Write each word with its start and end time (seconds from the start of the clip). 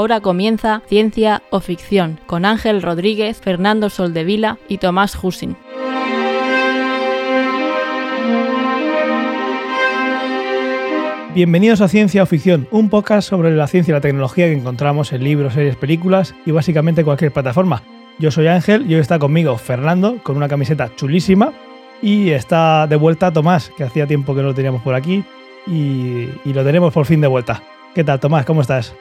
Ahora 0.00 0.22
comienza 0.22 0.80
Ciencia 0.86 1.42
o 1.50 1.60
Ficción 1.60 2.18
con 2.24 2.46
Ángel 2.46 2.80
Rodríguez, 2.80 3.38
Fernando 3.38 3.90
Soldevila 3.90 4.56
y 4.66 4.78
Tomás 4.78 5.14
Husin. 5.22 5.58
Bienvenidos 11.34 11.82
a 11.82 11.88
Ciencia 11.88 12.22
o 12.22 12.26
Ficción, 12.26 12.66
un 12.70 12.88
podcast 12.88 13.28
sobre 13.28 13.54
la 13.54 13.66
ciencia 13.66 13.92
y 13.92 13.96
la 13.96 14.00
tecnología 14.00 14.46
que 14.46 14.54
encontramos 14.54 15.12
en 15.12 15.22
libros, 15.22 15.52
series, 15.52 15.76
películas 15.76 16.34
y 16.46 16.50
básicamente 16.52 17.04
cualquier 17.04 17.30
plataforma. 17.30 17.82
Yo 18.18 18.30
soy 18.30 18.46
Ángel 18.46 18.90
y 18.90 18.94
hoy 18.94 19.02
está 19.02 19.18
conmigo 19.18 19.58
Fernando 19.58 20.16
con 20.22 20.38
una 20.38 20.48
camiseta 20.48 20.96
chulísima 20.96 21.52
y 22.00 22.30
está 22.30 22.86
de 22.86 22.96
vuelta 22.96 23.34
Tomás, 23.34 23.70
que 23.76 23.84
hacía 23.84 24.06
tiempo 24.06 24.34
que 24.34 24.40
no 24.40 24.48
lo 24.48 24.54
teníamos 24.54 24.80
por 24.80 24.94
aquí 24.94 25.22
y, 25.66 26.26
y 26.46 26.54
lo 26.54 26.64
tenemos 26.64 26.90
por 26.90 27.04
fin 27.04 27.20
de 27.20 27.26
vuelta. 27.26 27.62
¿Qué 27.94 28.02
tal 28.02 28.18
Tomás? 28.18 28.46
¿Cómo 28.46 28.62
estás? 28.62 28.94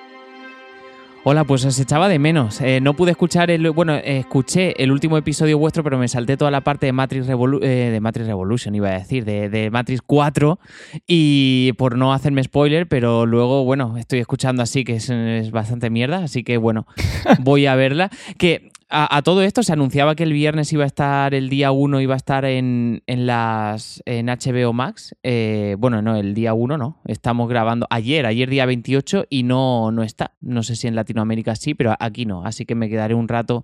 Hola, 1.31 1.43
pues 1.43 1.63
os 1.63 1.79
echaba 1.79 2.09
de 2.09 2.17
menos. 2.17 2.59
Eh, 2.59 2.81
no 2.81 2.95
pude 2.95 3.11
escuchar 3.11 3.51
el. 3.51 3.69
Bueno, 3.69 3.93
eh, 3.93 4.17
escuché 4.17 4.73
el 4.81 4.91
último 4.91 5.15
episodio 5.15 5.59
vuestro, 5.59 5.83
pero 5.83 5.99
me 5.99 6.07
salté 6.07 6.37
toda 6.37 6.49
la 6.49 6.61
parte 6.61 6.87
de 6.87 6.91
Matrix, 6.91 7.27
Revolu 7.27 7.59
eh, 7.61 7.91
de 7.91 7.99
Matrix 7.99 8.25
Revolution, 8.25 8.73
iba 8.73 8.89
a 8.89 8.93
decir, 8.93 9.25
de, 9.25 9.47
de, 9.47 9.69
Matrix 9.69 10.01
4. 10.01 10.57
Y 11.05 11.73
por 11.73 11.99
no 11.99 12.13
hacerme 12.13 12.43
spoiler, 12.43 12.87
pero 12.87 13.27
luego, 13.27 13.63
bueno, 13.63 13.95
estoy 13.99 14.17
escuchando 14.17 14.63
así 14.63 14.83
que 14.83 14.95
es, 14.95 15.11
es 15.11 15.51
bastante 15.51 15.91
mierda, 15.91 16.23
así 16.23 16.43
que 16.43 16.57
bueno, 16.57 16.87
voy 17.41 17.67
a 17.67 17.75
verla. 17.75 18.09
Que 18.39 18.71
a, 18.89 19.17
a, 19.17 19.21
todo 19.21 19.43
esto 19.43 19.61
se 19.61 19.71
anunciaba 19.71 20.15
que 20.15 20.23
el 20.23 20.33
viernes 20.33 20.73
iba 20.73 20.83
a 20.83 20.87
estar, 20.87 21.35
el 21.35 21.49
día 21.49 21.71
1 21.71 22.01
iba 22.01 22.15
a 22.15 22.17
estar 22.17 22.43
en, 22.45 23.03
en 23.05 23.27
las 23.27 24.01
en 24.05 24.27
HBO 24.27 24.73
Max. 24.73 25.15
Eh, 25.21 25.75
bueno, 25.77 26.01
no, 26.01 26.15
el 26.15 26.33
día 26.33 26.53
1 26.55 26.77
no. 26.77 26.99
Estamos 27.05 27.47
grabando 27.47 27.85
ayer, 27.91 28.25
ayer 28.25 28.49
día 28.49 28.65
28 28.65 29.25
y 29.29 29.43
no, 29.43 29.91
no 29.91 30.01
está. 30.01 30.33
No 30.41 30.63
sé 30.63 30.75
si 30.75 30.87
en 30.87 30.95
Latinoamérica 30.95 31.55
sí, 31.55 31.75
pero 31.75 31.95
aquí 31.99 32.25
no. 32.25 32.43
Así 32.43 32.65
que 32.65 32.73
me 32.73 32.89
quedaré 32.89 33.13
un 33.13 33.27
rato 33.27 33.63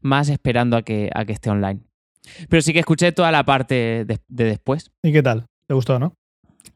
más 0.00 0.28
esperando 0.28 0.76
a 0.76 0.82
que, 0.82 1.10
a 1.12 1.24
que 1.24 1.32
esté 1.32 1.50
online. 1.50 1.80
Pero 2.48 2.62
sí 2.62 2.72
que 2.72 2.78
escuché 2.78 3.10
toda 3.10 3.32
la 3.32 3.44
parte 3.44 4.04
de, 4.04 4.20
de 4.28 4.44
después. 4.44 4.92
¿Y 5.02 5.12
qué 5.12 5.22
tal? 5.22 5.46
¿Te 5.66 5.74
gustó, 5.74 5.98
no? 5.98 6.14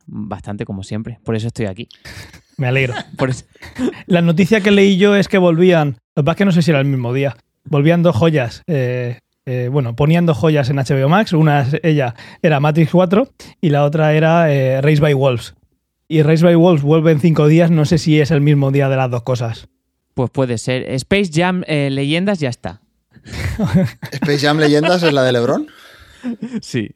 Bastante, 0.07 0.65
como 0.65 0.83
siempre. 0.83 1.21
Por 1.25 1.37
eso 1.37 1.47
estoy 1.47 1.67
aquí. 1.67 1.89
Me 2.57 2.67
alegro. 2.67 2.95
La 4.07 4.23
noticia 4.23 4.61
que 4.61 4.73
leí 4.73 4.97
yo 4.97 5.15
es 5.15 5.29
que 5.29 5.39
volvían. 5.39 5.99
Lo 6.17 6.23
que 6.23 6.25
pasa 6.25 6.33
es 6.33 6.39
que 6.39 6.45
no 6.47 6.53
sé 6.53 6.63
si 6.63 6.71
era 6.71 6.81
el 6.81 6.87
mismo 6.87 7.13
día 7.13 7.37
volvían 7.67 8.03
dos 8.03 8.17
joyas. 8.17 8.63
Eh, 8.67 9.19
eh, 9.47 9.69
bueno, 9.71 9.95
ponían 9.95 10.27
dos 10.27 10.37
joyas 10.37 10.69
en 10.71 10.77
HBO 10.77 11.09
Max. 11.09 11.33
Una, 11.33 11.67
ella 11.83 12.15
era 12.43 12.59
Matrix 12.59 12.91
4 12.91 13.29
y 13.61 13.71
la 13.71 13.85
otra 13.85 14.13
era 14.13 14.53
eh, 14.53 14.81
Race 14.81 15.01
by 15.01 15.15
Wolves. 15.15 15.55
Y 16.09 16.23
Race 16.23 16.45
by 16.45 16.55
Wolves 16.57 16.83
vuelve 16.83 17.13
en 17.13 17.21
cinco 17.21 17.47
días. 17.47 17.71
No 17.71 17.85
sé 17.85 17.99
si 17.99 18.21
es 18.21 18.31
el 18.31 18.41
mismo 18.41 18.71
día 18.71 18.89
de 18.89 18.97
las 18.97 19.11
dos 19.11 19.23
cosas. 19.23 19.69
Pues 20.15 20.31
puede 20.31 20.59
ser. 20.59 20.91
Space 20.95 21.31
Jam 21.33 21.63
eh, 21.67 21.91
Leyendas 21.91 22.41
ya 22.41 22.49
está. 22.49 22.81
¿Space 24.13 24.39
Jam 24.39 24.59
Leyendas 24.59 25.03
es 25.03 25.13
la 25.13 25.23
de 25.23 25.33
LeBron? 25.33 25.69
Sí. 26.61 26.91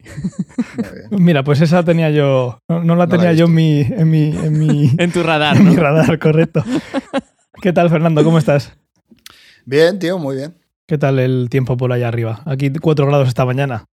Mira, 1.11 1.43
pues 1.43 1.61
esa 1.61 1.83
tenía 1.83 2.09
yo. 2.09 2.59
No, 2.67 2.83
no 2.83 2.95
la 2.95 3.07
tenía 3.07 3.27
la 3.27 3.33
yo 3.33 3.45
en 3.45 3.53
mi, 3.53 3.81
en 3.81 4.09
mi, 4.09 4.35
en 4.35 4.59
mi. 4.59 4.91
en 4.97 5.11
tu 5.11 5.23
radar. 5.23 5.57
En 5.57 5.65
¿no? 5.65 5.71
mi 5.71 5.77
radar, 5.77 6.19
correcto. 6.19 6.63
¿Qué 7.61 7.71
tal, 7.71 7.89
Fernando? 7.89 8.23
¿Cómo 8.23 8.37
estás? 8.37 8.73
Bien, 9.65 9.99
tío, 9.99 10.17
muy 10.17 10.35
bien. 10.35 10.60
¿Qué 10.91 10.97
tal 10.97 11.19
el 11.19 11.47
tiempo 11.49 11.77
por 11.77 11.93
allá 11.93 12.09
arriba? 12.09 12.41
Aquí 12.45 12.69
4 12.69 13.07
grados 13.07 13.29
esta 13.29 13.45
mañana. 13.45 13.85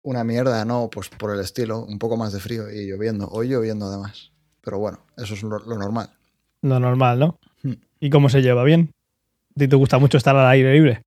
Una 0.00 0.24
mierda, 0.24 0.64
no, 0.64 0.88
pues 0.90 1.10
por 1.10 1.30
el 1.34 1.40
estilo, 1.40 1.84
un 1.84 1.98
poco 1.98 2.16
más 2.16 2.32
de 2.32 2.40
frío 2.40 2.72
y 2.72 2.86
lloviendo. 2.86 3.28
Hoy 3.28 3.48
lloviendo 3.48 3.84
además. 3.84 4.32
Pero 4.62 4.78
bueno, 4.78 5.00
eso 5.18 5.34
es 5.34 5.42
lo, 5.42 5.58
lo 5.58 5.76
normal. 5.76 6.08
Lo 6.62 6.80
normal, 6.80 7.18
¿no? 7.18 7.38
Hmm. 7.62 7.74
¿Y 8.00 8.08
cómo 8.08 8.30
se 8.30 8.40
lleva? 8.40 8.64
¿Bien? 8.64 8.90
¿A 9.54 9.58
ti 9.58 9.68
te 9.68 9.76
gusta 9.76 9.98
mucho 9.98 10.16
estar 10.16 10.34
al 10.34 10.48
aire 10.48 10.72
libre? 10.72 11.02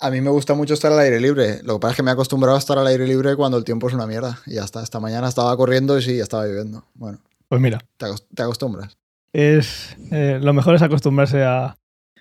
A 0.00 0.10
mí 0.10 0.20
me 0.20 0.28
gusta 0.28 0.52
mucho 0.52 0.74
estar 0.74 0.92
al 0.92 0.98
aire 0.98 1.18
libre. 1.18 1.62
Lo 1.62 1.76
que 1.76 1.80
pasa 1.80 1.92
es 1.92 1.96
que 1.96 2.02
me 2.02 2.10
he 2.10 2.12
acostumbrado 2.12 2.56
a 2.56 2.58
estar 2.58 2.76
al 2.76 2.86
aire 2.86 3.06
libre 3.06 3.36
cuando 3.36 3.56
el 3.56 3.64
tiempo 3.64 3.88
es 3.88 3.94
una 3.94 4.06
mierda. 4.06 4.40
Y 4.44 4.56
ya 4.56 4.64
está. 4.64 4.82
Esta 4.82 5.00
mañana 5.00 5.28
estaba 5.28 5.56
corriendo 5.56 5.98
y 5.98 6.02
sí, 6.02 6.20
estaba 6.20 6.44
lloviendo. 6.44 6.84
Bueno. 6.92 7.20
Pues 7.48 7.58
mira. 7.58 7.78
Te, 7.96 8.08
te 8.34 8.42
acostumbras. 8.42 8.98
Es, 9.32 9.96
eh, 10.10 10.38
lo 10.42 10.52
mejor 10.52 10.74
es 10.74 10.82
acostumbrarse 10.82 11.42
a, 11.42 11.74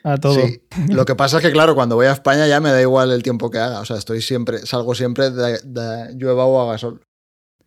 a 0.03 0.18
todo. 0.18 0.36
Sí. 0.36 0.62
Lo 0.90 1.06
que 1.06 1.16
pasa 1.16 1.38
es 1.38 1.44
que, 1.44 1.52
claro, 1.52 1.75
cuando 1.75 1.96
voy 1.96 2.08
a 2.08 2.12
España 2.12 2.47
ya 2.47 2.59
me 2.59 2.72
da 2.72 2.81
igual 2.81 3.12
el 3.12 3.24
tiempo 3.24 3.50
que 3.50 3.59
haga. 3.59 3.80
O 3.80 3.86
sea, 3.86 3.97
estoy 3.97 4.22
siempre, 4.22 4.59
salgo 4.66 4.96
siempre 4.96 5.31
de, 5.31 5.59
de 5.64 6.16
llueva 6.16 6.46
o 6.46 6.62
haga 6.62 6.78
sol. 6.78 7.02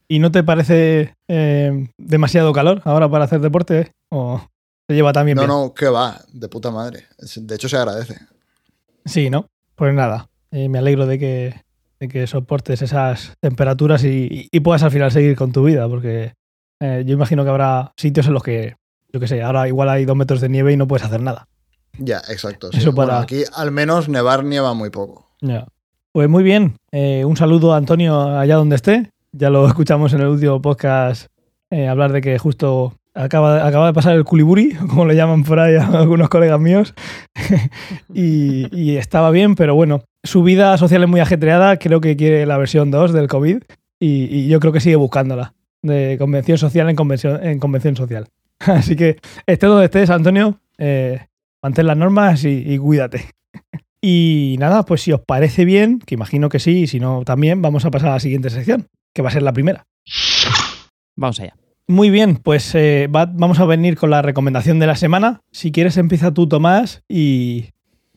¿Y 0.09 0.19
no 0.19 0.31
te 0.31 0.45
parece 0.45 1.15
eh, 1.29 1.89
demasiado 1.99 2.53
calor 2.53 2.81
ahora 2.85 3.09
para 3.09 3.25
hacer 3.25 3.41
deporte? 3.41 3.93
¿O 4.11 4.41
te 4.87 4.95
lleva 4.95 5.13
también 5.13 5.37
no, 5.37 5.43
bien? 5.43 5.49
No, 5.49 5.75
que 5.75 5.89
va, 5.89 6.21
de 6.33 6.49
puta 6.49 6.71
madre. 6.71 7.07
De 7.19 7.55
hecho, 7.55 7.69
se 7.69 7.77
agradece. 7.77 8.17
Sí, 9.05 9.31
¿no? 9.31 9.47
Pues 9.75 9.93
nada, 9.95 10.29
eh, 10.53 10.69
me 10.69 10.79
alegro 10.79 11.07
de 11.07 11.19
que, 11.19 11.63
de 11.99 12.09
que 12.09 12.27
soportes 12.27 12.83
esas 12.83 13.35
temperaturas 13.41 14.05
y, 14.05 14.49
y, 14.51 14.61
puedas 14.61 14.83
al 14.83 14.91
final 14.91 15.11
seguir 15.11 15.37
con 15.37 15.53
tu 15.53 15.65
vida, 15.65 15.89
porque 15.89 16.35
eh, 16.81 17.03
yo 17.05 17.15
imagino 17.15 17.45
que 17.45 17.51
habrá 17.51 17.93
sitios 17.97 18.27
en 18.27 18.35
los 18.35 18.43
que, 18.43 18.77
yo 19.13 19.21
qué 19.21 19.29
sé, 19.29 19.43
ahora 19.43 19.69
igual 19.69 19.89
hay 19.89 20.05
dos 20.05 20.17
metros 20.17 20.41
de 20.41 20.49
nieve 20.49 20.73
y 20.73 20.77
no 20.77 20.87
puedes 20.87 21.05
hacer 21.05 21.21
nada. 21.21 21.49
Ya, 21.99 22.19
exacto. 22.29 22.71
Sí. 22.73 22.79
Eso 22.79 22.95
para... 22.95 23.07
Bueno, 23.07 23.23
aquí 23.23 23.43
al 23.55 23.73
menos 23.73 24.09
nevar 24.09 24.45
nieva 24.45 24.75
muy 24.75 24.91
poco. 24.91 25.29
Ya. 25.41 25.67
Pues 26.12 26.29
muy 26.29 26.43
bien. 26.43 26.77
Eh, 26.93 27.25
un 27.25 27.37
saludo 27.37 27.75
a 27.75 27.77
Antonio 27.77 28.39
allá 28.39 28.57
donde 28.57 28.77
esté. 28.77 29.11
Ya 29.33 29.51
lo 29.51 29.67
escuchamos 29.69 30.12
en 30.15 30.21
el 30.21 30.29
último 30.29 30.61
podcast 30.62 31.29
eh, 31.71 31.89
hablar 31.89 32.12
de 32.12 32.21
que 32.21 32.39
justo 32.39 32.95
acaba, 33.15 33.67
acaba 33.67 33.89
de 33.89 33.93
pasar 33.93 34.15
el 34.15 34.25
culiburi, 34.25 34.75
como 34.89 35.05
le 35.05 35.17
llaman 35.17 35.45
por 35.45 35.59
ahí 35.59 35.75
a 35.75 35.87
algunos 35.87 36.29
colegas 36.29 36.61
míos. 36.61 36.95
y, 38.15 38.75
y, 38.77 38.97
estaba 38.97 39.31
bien, 39.31 39.55
pero 39.57 39.75
bueno, 39.75 40.05
su 40.23 40.43
vida 40.43 40.77
social 40.78 41.03
es 41.03 41.09
muy 41.09 41.21
ajetreada. 41.21 41.77
Creo 41.78 42.01
que 42.01 42.17
quiere 42.17 42.47
la 42.47 42.59
versión 42.59 42.91
2 42.91 43.13
del 43.13 43.28
COVID 43.28 43.63
y, 43.99 44.25
y 44.25 44.49
yo 44.49 44.61
creo 44.61 44.73
que 44.73 44.81
sigue 44.81 44.97
buscándola. 44.97 45.55
De 45.83 46.17
convención 46.19 46.59
social 46.59 46.89
en 46.89 46.97
convención, 46.97 47.45
en 47.45 47.59
convención 47.59 47.97
social. 47.97 48.27
Así 48.59 48.97
que 48.97 49.19
esté 49.47 49.67
donde 49.67 49.84
estés, 49.84 50.11
Antonio. 50.11 50.59
Eh, 50.78 51.21
mantén 51.62 51.87
las 51.87 51.97
normas 51.97 52.44
y, 52.44 52.62
y, 52.67 52.78
cuídate. 52.78 53.31
Y 54.09 54.56
nada, 54.61 54.84
pues 54.84 55.00
si 55.00 55.11
os 55.11 55.21
parece 55.21 55.65
bien, 55.65 55.99
que 55.99 56.15
imagino 56.15 56.49
que 56.49 56.61
sí, 56.61 56.83
y 56.83 56.87
si 56.87 57.00
no 57.00 57.25
también, 57.25 57.61
vamos 57.61 57.84
a 57.87 57.91
pasar 57.91 58.11
a 58.11 58.12
la 58.12 58.21
siguiente 58.21 58.50
sección, 58.50 58.87
que 59.12 59.22
va 59.22 59.31
a 59.31 59.33
ser 59.33 59.43
la 59.43 59.53
primera. 59.53 59.87
Vamos 61.16 61.41
allá. 61.41 61.56
Muy 61.89 62.11
bien, 62.11 62.37
pues 62.37 62.72
eh, 62.75 63.09
va, 63.09 63.27
vamos 63.27 63.59
a 63.59 63.65
venir 63.65 63.97
con 63.97 64.11
la 64.11 64.22
recomendación 64.22 64.78
de 64.78 64.87
la 64.87 64.95
semana. 64.95 65.41
Si 65.50 65.72
quieres, 65.72 65.97
empieza 65.97 66.33
tú, 66.33 66.47
Tomás, 66.47 67.03
y 67.09 67.71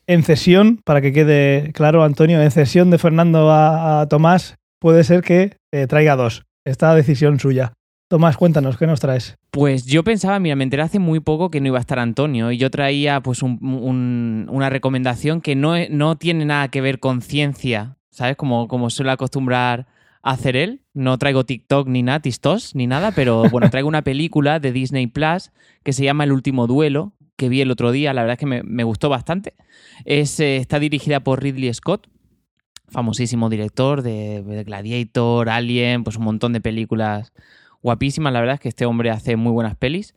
en 0.05 0.21
cesión, 0.23 0.79
para 0.83 1.01
que 1.01 1.13
quede 1.13 1.71
claro, 1.73 2.03
Antonio, 2.03 2.41
en 2.41 2.51
cesión 2.51 2.91
de 2.91 2.97
Fernando 2.97 3.49
a, 3.49 4.01
a 4.01 4.07
Tomás, 4.07 4.57
puede 4.79 5.03
ser 5.03 5.21
que 5.21 5.57
eh, 5.71 5.87
traiga 5.87 6.15
dos. 6.15 6.45
Esta 6.65 6.93
decisión 6.95 7.39
suya. 7.39 7.73
Tomás, 8.09 8.37
cuéntanos, 8.37 8.75
¿qué 8.75 8.87
nos 8.87 8.99
traes? 8.99 9.37
Pues 9.51 9.85
yo 9.85 10.03
pensaba, 10.03 10.39
mira, 10.39 10.55
me 10.55 10.63
enteré 10.63 10.81
hace 10.81 10.97
muy 10.97 11.19
poco 11.19 11.51
que 11.51 11.61
no 11.61 11.67
iba 11.67 11.77
a 11.77 11.81
estar 11.81 11.99
Antonio 11.99 12.51
y 12.51 12.57
yo 12.57 12.71
traía 12.71 13.21
pues 13.21 13.43
un, 13.43 13.59
un, 13.61 14.47
una 14.49 14.71
recomendación 14.71 15.41
que 15.41 15.55
no, 15.55 15.75
no, 15.91 16.15
tiene 16.15 16.43
nada 16.43 16.69
que 16.69 16.81
ver 16.81 16.99
con 16.99 17.21
ciencia, 17.21 17.97
¿sabes? 18.09 18.35
Como, 18.35 18.67
como 18.67 18.89
suele 18.89 19.11
acostumbrar 19.11 19.85
a 20.23 20.31
hacer 20.31 20.55
él. 20.55 20.81
No 20.95 21.19
traigo 21.19 21.43
TikTok 21.43 21.87
ni 21.87 22.01
nada, 22.01 22.19
tistos, 22.19 22.73
ni 22.73 22.87
nada, 22.87 23.11
pero 23.11 23.43
bueno, 23.51 23.69
traigo 23.69 23.87
una 23.87 24.01
película 24.01 24.59
de 24.59 24.71
Disney 24.71 25.05
Plus 25.05 25.51
que 25.83 25.93
se 25.93 26.03
llama 26.03 26.23
El 26.23 26.31
último 26.31 26.65
duelo, 26.65 27.13
que 27.35 27.47
vi 27.47 27.61
el 27.61 27.69
otro 27.69 27.91
día, 27.91 28.11
la 28.15 28.23
verdad 28.23 28.33
es 28.33 28.39
que 28.39 28.47
me, 28.47 28.63
me 28.63 28.83
gustó 28.85 29.09
bastante. 29.09 29.53
Es, 30.03 30.39
eh, 30.39 30.57
está 30.57 30.79
dirigida 30.79 31.19
por 31.19 31.43
Ridley 31.43 31.71
Scott, 31.75 32.07
famosísimo 32.87 33.51
director 33.51 34.01
de, 34.01 34.41
de 34.41 34.63
Gladiator, 34.63 35.47
Alien, 35.47 36.03
pues 36.03 36.15
un 36.15 36.23
montón 36.23 36.53
de 36.53 36.59
películas 36.59 37.33
guapísima, 37.81 38.31
la 38.31 38.39
verdad 38.39 38.55
es 38.55 38.61
que 38.61 38.69
este 38.69 38.85
hombre 38.85 39.09
hace 39.09 39.35
muy 39.35 39.51
buenas 39.51 39.75
pelis. 39.75 40.15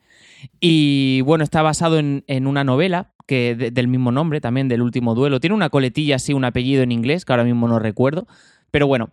Y 0.61 1.20
bueno, 1.23 1.44
está 1.44 1.62
basado 1.62 1.99
en, 1.99 2.25
en 2.26 2.47
una 2.47 2.64
novela 2.64 3.12
que 3.26 3.55
de, 3.55 3.70
del 3.70 3.88
mismo 3.88 4.12
nombre, 4.12 4.41
también 4.41 4.69
del 4.69 4.82
último 4.82 5.14
duelo. 5.14 5.41
Tiene 5.41 5.55
una 5.55 5.70
coletilla 5.70 6.17
así, 6.17 6.32
un 6.32 6.44
apellido 6.44 6.82
en 6.82 6.93
inglés, 6.93 7.25
que 7.25 7.32
ahora 7.32 7.44
mismo 7.44 7.69
no 7.69 7.79
recuerdo. 7.79 8.26
Pero 8.70 8.87
bueno, 8.87 9.11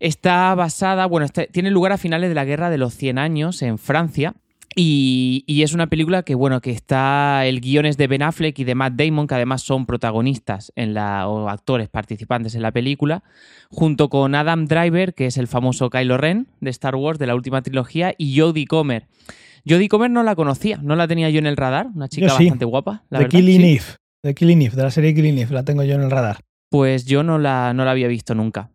está 0.00 0.54
basada, 0.54 1.06
bueno, 1.06 1.26
tiene 1.52 1.70
lugar 1.70 1.92
a 1.92 1.98
finales 1.98 2.28
de 2.28 2.34
la 2.34 2.44
Guerra 2.44 2.70
de 2.70 2.78
los 2.78 2.94
100 2.94 3.18
años 3.18 3.62
en 3.62 3.78
Francia. 3.78 4.34
Y, 4.76 5.44
y, 5.46 5.62
es 5.62 5.72
una 5.72 5.88
película 5.88 6.22
que, 6.22 6.34
bueno, 6.34 6.60
que 6.60 6.70
está. 6.70 7.46
El 7.46 7.60
guion 7.60 7.86
es 7.86 7.96
de 7.96 8.06
Ben 8.06 8.22
Affleck 8.22 8.58
y 8.58 8.64
de 8.64 8.74
Matt 8.74 8.94
Damon, 8.94 9.26
que 9.26 9.34
además 9.34 9.62
son 9.62 9.86
protagonistas 9.86 10.72
en 10.76 10.94
la, 10.94 11.26
o 11.26 11.48
actores 11.48 11.88
participantes 11.88 12.54
en 12.54 12.62
la 12.62 12.70
película, 12.70 13.24
junto 13.70 14.08
con 14.08 14.34
Adam 14.34 14.66
Driver, 14.66 15.14
que 15.14 15.26
es 15.26 15.36
el 15.36 15.48
famoso 15.48 15.90
Kylo 15.90 16.16
Ren 16.18 16.48
de 16.60 16.70
Star 16.70 16.94
Wars 16.96 17.18
de 17.18 17.26
la 17.26 17.34
última 17.34 17.62
trilogía, 17.62 18.14
y 18.18 18.38
Jodie 18.38 18.66
Comer. 18.66 19.06
Jodie 19.66 19.88
Comer 19.88 20.10
no 20.10 20.22
la 20.22 20.36
conocía, 20.36 20.78
no 20.82 20.96
la 20.96 21.08
tenía 21.08 21.30
yo 21.30 21.38
en 21.38 21.46
el 21.46 21.56
radar, 21.56 21.88
una 21.94 22.08
chica 22.08 22.28
sí. 22.30 22.44
bastante 22.44 22.64
guapa. 22.64 23.04
La 23.10 23.18
de 23.18 23.24
verdad, 23.24 23.38
Killing 23.38 23.60
sí. 23.60 23.68
Eve, 23.68 23.84
de 24.22 24.34
Killing 24.34 24.62
Eve, 24.62 24.76
de 24.76 24.82
la 24.82 24.90
serie 24.90 25.14
Killing 25.14 25.38
Eve, 25.38 25.54
la 25.54 25.64
tengo 25.64 25.82
yo 25.82 25.94
en 25.94 26.02
el 26.02 26.10
radar. 26.10 26.40
Pues 26.70 27.06
yo 27.06 27.22
no 27.22 27.38
la, 27.38 27.72
no 27.74 27.84
la 27.84 27.92
había 27.92 28.08
visto 28.08 28.34
nunca. 28.34 28.70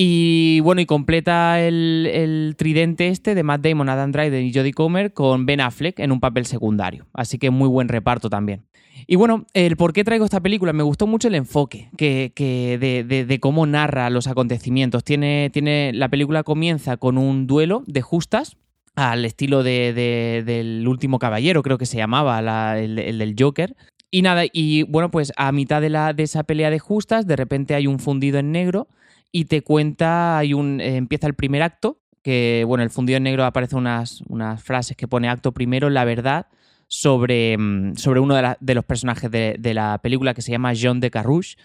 Y 0.00 0.60
bueno, 0.60 0.80
y 0.80 0.86
completa 0.86 1.60
el, 1.60 2.54
tridente 2.56 3.08
este 3.08 3.34
de 3.34 3.42
Matt 3.42 3.62
Damon, 3.62 3.88
Adam 3.88 4.12
Driver 4.12 4.40
y 4.40 4.54
Jodie 4.54 4.72
Comer 4.72 5.12
con 5.12 5.44
Ben 5.44 5.60
Affleck 5.60 5.98
en 5.98 6.12
un 6.12 6.20
papel 6.20 6.46
secundario. 6.46 7.08
Así 7.12 7.36
que 7.36 7.50
muy 7.50 7.66
buen 7.66 7.88
reparto 7.88 8.30
también. 8.30 8.62
Y 9.08 9.16
bueno, 9.16 9.44
el 9.54 9.76
por 9.76 9.92
qué 9.92 10.04
traigo 10.04 10.24
esta 10.24 10.38
película, 10.40 10.72
me 10.72 10.84
gustó 10.84 11.08
mucho 11.08 11.26
el 11.26 11.34
enfoque 11.34 11.88
que, 11.96 12.30
que 12.32 12.78
de, 12.78 13.24
de- 13.24 13.40
cómo 13.40 13.66
narra 13.66 14.08
los 14.08 14.28
acontecimientos. 14.28 15.02
Tiene, 15.02 15.50
tiene, 15.52 15.90
la 15.92 16.08
película 16.08 16.44
comienza 16.44 16.96
con 16.96 17.18
un 17.18 17.48
duelo 17.48 17.82
de 17.88 18.00
justas 18.00 18.56
al 18.94 19.24
estilo 19.24 19.64
de, 19.64 19.92
de- 19.92 20.44
del 20.46 20.86
último 20.86 21.18
caballero, 21.18 21.64
creo 21.64 21.76
que 21.76 21.86
se 21.86 21.96
llamaba, 21.96 22.40
la- 22.40 22.78
el, 22.78 23.00
el 23.00 23.18
del 23.18 23.34
Joker. 23.36 23.74
Y 24.12 24.22
nada, 24.22 24.44
y 24.52 24.84
bueno, 24.84 25.10
pues 25.10 25.32
a 25.36 25.50
mitad 25.50 25.80
de, 25.80 25.90
la, 25.90 26.12
de 26.12 26.22
esa 26.22 26.44
pelea 26.44 26.70
de 26.70 26.78
justas, 26.78 27.26
de 27.26 27.34
repente 27.34 27.74
hay 27.74 27.88
un 27.88 27.98
fundido 27.98 28.38
en 28.38 28.52
negro 28.52 28.86
y 29.32 29.46
te 29.46 29.62
cuenta, 29.62 30.38
hay 30.38 30.54
un, 30.54 30.80
eh, 30.80 30.96
empieza 30.96 31.26
el 31.26 31.34
primer 31.34 31.62
acto, 31.62 32.00
que 32.22 32.64
bueno, 32.66 32.84
el 32.84 32.90
fundido 32.90 33.16
en 33.16 33.24
negro 33.24 33.44
aparece 33.44 33.76
unas, 33.76 34.22
unas 34.28 34.62
frases 34.62 34.96
que 34.96 35.08
pone 35.08 35.28
acto 35.28 35.52
primero, 35.52 35.90
la 35.90 36.04
verdad, 36.04 36.46
sobre, 36.88 37.56
mm, 37.56 37.96
sobre 37.96 38.20
uno 38.20 38.34
de, 38.34 38.74
los 38.74 38.84
personajes 38.84 39.30
de, 39.30 39.74
la 39.74 39.98
película 40.02 40.34
que 40.34 40.42
se 40.42 40.50
llama 40.50 40.72
John 40.80 41.00
de 41.00 41.10
Carrouche, 41.10 41.56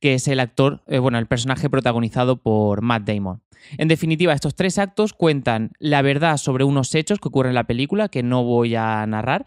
que 0.00 0.14
es 0.14 0.28
el 0.28 0.40
actor, 0.40 0.82
eh, 0.86 0.98
bueno, 0.98 1.18
el 1.18 1.26
personaje 1.26 1.70
protagonizado 1.70 2.36
por 2.36 2.82
Matt 2.82 3.04
Damon. 3.04 3.40
En 3.78 3.88
definitiva, 3.88 4.32
estos 4.32 4.54
tres 4.54 4.78
actos 4.78 5.12
cuentan 5.12 5.72
la 5.78 6.02
verdad 6.02 6.36
sobre 6.36 6.64
unos 6.64 6.94
hechos 6.94 7.18
que 7.18 7.28
ocurren 7.28 7.50
en 7.50 7.56
la 7.56 7.64
película, 7.64 8.08
que 8.08 8.22
no 8.22 8.44
voy 8.44 8.76
a 8.76 9.04
narrar, 9.06 9.46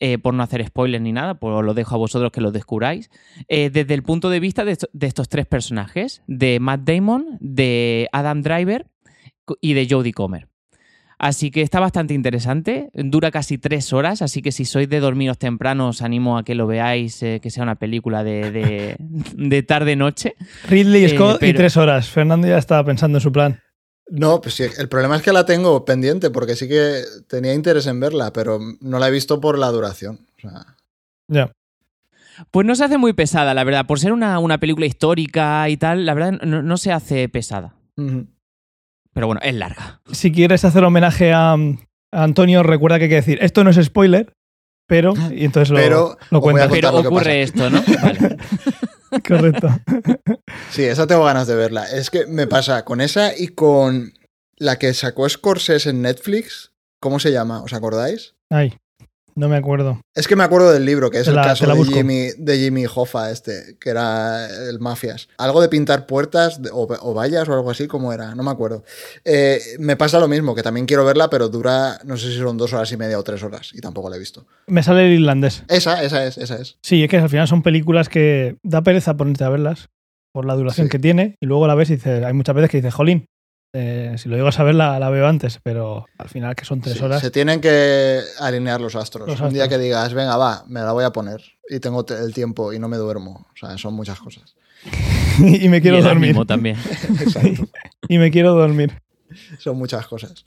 eh, 0.00 0.18
por 0.18 0.34
no 0.34 0.42
hacer 0.42 0.64
spoilers 0.66 1.02
ni 1.02 1.12
nada, 1.12 1.34
pues 1.34 1.64
lo 1.64 1.74
dejo 1.74 1.94
a 1.94 1.98
vosotros 1.98 2.30
que 2.32 2.40
los 2.40 2.52
descubráis, 2.52 3.10
eh, 3.48 3.70
desde 3.70 3.94
el 3.94 4.02
punto 4.02 4.28
de 4.30 4.40
vista 4.40 4.64
de, 4.64 4.72
esto- 4.72 4.88
de 4.92 5.06
estos 5.06 5.28
tres 5.28 5.46
personajes, 5.46 6.22
de 6.26 6.58
Matt 6.60 6.80
Damon, 6.84 7.38
de 7.40 8.08
Adam 8.12 8.42
Driver 8.42 8.86
y 9.60 9.74
de 9.74 9.86
Jodie 9.88 10.12
Comer. 10.12 10.48
Así 11.16 11.52
que 11.52 11.62
está 11.62 11.78
bastante 11.78 12.12
interesante, 12.12 12.90
dura 12.92 13.30
casi 13.30 13.56
tres 13.56 13.92
horas, 13.92 14.20
así 14.20 14.42
que 14.42 14.50
si 14.50 14.64
sois 14.64 14.88
de 14.88 14.98
dormiros 14.98 15.38
temprano 15.38 15.88
os 15.88 16.02
animo 16.02 16.36
a 16.36 16.44
que 16.44 16.56
lo 16.56 16.66
veáis, 16.66 17.22
eh, 17.22 17.38
que 17.40 17.50
sea 17.50 17.62
una 17.62 17.76
película 17.76 18.24
de, 18.24 18.50
de- 18.50 18.96
de 19.36 19.62
tarde-noche. 19.62 20.34
Ridley 20.68 21.08
Scott 21.10 21.42
y 21.44 21.52
tres 21.54 21.76
horas. 21.76 22.10
Fernando 22.10 22.48
ya 22.48 22.58
estaba 22.58 22.84
pensando 22.84 23.18
en 23.18 23.22
su 23.22 23.30
plan. 23.30 23.60
No, 24.10 24.40
pues 24.40 24.54
sí, 24.54 24.64
el 24.78 24.88
problema 24.88 25.16
es 25.16 25.22
que 25.22 25.32
la 25.32 25.46
tengo 25.46 25.84
pendiente 25.84 26.30
porque 26.30 26.56
sí 26.56 26.68
que 26.68 27.02
tenía 27.26 27.54
interés 27.54 27.86
en 27.86 28.00
verla, 28.00 28.32
pero 28.32 28.58
no 28.80 28.98
la 28.98 29.08
he 29.08 29.10
visto 29.10 29.40
por 29.40 29.58
la 29.58 29.68
duración. 29.68 30.26
O 30.38 30.40
sea, 30.40 30.76
Ya. 31.28 31.50
Pues 32.50 32.66
no 32.66 32.74
se 32.74 32.84
hace 32.84 32.98
muy 32.98 33.12
pesada, 33.12 33.54
la 33.54 33.62
verdad, 33.64 33.86
por 33.86 34.00
ser 34.00 34.12
una, 34.12 34.38
una 34.40 34.58
película 34.58 34.86
histórica 34.86 35.68
y 35.68 35.76
tal, 35.76 36.04
la 36.04 36.14
verdad 36.14 36.32
no, 36.42 36.62
no 36.62 36.76
se 36.76 36.92
hace 36.92 37.28
pesada. 37.28 37.74
Pero 37.96 39.26
bueno, 39.28 39.40
es 39.42 39.54
larga. 39.54 40.00
Si 40.10 40.32
quieres 40.32 40.64
hacer 40.64 40.82
homenaje 40.82 41.32
a, 41.32 41.52
a 41.52 41.56
Antonio, 42.10 42.64
recuerda 42.64 42.98
que 42.98 43.04
hay 43.04 43.10
que 43.10 43.14
decir, 43.16 43.38
esto 43.40 43.62
no 43.62 43.70
es 43.70 43.82
spoiler, 43.84 44.32
pero... 44.86 45.14
Y 45.32 45.44
entonces 45.44 45.70
lo, 45.70 45.76
Pero 45.76 46.18
lo 46.30 46.40
cuentas. 46.40 46.68
Pero 46.70 46.90
ocurre 46.98 47.42
esto, 47.42 47.70
¿no? 47.70 47.82
Vale. 48.02 48.36
Correcto. 49.26 49.68
Sí, 50.70 50.84
esa 50.84 51.06
tengo 51.06 51.24
ganas 51.24 51.46
de 51.46 51.54
verla. 51.54 51.84
Es 51.84 52.10
que 52.10 52.26
me 52.26 52.46
pasa 52.46 52.84
con 52.84 53.00
esa 53.00 53.36
y 53.36 53.48
con 53.48 54.12
la 54.56 54.78
que 54.78 54.94
sacó 54.94 55.28
Scorsese 55.28 55.90
en 55.90 56.02
Netflix. 56.02 56.72
¿Cómo 57.00 57.18
se 57.18 57.32
llama? 57.32 57.62
¿Os 57.62 57.72
acordáis? 57.72 58.34
Ay, 58.50 58.76
no 59.36 59.48
me 59.48 59.56
acuerdo. 59.56 60.00
Es 60.14 60.28
que 60.28 60.36
me 60.36 60.44
acuerdo 60.44 60.72
del 60.72 60.84
libro, 60.84 61.10
que 61.10 61.18
es 61.18 61.24
Te 61.24 61.30
el 61.30 61.36
la- 61.36 61.42
caso 61.42 61.66
la 61.66 61.74
de. 61.74 61.84
Jimmy, 61.84 62.28
de 62.38 62.56
Jimmy 62.58 62.84
Hoffa, 62.92 63.30
este, 63.30 63.76
que 63.80 63.90
era 63.90 64.46
el 64.68 64.78
mafias. 64.80 65.28
Algo 65.38 65.60
de 65.60 65.68
pintar 65.68 66.06
puertas 66.06 66.62
de- 66.62 66.70
o, 66.72 66.86
o 66.88 67.14
vallas 67.14 67.48
o 67.48 67.54
algo 67.54 67.70
así, 67.70 67.86
como 67.86 68.12
era, 68.12 68.34
no 68.34 68.42
me 68.42 68.50
acuerdo. 68.50 68.84
Eh, 69.24 69.60
me 69.78 69.96
pasa 69.96 70.18
lo 70.20 70.28
mismo, 70.28 70.54
que 70.54 70.62
también 70.62 70.86
quiero 70.86 71.04
verla, 71.04 71.28
pero 71.30 71.48
dura, 71.48 71.98
no 72.04 72.16
sé 72.16 72.30
si 72.30 72.38
son 72.38 72.56
dos 72.56 72.72
horas 72.72 72.90
y 72.92 72.96
media 72.96 73.18
o 73.18 73.22
tres 73.22 73.42
horas, 73.42 73.70
y 73.74 73.80
tampoco 73.80 74.08
la 74.10 74.16
he 74.16 74.18
visto. 74.18 74.46
Me 74.66 74.82
sale 74.82 75.06
el 75.06 75.20
irlandés. 75.20 75.64
Esa, 75.68 76.02
esa 76.02 76.24
es, 76.26 76.38
esa 76.38 76.56
es. 76.56 76.78
Sí, 76.82 77.02
es 77.02 77.10
que 77.10 77.18
al 77.18 77.28
final 77.28 77.48
son 77.48 77.62
películas 77.62 78.08
que 78.08 78.56
da 78.62 78.82
pereza 78.82 79.16
ponerte 79.16 79.44
a 79.44 79.48
verlas 79.48 79.88
por 80.32 80.44
la 80.46 80.54
duración 80.54 80.86
Sí. 80.88 80.90
que 80.90 80.98
tiene 80.98 81.36
y 81.40 81.46
luego 81.46 81.66
la 81.66 81.74
ves 81.74 81.90
y 81.90 81.94
dices, 81.96 82.24
hay 82.24 82.32
muchas 82.32 82.54
veces 82.56 82.70
que 82.70 82.78
dices, 82.78 82.92
jolín, 82.94 83.26
eh, 83.76 84.14
si 84.16 84.28
lo 84.28 84.36
llegas 84.36 84.58
a 84.60 84.62
ver 84.62 84.74
la, 84.76 84.98
la 84.98 85.10
veo 85.10 85.26
antes, 85.26 85.58
pero 85.62 86.06
al 86.16 86.28
final 86.30 86.54
que 86.54 86.64
son 86.64 86.80
tres 86.80 86.96
Sí, 86.96 87.02
horas. 87.04 87.20
Se 87.20 87.30
tienen 87.30 87.60
que 87.60 88.20
alinear 88.40 88.80
los 88.80 88.94
astros. 88.96 89.28
Los 89.28 89.40
Un 89.40 89.52
día 89.52 89.68
que 89.68 89.76
digas, 89.78 90.14
venga, 90.14 90.36
va, 90.36 90.64
me 90.68 90.80
la 90.80 90.92
voy 90.92 91.04
a 91.04 91.10
poner 91.10 91.42
y 91.68 91.80
tengo 91.80 92.04
te- 92.04 92.14
el 92.14 92.32
tiempo 92.32 92.72
y 92.72 92.78
no 92.78 92.88
me 92.88 92.96
duermo. 92.96 93.46
O 93.52 93.56
sea, 93.56 93.76
son 93.76 93.94
muchas 93.94 94.18
cosas. 94.20 94.54
y 95.38 95.68
me 95.68 95.80
quiero 95.82 95.96
y 95.96 96.00
el 96.00 96.04
dormir. 96.04 96.36
también. 96.46 96.76
Exacto. 97.20 97.68
y 98.08 98.18
me 98.18 98.30
quiero 98.30 98.54
dormir. 98.54 98.92
son 99.58 99.76
muchas 99.76 100.06
cosas. 100.06 100.44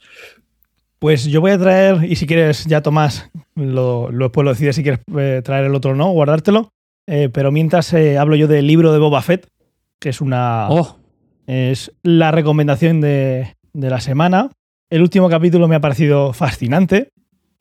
Pues 0.98 1.24
yo 1.26 1.40
voy 1.40 1.52
a 1.52 1.58
traer, 1.58 2.04
y 2.10 2.16
si 2.16 2.26
quieres, 2.26 2.64
ya 2.64 2.82
Tomás, 2.82 3.30
lo, 3.54 4.10
lo 4.10 4.32
puedo 4.32 4.48
decir 4.50 4.74
si 4.74 4.82
quieres 4.82 5.00
eh, 5.16 5.42
traer 5.44 5.66
el 5.66 5.74
otro 5.76 5.92
o 5.92 5.94
no, 5.94 6.10
guardártelo. 6.10 6.70
Eh, 7.06 7.28
pero 7.32 7.52
mientras 7.52 7.92
eh, 7.92 8.18
hablo 8.18 8.34
yo 8.36 8.48
del 8.48 8.66
libro 8.66 8.92
de 8.92 8.98
Boba 8.98 9.22
Fett, 9.22 9.46
que 10.00 10.08
es 10.08 10.20
una. 10.20 10.68
Oh, 10.70 10.98
Es 11.48 11.92
la 12.02 12.30
recomendación 12.30 13.00
de, 13.00 13.56
de 13.72 13.90
la 13.90 14.00
semana. 14.00 14.50
El 14.90 15.00
último 15.00 15.30
capítulo 15.30 15.66
me 15.66 15.76
ha 15.76 15.80
parecido 15.80 16.34
fascinante. 16.34 17.08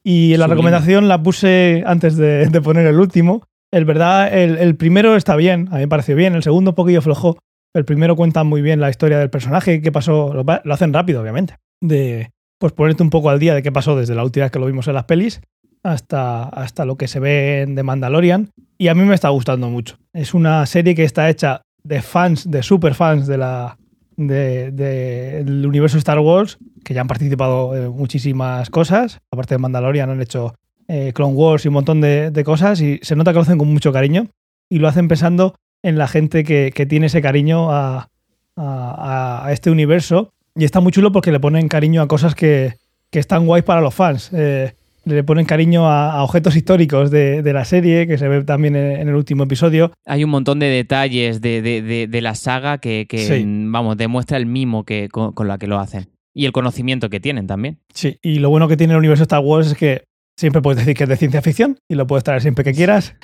Y 0.03 0.31
la 0.31 0.43
Sublime. 0.43 0.47
recomendación 0.47 1.07
la 1.07 1.23
puse 1.23 1.83
antes 1.85 2.17
de, 2.17 2.47
de 2.47 2.61
poner 2.61 2.85
el 2.85 2.99
último. 2.99 3.43
El 3.71 3.85
verdad, 3.85 4.33
el, 4.33 4.57
el 4.57 4.75
primero 4.75 5.15
está 5.15 5.35
bien, 5.37 5.69
a 5.71 5.75
mí 5.75 5.81
me 5.81 5.87
pareció 5.87 6.15
bien. 6.17 6.35
El 6.35 6.43
segundo 6.43 6.71
un 6.71 6.75
poquillo 6.75 7.01
flojo. 7.01 7.37
El 7.73 7.85
primero 7.85 8.15
cuenta 8.17 8.43
muy 8.43 8.61
bien 8.61 8.81
la 8.81 8.89
historia 8.89 9.19
del 9.19 9.29
personaje, 9.29 9.81
qué 9.81 9.91
pasó. 9.91 10.33
Lo, 10.33 10.73
hacen 10.73 10.93
rápido, 10.93 11.21
obviamente. 11.21 11.55
De 11.81 12.31
pues 12.59 12.73
ponerte 12.73 13.03
un 13.03 13.09
poco 13.09 13.29
al 13.29 13.39
día 13.39 13.53
de 13.53 13.61
qué 13.63 13.71
pasó 13.71 13.95
desde 13.95 14.15
la 14.15 14.23
última 14.23 14.45
vez 14.45 14.51
que 14.51 14.59
lo 14.59 14.65
vimos 14.65 14.87
en 14.87 14.95
las 14.95 15.05
pelis 15.05 15.41
hasta, 15.83 16.43
hasta 16.43 16.85
lo 16.85 16.97
que 16.97 17.07
se 17.07 17.19
ve 17.19 17.61
en 17.61 17.75
The 17.75 17.83
Mandalorian. 17.83 18.49
Y 18.77 18.89
a 18.89 18.95
mí 18.95 19.03
me 19.03 19.15
está 19.15 19.29
gustando 19.29 19.69
mucho. 19.69 19.97
Es 20.11 20.33
una 20.33 20.65
serie 20.65 20.95
que 20.95 21.03
está 21.03 21.29
hecha 21.29 21.61
de 21.87 22.01
fans, 22.01 22.49
de 22.49 22.61
super 22.63 22.93
fans 22.93 23.27
de 23.27 23.37
la, 23.37 23.77
de- 24.15 24.71
de- 24.71 25.43
del 25.43 25.65
universo 25.65 25.97
Star 25.97 26.19
Wars, 26.19 26.57
que 26.83 26.93
ya 26.93 27.01
han 27.01 27.07
participado 27.07 27.75
en 27.75 27.89
muchísimas 27.91 28.69
cosas. 28.69 29.19
Aparte 29.31 29.55
de 29.55 29.59
Mandalorian, 29.59 30.09
han 30.09 30.21
hecho 30.21 30.55
eh, 30.87 31.11
Clone 31.13 31.33
Wars 31.33 31.65
y 31.65 31.67
un 31.67 31.75
montón 31.75 32.01
de, 32.01 32.31
de 32.31 32.43
cosas. 32.43 32.81
Y 32.81 32.99
se 33.01 33.15
nota 33.15 33.31
que 33.31 33.35
lo 33.35 33.41
hacen 33.41 33.57
con 33.57 33.71
mucho 33.71 33.91
cariño. 33.91 34.27
Y 34.69 34.79
lo 34.79 34.87
hacen 34.87 35.07
pensando 35.07 35.55
en 35.83 35.97
la 35.97 36.07
gente 36.07 36.43
que, 36.43 36.71
que 36.75 36.85
tiene 36.85 37.05
ese 37.07 37.21
cariño 37.21 37.71
a, 37.71 38.09
a- 38.55 39.45
a 39.45 39.51
este 39.53 39.69
universo. 39.71 40.31
Y 40.55 40.63
está 40.65 40.79
muy 40.79 40.91
chulo 40.91 41.11
porque 41.11 41.31
le 41.31 41.39
ponen 41.39 41.67
cariño 41.67 42.01
a 42.01 42.07
cosas 42.07 42.35
que, 42.35 42.73
que 43.11 43.19
están 43.19 43.45
guays 43.45 43.63
para 43.63 43.81
los 43.81 43.93
fans. 43.93 44.31
Eh, 44.33 44.73
le 45.07 45.23
ponen 45.23 45.45
cariño 45.45 45.87
a, 45.87 46.11
a 46.13 46.23
objetos 46.23 46.55
históricos 46.55 47.09
de, 47.11 47.41
de 47.41 47.53
la 47.53 47.65
serie, 47.65 48.07
que 48.07 48.17
se 48.17 48.27
ve 48.27 48.43
también 48.43 48.75
en, 48.75 48.99
en 49.01 49.07
el 49.09 49.15
último 49.15 49.43
episodio. 49.43 49.91
hay 50.05 50.23
un 50.23 50.29
montón 50.29 50.59
de 50.59 50.67
detalles 50.67 51.41
de, 51.41 51.61
de- 51.61 51.81
de- 51.81 52.07
de 52.07 52.21
la 52.21 52.35
saga 52.35 52.77
que, 52.77 53.05
que, 53.09 53.17
Sí. 53.19 53.43
vamos, 53.47 53.97
demuestra 53.97 54.37
el 54.37 54.45
mimo 54.45 54.83
que, 54.83 55.09
con, 55.09 55.33
con 55.33 55.47
la 55.47 55.57
que 55.57 55.67
lo 55.67 55.79
hacen. 55.79 56.07
Y 56.35 56.45
el 56.45 56.51
conocimiento 56.51 57.09
que 57.09 57.19
tienen 57.19 57.47
también. 57.47 57.79
Sí, 57.93 58.19
y 58.21 58.39
lo 58.39 58.49
bueno 58.49 58.67
que 58.67 58.77
tiene 58.77 58.93
el 58.93 58.99
universo 58.99 59.23
Star 59.23 59.39
Wars 59.39 59.67
es 59.67 59.75
que 59.77 60.03
siempre 60.39 60.61
puedes 60.61 60.77
decir 60.79 60.95
que 60.95 61.03
es 61.05 61.09
de 61.09 61.17
ciencia 61.17 61.41
ficción 61.41 61.77
y 61.89 61.95
lo 61.95 62.05
puedes 62.05 62.23
traer 62.23 62.41
siempre 62.43 62.63
que 62.63 62.73
quieras. 62.73 63.15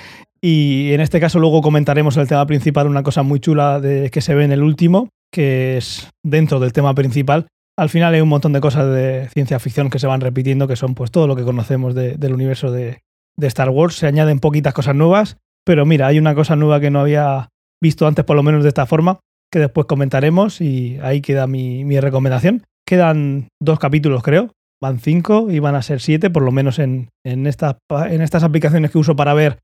Y 0.42 0.92
en 0.94 1.00
este 1.02 1.20
caso 1.20 1.40
luego 1.40 1.62
comentaremos 1.62 2.18
el 2.18 2.28
tema 2.28 2.46
principal, 2.48 2.88
una 2.88 3.04
cosa 3.04 3.22
muy 3.24 3.40
chula 3.40 3.80
de, 3.80 4.10
que 4.10 4.22
se 4.22 4.34
ve 4.34 4.44
en 4.46 4.52
el 4.52 4.64
último, 4.64 5.10
que 5.32 5.78
es 5.78 6.10
dentro 6.24 6.60
del 6.60 6.74
tema 6.74 6.94
principal. 6.96 7.48
Al 7.78 7.90
final 7.90 8.14
hay 8.14 8.22
un 8.22 8.30
montón 8.30 8.54
de 8.54 8.62
cosas 8.62 8.94
de 8.94 9.30
ciencia 9.34 9.60
ficción 9.60 9.90
que 9.90 10.00
se 10.00 10.08
van 10.08 10.22
repitiendo, 10.22 10.68
que 10.68 10.76
son 10.76 10.94
pues 10.94 11.10
todo 11.12 11.26
lo 11.28 11.36
que 11.36 11.44
conocemos 11.44 11.96
de- 11.96 12.16
del 12.18 12.34
universo 12.34 12.72
de, 12.72 13.02
Star 13.42 13.70
Wars. 13.70 13.96
Se 13.96 14.06
añaden 14.06 14.40
poquitas 14.40 14.76
cosas 14.76 14.96
nuevas, 14.96 15.38
pero 15.66 15.86
mira, 15.88 16.06
hay 16.08 16.20
una 16.20 16.36
cosa 16.36 16.56
nueva 16.56 16.80
que 16.80 16.92
no 16.92 17.00
había 17.00 17.50
visto 17.82 18.06
antes, 18.06 18.24
por 18.26 18.36
lo 18.36 18.44
menos 18.44 18.62
de 18.62 18.70
esta 18.70 18.86
forma, 18.86 19.20
que 19.52 19.58
después 19.60 19.88
comentaremos 19.88 20.62
y 20.62 21.00
ahí 21.02 21.22
queda 21.22 21.48
mi, 21.48 22.00
recomendación. 22.00 22.64
Quedan 22.88 23.48
dos 23.62 23.80
capítulos, 23.80 24.22
creo. 24.22 24.52
Van 24.82 25.00
cinco 25.00 25.50
y 25.50 25.58
van 25.60 25.74
a 25.76 25.82
ser 25.82 26.00
siete, 26.00 26.30
por 26.30 26.44
lo 26.44 26.52
menos 26.52 26.78
en, 26.78 27.10
en, 27.26 27.48
estas, 27.48 27.78
pa- 27.90 28.12
en 28.14 28.22
estas 28.22 28.44
aplicaciones 28.44 28.92
que 28.92 28.98
uso 29.00 29.16
para 29.16 29.34
ver, 29.34 29.60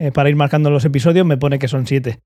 eh, 0.00 0.10
para 0.10 0.28
ir 0.30 0.36
marcando 0.36 0.70
los 0.70 0.84
episodios, 0.84 1.24
me 1.26 1.36
pone 1.36 1.58
que 1.60 1.68
son 1.68 1.86
siete. 1.86 2.18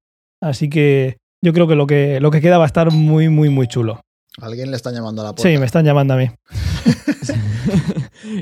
Así 0.42 0.70
que 0.70 1.18
yo 1.44 1.52
creo 1.52 1.66
que 1.66 1.74
lo 1.74 1.86
que, 1.86 2.20
lo 2.20 2.30
que 2.30 2.40
queda 2.40 2.56
va 2.58 2.64
a 2.64 2.68
estar 2.68 2.90
muy, 2.90 3.28
muy, 3.28 3.50
muy 3.50 3.66
chulo. 3.66 4.00
Alguien 4.40 4.70
le 4.70 4.76
están 4.76 4.94
llamando 4.94 5.22
a 5.22 5.26
la 5.26 5.30
puerta. 5.32 5.48
Sí, 5.48 5.58
me 5.58 5.66
están 5.66 5.84
llamando 5.84 6.14
a 6.14 6.16
mí. 6.18 6.30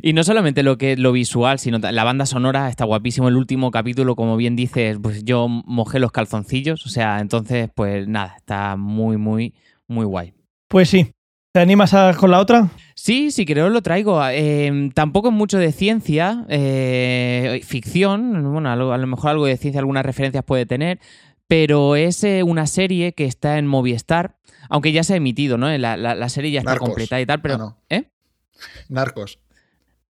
Y 0.03 0.13
no 0.13 0.25
solamente 0.25 0.63
lo 0.63 0.79
que 0.79 0.97
lo 0.97 1.13
visual, 1.13 1.59
sino 1.59 1.79
la 1.79 2.05
banda 2.05 2.27
sonora 2.27 2.69
está 2.69 2.85
guapísimo. 2.85 3.29
El 3.29 3.37
último 3.37 3.71
capítulo, 3.71 4.17
como 4.17 4.37
bien 4.37 4.57
dices, 4.57 4.99
pues 5.03 5.25
yo 5.25 5.49
mojé 5.49 5.99
los 5.99 6.13
calzoncillos. 6.13 6.85
O 6.87 6.89
sea, 6.89 7.21
entonces, 7.21 7.69
pues 7.75 8.09
nada, 8.09 8.35
está 8.37 8.77
muy, 8.77 9.17
muy, 9.17 9.55
muy 9.87 10.05
guay. 10.05 10.35
Pues 10.69 10.89
sí. 10.89 11.13
¿Te 11.53 11.61
animas 11.61 11.95
a, 11.95 12.15
con 12.15 12.33
la 12.33 12.41
otra? 12.41 12.69
Sí, 12.97 13.31
sí, 13.31 13.47
creo 13.47 13.69
lo 13.69 13.81
traigo. 13.81 14.21
Eh, 14.29 14.91
tampoco 14.93 15.29
es 15.29 15.35
mucho 15.35 15.59
de 15.59 15.71
ciencia, 15.71 16.45
eh, 16.49 17.61
ficción, 17.65 18.53
bueno, 18.53 18.71
a 18.71 18.77
lo, 18.77 18.93
a 18.93 18.99
lo 18.99 19.07
mejor 19.07 19.31
algo 19.31 19.47
de 19.47 19.57
ciencia, 19.57 19.79
algunas 19.79 20.05
referencias 20.05 20.43
puede 20.43 20.67
tener, 20.67 20.99
pero 21.57 21.95
es 21.95 22.25
eh, 22.25 22.43
una 22.43 22.67
serie 22.67 23.13
que 23.13 23.27
está 23.27 23.59
en 23.59 23.69
Movistar, 23.69 24.35
aunque 24.69 24.91
ya 24.91 25.05
se 25.05 25.13
ha 25.15 25.17
emitido, 25.17 25.57
¿no? 25.57 25.69
La, 25.79 25.97
la- 25.97 26.17
la 26.17 26.29
serie 26.29 26.51
ya 26.51 26.59
está 26.59 26.73
Narcos. 26.73 26.89
completa 26.89 27.21
y 27.21 27.27
tal, 27.27 27.41
pero... 27.41 27.55
Ah, 27.55 27.59
no. 27.59 27.77
¿Eh? 27.89 28.11
Narcos. 28.89 29.39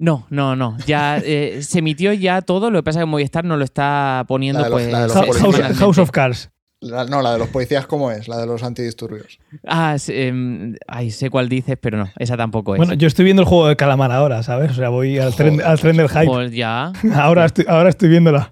No, 0.01 0.27
no, 0.31 0.57
no. 0.57 0.77
Ya 0.85 1.19
eh, 1.25 1.61
se 1.63 1.79
emitió 1.79 2.13
ya 2.13 2.43
todo. 2.43 2.73
Lo 2.73 2.81
que 2.81 2.83
pasa 2.83 2.99
es 2.99 3.03
que 3.03 3.07
Movistar 3.07 3.45
no 3.45 3.57
lo 3.57 3.63
está 3.63 4.25
poniendo. 4.27 4.59
La 4.61 4.67
de 4.67 4.71
los- 4.71 4.81
pues, 4.83 4.93
la 4.93 5.01
de 5.03 5.07
los 5.07 5.15
House. 5.17 5.79
House 5.79 5.99
of 5.99 6.11
Cards. 6.11 6.51
La- 6.81 7.05
no, 7.05 7.23
la 7.23 7.35
de 7.35 7.39
los 7.39 7.49
policías, 7.51 7.87
¿cómo 7.87 8.11
es? 8.11 8.27
La 8.27 8.39
de 8.39 8.47
los 8.47 8.65
antidisturbios. 8.65 9.39
Ah, 9.65 9.97
sí, 9.97 10.13
em, 10.17 10.75
ay, 10.89 11.13
sé 11.13 11.31
cuál 11.31 11.49
dices, 11.49 11.79
pero 11.81 11.99
no, 11.99 12.11
esa 12.19 12.37
tampoco 12.37 12.75
es. 12.75 12.79
Bueno, 12.79 12.95
yo 12.95 13.07
estoy 13.07 13.25
viendo 13.25 13.43
el 13.43 13.49
juego 13.49 13.69
de 13.69 13.77
calamar 13.77 14.11
ahora, 14.11 14.43
¿sabes? 14.43 14.73
O 14.73 14.75
sea, 14.75 14.89
voy 14.89 15.19
al, 15.21 15.37
tren, 15.37 15.61
al 15.63 15.79
tren 15.79 15.97
del 15.99 16.09
hype. 16.09 16.27
Pues 16.27 16.51
ya. 16.53 16.93
Ahora 17.15 17.45
estoy, 17.45 17.65
ahora 17.69 17.91
estoy 17.91 18.09
viéndola. 18.09 18.51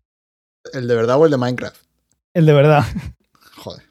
¿El 0.72 0.86
de 0.86 0.94
verdad 0.94 1.16
o 1.16 1.24
el 1.24 1.32
de 1.32 1.36
Minecraft? 1.36 1.85
El 2.36 2.44
de 2.46 2.52
verdad. 2.52 2.84
Joder. 3.56 3.82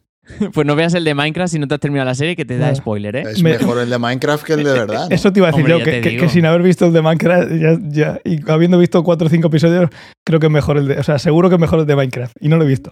Pues 0.53 0.65
no 0.65 0.75
veas 0.75 0.93
el 0.93 1.03
de 1.03 1.13
Minecraft 1.13 1.51
si 1.51 1.59
no 1.59 1.67
te 1.67 1.75
has 1.75 1.79
terminado 1.79 2.05
la 2.05 2.15
serie, 2.15 2.35
que 2.35 2.45
te 2.45 2.57
da 2.57 2.73
spoiler, 2.75 3.15
¿eh? 3.15 3.23
Es 3.31 3.41
Me- 3.43 3.57
mejor 3.57 3.79
el 3.79 3.89
de 3.89 3.97
Minecraft 3.99 4.43
que 4.43 4.53
el 4.53 4.63
de 4.63 4.71
verdad. 4.71 5.07
¿no? 5.09 5.15
Eso 5.15 5.31
te 5.33 5.39
iba 5.39 5.47
a 5.47 5.51
decir 5.51 5.65
Hombre, 5.71 6.01
yo, 6.01 6.19
que, 6.19 6.29
sin 6.29 6.45
haber 6.45 6.61
visto 6.63 6.85
el 6.87 6.93
de 6.93 7.01
Minecraft 7.01 7.51
ya, 7.51 7.77
ya- 7.81 8.19
y 8.23 8.39
habiendo 8.49 8.77
visto 8.79 9.03
cuatro 9.03 9.27
o 9.27 9.29
cinco 9.29 9.47
episodios, 9.47 9.89
creo 10.23 10.39
que 10.39 10.45
es 10.47 10.51
mejor 10.51 10.77
el 10.77 10.87
de. 10.87 10.99
O 10.99 11.03
sea, 11.03 11.17
seguro 11.19 11.49
que 11.49 11.55
es 11.55 11.61
mejor 11.61 11.79
el 11.79 11.85
de 11.85 11.95
Minecraft. 11.95 12.35
Y 12.39 12.47
no 12.49 12.57
lo 12.57 12.63
he 12.63 12.67
visto. 12.67 12.91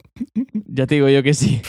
Ya 0.67 0.85
te 0.87 0.95
digo 0.95 1.09
yo 1.09 1.21
que 1.23 1.33
sí. 1.33 1.61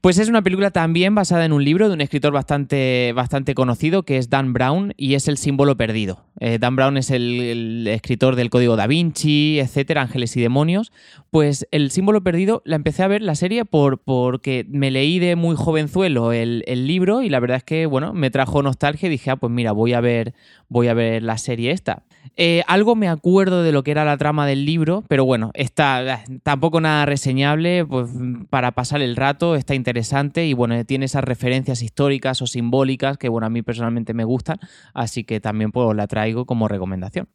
Pues 0.00 0.18
es 0.18 0.28
una 0.28 0.42
película 0.42 0.70
también 0.70 1.14
basada 1.14 1.44
en 1.44 1.52
un 1.52 1.64
libro 1.64 1.88
de 1.88 1.94
un 1.94 2.00
escritor 2.00 2.32
bastante, 2.32 3.12
bastante 3.14 3.54
conocido 3.54 4.04
que 4.04 4.18
es 4.18 4.30
Dan 4.30 4.52
Brown 4.52 4.94
y 4.96 5.14
es 5.14 5.28
El 5.28 5.36
símbolo 5.36 5.76
perdido. 5.76 6.24
Eh, 6.40 6.58
Dan 6.60 6.76
Brown 6.76 6.96
es 6.96 7.10
el, 7.10 7.40
el 7.40 7.88
escritor 7.88 8.36
del 8.36 8.50
Código 8.50 8.76
da 8.76 8.86
Vinci, 8.86 9.58
etcétera, 9.58 10.02
Ángeles 10.02 10.36
y 10.36 10.40
Demonios. 10.40 10.92
Pues 11.30 11.66
El 11.70 11.90
símbolo 11.90 12.22
perdido 12.22 12.62
la 12.64 12.76
empecé 12.76 13.02
a 13.02 13.08
ver 13.08 13.22
la 13.22 13.34
serie 13.34 13.64
por, 13.64 13.98
porque 13.98 14.64
me 14.68 14.90
leí 14.90 15.18
de 15.18 15.36
muy 15.36 15.56
jovenzuelo 15.56 16.32
el, 16.32 16.64
el 16.66 16.86
libro 16.86 17.22
y 17.22 17.28
la 17.28 17.40
verdad 17.40 17.58
es 17.58 17.64
que 17.64 17.86
bueno 17.86 18.12
me 18.12 18.30
trajo 18.30 18.62
nostalgia 18.62 19.06
y 19.08 19.10
dije 19.10 19.30
ah 19.30 19.36
pues 19.36 19.52
mira 19.52 19.72
voy 19.72 19.94
a 19.94 20.00
ver 20.00 20.34
voy 20.68 20.88
a 20.88 20.94
ver 20.94 21.22
la 21.22 21.38
serie 21.38 21.72
esta. 21.72 22.04
Eh, 22.36 22.62
algo 22.66 22.94
me 22.94 23.08
acuerdo 23.08 23.62
de 23.62 23.72
lo 23.72 23.82
que 23.82 23.90
era 23.90 24.04
la 24.04 24.16
trama 24.16 24.46
del 24.46 24.64
libro, 24.64 25.04
pero 25.08 25.24
bueno, 25.24 25.50
está 25.54 26.14
eh, 26.14 26.40
tampoco 26.42 26.80
nada 26.80 27.04
reseñable, 27.06 27.84
pues 27.84 28.10
para 28.48 28.72
pasar 28.72 29.02
el 29.02 29.16
rato, 29.16 29.56
está 29.56 29.74
interesante 29.74 30.46
y 30.46 30.54
bueno, 30.54 30.84
tiene 30.84 31.04
esas 31.04 31.24
referencias 31.24 31.82
históricas 31.82 32.40
o 32.42 32.46
simbólicas 32.46 33.18
que 33.18 33.28
bueno, 33.28 33.46
a 33.46 33.50
mí 33.50 33.62
personalmente 33.62 34.14
me 34.14 34.24
gustan, 34.24 34.58
así 34.94 35.24
que 35.24 35.40
también 35.40 35.72
pues 35.72 35.94
la 35.96 36.06
traigo 36.06 36.46
como 36.46 36.68
recomendación. 36.68 37.28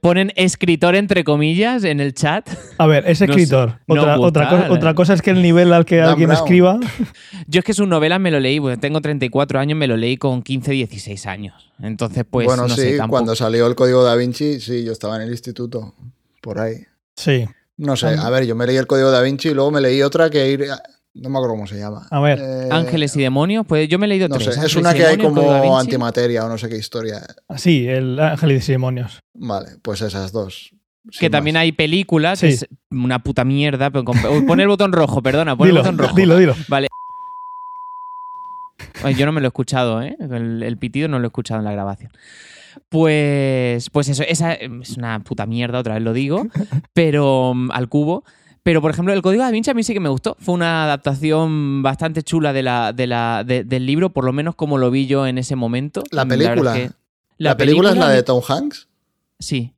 Ponen 0.00 0.32
escritor 0.36 0.94
entre 0.94 1.22
comillas 1.24 1.84
en 1.84 2.00
el 2.00 2.14
chat. 2.14 2.48
A 2.78 2.86
ver, 2.86 3.04
es 3.06 3.20
escritor. 3.22 3.80
no 3.86 4.20
otra, 4.22 4.48
cosa, 4.48 4.70
otra 4.72 4.94
cosa 4.94 5.12
es 5.14 5.22
que 5.22 5.30
el 5.30 5.42
nivel 5.42 5.72
al 5.72 5.84
que 5.84 5.96
Dan 5.96 6.10
alguien 6.10 6.28
Brown. 6.30 6.42
escriba. 6.42 6.80
Yo 7.46 7.58
es 7.58 7.64
que 7.64 7.74
sus 7.74 7.86
novelas 7.86 8.20
me 8.20 8.30
lo 8.30 8.40
leí, 8.40 8.58
bueno, 8.58 8.78
tengo 8.80 9.00
34 9.00 9.58
años, 9.58 9.76
me 9.76 9.86
lo 9.86 9.96
leí 9.96 10.16
con 10.16 10.42
15, 10.42 10.70
16 10.72 11.26
años. 11.26 11.72
Entonces, 11.82 12.24
pues 12.28 12.46
bueno, 12.46 12.66
no 12.68 12.74
sí, 12.74 12.80
sé, 12.80 12.96
tampoco- 12.96 13.10
cuando 13.18 13.36
salió 13.36 13.66
el 13.66 13.74
código 13.74 14.02
da 14.02 14.14
Vinci, 14.14 14.60
sí, 14.60 14.84
yo 14.84 14.92
estaba 14.92 15.16
en 15.16 15.22
el 15.22 15.30
instituto, 15.30 15.94
por 16.40 16.58
ahí. 16.60 16.84
Sí. 17.16 17.44
No 17.76 17.94
sé, 17.96 18.06
a 18.06 18.30
ver, 18.30 18.46
yo 18.46 18.54
me 18.54 18.66
leí 18.66 18.76
el 18.78 18.86
código 18.86 19.10
da 19.10 19.20
Vinci 19.20 19.50
y 19.50 19.54
luego 19.54 19.70
me 19.70 19.82
leí 19.82 20.00
otra 20.02 20.30
que 20.30 20.50
ir. 20.50 20.64
No 21.18 21.30
me 21.30 21.38
acuerdo 21.38 21.54
cómo 21.54 21.66
se 21.66 21.78
llama. 21.78 22.06
A 22.10 22.20
ver. 22.20 22.38
Eh, 22.40 22.68
Ángeles 22.70 23.16
y 23.16 23.22
demonios, 23.22 23.64
pues 23.66 23.88
yo 23.88 23.98
me 23.98 24.06
he 24.06 24.08
leído 24.10 24.28
No 24.28 24.34
tres. 24.36 24.46
sé, 24.46 24.50
es 24.52 24.56
Ángeles 24.58 24.76
una 24.76 24.94
que 24.94 25.06
hay 25.06 25.16
como 25.18 25.78
antimateria 25.78 26.44
o 26.44 26.48
no 26.48 26.58
sé 26.58 26.68
qué 26.68 26.76
historia. 26.76 27.22
Sí, 27.56 27.88
el 27.88 28.18
Ángeles 28.20 28.68
y 28.68 28.72
Demonios. 28.72 29.20
Vale, 29.34 29.68
pues 29.82 30.02
esas 30.02 30.30
dos. 30.32 30.70
Que 31.18 31.30
también 31.30 31.54
más. 31.54 31.62
hay 31.62 31.72
películas, 31.72 32.40
Sí. 32.40 32.48
es 32.48 32.66
una 32.90 33.20
puta 33.22 33.44
mierda. 33.44 33.90
Pero 33.90 34.04
con- 34.04 34.18
Uy, 34.26 34.42
pon 34.42 34.60
el 34.60 34.68
botón 34.68 34.92
rojo, 34.92 35.22
perdona, 35.22 35.56
pon 35.56 35.68
Dilo, 35.68 35.80
el 35.80 35.84
botón 35.84 35.98
rojo. 35.98 36.14
dilo, 36.16 36.36
dilo. 36.36 36.54
Vale. 36.68 36.88
Ay, 39.02 39.14
Yo 39.14 39.24
no 39.26 39.32
me 39.32 39.40
lo 39.40 39.46
he 39.46 39.48
escuchado, 39.48 40.02
¿eh? 40.02 40.16
El, 40.18 40.62
el 40.62 40.76
pitido 40.78 41.08
no 41.08 41.18
lo 41.18 41.26
he 41.26 41.28
escuchado 41.28 41.60
en 41.60 41.64
la 41.64 41.72
grabación. 41.72 42.10
Pues, 42.90 43.88
pues 43.90 44.08
eso, 44.08 44.22
esa 44.22 44.52
es 44.52 44.96
una 44.96 45.20
puta 45.20 45.46
mierda, 45.46 45.78
otra 45.78 45.94
vez 45.94 46.02
lo 46.02 46.12
digo, 46.12 46.46
pero 46.92 47.52
mm, 47.54 47.70
al 47.72 47.88
cubo. 47.88 48.24
Pero, 48.66 48.82
por 48.82 48.90
ejemplo, 48.90 49.14
el 49.14 49.22
Código 49.22 49.44
da 49.44 49.52
Vinci 49.52 49.70
a 49.70 49.74
mí 49.74 49.84
sí 49.84 49.94
que 49.94 50.00
me 50.00 50.08
gustó. 50.08 50.36
Fue 50.40 50.52
una 50.52 50.82
adaptación 50.82 51.84
bastante 51.84 52.24
chula 52.24 52.52
de 52.52 52.64
la, 52.64 52.92
de 52.92 53.06
la, 53.06 53.44
de- 53.46 53.62
del 53.62 53.86
libro, 53.86 54.10
por 54.10 54.24
lo 54.24 54.32
menos 54.32 54.56
como 54.56 54.76
lo 54.76 54.90
vi 54.90 55.06
yo 55.06 55.24
en 55.24 55.38
ese 55.38 55.54
momento. 55.54 56.02
La 56.10 56.26
película. 56.26 56.76
es 56.76 56.88
que- 56.90 56.94
La, 57.38 57.56
película, 57.56 57.90
es 57.90 57.96
la 57.96 58.08
de 58.10 58.24
Tom 58.24 58.42
Hanks. 58.48 58.88
Sí. 59.38 59.72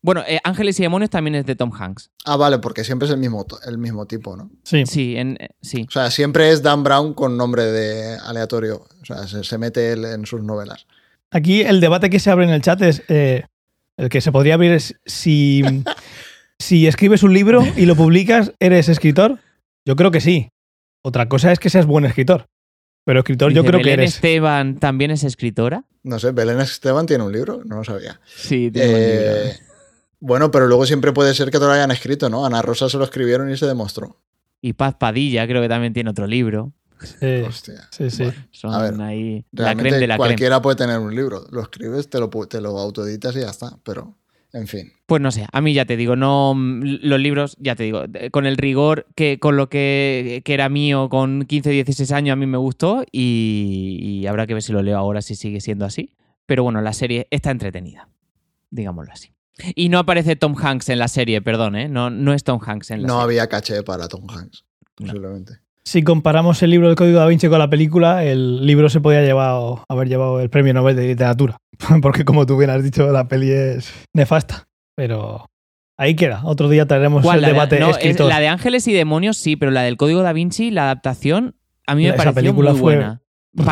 Bueno, 0.00 0.22
eh, 0.28 0.38
Ángeles 0.44 0.78
y 0.78 0.84
Demonios 0.84 1.10
también 1.10 1.34
es 1.34 1.44
de 1.44 1.56
Tom 1.56 1.72
Hanks. 1.76 2.10
Ah, 2.24 2.36
vale, 2.36 2.60
porque 2.60 2.84
siempre 2.84 3.06
es 3.08 3.12
el 3.12 3.18
mismo, 3.18 3.44
el 3.66 3.78
mismo 3.78 4.06
tipo, 4.06 4.36
¿no? 4.36 4.48
Sí. 4.62 4.86
Sí, 4.86 5.16
en, 5.16 5.36
eh, 5.40 5.48
sí. 5.60 5.86
O 5.88 5.90
sea, 5.90 6.08
siempre 6.12 6.50
es 6.52 6.62
Dan 6.62 6.84
Brown 6.84 7.14
con 7.14 7.36
nombre 7.36 7.64
de 7.64 8.16
aleatorio. 8.24 8.86
O 9.02 9.04
sea, 9.04 9.26
se, 9.26 9.42
se 9.42 9.58
mete 9.58 9.90
él 9.92 10.04
en 10.04 10.24
sus 10.24 10.40
novelas. 10.44 10.86
Aquí 11.32 11.62
el 11.62 11.80
debate 11.80 12.08
que 12.10 12.20
se 12.20 12.30
abre 12.30 12.44
en 12.44 12.50
el 12.50 12.62
chat 12.62 12.80
es. 12.82 13.02
eh, 13.08 13.42
el 13.96 14.08
que 14.08 14.20
se 14.20 14.30
podría 14.30 14.54
abrir 14.54 14.70
es 14.70 14.94
si. 15.04 15.62
si 16.60 16.86
escribes 16.86 17.22
un 17.22 17.32
libro 17.32 17.64
y 17.76 17.86
lo 17.86 17.96
publicas, 17.96 18.52
¿eres 18.60 18.88
escritor? 18.88 19.38
Yo 19.86 19.96
creo 19.96 20.10
que 20.10 20.20
sí. 20.20 20.50
Otra 21.02 21.28
cosa 21.28 21.50
es 21.50 21.58
que 21.58 21.70
seas 21.70 21.86
buen 21.86 22.04
escritor. 22.04 22.46
Pero 23.04 23.20
escritor 23.20 23.50
yo 23.52 23.62
creo 23.64 23.78
que 23.80 23.84
Belén 23.84 24.00
eres. 24.00 24.16
Esteban 24.16 24.78
también 24.78 25.10
es 25.10 25.24
escritora. 25.24 25.84
No 26.02 26.18
sé, 26.18 26.32
Belén 26.32 26.60
Esteban 26.60 27.06
tiene 27.06 27.24
un 27.24 27.32
libro, 27.32 27.62
no 27.64 27.76
lo 27.76 27.84
sabía. 27.84 28.20
Sí, 28.26 28.70
tiene 28.70 28.88
un 28.88 29.00
libro. 29.00 29.36
Eh, 29.36 29.58
bueno, 30.20 30.50
pero 30.50 30.66
luego 30.66 30.84
siempre 30.84 31.12
puede 31.12 31.34
ser 31.34 31.50
que 31.50 31.58
te 31.58 31.64
lo 31.64 31.72
hayan 31.72 31.90
escrito, 31.90 32.28
¿no? 32.28 32.44
Ana 32.44 32.60
Rosa 32.60 32.90
se 32.90 32.98
lo 32.98 33.04
escribieron 33.04 33.50
y 33.50 33.56
se 33.56 33.66
demostró. 33.66 34.20
Y 34.60 34.74
Paz 34.74 34.96
Padilla 34.96 35.46
creo 35.46 35.62
que 35.62 35.68
también 35.68 35.94
tiene 35.94 36.10
otro 36.10 36.26
libro. 36.26 36.74
Sí, 37.02 37.40
Hostia. 37.46 37.88
sí, 37.90 38.10
sí. 38.10 38.24
Bueno, 38.24 38.38
Son 38.50 38.74
A 38.74 38.82
ver, 38.82 39.00
ahí 39.00 39.46
la 39.52 39.64
realmente 39.64 39.88
creme 39.88 40.00
de 40.00 40.06
la 40.06 40.14
creme. 40.16 40.26
cualquiera 40.28 40.60
puede 40.60 40.76
tener 40.76 40.98
un 40.98 41.14
libro. 41.16 41.46
Lo 41.50 41.62
escribes, 41.62 42.10
te 42.10 42.20
lo, 42.20 42.28
te 42.28 42.60
lo 42.60 42.78
autoeditas 42.78 43.34
y 43.36 43.40
ya 43.40 43.48
está. 43.48 43.78
Pero, 43.82 44.18
en 44.52 44.66
fin. 44.66 44.92
Pues 45.06 45.20
no 45.22 45.30
sé, 45.30 45.46
a 45.52 45.60
mí 45.60 45.72
ya 45.74 45.84
te 45.84 45.96
digo, 45.96 46.16
no 46.16 46.54
los 46.56 47.20
libros, 47.20 47.56
ya 47.60 47.74
te 47.76 47.84
digo, 47.84 48.04
con 48.30 48.46
el 48.46 48.56
rigor 48.56 49.06
que 49.14 49.38
con 49.38 49.56
lo 49.56 49.68
que, 49.68 50.42
que 50.44 50.54
era 50.54 50.68
mío 50.68 51.08
con 51.08 51.44
15, 51.46 51.70
16 51.70 52.12
años 52.12 52.32
a 52.32 52.36
mí 52.36 52.46
me 52.46 52.58
gustó 52.58 53.04
y, 53.12 53.98
y 54.22 54.26
habrá 54.26 54.46
que 54.46 54.54
ver 54.54 54.62
si 54.62 54.72
lo 54.72 54.82
leo 54.82 54.98
ahora 54.98 55.22
si 55.22 55.34
sigue 55.36 55.60
siendo 55.60 55.84
así. 55.84 56.14
Pero 56.46 56.64
bueno, 56.64 56.80
la 56.80 56.92
serie 56.92 57.28
está 57.30 57.50
entretenida, 57.52 58.08
digámoslo 58.70 59.12
así. 59.12 59.32
Y 59.74 59.88
no 59.88 59.98
aparece 59.98 60.36
Tom 60.36 60.54
Hanks 60.56 60.88
en 60.88 60.98
la 60.98 61.08
serie, 61.08 61.42
perdón, 61.42 61.76
¿eh? 61.76 61.88
No, 61.88 62.08
no 62.10 62.32
es 62.32 62.42
Tom 62.44 62.60
Hanks 62.64 62.90
en 62.92 63.02
la 63.02 63.08
No 63.08 63.14
serie. 63.14 63.24
había 63.24 63.46
caché 63.48 63.82
para 63.82 64.08
Tom 64.08 64.26
Hanks, 64.28 64.64
No. 64.98 65.12
Si 65.84 66.02
comparamos 66.02 66.62
el 66.62 66.70
libro 66.70 66.86
del 66.88 66.96
Código 66.96 67.18
da 67.18 67.26
Vinci 67.26 67.48
con 67.48 67.58
la 67.58 67.70
película, 67.70 68.22
el 68.24 68.66
libro 68.66 68.88
se 68.90 69.00
podía 69.00 69.22
llevar, 69.22 69.78
haber 69.88 70.08
llevado 70.08 70.40
el 70.40 70.50
premio 70.50 70.74
Nobel 70.74 70.94
de 70.96 71.06
Literatura. 71.06 71.56
Porque, 72.02 72.24
como 72.24 72.46
tú 72.46 72.56
bien 72.58 72.70
has 72.70 72.82
dicho, 72.84 73.10
la 73.10 73.28
peli 73.28 73.50
es 73.50 73.92
nefasta. 74.14 74.68
Pero 74.94 75.46
ahí 75.96 76.14
queda. 76.14 76.42
Otro 76.44 76.68
día 76.68 76.86
traeremos 76.86 77.24
el 77.24 77.40
La 77.40 77.46
de- 77.48 77.52
debate 77.54 77.80
no, 77.80 77.96
es- 77.96 78.20
la 78.20 78.40
de 78.40 78.48
Ángeles 78.48 78.86
y 78.88 78.92
Demonios 78.92 79.38
sí, 79.38 79.56
pero 79.56 79.70
la 79.72 79.82
del 79.82 79.96
Código 79.96 80.22
da 80.22 80.32
Vinci, 80.34 80.70
la 80.70 80.84
adaptación, 80.84 81.56
a 81.86 81.94
mí 81.94 82.02
me 82.02 82.08
Esa 82.10 82.16
pareció 82.18 82.34
película 82.34 82.72
muy 82.72 82.80
fue- 82.80 82.96
buena. 82.96 83.22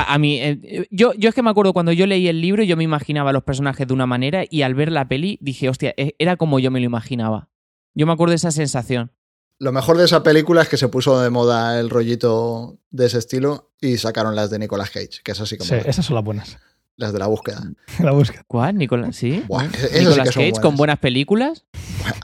A 0.08 0.18
mí, 0.18 0.40
eh, 0.40 0.86
yo, 0.90 1.12
yo 1.14 1.28
es 1.28 1.34
que 1.36 1.42
me 1.42 1.50
acuerdo 1.50 1.72
cuando 1.72 1.92
yo 1.92 2.04
leí 2.08 2.26
el 2.26 2.40
libro, 2.40 2.64
yo 2.64 2.76
me 2.76 2.82
imaginaba 2.82 3.30
a 3.30 3.32
los 3.32 3.44
personajes 3.44 3.86
de 3.86 3.94
una 3.94 4.06
manera 4.06 4.42
y 4.50 4.62
al 4.62 4.74
ver 4.74 4.90
la 4.90 5.06
peli 5.06 5.38
dije, 5.40 5.68
hostia, 5.68 5.94
e- 5.96 6.16
era 6.18 6.36
como 6.36 6.58
yo 6.58 6.72
me 6.72 6.80
lo 6.80 6.86
imaginaba. 6.86 7.48
Yo 7.94 8.04
me 8.06 8.12
acuerdo 8.12 8.30
de 8.30 8.36
esa 8.36 8.50
sensación. 8.50 9.12
Lo 9.60 9.72
mejor 9.72 9.96
de 9.98 10.04
esa 10.04 10.22
película 10.22 10.62
es 10.62 10.68
que 10.68 10.76
se 10.76 10.88
puso 10.88 11.20
de 11.20 11.30
moda 11.30 11.80
el 11.80 11.90
rollito 11.90 12.78
de 12.90 13.06
ese 13.06 13.18
estilo 13.18 13.72
y 13.80 13.96
sacaron 13.98 14.36
las 14.36 14.50
de 14.50 14.58
Nicolas 14.60 14.90
Cage, 14.90 15.20
que 15.24 15.32
esas 15.32 15.48
sí 15.48 15.58
que 15.58 15.64
Sí, 15.64 15.74
esas 15.84 16.06
son 16.06 16.14
las 16.14 16.24
buenas. 16.24 16.58
Las 16.96 17.12
de 17.12 17.18
la 17.18 17.26
búsqueda. 17.26 17.62
la 18.02 18.12
búsqueda. 18.12 18.44
¿Cuál? 18.46 18.76
Nicolas, 18.76 19.16
¿sí? 19.16 19.44
Buah, 19.48 19.64
esas 19.66 19.90
sí 19.90 19.98
Nicolas 19.98 20.28
que 20.28 20.32
son 20.32 20.42
Cage 20.50 20.60
con 20.60 20.76
buenas. 20.76 20.98
películas. 20.98 21.64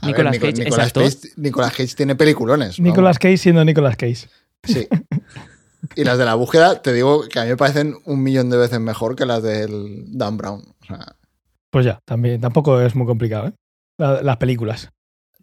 A 0.01 0.07
Nicolas 0.07 0.33
Nico- 0.33 0.45
Cage, 0.47 0.59
¿es 0.61 0.65
Nicolas? 0.65 0.93
Cage, 0.93 1.17
Nicolas 1.37 1.71
Cage 1.71 1.95
tiene 1.95 2.15
peliculones. 2.15 2.77
vamos. 2.77 2.91
Nicolas 2.91 3.19
Cage 3.19 3.37
siendo 3.37 3.63
Nicolas 3.65 3.95
Cage. 3.97 4.27
Sí. 4.63 4.87
Y 5.95 6.03
las 6.03 6.17
de 6.17 6.25
la 6.25 6.33
búsqueda, 6.33 6.81
te 6.81 6.91
digo 6.93 7.27
que 7.29 7.39
a 7.39 7.43
mí 7.43 7.49
me 7.49 7.57
parecen 7.57 7.95
un 8.05 8.23
millón 8.23 8.49
de 8.49 8.57
veces 8.57 8.79
mejor 8.79 9.15
que 9.15 9.25
las 9.27 9.43
del 9.43 10.05
Dan 10.17 10.35
Brown. 10.35 10.63
O 10.81 10.85
sea, 10.85 11.15
Pues 11.69 11.85
ya, 11.85 11.99
también, 12.05 12.41
tampoco 12.41 12.81
es 12.81 12.95
muy 12.95 13.05
complicado, 13.05 13.49
¿eh? 13.49 13.53
La- 13.99 14.23
las 14.23 14.37
películas. 14.37 14.89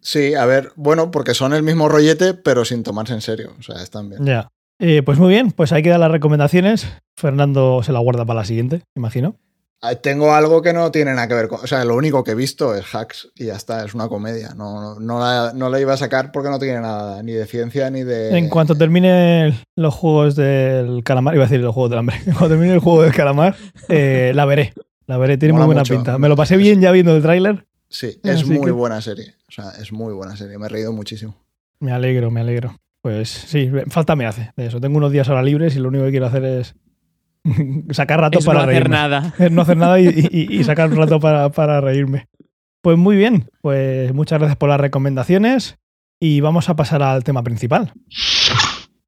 Sí, 0.03 0.35
a 0.35 0.45
ver, 0.45 0.71
bueno, 0.75 1.09
porque 1.09 1.33
son 1.33 1.53
el 1.53 1.63
mismo 1.63 1.89
rollete, 1.89 2.33
pero 2.35 2.63
sin 2.65 2.83
tomarse 2.83 3.13
en 3.13 3.21
serio. 3.21 3.53
O 3.59 3.63
sea, 3.63 3.81
están 3.81 4.09
bien. 4.09 4.23
Ya. 4.25 4.49
Eh, 4.79 5.01
pues 5.03 5.17
muy 5.17 5.29
bien, 5.29 5.51
pues 5.51 5.71
ahí 5.71 5.81
quedan 5.81 6.01
las 6.01 6.11
recomendaciones. 6.11 6.87
Fernando 7.15 7.81
se 7.83 7.91
la 7.93 7.99
guarda 7.99 8.25
para 8.25 8.41
la 8.41 8.45
siguiente, 8.45 8.81
imagino. 8.95 9.37
Ah, 9.85 9.95
Tengo 9.95 10.33
algo 10.33 10.61
que 10.61 10.71
no 10.71 10.91
tiene 10.91 11.13
nada 11.13 11.27
que 11.27 11.33
ver 11.33 11.47
con. 11.49 11.59
O 11.61 11.67
sea, 11.67 11.83
lo 11.83 11.95
único 11.95 12.23
que 12.23 12.31
he 12.31 12.35
visto 12.35 12.73
es 12.73 12.85
hacks 12.95 13.29
y 13.35 13.45
ya 13.47 13.55
está, 13.55 13.83
es 13.83 13.93
una 13.93 14.07
comedia. 14.07 14.53
No, 14.55 14.79
no, 14.81 14.99
no 14.99 15.19
la, 15.19 15.51
no 15.53 15.69
la 15.69 15.79
iba 15.81 15.93
a 15.93 15.97
sacar 15.97 16.31
porque 16.31 16.49
no 16.49 16.57
tiene 16.57 16.79
nada 16.79 17.21
ni 17.21 17.33
de 17.33 17.45
ciencia 17.45 17.89
ni 17.89 18.03
de. 18.03 18.37
En 18.37 18.47
cuanto 18.49 18.75
termine 18.75 19.53
los 19.75 19.93
juegos 19.93 20.35
del 20.37 21.03
calamar, 21.03 21.35
iba 21.35 21.43
a 21.43 21.47
decir 21.47 21.59
los 21.59 21.73
juegos 21.73 21.89
del 21.89 21.99
hambre, 21.99 22.15
cuando 22.25 22.47
termine 22.49 22.73
el 22.73 22.79
juego 22.79 23.03
del 23.03 23.13
calamar, 23.13 23.55
eh, 23.89 24.31
la 24.33 24.45
veré. 24.45 24.73
La 25.05 25.17
veré, 25.17 25.37
tiene 25.37 25.51
Mola 25.51 25.65
muy 25.65 25.75
buena 25.75 25.81
mucho. 25.81 25.95
pinta. 25.95 26.17
Me 26.17 26.29
lo 26.29 26.37
pasé 26.37 26.55
bien 26.55 26.79
ya 26.79 26.91
viendo 26.93 27.13
el 27.15 27.21
tráiler. 27.21 27.65
Sí, 27.89 28.19
es 28.23 28.35
Así 28.37 28.45
muy 28.45 28.65
que- 28.65 28.71
buena 28.71 29.01
serie. 29.01 29.35
O 29.55 29.61
sea, 29.61 29.71
es 29.81 29.91
muy 29.91 30.13
buena 30.13 30.35
serie. 30.35 30.57
Me 30.57 30.65
he 30.65 30.69
reído 30.69 30.91
muchísimo. 30.93 31.35
Me 31.79 31.91
alegro, 31.91 32.31
me 32.31 32.41
alegro. 32.41 32.75
Pues 33.01 33.29
sí, 33.29 33.69
falta 33.89 34.15
me 34.15 34.25
hace 34.25 34.51
de 34.55 34.65
eso. 34.67 34.79
Tengo 34.81 34.97
unos 34.97 35.11
días 35.11 35.27
ahora 35.29 35.43
libres 35.43 35.75
y 35.75 35.79
lo 35.79 35.89
único 35.89 36.05
que 36.05 36.11
quiero 36.11 36.25
hacer 36.25 36.43
es 36.45 36.75
sacar 37.91 38.19
rato 38.21 38.39
Es 38.39 38.45
para 38.45 38.59
no 38.59 38.63
hacer 38.63 38.73
reírme. 38.75 38.95
nada. 38.95 39.33
Es 39.39 39.51
no 39.51 39.61
hacer 39.61 39.77
nada 39.77 39.99
y, 39.99 40.07
y- 40.07 40.47
y 40.59 40.63
sacar 40.63 40.89
un 40.89 40.97
rato 40.97 41.19
para, 41.19 41.49
para 41.49 41.81
reírme. 41.81 42.27
Pues 42.81 42.97
muy 42.97 43.15
bien, 43.15 43.49
pues 43.61 44.13
muchas 44.13 44.39
gracias 44.39 44.57
por 44.57 44.69
las 44.69 44.79
recomendaciones 44.79 45.77
y 46.19 46.41
vamos 46.41 46.69
a 46.69 46.75
pasar 46.75 47.01
al 47.03 47.23
tema 47.23 47.43
principal. 47.43 47.93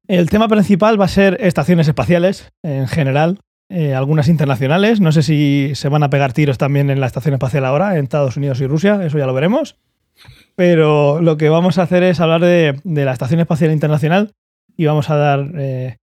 El 0.06 0.30
tema 0.30 0.48
principal 0.48 1.00
va 1.00 1.06
a 1.06 1.08
ser 1.08 1.38
estaciones 1.40 1.88
espaciales 1.88 2.52
en 2.62 2.86
general, 2.86 3.40
eh, 3.68 3.94
algunas 3.94 4.28
internacionales. 4.28 5.00
No 5.00 5.10
sé 5.12 5.22
si 5.22 5.72
se 5.74 5.88
van 5.88 6.02
a 6.04 6.10
pegar 6.10 6.32
tiros 6.32 6.58
también 6.58 6.90
en 6.90 7.00
la 7.00 7.06
estación 7.06 7.34
espacial 7.34 7.64
ahora, 7.64 7.96
en 7.98 8.04
Estados 8.04 8.36
Unidos 8.36 8.60
y 8.60 8.66
Rusia, 8.66 9.04
eso 9.04 9.18
ya 9.18 9.26
lo 9.26 9.34
veremos. 9.34 9.76
Pero 10.56 11.20
lo 11.20 11.36
que 11.36 11.50
vamos 11.50 11.78
a 11.78 11.82
hacer 11.82 12.02
es 12.02 12.18
hablar 12.18 12.40
de, 12.40 12.80
la 12.84 13.12
Estación 13.12 13.40
Espacial 13.40 13.70
Internacional 13.70 14.32
y 14.76 14.86
vamos 14.86 15.10
a 15.10 15.16
dar 15.16 15.50
eh, 15.54 15.96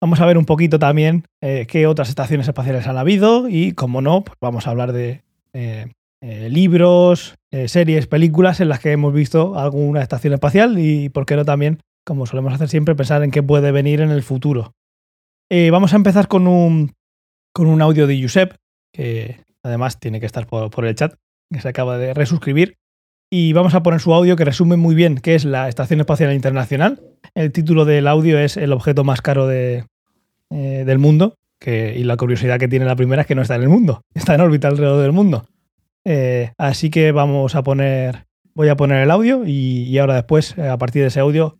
Vamos 0.00 0.20
a 0.20 0.26
ver 0.26 0.38
un 0.38 0.44
poquito 0.44 0.78
también 0.78 1.24
eh, 1.42 1.66
qué 1.68 1.88
otras 1.88 2.08
estaciones 2.08 2.46
espaciales 2.46 2.86
han 2.86 2.96
habido 2.96 3.48
y, 3.48 3.72
como 3.72 4.00
no, 4.00 4.22
pues 4.22 4.38
vamos 4.40 4.68
a 4.68 4.70
hablar 4.70 4.92
de 4.92 5.24
eh, 5.52 5.92
libros, 6.20 7.34
series, 7.66 8.06
películas 8.06 8.60
en 8.60 8.68
las 8.68 8.78
que 8.78 8.92
hemos 8.92 9.12
visto 9.12 9.58
alguna 9.58 10.00
estación 10.00 10.34
espacial 10.34 10.78
y, 10.78 11.08
por 11.08 11.26
qué 11.26 11.34
no, 11.34 11.44
también, 11.44 11.80
como 12.04 12.26
solemos 12.26 12.52
hacer 12.52 12.68
siempre, 12.68 12.94
pensar 12.94 13.24
en 13.24 13.32
qué 13.32 13.42
puede 13.42 13.72
venir 13.72 14.00
en 14.00 14.10
el 14.10 14.22
futuro. 14.22 14.72
Vamos 15.50 15.92
a 15.92 15.96
empezar 15.96 16.28
con 16.28 16.46
un, 16.46 16.92
con 17.52 17.66
un 17.66 17.82
audio 17.82 18.06
de 18.06 18.22
Josep, 18.22 18.54
que 18.92 19.40
además 19.64 19.98
tiene 19.98 20.20
que 20.20 20.26
estar 20.26 20.46
por 20.46 20.84
el 20.84 20.94
chat, 20.94 21.14
que 21.52 21.60
se 21.60 21.68
acaba 21.68 21.98
de 21.98 22.14
resuscribir. 22.14 22.76
Y 23.30 23.52
vamos 23.52 23.74
a 23.74 23.82
poner 23.82 24.00
su 24.00 24.14
audio 24.14 24.36
que 24.36 24.44
resume 24.46 24.76
muy 24.76 24.94
bien 24.94 25.16
qué 25.18 25.34
es 25.34 25.44
la 25.44 25.68
Estación 25.68 26.00
Espacial 26.00 26.32
Internacional. 26.32 27.02
El 27.34 27.52
título 27.52 27.84
del 27.84 28.08
audio 28.08 28.38
es 28.38 28.56
El 28.56 28.72
objeto 28.72 29.04
más 29.04 29.20
caro 29.20 29.46
de, 29.46 29.84
eh, 30.50 30.84
del 30.86 30.98
mundo. 30.98 31.34
Y 31.60 32.04
la 32.04 32.16
curiosidad 32.16 32.58
que 32.58 32.68
tiene 32.68 32.86
la 32.86 32.96
primera 32.96 33.22
es 33.22 33.28
que 33.28 33.34
no 33.34 33.42
está 33.42 33.56
en 33.56 33.62
el 33.62 33.68
mundo, 33.68 34.00
está 34.14 34.34
en 34.34 34.40
órbita 34.40 34.68
alrededor 34.68 35.02
del 35.02 35.12
mundo. 35.12 35.46
Eh, 36.04 36.52
así 36.56 36.88
que 36.88 37.12
vamos 37.12 37.54
a 37.54 37.62
poner, 37.62 38.24
voy 38.54 38.68
a 38.68 38.76
poner 38.76 39.02
el 39.02 39.10
audio 39.10 39.42
y, 39.44 39.98
ahora 39.98 40.14
después, 40.14 40.56
eh, 40.56 40.68
a 40.68 40.78
partir 40.78 41.02
de 41.02 41.08
ese 41.08 41.20
audio, 41.20 41.58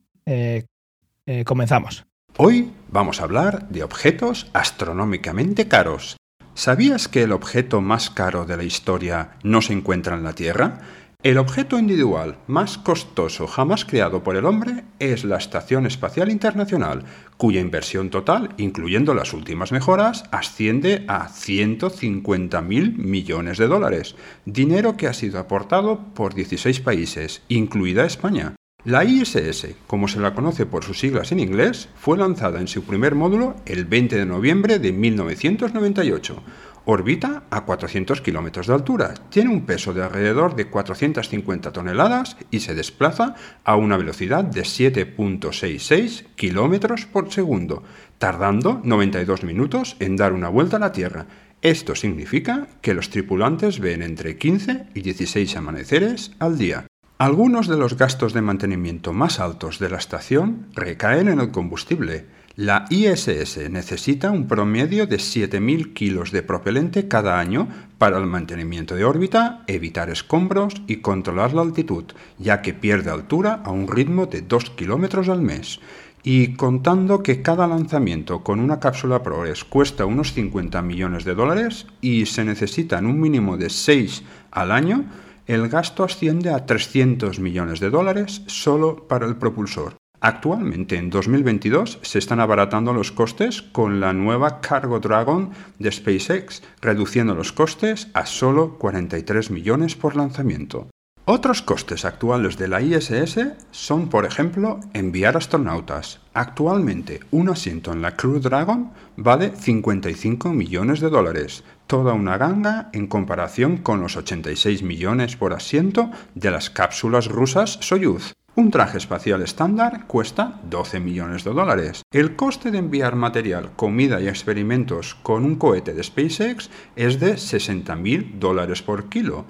comenzamos. 1.45 2.07
Hoy 2.39 2.71
vamos 2.91 3.21
a 3.21 3.25
hablar 3.25 3.69
de 3.69 3.83
objetos 3.83 4.49
astronómicamente 4.55 5.69
caros. 5.69 6.17
¿Sabías 6.55 7.09
que 7.09 7.25
el 7.25 7.33
objeto 7.33 7.81
más 7.81 8.09
caro 8.09 8.47
de 8.47 8.57
la 8.57 8.65
historia 8.65 9.33
no 9.43 9.61
se 9.61 9.75
encuentra 9.75 10.17
en 10.17 10.23
la 10.23 10.33
Tierra? 10.33 10.81
El 11.25 11.37
objeto 11.39 11.81
individual 11.81 12.39
más 12.47 12.79
costoso 12.79 13.49
jamás 13.49 13.85
creado 13.85 14.23
por 14.23 14.37
el 14.37 14.47
hombre 14.47 14.85
es 15.01 15.25
la 15.25 15.37
Estación 15.37 15.85
Espacial 15.85 16.31
Internacional, 16.31 17.03
cuya 17.37 17.61
inversión 17.61 18.09
total, 18.09 18.55
incluyendo 18.57 19.15
las 19.15 19.33
últimas 19.33 19.73
mejoras, 19.73 20.23
asciende 20.31 21.05
a 21.09 21.29
150.000 21.29 22.99
millones 22.99 23.59
de 23.59 23.67
dólares, 23.67 24.15
dinero 24.45 24.97
que 24.97 25.09
ha 25.09 25.13
sido 25.13 25.41
aportado 25.41 26.05
por 26.15 26.35
16 26.35 26.79
países, 26.79 27.43
incluida 27.49 28.05
España. 28.05 28.55
La 28.85 29.05
ISS, 29.05 29.75
como 29.89 30.07
se 30.07 30.21
la 30.21 30.35
conoce 30.35 30.65
por 30.65 30.85
sus 30.85 31.01
siglas 31.01 31.33
en 31.33 31.41
inglés, 31.41 31.89
fue 31.97 32.17
lanzada 32.17 32.61
en 32.61 32.69
su 32.69 32.85
primer 32.85 33.17
módulo 33.17 33.57
el 33.67 33.87
20 33.87 34.15
de 34.15 34.25
noviembre 34.25 34.79
de 34.79 34.93
1998. 34.93 36.43
Orbita 36.91 37.43
a 37.51 37.67
400 37.67 38.23
kilómetros 38.23 38.67
de 38.67 38.73
altura, 38.73 39.13
tiene 39.29 39.51
un 39.51 39.67
peso 39.67 39.93
de 39.93 40.03
alrededor 40.03 40.57
de 40.57 40.71
450 40.71 41.71
toneladas 41.71 42.39
y 42.51 42.61
se 42.61 42.75
desplaza 42.75 43.35
a 43.63 43.77
una 43.77 43.99
velocidad 43.99 44.43
de 44.43 44.63
7.66 44.63 46.25
kilómetros 46.35 47.05
por 47.05 47.31
segundo, 47.31 47.83
tardando 48.17 48.81
92 48.85 49.45
minutos 49.45 49.97
en 50.01 50.17
dar 50.17 50.33
una 50.33 50.49
vuelta 50.49 50.79
a 50.79 50.81
la 50.81 50.93
Tierra. 50.93 51.27
Esto 51.61 51.95
significa 51.95 52.69
que 52.81 52.95
los 52.95 53.11
tripulantes 53.11 53.81
ven 53.81 54.01
entre 54.01 54.39
15 54.39 54.87
y 54.95 55.03
16 55.03 55.57
amaneceres 55.59 56.31
al 56.39 56.57
día. 56.57 56.87
Algunos 57.19 57.69
de 57.69 57.77
los 57.77 57.99
gastos 57.99 58.33
de 58.33 58.41
mantenimiento 58.41 59.13
más 59.13 59.41
altos 59.41 59.79
de 59.79 59.91
la 59.91 59.99
estación 59.99 60.69
recaen 60.73 61.29
en 61.29 61.41
el 61.41 61.51
combustible. 61.51 62.38
La 62.61 62.87
ISS 62.91 63.71
necesita 63.71 64.33
un 64.33 64.49
promedio 64.49 65.07
de 65.07 65.19
7.000 65.19 65.93
kilos 65.93 66.33
de 66.33 66.43
propelente 66.43 67.07
cada 67.07 67.39
año 67.39 67.69
para 67.99 68.19
el 68.19 68.27
mantenimiento 68.27 68.97
de 68.97 69.05
órbita, 69.05 69.63
evitar 69.69 70.11
escombros 70.11 70.75
y 70.89 70.97
controlar 70.97 71.55
la 71.55 71.63
altitud, 71.63 72.07
ya 72.37 72.61
que 72.61 72.75
pierde 72.75 73.13
altura 73.13 73.63
a 73.65 73.71
un 73.71 73.87
ritmo 73.87 74.27
de 74.27 74.43
2 74.43 74.71
kilómetros 74.71 75.29
al 75.29 75.41
mes. 75.41 75.79
Y 76.25 76.55
contando 76.55 77.23
que 77.23 77.43
cada 77.43 77.69
lanzamiento 77.69 78.43
con 78.43 78.59
una 78.59 78.81
cápsula 78.81 79.23
ProRes 79.23 79.63
cuesta 79.63 80.05
unos 80.05 80.33
50 80.33 80.83
millones 80.83 81.25
de 81.25 81.37
dólares 81.37 81.87
y 82.01 82.27
se 82.27 82.45
necesitan 82.45 83.07
un 83.07 83.21
mínimo 83.21 83.57
de 83.57 83.71
6 83.71 84.25
al 84.51 84.73
año, 84.73 85.05
el 85.47 85.69
gasto 85.69 86.03
asciende 86.03 86.51
a 86.51 86.67
300 86.67 87.39
millones 87.39 87.79
de 87.79 87.91
dólares 87.91 88.43
solo 88.49 89.07
para 89.07 89.27
el 89.27 89.37
propulsor. 89.37 89.95
Actualmente, 90.21 90.97
en 90.97 91.11
2022, 91.11 92.01
se 92.03 92.19
están 92.19 92.41
abaratando 92.41 92.93
los 92.93 93.13
costes 93.13 93.63
con 93.63 94.01
la 94.01 94.13
nueva 94.13 94.61
Cargo 94.61 94.99
Dragon 94.99 95.51
de 95.79 95.93
SpaceX, 95.93 96.63
reduciendo 96.81 97.35
los 97.35 97.53
costes 97.53 98.09
a 98.15 98.27
solo 98.27 98.79
43 98.79 99.51
millones 99.51 99.95
por 99.95 100.17
lanzamiento. 100.17 100.89
Otros 101.31 101.61
costes 101.61 102.07
actuales 102.07 102.57
de 102.57 102.69
la 102.69 102.81
ISS 102.81 103.39
son, 103.71 104.09
por 104.09 104.25
ejemplo, 104.25 104.81
enviar 104.95 105.37
astronautas. 105.37 106.21
Actualmente, 106.33 107.21
un 107.31 107.51
asiento 107.51 107.93
en 107.93 108.01
la 108.01 108.17
Crew 108.17 108.41
Dragon 108.41 108.93
vale 109.17 109.53
55 109.55 110.49
millones 110.55 111.01
de 111.01 111.11
dólares, 111.11 111.65
toda 111.87 112.15
una 112.15 112.39
ganga 112.39 112.89
en 112.95 113.07
comparación 113.07 113.77
con 113.77 114.01
los 114.01 114.17
86 114.17 114.83
millones 114.83 115.37
por 115.37 115.53
asiento 115.53 116.11
de 116.35 116.51
las 116.51 116.71
cápsulas 116.71 117.27
rusas 117.27 117.79
Soyuz. 117.83 118.33
Un 118.59 118.73
traje 118.73 118.99
espacial 118.99 119.41
estándar 119.43 120.09
cuesta 120.09 120.59
12 120.69 120.99
millones 120.99 121.45
de 121.45 121.53
dólares. 121.53 122.03
El 122.13 122.35
coste 122.35 122.73
de 122.73 122.79
enviar 122.79 123.15
material, 123.15 123.71
comida 123.77 124.21
y 124.21 124.27
experimentos 124.27 125.15
con 125.23 125.45
un 125.45 125.55
cohete 125.55 125.95
de 125.95 126.03
SpaceX 126.03 126.69
es 126.97 127.21
de 127.21 127.37
60 127.37 127.95
mil 127.95 128.41
dólares 128.41 128.83
por 128.83 129.09
kilo. 129.09 129.45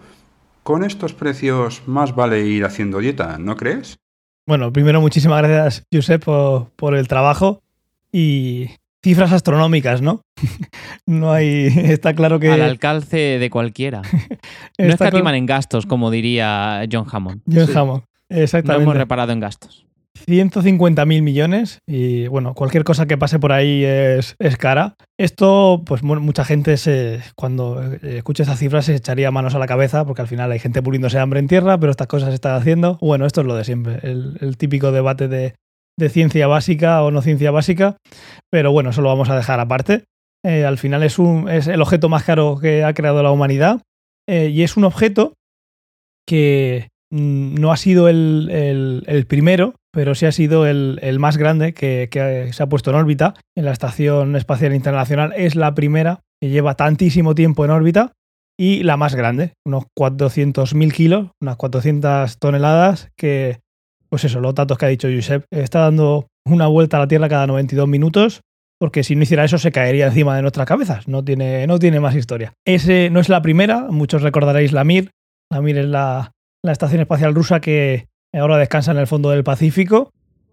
Con 0.62 0.84
estos 0.84 1.14
precios 1.14 1.80
más 1.86 2.14
vale 2.14 2.44
ir 2.46 2.66
haciendo 2.66 2.98
dieta, 2.98 3.38
¿no 3.38 3.56
crees? 3.56 3.96
Bueno, 4.46 4.74
primero 4.74 5.00
muchísimas 5.00 5.40
gracias, 5.42 5.84
Josep, 5.90 6.22
por, 6.22 6.68
por 6.76 6.94
el 6.94 7.08
trabajo 7.08 7.62
y 8.12 8.66
cifras 9.02 9.32
astronómicas, 9.32 10.02
¿no? 10.02 10.20
no 11.06 11.32
hay, 11.32 11.68
está 11.74 12.12
claro 12.12 12.38
que... 12.38 12.50
Al 12.50 12.60
alcance 12.60 13.16
de 13.38 13.48
cualquiera. 13.48 14.02
No 14.78 14.84
está 14.90 15.06
escatiman 15.06 15.22
claro- 15.32 15.36
en 15.38 15.46
gastos, 15.46 15.86
como 15.86 16.10
diría 16.10 16.84
John 16.92 17.06
Hammond. 17.10 17.40
John 17.50 17.66
Sí. 17.66 17.72
Hammond, 17.74 18.02
No 18.30 18.38
exactamente. 18.38 18.82
hemos 18.84 18.96
reparado 18.96 19.32
en 19.32 19.40
gastos. 19.40 19.84
150.000 20.26 21.22
millones 21.22 21.78
y 21.86 22.26
bueno, 22.26 22.54
cualquier 22.54 22.82
cosa 22.84 23.06
que 23.06 23.16
pase 23.16 23.38
por 23.38 23.52
ahí 23.52 23.84
es, 23.84 24.34
es 24.40 24.56
cara. 24.56 24.94
Esto, 25.18 25.82
pues 25.86 26.02
mu- 26.02 26.18
mucha 26.20 26.44
gente 26.44 26.76
se, 26.76 27.20
cuando 27.36 27.82
eh, 27.94 28.18
escucha 28.18 28.42
esa 28.42 28.56
cifra 28.56 28.82
se 28.82 28.96
echaría 28.96 29.30
manos 29.30 29.54
a 29.54 29.58
la 29.60 29.66
cabeza 29.66 30.04
porque 30.04 30.22
al 30.22 30.28
final 30.28 30.50
hay 30.50 30.58
gente 30.58 30.82
puliéndose 30.82 31.18
hambre 31.18 31.38
en 31.40 31.46
tierra, 31.46 31.78
pero 31.78 31.90
estas 31.92 32.08
cosas 32.08 32.30
se 32.30 32.34
están 32.34 32.56
haciendo. 32.56 32.98
Bueno, 33.00 33.26
esto 33.26 33.42
es 33.42 33.46
lo 33.46 33.54
de 33.56 33.64
siempre, 33.64 34.00
el, 34.02 34.36
el 34.40 34.56
típico 34.56 34.90
debate 34.92 35.28
de, 35.28 35.54
de 35.96 36.08
ciencia 36.08 36.46
básica 36.48 37.02
o 37.04 37.10
no 37.12 37.22
ciencia 37.22 37.50
básica, 37.52 37.96
pero 38.50 38.72
bueno, 38.72 38.90
eso 38.90 39.02
lo 39.02 39.08
vamos 39.08 39.30
a 39.30 39.36
dejar 39.36 39.60
aparte. 39.60 40.04
Eh, 40.44 40.64
al 40.64 40.78
final 40.78 41.02
es, 41.04 41.18
un, 41.18 41.48
es 41.48 41.66
el 41.68 41.80
objeto 41.80 42.08
más 42.08 42.24
caro 42.24 42.58
que 42.60 42.82
ha 42.84 42.92
creado 42.92 43.22
la 43.22 43.30
humanidad 43.30 43.82
eh, 44.28 44.48
y 44.52 44.62
es 44.62 44.76
un 44.76 44.84
objeto 44.84 45.34
que 46.26 46.88
no 47.10 47.72
ha 47.72 47.76
sido 47.76 48.08
el, 48.08 48.48
el- 48.50 49.04
el 49.06 49.26
primero, 49.26 49.74
pero 49.92 50.14
sí 50.14 50.26
ha 50.26 50.32
sido 50.32 50.66
el, 50.66 50.98
el 51.02 51.18
más 51.18 51.36
grande 51.36 51.72
que, 51.72 52.08
que 52.10 52.52
se 52.52 52.62
ha 52.62 52.68
puesto 52.68 52.90
en 52.90 52.96
órbita. 52.96 53.34
En 53.56 53.64
la 53.64 53.72
Estación 53.72 54.36
Espacial 54.36 54.74
Internacional 54.74 55.32
es 55.36 55.56
la 55.56 55.74
primera 55.74 56.20
que 56.40 56.50
lleva 56.50 56.74
tantísimo 56.74 57.34
tiempo 57.34 57.64
en 57.64 57.70
órbita 57.70 58.12
y 58.60 58.82
la 58.82 58.96
más 58.96 59.14
grande, 59.14 59.52
unos 59.66 59.84
400.000 59.98 60.92
kilos, 60.92 61.28
unas 61.40 61.56
400 61.56 62.38
toneladas, 62.38 63.08
que, 63.16 63.60
pues 64.10 64.24
eso, 64.24 64.40
los 64.40 64.54
datos 64.54 64.76
que 64.78 64.86
ha 64.86 64.88
dicho 64.88 65.08
Josep, 65.12 65.44
está 65.50 65.80
dando 65.80 66.26
una 66.46 66.66
vuelta 66.66 66.96
a 66.96 67.00
la 67.00 67.08
Tierra 67.08 67.28
cada 67.28 67.46
92 67.46 67.88
minutos, 67.88 68.40
porque 68.80 69.02
si 69.04 69.14
no 69.16 69.22
hiciera 69.22 69.44
eso 69.44 69.58
se 69.58 69.72
caería 69.72 70.06
encima 70.06 70.34
de 70.36 70.42
nuestras 70.42 70.66
cabezas, 70.66 71.06
no 71.08 71.24
tiene, 71.24 71.66
no 71.66 71.78
tiene 71.78 72.00
más 72.00 72.14
historia. 72.16 72.52
Ese 72.66 73.10
no 73.10 73.20
es 73.20 73.28
la 73.28 73.42
primera, 73.42 73.86
muchos 73.90 74.22
recordaréis 74.22 74.72
la 74.72 74.84
Mir, 74.84 75.10
la 75.52 75.60
Mir 75.60 75.78
es 75.78 75.86
la, 75.86 76.32
la 76.62 76.72
estación 76.72 77.00
espacial 77.00 77.34
rusa 77.34 77.60
que 77.60 78.08
ahora 78.32 78.58
descansa 78.58 78.92
en 78.92 78.98
el 78.98 79.06
fondo 79.06 79.30
del 79.30 79.44
Pacífico, 79.44 80.10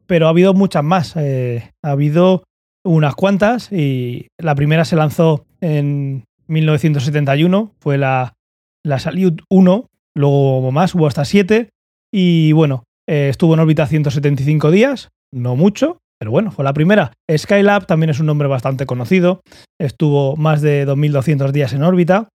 pero 0.07 0.27
ha 0.27 0.29
habido 0.29 0.53
muchas 0.53 0.83
más, 0.83 1.15
eh, 1.15 1.71
ha 1.83 1.91
habido 1.91 2.43
unas 2.83 3.15
cuantas 3.15 3.71
y 3.71 4.27
la 4.37 4.55
primera 4.55 4.85
se 4.85 4.95
lanzó 4.95 5.45
en 5.61 6.25
1971, 6.47 7.73
fue 7.79 7.97
la, 7.97 8.33
la 8.83 8.99
Salyut 8.99 9.41
1, 9.49 9.89
luego 10.15 10.71
más, 10.71 10.93
hubo 10.93 11.07
hasta 11.07 11.25
7 11.25 11.69
y 12.13 12.51
bueno, 12.51 12.83
eh, 13.07 13.29
estuvo 13.29 13.55
en 13.55 13.59
órbita 13.61 13.87
175 13.87 14.71
días, 14.71 15.09
no 15.33 15.55
mucho, 15.55 15.97
pero 16.19 16.31
bueno, 16.31 16.51
fue 16.51 16.63
la 16.63 16.73
primera. 16.73 17.11
Skylab 17.35 17.87
también 17.87 18.11
es 18.11 18.19
un 18.19 18.27
nombre 18.27 18.47
bastante 18.47 18.85
conocido, 18.85 19.41
estuvo 19.79 20.35
más 20.37 20.61
de 20.61 20.87
2.200 20.87 21.51
días 21.51 21.73
en 21.73 21.83
órbita 21.83 22.29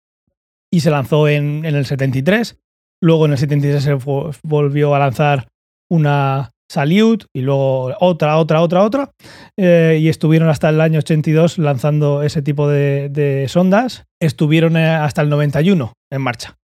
y 0.72 0.80
se 0.80 0.90
lanzó 0.90 1.28
en, 1.28 1.64
en 1.64 1.76
el 1.76 1.86
73. 1.86 2.58
Luego 3.02 3.26
en 3.26 3.32
el 3.32 3.38
73 3.38 3.82
se 3.82 3.98
volvió 4.42 4.94
a 4.94 4.98
lanzar 4.98 5.48
una 5.90 6.50
Salute 6.70 7.26
y 7.34 7.40
luego 7.40 7.96
otra, 7.98 8.38
otra, 8.38 8.60
otra, 8.60 8.82
otra. 8.82 9.10
Eh, 9.58 9.98
y 10.00 10.08
estuvieron 10.08 10.48
hasta 10.48 10.68
el 10.68 10.80
año 10.80 11.00
82 11.00 11.58
lanzando 11.58 12.22
ese 12.22 12.42
tipo 12.42 12.68
de, 12.68 13.08
de, 13.08 13.48
sondas. 13.48 14.04
Estuvieron 14.20 14.76
eh, 14.76 14.88
hasta 14.88 15.20
el 15.22 15.30
91 15.30 15.92
en 16.12 16.22
marcha. 16.22 16.58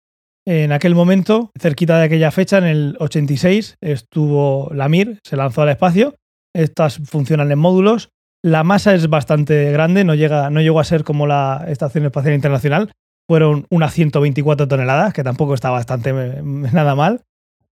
En 0.46 0.74
aquel 0.74 0.93
momento, 0.93 1.52
cerquita 1.58 1.98
de 2.00 2.04
aquella 2.04 2.32
fecha, 2.32 2.58
en 2.58 2.65
el 2.65 2.98
86, 3.00 3.78
estuvo 3.80 4.69
la 4.74 4.89
Mir, 4.89 5.19
se 5.24 5.38
lanzó 5.38 5.62
al 5.62 5.69
espacio. 5.69 6.15
Estas 6.54 6.98
funcionan 7.06 7.50
en 7.54 7.60
módulos. 7.60 8.10
La 8.43 8.65
masa 8.65 8.93
es 8.93 9.08
bastante 9.08 9.72
grande, 9.72 10.04
no, 10.04 10.15
llega, 10.15 10.50
no 10.50 10.60
llegó 10.60 10.82
a 10.82 10.84
ser 10.84 11.06
como 11.06 11.28
la 11.28 11.63
Estación 11.69 12.04
Espacial 12.04 12.36
Internacional. 12.36 12.91
Fueron 13.27 13.65
unas 13.69 13.93
124 13.93 14.67
toneladas, 14.67 15.13
que 15.13 15.23
tampoco 15.23 15.53
está 15.53 15.69
bastante 15.69 16.13
nada 16.43 16.95
mal. 16.95 17.21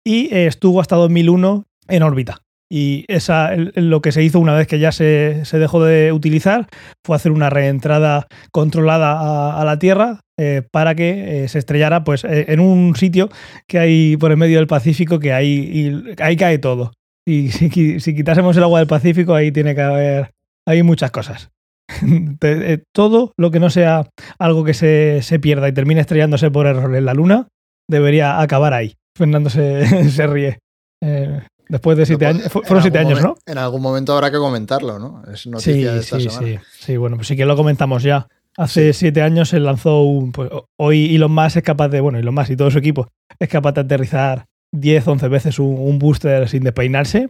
Y 0.04 0.34
eh, 0.34 0.48
estuvo 0.48 0.82
hasta 0.82 0.96
2001 0.96 1.66
en 1.88 2.04
órbita. 2.04 2.42
Y 2.74 3.04
esa, 3.10 3.52
lo 3.56 4.02
que 4.02 4.14
se 4.14 4.24
hizo 4.24 4.40
una 4.40 4.56
vez 4.56 4.66
que 4.66 4.80
ya 4.80 4.94
se, 4.94 5.44
se 5.44 5.60
dejó 5.60 5.84
de 5.84 6.14
utilizar 6.14 6.70
fue 7.06 7.18
hacer 7.18 7.34
una 7.34 7.50
reentrada 7.50 8.28
controlada 8.54 9.12
a, 9.12 9.62
a 9.62 9.66
la 9.66 9.78
Tierra 9.78 10.22
eh, 10.44 10.64
para 10.72 10.96
que 10.96 11.44
eh, 11.44 11.48
se 11.50 11.60
estrellara 11.60 12.04
pues, 12.04 12.24
eh, 12.24 12.46
en 12.48 12.60
un 12.60 12.96
sitio 12.96 13.30
que 13.68 13.78
hay 13.78 14.18
por 14.18 14.32
el 14.32 14.38
medio 14.38 14.58
del 14.58 14.66
Pacífico 14.66 15.20
que 15.20 15.34
ahí, 15.34 15.70
y, 15.72 16.20
ahí 16.20 16.36
cae 16.36 16.58
todo. 16.58 16.94
Y 17.28 17.50
si, 17.50 18.00
si, 18.00 18.16
quitásemos 18.16 18.58
el 18.58 18.64
agua 18.64 18.80
del 18.80 18.88
Pacífico, 18.88 19.36
ahí 19.36 19.52
tiene 19.52 19.76
que 19.76 19.82
haber 19.82 20.32
hay 20.66 20.82
muchas 20.82 21.12
cosas. 21.12 21.51
todo 22.94 23.34
lo 23.38 23.52
que 23.52 23.60
no 23.60 23.70
sea 23.70 24.10
algo 24.40 24.64
que 24.64 24.74
se, 24.74 25.22
se, 25.22 25.40
pierda 25.40 25.68
y 25.68 25.74
termine 25.74 26.02
estrellándose 26.02 26.52
por 26.52 26.68
error 26.68 26.96
en 26.96 27.06
la 27.06 27.14
Luna, 27.14 27.48
debería 27.90 28.40
acabar 28.42 28.74
ahí. 28.74 28.96
Fernando 29.18 29.50
se, 29.50 30.10
se 30.10 30.28
ríe. 30.28 30.60
Eh, 31.04 31.42
Después 31.72 31.98
de 31.98 32.06
siete 32.06 32.26
años. 32.26 32.50
Fueron 32.52 32.82
siete 32.82 32.98
años, 32.98 33.22
¿no? 33.22 33.38
En 33.46 33.58
algún 33.58 33.82
momento 33.82 34.14
habrá 34.14 34.30
que 34.30 34.38
comentarlo, 34.38 35.00
¿no? 35.00 35.24
Es 35.32 35.48
noticia 35.48 35.74
sí, 35.74 35.84
de 35.84 36.00
esta 36.00 36.20
sí, 36.20 36.30
semana. 36.30 36.48
sí. 36.48 36.60
Sí, 36.80 36.98
bueno, 36.98 37.16
pues 37.16 37.30
sí 37.30 37.38
que 37.38 37.46
lo 37.46 37.56
comentamos 37.56 38.04
ya. 38.04 38.28
Hace 38.58 38.92
siete 38.92 39.22
años 39.22 39.48
se 39.48 39.62
lanzó 39.62 40.02
un. 40.02 40.34
Pues, 40.34 40.50
hoy 40.78 41.16
Elon 41.16 41.32
Musk 41.32 41.56
es 41.58 41.64
capaz 41.64 41.88
de. 41.88 42.02
Bueno, 42.02 42.20
Elon 42.20 42.36
Musk 42.36 42.50
y 42.50 42.58
todo 42.58 42.70
su 42.72 42.78
equipo 42.78 43.08
es 43.40 43.48
capaz 43.48 43.72
de 43.72 43.82
aterrizar 43.82 44.48
10, 44.74 45.08
11 45.08 45.28
veces 45.30 45.60
un, 45.60 45.78
un 45.80 45.98
booster 45.98 46.50
sin 46.50 46.64
despeinarse. 46.64 47.30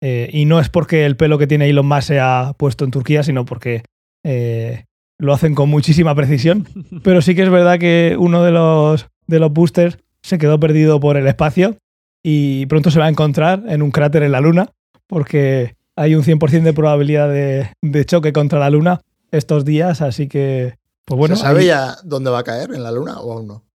Eh, 0.00 0.30
y 0.32 0.44
no 0.44 0.60
es 0.60 0.68
porque 0.68 1.04
el 1.06 1.16
pelo 1.16 1.38
que 1.38 1.46
tiene 1.46 1.68
Elon 1.68 1.86
Musk 1.86 2.02
se 2.02 2.20
ha 2.20 2.52
puesto 2.56 2.84
en 2.84 2.90
Turquía, 2.90 3.22
sino 3.22 3.44
porque 3.44 3.82
eh, 4.24 4.84
lo 5.18 5.32
hacen 5.32 5.54
con 5.54 5.68
muchísima 5.68 6.14
precisión. 6.14 6.68
Pero 7.02 7.22
sí 7.22 7.34
que 7.34 7.42
es 7.42 7.50
verdad 7.50 7.78
que 7.78 8.16
uno 8.18 8.42
de 8.42 8.52
los, 8.52 9.08
de 9.26 9.38
los 9.38 9.52
boosters 9.52 9.98
se 10.22 10.38
quedó 10.38 10.60
perdido 10.60 11.00
por 11.00 11.16
el 11.16 11.26
espacio 11.26 11.76
y 12.22 12.66
pronto 12.66 12.90
se 12.90 12.98
va 12.98 13.06
a 13.06 13.10
encontrar 13.10 13.62
en 13.68 13.82
un 13.82 13.90
cráter 13.90 14.22
en 14.22 14.32
la 14.32 14.40
Luna, 14.40 14.70
porque 15.06 15.76
hay 15.96 16.14
un 16.14 16.22
100% 16.22 16.62
de 16.62 16.72
probabilidad 16.72 17.28
de, 17.28 17.70
de, 17.82 18.04
choque 18.04 18.32
contra 18.32 18.58
la 18.58 18.70
Luna 18.70 19.00
estos 19.30 19.64
días, 19.64 20.02
así 20.02 20.28
que, 20.28 20.76
pues 21.04 21.18
bueno. 21.18 21.36
¿Se 21.36 21.42
sabe 21.42 21.60
ahí... 21.60 21.66
ya 21.66 21.96
dónde 22.04 22.30
va 22.30 22.40
a 22.40 22.44
caer? 22.44 22.72
¿En 22.72 22.82
la 22.82 22.90
Luna 22.90 23.20
o 23.20 23.32
aún 23.32 23.46
no? 23.46 23.67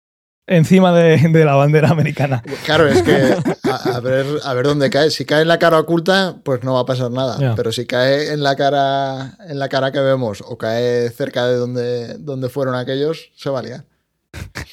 Encima 0.46 0.92
de, 0.92 1.16
de 1.16 1.44
la 1.44 1.55
bandera 1.55 1.90
americana. 1.90 2.42
Claro, 2.64 2.88
es 2.88 3.02
que 3.02 3.37
a, 3.70 3.96
a, 3.96 4.00
ver, 4.00 4.26
a 4.42 4.55
ver 4.55 4.66
dónde 4.66 4.90
cae. 4.90 5.11
Si 5.11 5.24
cae 5.24 5.42
en 5.42 5.48
la 5.48 5.59
cara 5.59 5.78
oculta, 5.78 6.37
pues 6.42 6.64
no 6.64 6.74
va 6.74 6.81
a 6.81 6.87
pasar 6.87 7.11
nada. 7.11 7.38
Yeah. 7.38 7.55
Pero 7.55 7.70
si 7.70 7.87
cae 7.87 8.33
en 8.33 8.42
la 8.42 8.57
cara, 8.57 9.37
en 9.48 9.59
la 9.59 9.68
cara 9.68 9.92
que 9.92 10.00
vemos 10.00 10.42
o 10.46 10.59
cae 10.59 11.11
cerca 11.11 11.46
de 11.46 11.57
donde, 11.57 12.18
donde 12.18 12.48
fueron 12.48 12.74
aquellos, 12.74 13.31
se 13.37 13.50
va 13.50 13.61
a 13.61 13.62
liar. 13.62 13.85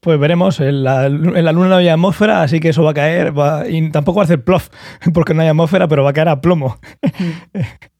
Pues 0.00 0.20
veremos, 0.20 0.60
en 0.60 0.84
la, 0.84 1.06
en 1.06 1.44
la, 1.46 1.52
Luna 1.52 1.68
no 1.68 1.76
hay 1.76 1.88
atmósfera, 1.88 2.42
así 2.42 2.60
que 2.60 2.68
eso 2.68 2.82
va 2.82 2.90
a 2.90 2.94
caer, 2.94 3.38
va, 3.38 3.66
y 3.66 3.90
tampoco 3.90 4.18
va 4.18 4.24
a 4.24 4.26
hacer 4.26 4.44
plof, 4.44 4.68
porque 5.14 5.32
no 5.32 5.40
hay 5.40 5.48
atmósfera, 5.48 5.88
pero 5.88 6.04
va 6.04 6.10
a 6.10 6.12
caer 6.12 6.28
a 6.28 6.42
plomo. 6.42 6.78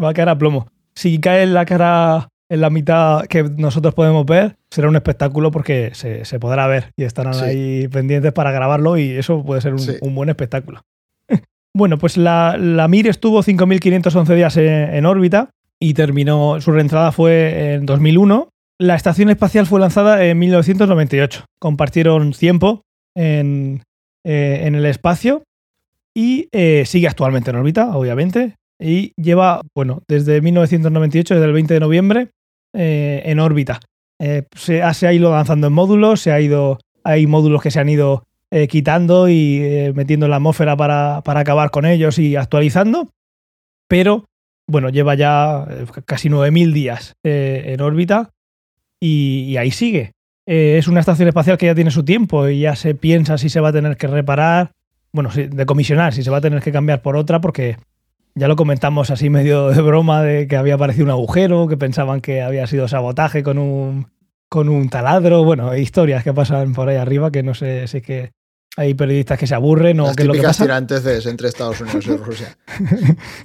va 0.03 0.11
a 0.11 0.13
caer 0.13 0.29
a 0.29 0.37
plomo. 0.37 0.69
Si 0.95 1.19
cae 1.19 1.45
en 1.45 1.55
la 1.55 1.65
cara 1.65 2.29
en 2.55 2.61
la 2.61 2.71
mitad 2.71 3.27
que 3.27 3.43
nosotros 3.43 3.95
podemos 3.95 4.25
ver, 4.25 4.57
será 4.71 4.89
un 4.89 4.97
espectáculo 4.97 5.51
porque 5.51 5.91
se, 5.95 6.25
se 6.25 6.39
podrá 6.39 6.67
ver 6.67 6.93
y 6.97 7.05
estarán 7.05 7.35
sí. 7.35 7.45
ahí 7.45 7.89
pendientes 7.89 8.33
para 8.33 8.53
grabarlo 8.53 8.97
y 8.97 9.11
eso 9.11 9.45
puede 9.45 9.61
ser 9.61 9.73
un, 9.73 9.81
sí. 9.81 9.97
un 10.01 10.15
buen 10.15 10.29
espectáculo. 10.29 10.81
bueno, 11.77 11.99
pues 11.99 12.17
la, 12.17 12.57
la 12.59 12.89
Mir 12.89 13.09
estuvo 13.09 13.43
5.511 13.43 14.35
días 14.35 14.57
en, 14.57 14.95
en 14.95 15.07
órbita 15.07 15.51
y 15.81 15.95
terminó, 15.95 16.61
su 16.61 16.73
reentrada 16.73 17.13
fue 17.13 17.75
en 17.75 17.87
2001 17.87 18.49
la 18.81 18.97
estación 18.97 19.31
espacial 19.31 19.67
fue 19.67 19.81
lanzada 19.81 20.25
en 20.25 20.39
1998. 20.39 21.45
Compartieron 21.61 22.33
tiempo 22.33 22.83
en, 23.17 23.83
eh, 24.25 24.63
en 24.65 24.75
el 24.75 24.85
espacio 24.87 25.45
y 26.15 26.49
eh, 26.53 26.85
sigue 26.87 27.07
actualmente 27.07 27.51
en 27.51 27.57
órbita, 27.57 27.97
obviamente. 27.97 28.57
Y 28.81 29.13
lleva, 29.17 29.61
bueno, 29.77 30.03
desde 30.09 30.41
1998, 30.41 31.35
desde 31.35 31.47
el 31.47 31.53
20 31.53 31.75
de 31.75 31.81
noviembre, 31.81 32.29
eh, 32.75 33.23
en 33.25 33.41
órbita. 33.41 33.81
Se 34.55 34.83
ha, 34.83 34.95
se, 34.95 35.07
ha, 35.07 35.13
ido 35.13 35.33
lanzando 35.33 35.67
en 35.67 35.73
módulos, 35.73 36.21
se 36.21 36.33
ha 36.33 36.41
ido, 36.41 36.79
hay 37.03 37.27
módulos 37.27 37.61
que 37.61 37.71
se 37.71 37.81
han 37.81 37.89
ido 37.89 38.25
eh, 38.51 38.69
quitando 38.69 39.29
y 39.29 39.59
eh, 39.63 39.93
metiendo 39.97 40.27
en 40.27 40.31
la 40.31 40.37
atmósfera 40.37 40.77
para, 40.77 41.23
para, 41.25 41.41
acabar 41.41 41.71
con 41.71 41.85
ellos 41.85 42.21
y 42.21 42.37
actualizando. 42.37 43.11
Pero, 43.89 44.27
bueno, 44.69 44.91
lleva 44.91 45.17
ya 45.17 45.67
eh, 45.69 45.87
casi 46.07 46.29
9.000 46.29 46.73
días 46.73 47.15
en 47.25 47.81
órbita 47.81 48.31
y, 49.01 49.57
ahí 49.57 49.73
sigue. 49.73 50.13
Eh, 50.47 50.77
es 50.79 50.89
una 50.89 51.01
estación 51.01 51.27
espacial 51.27 51.59
que 51.59 51.67
ya 51.67 51.75
tiene 51.75 51.91
su 51.91 52.05
tiempo 52.05 52.49
y 52.49 52.61
ya 52.61 52.77
se 52.77 52.95
piensa 52.95 53.39
si 53.39 53.49
se 53.49 53.61
va 53.61 53.71
a 53.71 53.73
tener 53.73 53.97
que 53.97 54.07
reparar, 54.07 54.71
bueno, 55.13 55.31
de 55.35 55.67
comisionar, 55.67 56.15
si 56.15 56.23
se 56.23 56.31
va 56.31 56.37
a 56.37 56.43
tener 56.43 56.63
que 56.63 56.71
cambiar 56.71 57.03
por 57.03 57.17
otra, 57.17 57.41
porque 57.41 57.77
ya 58.35 58.49
lo 58.49 58.57
comentamos 58.57 59.11
así 59.11 59.31
medio 59.31 59.69
de 59.69 59.81
broma 59.81 60.23
de 60.23 60.49
que 60.49 60.57
había 60.57 60.75
aparecido 60.75 61.05
un 61.05 61.11
agujero, 61.11 61.69
que 61.69 61.77
pensaban 61.77 62.21
que 62.21 62.43
había 62.43 62.67
sido 62.67 62.89
sabotaje 62.89 63.43
con 63.43 63.59
un, 63.59 64.09
con 64.49 64.69
un 64.69 64.89
taladro, 64.89 65.45
bueno, 65.45 65.77
historias 65.77 66.25
que 66.25 66.35
pasan 66.35 66.73
por 66.73 66.89
ahí 66.89 66.97
arriba 66.97 67.31
que 67.31 67.43
no 67.43 67.55
sé 67.55 67.87
si 67.87 67.99
es 67.99 68.03
que 68.03 68.33
hay 68.77 68.95
periodistas 68.95 69.39
que 69.39 69.47
se 69.47 69.55
aburren 69.55 70.01
o 70.01 70.07
Las 70.07 70.17
qué 70.17 70.23
es 70.23 70.27
lo 70.27 70.35
que 70.35 70.43
pasa. 70.43 70.65
tirantes 70.65 71.27
entre 71.27 71.49
Estados 71.49 71.81
Unidos 71.81 72.07
y 72.07 72.17
Rusia. 72.17 72.59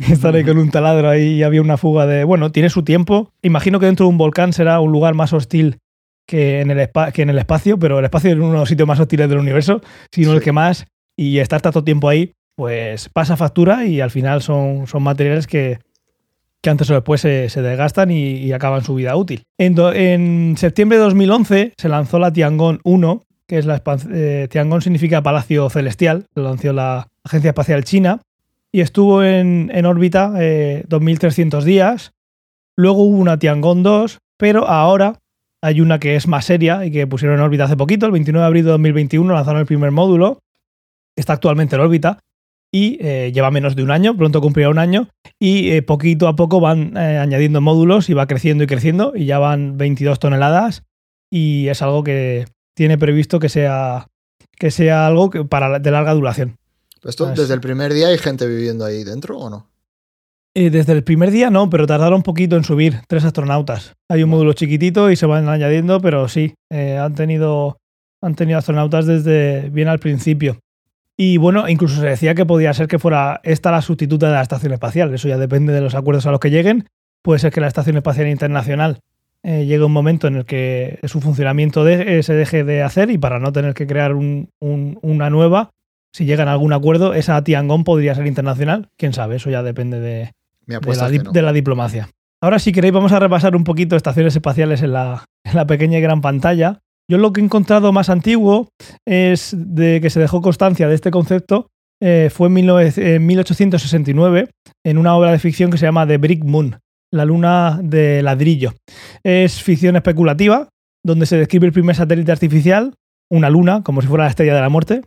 Están 0.09 0.35
ahí 0.35 0.43
con 0.43 0.57
un 0.57 0.71
taladro 0.71 1.07
ahí 1.07 1.35
y 1.35 1.43
había 1.43 1.61
una 1.61 1.77
fuga 1.77 2.07
de... 2.07 2.23
Bueno, 2.23 2.51
tiene 2.51 2.69
su 2.69 2.83
tiempo. 2.83 3.31
Imagino 3.43 3.79
que 3.79 3.85
dentro 3.85 4.07
de 4.07 4.09
un 4.09 4.17
volcán 4.17 4.53
será 4.53 4.79
un 4.79 4.91
lugar 4.91 5.13
más 5.13 5.31
hostil 5.33 5.77
que 6.27 6.61
en 6.61 6.71
el, 6.71 6.89
que 7.13 7.21
en 7.21 7.29
el 7.29 7.37
espacio, 7.37 7.77
pero 7.77 7.99
el 7.99 8.05
espacio 8.05 8.31
es 8.31 8.37
uno 8.37 8.53
de 8.53 8.59
los 8.59 8.69
sitios 8.69 8.87
más 8.87 8.99
hostiles 8.99 9.29
del 9.29 9.37
universo, 9.37 9.81
sino 10.11 10.31
sí. 10.31 10.37
el 10.37 10.43
que 10.43 10.51
más. 10.51 10.87
Y 11.15 11.39
estar 11.39 11.61
tanto 11.61 11.83
tiempo 11.83 12.09
ahí, 12.09 12.33
pues 12.59 13.07
pasa 13.07 13.37
factura 13.37 13.85
y 13.85 14.01
al 14.01 14.11
final 14.11 14.41
son, 14.41 14.85
son 14.85 15.01
materiales 15.01 15.47
que, 15.47 15.79
que 16.61 16.69
antes 16.69 16.89
o 16.89 16.93
después 16.93 17.21
se, 17.21 17.47
desgastan 17.47 18.11
y, 18.11 18.51
acaban 18.51 18.83
su 18.83 18.95
vida 18.95 19.15
útil. 19.15 19.43
En, 19.57 20.57
septiembre 20.57 20.97
de 20.97 21.05
2011 21.05 21.73
se 21.77 21.87
lanzó 21.87 22.19
la 22.19 22.33
Tiangong 22.33 22.81
1, 22.83 23.23
que 23.47 23.59
es 23.59 23.65
la 23.65 23.81
eh, 24.11 24.49
Tiangong 24.51 24.81
significa 24.81 25.23
Palacio 25.23 25.69
Celestial, 25.69 26.25
lo 26.35 26.43
lanzó 26.43 26.73
la 26.73 27.07
Agencia 27.23 27.51
Espacial 27.51 27.85
China, 27.85 28.19
y 28.73 28.81
estuvo 28.81 29.23
en, 29.23 29.71
en 29.73 29.85
órbita 29.85 30.33
eh, 30.37 30.83
2.300 30.89 31.63
días. 31.63 32.11
Luego 32.75 33.03
hubo 33.03 33.19
una 33.19 33.39
Tiangong 33.39 33.83
2, 33.83 34.17
pero 34.35 34.67
ahora 34.67 35.13
hay 35.61 35.79
una 35.79 35.97
que 35.97 36.17
es 36.17 36.27
más 36.27 36.43
seria 36.43 36.83
y 36.83 36.91
que 36.91 37.07
pusieron 37.07 37.37
en 37.37 37.45
órbita 37.45 37.63
hace 37.63 37.77
poquito, 37.77 38.05
el 38.05 38.11
29 38.11 38.41
de 38.41 38.47
abril 38.47 38.65
de 38.65 38.71
2021 38.71 39.33
lanzaron 39.33 39.61
el 39.61 39.65
primer 39.65 39.91
módulo, 39.91 40.39
está 41.15 41.31
actualmente 41.31 41.77
en 41.77 41.83
órbita 41.83 42.19
y 42.71 42.97
eh, 43.01 43.31
lleva 43.33 43.51
menos 43.51 43.75
de 43.75 43.83
un 43.83 43.91
año, 43.91 44.15
pronto 44.15 44.41
cumplirá 44.41 44.69
un 44.69 44.79
año 44.79 45.09
y 45.39 45.71
eh, 45.71 45.81
poquito 45.81 46.27
a 46.27 46.35
poco 46.35 46.59
van 46.59 46.95
eh, 46.95 47.17
añadiendo 47.17 47.61
módulos 47.61 48.09
y 48.09 48.13
va 48.13 48.27
creciendo 48.27 48.63
y 48.63 48.67
creciendo 48.67 49.13
y 49.15 49.25
ya 49.25 49.39
van 49.39 49.77
22 49.77 50.19
toneladas 50.19 50.83
y 51.31 51.67
es 51.67 51.81
algo 51.81 52.03
que 52.03 52.45
tiene 52.75 52.97
previsto 52.97 53.39
que 53.39 53.49
sea, 53.49 54.07
que 54.57 54.71
sea 54.71 55.07
algo 55.07 55.29
que 55.29 55.45
para 55.45 55.79
de 55.79 55.91
larga 55.91 56.13
duración. 56.13 56.57
¿Esto 57.03 57.27
desde 57.27 57.53
el 57.53 57.61
primer 57.61 57.93
día 57.93 58.09
hay 58.09 58.17
gente 58.17 58.45
viviendo 58.45 58.85
ahí 58.85 59.03
dentro 59.03 59.37
o 59.37 59.49
no? 59.49 59.67
Desde 60.53 60.91
el 60.91 61.03
primer 61.03 61.31
día 61.31 61.49
no, 61.49 61.69
pero 61.69 61.87
tardaron 61.87 62.17
un 62.17 62.23
poquito 62.23 62.57
en 62.57 62.65
subir 62.65 62.99
tres 63.07 63.23
astronautas. 63.23 63.93
Hay 64.09 64.23
un 64.23 64.29
módulo 64.29 64.51
chiquitito 64.53 65.09
y 65.09 65.15
se 65.15 65.25
van 65.25 65.47
añadiendo, 65.47 66.01
pero 66.01 66.27
sí, 66.27 66.55
han, 66.69 67.15
tenido, 67.15 67.77
han 68.21 68.35
tenido 68.35 68.57
astronautas 68.57 69.05
desde 69.05 69.69
bien 69.69 69.87
al 69.87 69.99
principio. 69.99 70.59
Y 71.21 71.35
bueno, 71.35 71.67
incluso 71.67 71.99
se 71.99 72.07
decía 72.07 72.33
que 72.33 72.45
podía 72.45 72.73
ser 72.73 72.87
que 72.87 72.97
fuera 72.97 73.41
esta 73.43 73.71
la 73.71 73.81
sustituta 73.81 74.27
de 74.27 74.35
la 74.35 74.41
Estación 74.41 74.71
Espacial. 74.71 75.13
Eso 75.13 75.27
ya 75.27 75.37
depende 75.37 75.73
de 75.73 75.81
los 75.81 75.93
acuerdos 75.93 76.25
a 76.25 76.31
los 76.31 76.39
que 76.39 76.49
lleguen. 76.49 76.87
Puede 77.21 77.39
ser 77.39 77.51
que 77.51 77.59
la 77.59 77.67
Estación 77.67 77.97
Espacial 77.97 78.29
Internacional 78.29 79.01
eh, 79.43 79.65
llegue 79.65 79.83
un 79.83 79.91
momento 79.91 80.27
en 80.27 80.37
el 80.37 80.45
que 80.45 80.97
su 81.03 81.19
funcionamiento 81.19 81.83
de, 81.83 82.19
eh, 82.19 82.23
se 82.23 82.35
deje 82.35 82.63
de 82.63 82.83
hacer 82.83 83.11
y 83.11 83.17
para 83.17 83.37
no 83.37 83.51
tener 83.51 83.73
que 83.73 83.85
crear 83.85 84.13
un, 84.13 84.51
un, 84.61 84.97
una 85.01 85.29
nueva, 85.29 85.71
si 86.13 86.23
llegan 86.23 86.47
a 86.47 86.53
algún 86.53 86.71
acuerdo, 86.71 87.13
esa 87.13 87.43
Tiangong 87.43 87.83
podría 87.83 88.15
ser 88.15 88.25
internacional. 88.25 88.87
Quién 88.95 89.11
sabe, 89.11 89.35
eso 89.35 89.49
ya 89.49 89.61
depende 89.61 89.99
la, 90.67 90.79
no. 90.79 91.31
de 91.33 91.41
la 91.41 91.51
diplomacia. 91.51 92.07
Ahora, 92.39 92.59
si 92.59 92.71
queréis, 92.71 92.93
vamos 92.93 93.11
a 93.11 93.19
repasar 93.19 93.57
un 93.57 93.65
poquito 93.65 93.97
estaciones 93.97 94.37
espaciales 94.37 94.83
en 94.83 94.93
la, 94.93 95.25
en 95.43 95.53
la 95.53 95.67
pequeña 95.67 95.97
y 95.97 96.01
gran 96.01 96.21
pantalla. 96.21 96.79
Yo 97.09 97.17
lo 97.17 97.33
que 97.33 97.41
he 97.41 97.43
encontrado 97.43 97.91
más 97.91 98.09
antiguo 98.09 98.69
es 99.05 99.55
de 99.57 99.99
que 99.99 100.11
se 100.11 100.19
dejó 100.19 100.41
constancia 100.41 100.87
de 100.87 100.95
este 100.95 101.09
concepto. 101.09 101.67
eh, 102.01 102.29
fue 102.31 102.47
en, 102.47 102.55
19 102.55 103.15
en 103.15 103.25
1869 103.25 104.49
en 104.85 104.97
una 104.97 105.15
obra 105.15 105.31
de 105.31 105.39
ficción 105.39 105.71
que 105.71 105.77
se 105.77 105.85
llama 105.85 106.07
The 106.07 106.17
Brick 106.17 106.45
Moon, 106.45 106.77
la 107.11 107.25
luna 107.25 107.79
de 107.83 108.21
ladrillo. 108.21 108.73
Es 109.23 109.61
ficción 109.61 109.95
especulativa, 109.95 110.69
donde 111.03 111.25
se 111.25 111.37
describe 111.37 111.65
el 111.65 111.73
primer 111.73 111.95
satélite 111.95 112.31
artificial, 112.31 112.93
una 113.31 113.49
luna, 113.49 113.81
como 113.83 114.01
si 114.01 114.07
fuera 114.07 114.25
la 114.25 114.29
estrella 114.29 114.53
de 114.53 114.61
la 114.61 114.69
muerte, 114.69 115.01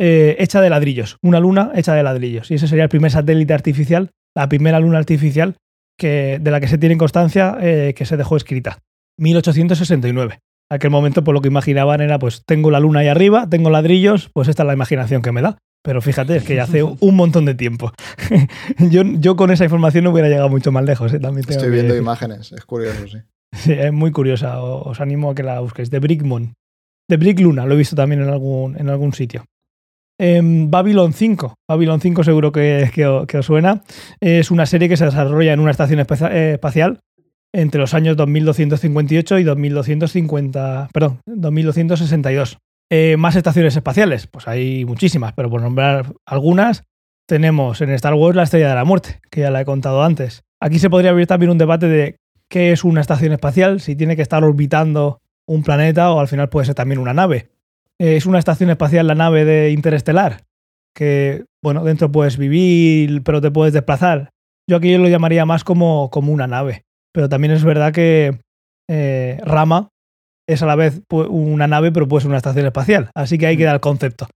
eh, 0.00 0.36
hecha 0.38 0.60
de 0.60 0.70
ladrillos. 0.70 1.18
Una 1.22 1.38
luna 1.38 1.70
hecha 1.74 1.94
de 1.94 2.02
ladrillos. 2.02 2.50
Y 2.50 2.54
ese 2.54 2.66
sería 2.66 2.84
el 2.84 2.90
primer 2.90 3.10
satélite 3.10 3.52
artificial, 3.52 4.10
la 4.34 4.48
primera 4.48 4.80
luna 4.80 4.98
artificial 4.98 5.56
que, 5.98 6.38
de 6.40 6.50
la 6.50 6.60
que 6.60 6.68
se 6.68 6.78
tiene 6.78 6.96
constancia 6.96 7.58
eh, 7.60 7.94
que 7.94 8.06
se 8.06 8.16
dejó 8.16 8.36
escrita. 8.36 8.78
1869. 9.18 10.40
Aquel 10.70 10.90
momento, 10.90 11.22
por 11.22 11.34
lo 11.34 11.40
que 11.40 11.48
imaginaban 11.48 12.00
era, 12.00 12.18
pues 12.18 12.42
tengo 12.44 12.70
la 12.70 12.80
luna 12.80 13.00
ahí 13.00 13.08
arriba, 13.08 13.46
tengo 13.48 13.70
ladrillos, 13.70 14.30
pues 14.32 14.48
esta 14.48 14.62
es 14.64 14.66
la 14.66 14.72
imaginación 14.72 15.22
que 15.22 15.30
me 15.32 15.42
da. 15.42 15.58
Pero 15.84 16.02
fíjate, 16.02 16.36
es 16.36 16.42
que 16.42 16.56
ya 16.56 16.64
hace 16.64 16.82
un 16.82 17.14
montón 17.14 17.44
de 17.44 17.54
tiempo. 17.54 17.92
yo, 18.90 19.02
yo 19.04 19.36
con 19.36 19.52
esa 19.52 19.62
información 19.64 20.02
no 20.04 20.10
hubiera 20.10 20.28
llegado 20.28 20.48
mucho 20.48 20.72
más 20.72 20.84
lejos. 20.84 21.12
eh, 21.12 21.20
también 21.20 21.46
Estoy 21.48 21.70
viendo 21.70 21.92
decir. 21.94 22.02
imágenes, 22.02 22.50
es 22.52 22.64
curioso, 22.64 23.06
sí. 23.06 23.18
Sí, 23.56 23.72
es 23.72 23.92
muy 23.92 24.10
curiosa. 24.10 24.60
Os 24.60 25.00
animo 25.00 25.30
a 25.30 25.34
que 25.36 25.44
la 25.44 25.60
busquéis. 25.60 25.88
The 25.88 26.00
Brick 26.00 26.24
Moon. 26.24 26.54
The 27.08 27.16
Brick 27.16 27.38
Luna, 27.38 27.64
lo 27.64 27.74
he 27.74 27.78
visto 27.78 27.94
también 27.94 28.20
en 28.22 28.28
algún, 28.28 28.76
en 28.76 28.88
algún 28.88 29.12
sitio. 29.12 29.44
Em, 30.18 30.68
Babylon 30.70 31.12
5. 31.12 31.54
Babylon 31.70 32.00
5 32.00 32.24
seguro 32.24 32.50
que, 32.50 32.90
que 32.92 33.24
que 33.28 33.38
os 33.38 33.46
suena. 33.46 33.82
Es 34.20 34.50
una 34.50 34.66
serie 34.66 34.88
que 34.88 34.96
se 34.96 35.04
desarrolla 35.04 35.52
en 35.52 35.60
una 35.60 35.70
estación 35.70 36.00
eh, 36.00 36.52
espacial 36.54 36.98
entre 37.56 37.80
los 37.80 37.94
años 37.94 38.16
2258 38.16 39.38
y 39.38 39.44
2250, 39.44 40.90
perdón, 40.92 41.20
2262. 41.24 42.58
Eh, 42.90 43.16
más 43.16 43.34
estaciones 43.34 43.74
espaciales, 43.74 44.26
pues 44.26 44.46
hay 44.46 44.84
muchísimas, 44.84 45.32
pero 45.32 45.48
por 45.48 45.62
nombrar 45.62 46.12
algunas, 46.26 46.84
tenemos 47.26 47.80
en 47.80 47.90
Star 47.90 48.14
Wars 48.14 48.36
la 48.36 48.42
Estrella 48.42 48.68
de 48.68 48.74
la 48.74 48.84
Muerte, 48.84 49.20
que 49.30 49.40
ya 49.40 49.50
la 49.50 49.62
he 49.62 49.64
contado 49.64 50.04
antes. 50.04 50.44
Aquí 50.60 50.78
se 50.78 50.90
podría 50.90 51.10
abrir 51.10 51.26
también 51.26 51.50
un 51.50 51.58
debate 51.58 51.88
de 51.88 52.16
qué 52.48 52.72
es 52.72 52.84
una 52.84 53.00
estación 53.00 53.32
espacial, 53.32 53.80
si 53.80 53.96
tiene 53.96 54.16
que 54.16 54.22
estar 54.22 54.44
orbitando 54.44 55.20
un 55.46 55.62
planeta 55.62 56.12
o 56.12 56.20
al 56.20 56.28
final 56.28 56.50
puede 56.50 56.66
ser 56.66 56.74
también 56.74 57.00
una 57.00 57.14
nave. 57.14 57.48
Eh, 57.98 58.16
es 58.16 58.26
una 58.26 58.38
estación 58.38 58.68
espacial 58.68 59.06
la 59.06 59.14
nave 59.14 59.46
de 59.46 59.70
Interestelar, 59.70 60.44
que, 60.94 61.44
bueno, 61.62 61.84
dentro 61.84 62.12
puedes 62.12 62.36
vivir, 62.36 63.22
pero 63.22 63.40
te 63.40 63.50
puedes 63.50 63.72
desplazar. 63.72 64.30
Yo 64.68 64.76
aquí 64.76 64.96
lo 64.98 65.08
llamaría 65.08 65.46
más 65.46 65.64
como, 65.64 66.10
como 66.10 66.32
una 66.32 66.46
nave, 66.46 66.85
pero 67.16 67.30
también 67.30 67.52
es 67.54 67.64
verdad 67.64 67.94
que 67.94 68.38
eh, 68.90 69.40
Rama 69.42 69.88
es 70.46 70.60
a 70.60 70.66
la 70.66 70.76
vez 70.76 71.00
pu- 71.08 71.26
una 71.30 71.66
nave, 71.66 71.90
pero 71.90 72.06
puede 72.06 72.20
ser 72.20 72.28
una 72.28 72.36
estación 72.36 72.66
espacial, 72.66 73.10
así 73.14 73.38
que 73.38 73.46
ahí 73.46 73.56
queda 73.56 73.72
el 73.72 73.80
concepto. 73.80 74.28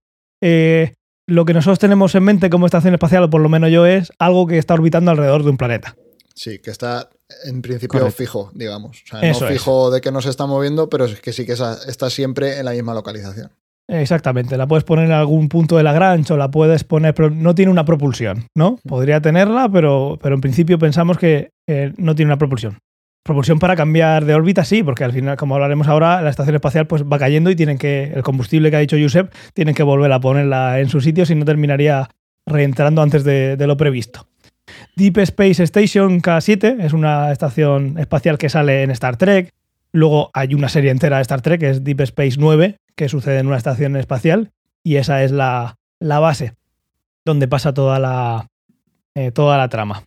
Eh, 0.43 0.93
lo 1.29 1.45
que 1.45 1.53
nosotros 1.53 1.77
tenemos 1.77 2.15
en 2.15 2.23
mente 2.23 2.49
como 2.49 2.65
estación 2.65 2.95
espacial, 2.95 3.23
o 3.25 3.29
por 3.29 3.39
lo 3.39 3.49
menos 3.49 3.69
yo, 3.69 3.85
es 3.85 4.11
algo 4.17 4.47
que 4.47 4.57
está 4.57 4.73
orbitando 4.73 5.11
alrededor 5.11 5.43
de 5.43 5.51
un 5.51 5.57
planeta. 5.57 5.95
Sí, 6.33 6.57
que 6.57 6.71
está 6.71 7.07
en 7.45 7.61
principio 7.61 7.99
Correcto. 7.99 8.17
fijo, 8.17 8.51
digamos. 8.55 9.03
O 9.03 9.07
sea, 9.07 9.21
Eso 9.21 9.41
no 9.41 9.47
es. 9.47 9.53
fijo 9.53 9.91
de 9.91 10.01
que 10.01 10.11
no 10.11 10.21
se 10.21 10.31
está 10.31 10.47
moviendo, 10.47 10.89
pero 10.89 11.05
es 11.05 11.21
que 11.21 11.33
sí 11.33 11.45
que 11.45 11.53
está 11.53 12.09
siempre 12.09 12.57
en 12.57 12.65
la 12.65 12.71
misma 12.71 12.95
localización. 12.95 13.51
Exactamente, 13.91 14.55
la 14.55 14.67
puedes 14.67 14.85
poner 14.85 15.05
en 15.05 15.11
algún 15.11 15.49
punto 15.49 15.75
de 15.75 15.83
Lagrange 15.83 16.31
o 16.31 16.37
la 16.37 16.49
puedes 16.49 16.85
poner, 16.85 17.13
pero 17.13 17.29
no 17.29 17.53
tiene 17.53 17.71
una 17.71 17.83
propulsión, 17.83 18.45
¿no? 18.55 18.77
Podría 18.87 19.19
tenerla, 19.19 19.67
pero, 19.69 20.17
pero 20.21 20.35
en 20.35 20.39
principio 20.39 20.79
pensamos 20.79 21.17
que 21.17 21.49
eh, 21.67 21.91
no 21.97 22.15
tiene 22.15 22.29
una 22.29 22.37
propulsión. 22.37 22.77
Propulsión 23.23 23.59
para 23.59 23.75
cambiar 23.75 24.23
de 24.23 24.33
órbita, 24.33 24.63
sí, 24.63 24.81
porque 24.81 25.03
al 25.03 25.11
final, 25.11 25.35
como 25.35 25.55
hablaremos 25.55 25.89
ahora, 25.89 26.21
la 26.21 26.29
estación 26.29 26.55
espacial 26.55 26.87
pues 26.87 27.03
va 27.03 27.19
cayendo 27.19 27.49
y 27.49 27.55
tienen 27.57 27.77
que, 27.77 28.13
el 28.15 28.23
combustible 28.23 28.71
que 28.71 28.77
ha 28.77 28.79
dicho 28.79 28.95
Josep, 28.97 29.33
tienen 29.53 29.75
que 29.75 29.83
volver 29.83 30.11
a 30.13 30.21
ponerla 30.21 30.79
en 30.79 30.87
su 30.87 31.01
sitio, 31.01 31.25
si 31.25 31.35
no 31.35 31.43
terminaría 31.43 32.07
reentrando 32.45 33.01
antes 33.01 33.25
de, 33.25 33.57
de 33.57 33.67
lo 33.67 33.75
previsto. 33.75 34.25
Deep 34.95 35.17
Space 35.17 35.61
Station 35.63 36.21
K7 36.21 36.77
es 36.79 36.93
una 36.93 37.29
estación 37.33 37.97
espacial 37.99 38.37
que 38.37 38.47
sale 38.47 38.83
en 38.83 38.91
Star 38.91 39.17
Trek. 39.17 39.49
Luego 39.91 40.31
hay 40.33 40.53
una 40.53 40.69
serie 40.69 40.91
entera 40.91 41.17
de 41.17 41.23
Star 41.23 41.41
Trek, 41.41 41.59
que 41.59 41.69
es 41.69 41.83
Deep 41.83 41.99
Space 42.01 42.37
9, 42.39 42.77
que 43.01 43.09
sucede 43.09 43.39
en 43.39 43.47
una 43.47 43.57
estación 43.57 43.95
espacial. 43.95 44.51
Y 44.83 44.97
esa 44.97 45.23
es 45.23 45.31
la, 45.31 45.79
la 45.99 46.19
base 46.19 46.53
donde 47.25 47.47
pasa 47.47 47.73
toda 47.73 47.97
la, 47.97 48.45
eh, 49.15 49.31
toda 49.31 49.57
la 49.57 49.69
trama. 49.69 50.03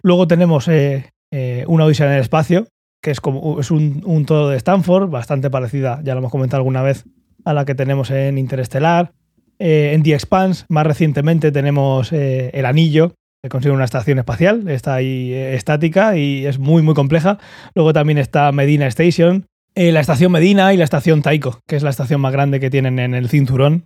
Luego 0.00 0.26
tenemos 0.26 0.66
eh, 0.68 1.10
eh, 1.30 1.64
una 1.66 1.84
odisea 1.84 2.06
en 2.06 2.14
el 2.14 2.22
espacio, 2.22 2.66
que 3.02 3.10
es, 3.10 3.20
como, 3.20 3.60
es 3.60 3.70
un, 3.70 4.00
un 4.06 4.24
todo 4.24 4.48
de 4.48 4.56
Stanford, 4.56 5.10
bastante 5.10 5.50
parecida, 5.50 6.00
ya 6.02 6.14
lo 6.14 6.20
hemos 6.20 6.32
comentado 6.32 6.60
alguna 6.60 6.80
vez, 6.80 7.04
a 7.44 7.52
la 7.52 7.66
que 7.66 7.74
tenemos 7.74 8.10
en 8.10 8.38
Interestelar. 8.38 9.12
En 9.58 10.02
The 10.02 10.14
Expanse, 10.14 10.64
más 10.70 10.86
recientemente, 10.86 11.52
tenemos 11.52 12.12
El 12.12 12.64
Anillo, 12.64 13.12
que 13.42 13.50
consigue 13.50 13.74
una 13.74 13.84
estación 13.84 14.18
espacial, 14.18 14.68
está 14.68 14.94
ahí 14.94 15.34
estática 15.34 16.16
y 16.16 16.46
es 16.46 16.58
muy, 16.58 16.80
muy 16.80 16.94
compleja. 16.94 17.38
Luego 17.74 17.92
también 17.92 18.16
está 18.16 18.50
Medina 18.52 18.86
Station, 18.86 19.48
eh, 19.74 19.92
la 19.92 20.00
estación 20.00 20.32
Medina 20.32 20.72
y 20.74 20.76
la 20.76 20.84
estación 20.84 21.22
Taiko, 21.22 21.60
que 21.66 21.76
es 21.76 21.82
la 21.82 21.90
estación 21.90 22.20
más 22.20 22.32
grande 22.32 22.60
que 22.60 22.70
tienen 22.70 22.98
en 22.98 23.14
el 23.14 23.28
cinturón. 23.28 23.84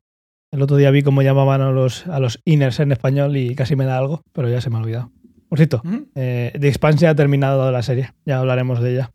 El 0.51 0.63
otro 0.63 0.77
día 0.77 0.91
vi 0.91 1.03
cómo 1.03 1.23
llamaban 1.23 1.61
a 1.63 1.71
los, 1.71 2.07
a 2.07 2.19
los 2.21 2.41
inners 2.45 2.81
en 2.81 2.93
español 2.93 3.37
y 3.37 3.55
casi 3.55 3.75
me 3.77 3.85
da 3.87 3.99
algo, 3.99 4.23
pero 4.33 4.49
ya 4.49 4.61
se 4.61 4.69
me 4.71 4.77
ha 4.77 4.81
olvidado. 4.81 5.11
Por 5.49 5.59
cierto, 5.59 5.83
Ujú. 5.85 6.09
eh, 6.15 6.53
The 6.59 6.69
Expanse 6.69 7.01
ya 7.03 7.11
ha 7.11 7.15
terminado 7.15 7.71
la 7.71 7.83
serie, 7.83 8.13
ya 8.25 8.39
hablaremos 8.39 8.81
de 8.81 8.93
ella. 8.95 9.11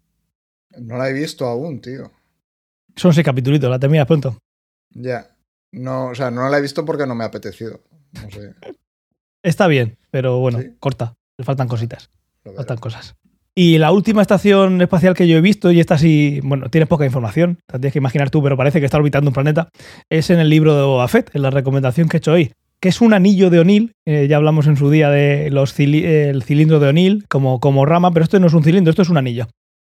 No 0.80 0.98
la 0.98 1.10
he 1.10 1.14
visto 1.14 1.46
aún, 1.46 1.82
tío. 1.82 2.12
Son 2.96 3.14
seis 3.14 3.26
capítulos, 3.26 3.60
la 3.62 3.80
terminas 3.80 4.08
pronto. 4.08 4.38
Ya. 4.92 5.36
No, 5.72 6.08
o 6.08 6.16
sea, 6.16 6.32
no 6.32 6.48
la 6.50 6.58
he 6.58 6.62
visto 6.62 6.86
porque 6.86 7.06
no 7.06 7.14
me 7.16 7.24
ha 7.24 7.28
apetecido. 7.28 7.82
No 8.14 8.30
sé. 8.32 8.54
Está 9.44 9.68
bien, 9.68 9.98
pero 10.12 10.40
bueno, 10.40 10.60
Sí. 10.62 10.76
corta, 10.80 11.14
le 11.38 11.46
faltan 11.46 11.68
cositas. 11.68 12.10
faltan 12.56 12.78
cosas. 12.78 13.16
Y 13.60 13.80
la 13.80 13.92
última 13.92 14.22
estación 14.22 14.80
espacial 14.84 15.16
que 15.16 15.28
yo 15.28 15.36
he 15.36 15.42
visto, 15.42 15.72
y 15.72 15.80
esta 15.80 15.98
sí, 15.98 16.42
bueno, 16.44 16.70
tienes 16.70 16.88
poca 16.88 17.06
información, 17.06 17.58
tienes 17.68 17.92
que 17.92 17.98
imaginar 17.98 18.30
tú, 18.30 18.44
pero 18.44 18.56
parece 18.56 18.80
que 18.80 18.86
está 18.86 18.98
orbitando 19.00 19.32
un 19.32 19.34
planeta, 19.34 19.70
es 20.12 20.30
en 20.30 20.38
el 20.38 20.48
libro 20.50 20.76
de 20.76 20.84
Boba 20.84 21.10
en 21.34 21.42
la 21.42 21.50
recomendación 21.50 22.08
que 22.08 22.18
he 22.18 22.20
hecho 22.20 22.34
hoy, 22.34 22.52
que 22.80 22.90
es 22.90 23.02
un 23.02 23.16
anillo 23.16 23.50
de 23.50 23.58
O'Neill, 23.60 23.94
eh, 24.08 24.28
ya 24.30 24.38
hablamos 24.38 24.68
en 24.68 24.78
su 24.78 24.92
día 24.92 25.10
de 25.10 25.50
los 25.50 25.76
cili- 25.76 26.06
el 26.06 26.44
cilindro 26.44 26.80
de 26.80 26.90
O'Neill 26.90 27.26
como, 27.30 27.60
como 27.60 27.84
rama, 27.88 28.12
pero 28.12 28.26
esto 28.26 28.40
no 28.40 28.46
es 28.46 28.54
un 28.54 28.64
cilindro, 28.64 28.92
esto 28.92 29.02
es 29.02 29.10
un 29.10 29.18
anillo. 29.18 29.48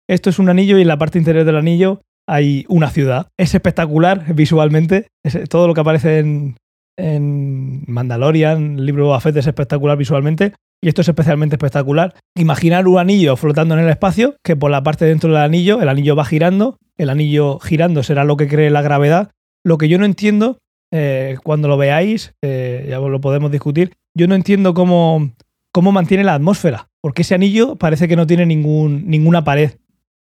Esto 0.09 0.29
es 0.29 0.39
un 0.39 0.47
anillo 0.47 0.77
y 0.77 0.83
en 0.83 0.87
la 0.87 0.97
parte 0.97 1.19
interior 1.19 1.43
del 1.43 1.57
anillo 1.57 1.99
hay 2.25 2.63
una 2.69 2.89
ciudad. 2.89 3.27
Es 3.37 3.53
espectacular 3.53 4.33
visualmente, 4.33 5.07
es- 5.25 5.49
todo 5.49 5.67
lo 5.67 5.73
que 5.73 5.81
aparece 5.81 6.19
en, 6.19 6.55
en 6.97 7.83
Mandalorian, 7.87 8.79
el 8.79 8.85
libro 8.85 9.03
de 9.03 9.07
Boba 9.09 9.21
es 9.25 9.45
espectacular 9.47 9.97
visualmente, 9.97 10.53
y 10.81 10.89
esto 10.89 11.01
es 11.01 11.07
especialmente 11.07 11.55
espectacular. 11.55 12.13
Imaginar 12.35 12.87
un 12.87 12.99
anillo 12.99 13.35
flotando 13.35 13.75
en 13.75 13.81
el 13.81 13.89
espacio, 13.89 14.35
que 14.43 14.55
por 14.55 14.71
la 14.71 14.83
parte 14.83 15.05
dentro 15.05 15.29
del 15.29 15.41
anillo, 15.41 15.81
el 15.81 15.89
anillo 15.89 16.15
va 16.15 16.25
girando, 16.25 16.77
el 16.97 17.09
anillo 17.09 17.59
girando 17.59 18.03
será 18.03 18.23
lo 18.23 18.37
que 18.37 18.47
cree 18.47 18.69
la 18.69 18.81
gravedad. 18.81 19.31
Lo 19.63 19.77
que 19.77 19.89
yo 19.89 19.97
no 19.97 20.05
entiendo, 20.05 20.59
eh, 20.93 21.37
cuando 21.43 21.67
lo 21.67 21.77
veáis, 21.77 22.33
eh, 22.43 22.85
ya 22.89 22.99
lo 22.99 23.21
podemos 23.21 23.51
discutir, 23.51 23.93
yo 24.15 24.27
no 24.27 24.35
entiendo 24.35 24.73
cómo, 24.73 25.31
cómo 25.73 25.91
mantiene 25.91 26.23
la 26.23 26.35
atmósfera, 26.35 26.89
porque 27.01 27.23
ese 27.23 27.35
anillo 27.35 27.75
parece 27.75 28.07
que 28.07 28.15
no 28.15 28.27
tiene 28.27 28.45
ningún, 28.45 29.07
ninguna 29.07 29.43
pared, 29.43 29.71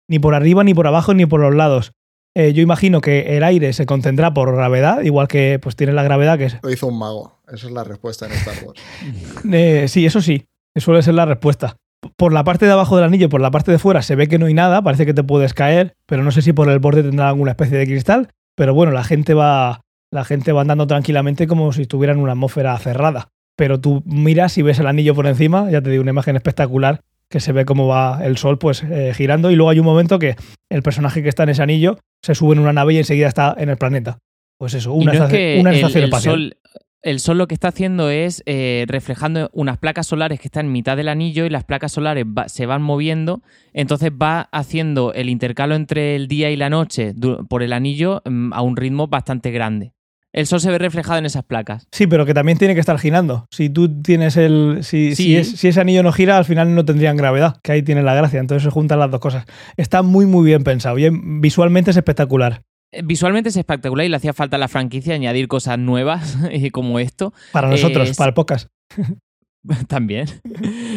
ni 0.10 0.20
por 0.20 0.34
arriba, 0.34 0.64
ni 0.64 0.74
por 0.74 0.88
abajo, 0.88 1.14
ni 1.14 1.26
por 1.26 1.42
los 1.42 1.54
lados. 1.54 1.92
Eh, 2.36 2.54
yo 2.54 2.62
imagino 2.62 3.02
que 3.02 3.36
el 3.36 3.44
aire 3.44 3.74
se 3.74 3.86
contendrá 3.86 4.34
por 4.34 4.56
gravedad, 4.56 5.02
igual 5.02 5.28
que 5.28 5.60
pues 5.62 5.76
tiene 5.76 5.94
la 5.94 6.04
gravedad 6.04 6.38
que 6.38 6.46
es 6.46 6.58
Lo 6.62 6.72
hizo 6.72 6.88
un 6.88 7.00
mago. 7.00 7.37
Esa 7.48 7.68
es 7.68 7.72
la 7.72 7.84
respuesta 7.84 8.26
en 8.26 8.34
Star 8.34 8.56
Wars. 8.66 8.82
eh, 9.52 9.86
sí, 9.88 10.06
eso 10.06 10.22
sí, 10.22 10.46
suele 10.76 11.02
ser 11.02 11.14
la 11.14 11.26
respuesta. 11.26 11.78
Por 12.16 12.32
la 12.34 12.44
parte 12.44 12.66
de 12.66 12.72
abajo 12.72 12.96
del 12.96 13.06
anillo, 13.06 13.30
por 13.30 13.42
la 13.42 13.52
parte 13.52 13.72
de 13.72 13.80
fuera, 13.80 14.02
se 14.02 14.16
ve 14.16 14.28
que 14.28 14.38
no 14.38 14.46
hay 14.46 14.54
nada, 14.54 14.82
parece 14.82 15.06
que 15.06 15.14
te 15.14 15.24
puedes 15.24 15.54
caer, 15.54 15.94
pero 16.06 16.24
no 16.24 16.32
sé 16.32 16.42
si 16.42 16.54
por 16.54 16.70
el 16.70 16.80
borde 16.80 17.04
tendrá 17.04 17.30
alguna 17.30 17.52
especie 17.52 17.78
de 17.78 17.86
cristal. 17.86 18.30
Pero 18.56 18.74
bueno, 18.74 18.92
la 18.92 19.04
gente 19.04 19.34
va, 19.34 19.82
la 20.12 20.24
gente 20.24 20.52
va 20.52 20.62
andando 20.62 20.88
tranquilamente 20.88 21.48
como 21.48 21.72
si 21.74 21.84
estuviera 21.84 22.14
en 22.14 22.20
una 22.20 22.34
atmósfera 22.34 22.78
cerrada. 22.78 23.30
Pero 23.56 23.80
tú 23.80 24.04
miras 24.06 24.58
y 24.58 24.62
ves 24.62 24.80
el 24.80 24.88
anillo 24.88 25.16
por 25.16 25.26
encima, 25.26 25.70
ya 25.72 25.82
te 25.82 25.90
digo, 25.90 26.02
una 26.04 26.12
imagen 26.12 26.36
espectacular 26.36 27.02
que 27.30 27.40
se 27.40 27.52
ve 27.52 27.66
cómo 27.66 27.88
va 27.88 28.20
el 28.24 28.38
sol 28.38 28.58
pues 28.58 28.84
eh, 28.84 29.12
girando 29.14 29.52
y 29.52 29.56
luego 29.56 29.70
hay 29.72 29.80
un 29.80 29.86
momento 29.86 30.18
que 30.18 30.36
el 30.72 30.82
personaje 30.82 31.22
que 31.24 31.30
está 31.30 31.44
en 31.44 31.50
ese 31.50 31.62
anillo 31.64 31.98
se 32.24 32.36
sube 32.36 32.54
en 32.54 32.60
una 32.60 32.72
nave 32.72 32.94
y 32.94 32.98
enseguida 33.00 33.28
está 33.28 33.54
en 33.58 33.70
el 33.70 33.78
planeta. 33.78 34.20
Pues 34.60 34.76
eso, 34.76 34.94
una, 34.94 35.06
no 35.06 35.12
es 35.12 35.16
estación, 35.18 35.38
que 35.40 35.58
una 35.60 35.70
el- 35.72 35.76
estación 35.76 36.04
el, 36.04 36.06
espacial. 36.06 36.36
sol, 36.36 36.58
el 37.04 37.20
sol 37.20 37.38
lo 37.38 37.48
que 37.48 37.54
está 37.54 37.70
haciendo 37.70 38.10
es 38.10 38.44
eh, 38.46 38.86
reflejando 38.88 39.50
unas 39.54 39.78
placas 39.78 40.08
solares 40.08 40.40
que 40.40 40.48
están 40.48 40.66
en 40.68 40.72
mitad 40.72 40.98
del 40.98 41.08
anillo 41.10 41.46
y 41.46 41.50
las 41.50 41.64
placas 41.64 41.92
solares 41.92 42.26
va- 42.26 42.50
se 42.50 42.66
van 42.66 42.82
moviendo, 42.82 43.42
entonces 43.74 44.12
va 44.12 44.50
haciendo 44.52 45.14
el 45.14 45.30
intercalo 45.30 45.76
entre 45.76 46.16
el 46.16 46.28
día 46.28 46.50
y 46.52 46.56
la 46.58 46.70
noche 46.70 47.14
por 47.50 47.64
el 47.64 47.72
anillo 47.74 48.22
mm, 48.26 48.52
a 48.54 48.62
un 48.62 48.76
ritmo 48.76 49.08
bastante 49.08 49.52
grande. 49.52 49.94
El 50.34 50.46
sol 50.46 50.60
se 50.60 50.70
ve 50.70 50.78
reflejado 50.78 51.18
en 51.18 51.26
esas 51.26 51.44
placas. 51.44 51.88
Sí, 51.92 52.06
pero 52.06 52.26
que 52.26 52.34
también 52.34 52.58
tiene 52.58 52.74
que 52.74 52.80
estar 52.82 53.00
girando. 53.00 53.48
Si 53.50 53.70
tú 53.70 54.02
tienes 54.02 54.36
el. 54.38 54.80
Si, 54.82 55.16
Sí. 55.16 55.24
si, 55.24 55.36
es- 55.38 55.52
si 55.52 55.70
ese 55.70 55.80
anillo 55.82 56.04
no 56.04 56.12
gira, 56.12 56.38
al 56.38 56.46
final 56.46 56.76
no 56.76 56.84
tendrían 56.86 57.16
gravedad, 57.18 57.56
que 57.64 57.72
ahí 57.72 57.82
tiene 57.82 58.04
la 58.04 58.14
gracia. 58.14 58.40
Entonces 58.40 58.64
se 58.64 58.70
juntan 58.70 59.00
las 59.00 59.10
dos 59.10 59.20
cosas. 59.22 59.46
Está 59.78 60.04
muy, 60.04 60.26
muy 60.28 60.46
bien 60.46 60.64
pensado. 60.64 60.98
Y 61.00 61.06
en- 61.06 61.42
visualmente 61.42 61.90
es 61.92 61.98
espectacular. 61.98 62.62
Eh, 62.92 63.02
Visualmente 63.04 63.50
es 63.50 63.58
espectacular 63.58 64.06
y 64.06 64.10
le 64.10 64.16
hacía 64.18 64.34
falta 64.34 64.56
a 64.56 64.60
la 64.60 64.68
franquicia 64.68 65.14
añadir 65.16 65.48
cosas 65.48 65.78
nuevas 65.80 66.38
como 66.72 67.00
esto. 67.00 67.34
Para 67.52 67.70
nosotros, 67.70 68.10
Es- 68.10 68.18
para 68.18 68.30
el 68.30 68.34
podcast. 68.34 68.70
También. 69.90 70.28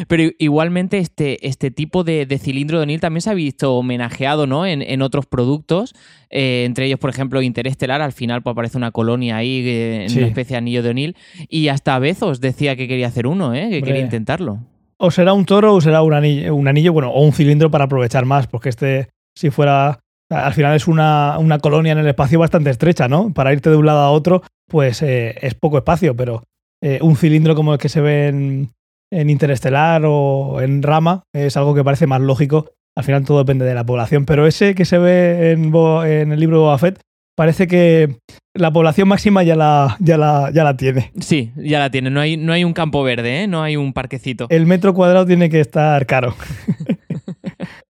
Pero 0.07 0.31
igualmente 0.39 0.99
este, 0.99 1.45
este 1.49 1.73
tipo 1.73 2.05
de, 2.05 2.25
de 2.25 2.39
cilindro 2.39 2.79
de 2.79 2.85
O'Neill 2.85 3.01
también 3.01 3.21
se 3.23 3.31
ha 3.31 3.35
visto 3.35 3.75
homenajeado 3.75 4.47
¿no? 4.47 4.65
en, 4.65 4.81
en 4.83 5.03
otros 5.03 5.27
productos, 5.27 5.93
eh, 6.29 6.63
entre 6.67 6.87
ellos, 6.87 7.01
por 7.01 7.11
ejemplo, 7.11 7.43
Interestelar, 7.43 8.01
al 8.01 8.13
final 8.13 8.43
pues, 8.43 8.53
aparece 8.53 8.77
una 8.77 8.93
colonia 8.93 9.39
ahí 9.39 9.67
eh, 9.67 10.03
en 10.05 10.11
Sí. 10.11 10.19
una 10.19 10.29
especie 10.29 10.55
de 10.55 10.59
anillo 10.59 10.83
de 10.85 10.91
O'Neill, 10.91 11.17
y 11.49 11.67
hasta 11.67 11.99
Bezos 11.99 12.41
decía 12.41 12.77
que 12.77 12.87
quería 12.87 13.09
hacer 13.09 13.27
uno, 13.27 13.55
¿eh? 13.55 13.61
que 13.61 13.65
Hombre. 13.79 13.83
quería 13.83 14.03
intentarlo. 14.03 14.61
O 14.99 15.11
será 15.11 15.33
un 15.33 15.47
toro 15.47 15.75
o 15.75 15.81
será 15.81 16.03
un 16.03 16.15
anillo, 16.15 16.55
un 16.55 16.69
anillo, 16.69 16.93
bueno, 16.93 17.11
o 17.11 17.25
un 17.25 17.33
cilindro 17.33 17.73
para 17.73 17.85
aprovechar 17.87 18.25
más, 18.25 18.47
porque 18.47 18.69
este, 18.69 19.09
si 19.35 19.51
fuera. 19.51 19.99
Al 20.31 20.55
final 20.55 20.77
es 20.77 20.87
una, 20.87 21.37
una 21.39 21.59
colonia 21.59 21.93
en 21.93 21.99
el 21.99 22.07
espacio 22.07 22.39
bastante 22.39 22.71
estrecha, 22.71 23.09
¿no? 23.09 23.33
Para 23.35 23.53
irte 23.53 23.69
de 23.71 23.77
un 23.77 23.87
lado 23.87 23.99
a 24.01 24.11
otro, 24.11 24.43
pues 24.69 25.03
eh, 25.03 25.37
es 25.43 25.55
poco 25.55 25.79
espacio, 25.79 26.15
pero 26.17 26.45
eh, 26.83 26.99
un 27.03 27.17
cilindro 27.17 27.55
como 27.57 27.73
el 27.73 27.79
que 27.81 27.89
se 27.89 28.01
ve 28.01 28.29
en, 28.29 28.71
en 29.13 29.29
Interestelar 29.31 30.03
o 30.07 30.61
en 30.61 30.83
Rama 30.83 31.25
es 31.35 31.57
algo 31.57 31.75
que 31.75 31.83
parece 31.85 32.07
más 32.07 32.21
lógico. 32.21 32.71
Al 32.97 33.05
final 33.05 33.25
todo 33.25 33.39
depende 33.39 33.65
de 33.65 33.75
la 33.75 33.85
población, 33.85 34.25
pero 34.25 34.47
ese 34.47 34.75
que 34.75 34.85
se 34.85 34.99
ve 34.99 35.51
en, 35.53 35.71
Bo- 35.73 36.05
en 36.05 36.33
el 36.33 36.39
libro 36.41 36.59
de 36.59 36.63
Boba 36.63 36.79
Fett 36.79 37.01
parece 37.37 37.67
que 37.67 38.17
la 38.55 38.73
población 38.73 39.09
máxima 39.09 39.43
ya 39.43 39.57
la, 39.57 39.97
ya 40.01 40.17
la, 40.19 40.51
ya 40.53 40.63
la 40.65 40.77
tiene. 40.77 41.11
Sí, 41.21 41.53
ya 41.57 41.79
la 41.79 41.91
tiene. 41.91 42.11
No 42.11 42.21
hay, 42.21 42.37
no 42.37 42.53
hay 42.53 42.65
un 42.65 42.73
campo 42.73 43.03
verde, 43.03 43.43
¿eh? 43.43 43.47
no 43.49 43.63
hay 43.63 43.77
un 43.77 43.93
parquecito. 43.93 44.47
El 44.51 44.67
metro 44.67 44.93
cuadrado 44.95 45.25
tiene 45.27 45.49
que 45.51 45.61
estar 45.61 46.05
caro. 46.07 46.35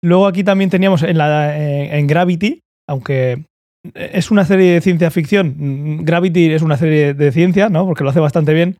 Luego 0.05 0.27
aquí 0.27 0.45
también 0.45 0.71
teníamos 0.71 1.03
en, 1.03 1.19
la, 1.19 1.57
en, 1.59 1.95
en 1.95 2.07
Gravity, 2.07 2.61
aunque 2.88 3.45
es 3.95 4.31
una 4.31 4.45
serie 4.45 4.73
de 4.75 4.81
ciencia 4.81 5.11
ficción. 5.11 5.55
mm, 5.57 6.05
Gravity 6.05 6.53
es 6.53 6.62
una 6.62 6.77
serie 6.77 7.14
de 7.14 7.33
ciencia, 7.33 7.69
¿no? 7.69 7.87
Porque 7.87 8.05
lo 8.05 8.11
hace 8.11 8.21
bastante 8.21 8.53
bien. 8.55 8.77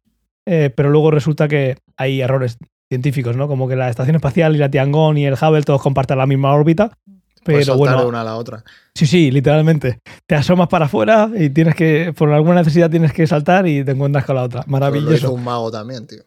eh, 0.47 0.71
pero 0.75 0.91
luego 0.91 1.11
resulta 1.11 1.49
que 1.49 1.77
hay 1.97 2.21
errores 2.21 2.59
científicos, 2.91 3.37
¿no? 3.37 3.49
Como 3.49 3.67
que 3.69 3.77
la 3.77 3.89
Estación 3.89 4.17
Espacial 4.17 4.55
y 4.55 4.59
la 4.59 4.71
Tiangong 4.71 5.17
y 5.17 5.25
el 5.27 5.35
Hubble 5.35 5.63
todos 5.63 5.81
comparten 5.83 6.19
la 6.19 6.27
misma 6.27 6.53
órbita. 6.55 6.93
Puedes 7.43 7.67
Pero 7.67 7.73
de 7.75 7.79
bueno, 7.79 8.09
una 8.09 8.21
a 8.23 8.25
la 8.25 8.37
otra. 8.37 8.63
sí, 8.95 9.07
sí, 9.07 9.31
literalmente. 9.31 9.99
Te 10.27 10.35
asomas 10.35 10.69
para 10.69 10.87
afuera 10.87 11.31
y 11.35 11.51
tienes 11.51 11.75
que, 11.75 12.15
por 12.17 12.31
alguna 12.33 12.57
necesidad 12.57 12.91
tienes 12.91 13.13
que 13.13 13.27
saltar 13.27 13.67
y 13.67 13.85
te 13.85 13.91
encuentras 13.93 14.25
con 14.25 14.37
la 14.37 14.43
otra. 14.45 14.63
Pero 14.63 14.79
lo 14.79 14.87
hizo 14.87 14.91
Maravilloso. 14.93 15.33
un 15.33 15.45
mago 15.45 15.71
también, 15.71 16.07
tío. 16.07 16.23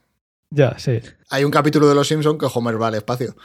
Ya, 0.52 0.78
sí. 0.78 1.00
Hay 1.30 1.44
un 1.44 1.52
capítulo 1.52 1.88
de 1.90 1.96
Los 1.96 2.08
Simpson 2.08 2.38
que 2.38 2.48
Homer 2.54 2.80
va 2.82 2.88
al 2.90 2.96
espacio. 2.96 3.36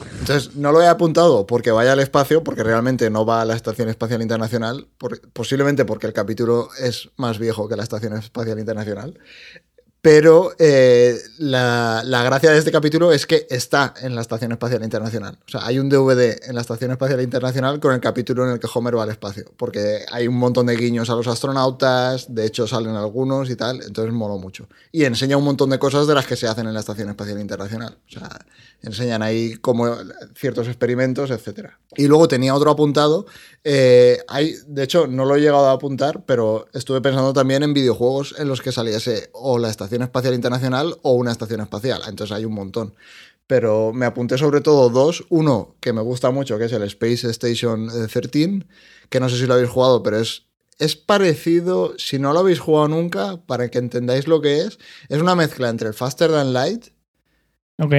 Entonces, 0.00 0.56
no 0.56 0.72
lo 0.72 0.82
he 0.82 0.88
apuntado 0.88 1.46
porque 1.46 1.70
vaya 1.70 1.92
al 1.92 2.00
espacio, 2.00 2.42
porque 2.42 2.62
realmente 2.62 3.10
no 3.10 3.24
va 3.24 3.42
a 3.42 3.44
la 3.44 3.54
Estación 3.54 3.88
Espacial 3.88 4.22
Internacional, 4.22 4.88
posiblemente 5.32 5.84
porque 5.84 6.06
el 6.06 6.12
capítulo 6.12 6.68
es 6.80 7.10
más 7.16 7.38
viejo 7.38 7.68
que 7.68 7.76
la 7.76 7.84
Estación 7.84 8.14
Espacial 8.14 8.58
Internacional. 8.58 9.18
Pero 10.04 10.52
eh, 10.58 11.18
la, 11.38 12.02
gracia 12.04 12.50
de 12.50 12.58
este 12.58 12.70
capítulo 12.70 13.10
es 13.10 13.26
que 13.26 13.46
está 13.48 13.94
en 14.02 14.14
la 14.14 14.20
Estación 14.20 14.52
Espacial 14.52 14.84
Internacional. 14.84 15.38
O 15.46 15.50
sea, 15.50 15.64
hay 15.64 15.78
un 15.78 15.88
DVD 15.88 16.46
en 16.46 16.54
la 16.54 16.60
Estación 16.60 16.90
Espacial 16.90 17.22
Internacional 17.22 17.80
con 17.80 17.94
el 17.94 18.00
capítulo 18.00 18.44
en 18.44 18.50
el 18.52 18.60
que 18.60 18.68
Homer 18.74 18.98
va 18.98 19.04
al 19.04 19.08
espacio. 19.08 19.46
Porque 19.56 20.04
hay 20.12 20.28
un 20.28 20.36
montón 20.36 20.66
de 20.66 20.76
guiños 20.76 21.08
a 21.08 21.14
los 21.14 21.26
astronautas, 21.26 22.34
de 22.34 22.44
hecho 22.44 22.66
salen 22.66 22.96
algunos 22.96 23.48
y 23.48 23.56
tal, 23.56 23.80
entonces 23.82 24.12
moló 24.12 24.36
mucho. 24.36 24.68
Y 24.92 25.04
enseña 25.04 25.38
un 25.38 25.44
montón 25.44 25.70
de 25.70 25.78
cosas 25.78 26.06
de 26.06 26.14
las 26.14 26.26
que 26.26 26.36
se 26.36 26.48
hacen 26.48 26.66
en 26.66 26.74
la 26.74 26.80
Estación 26.80 27.08
Espacial 27.08 27.40
Internacional. 27.40 27.96
O 28.06 28.12
sea, 28.12 28.28
enseñan 28.82 29.22
ahí 29.22 29.54
como 29.54 29.90
ciertos 30.36 30.68
experimentos, 30.68 31.30
etc. 31.30 31.70
Y 31.96 32.08
luego 32.08 32.28
tenía 32.28 32.54
otro 32.54 32.70
apuntado. 32.70 33.24
eh, 33.66 34.18
hay, 34.28 34.54
de 34.66 34.82
hecho, 34.82 35.06
no 35.06 35.24
lo 35.24 35.36
he 35.36 35.40
llegado 35.40 35.70
a 35.70 35.72
apuntar, 35.72 36.26
pero 36.26 36.66
estuve 36.74 37.00
pensando 37.00 37.32
también 37.32 37.62
en 37.62 37.72
videojuegos 37.72 38.34
en 38.38 38.48
los 38.48 38.60
que 38.60 38.70
saliese 38.70 39.30
o 39.32 39.58
la 39.58 39.70
Estación 39.70 39.93
Espacial 40.02 40.34
Internacional 40.34 40.96
o 41.02 41.12
una 41.12 41.32
estación 41.32 41.60
espacial. 41.60 42.02
Entonces 42.08 42.36
hay 42.36 42.44
un 42.44 42.54
montón. 42.54 42.94
Pero 43.46 43.92
me 43.92 44.06
apunté 44.06 44.38
sobre 44.38 44.60
todo 44.60 44.88
dos. 44.88 45.24
Uno 45.28 45.76
que 45.80 45.92
me 45.92 46.00
gusta 46.00 46.30
mucho, 46.30 46.58
que 46.58 46.64
es 46.64 46.72
el 46.72 46.82
Space 46.84 47.28
Station 47.30 47.88
eh, 47.90 48.08
13, 48.08 48.66
que 49.10 49.20
no 49.20 49.28
sé 49.28 49.38
si 49.38 49.46
lo 49.46 49.54
habéis 49.54 49.70
jugado, 49.70 50.02
pero 50.02 50.18
es, 50.18 50.46
es 50.78 50.96
parecido, 50.96 51.94
si 51.98 52.18
no 52.18 52.32
lo 52.32 52.40
habéis 52.40 52.58
jugado 52.58 52.88
nunca, 52.88 53.36
para 53.46 53.70
que 53.70 53.78
entendáis 53.78 54.26
lo 54.26 54.40
que 54.40 54.62
es, 54.62 54.78
es 55.08 55.20
una 55.20 55.34
mezcla 55.34 55.68
entre 55.68 55.88
el 55.88 55.94
Faster 55.94 56.30
Than 56.30 56.52
Light 56.52 56.86
Ok. 57.78 57.94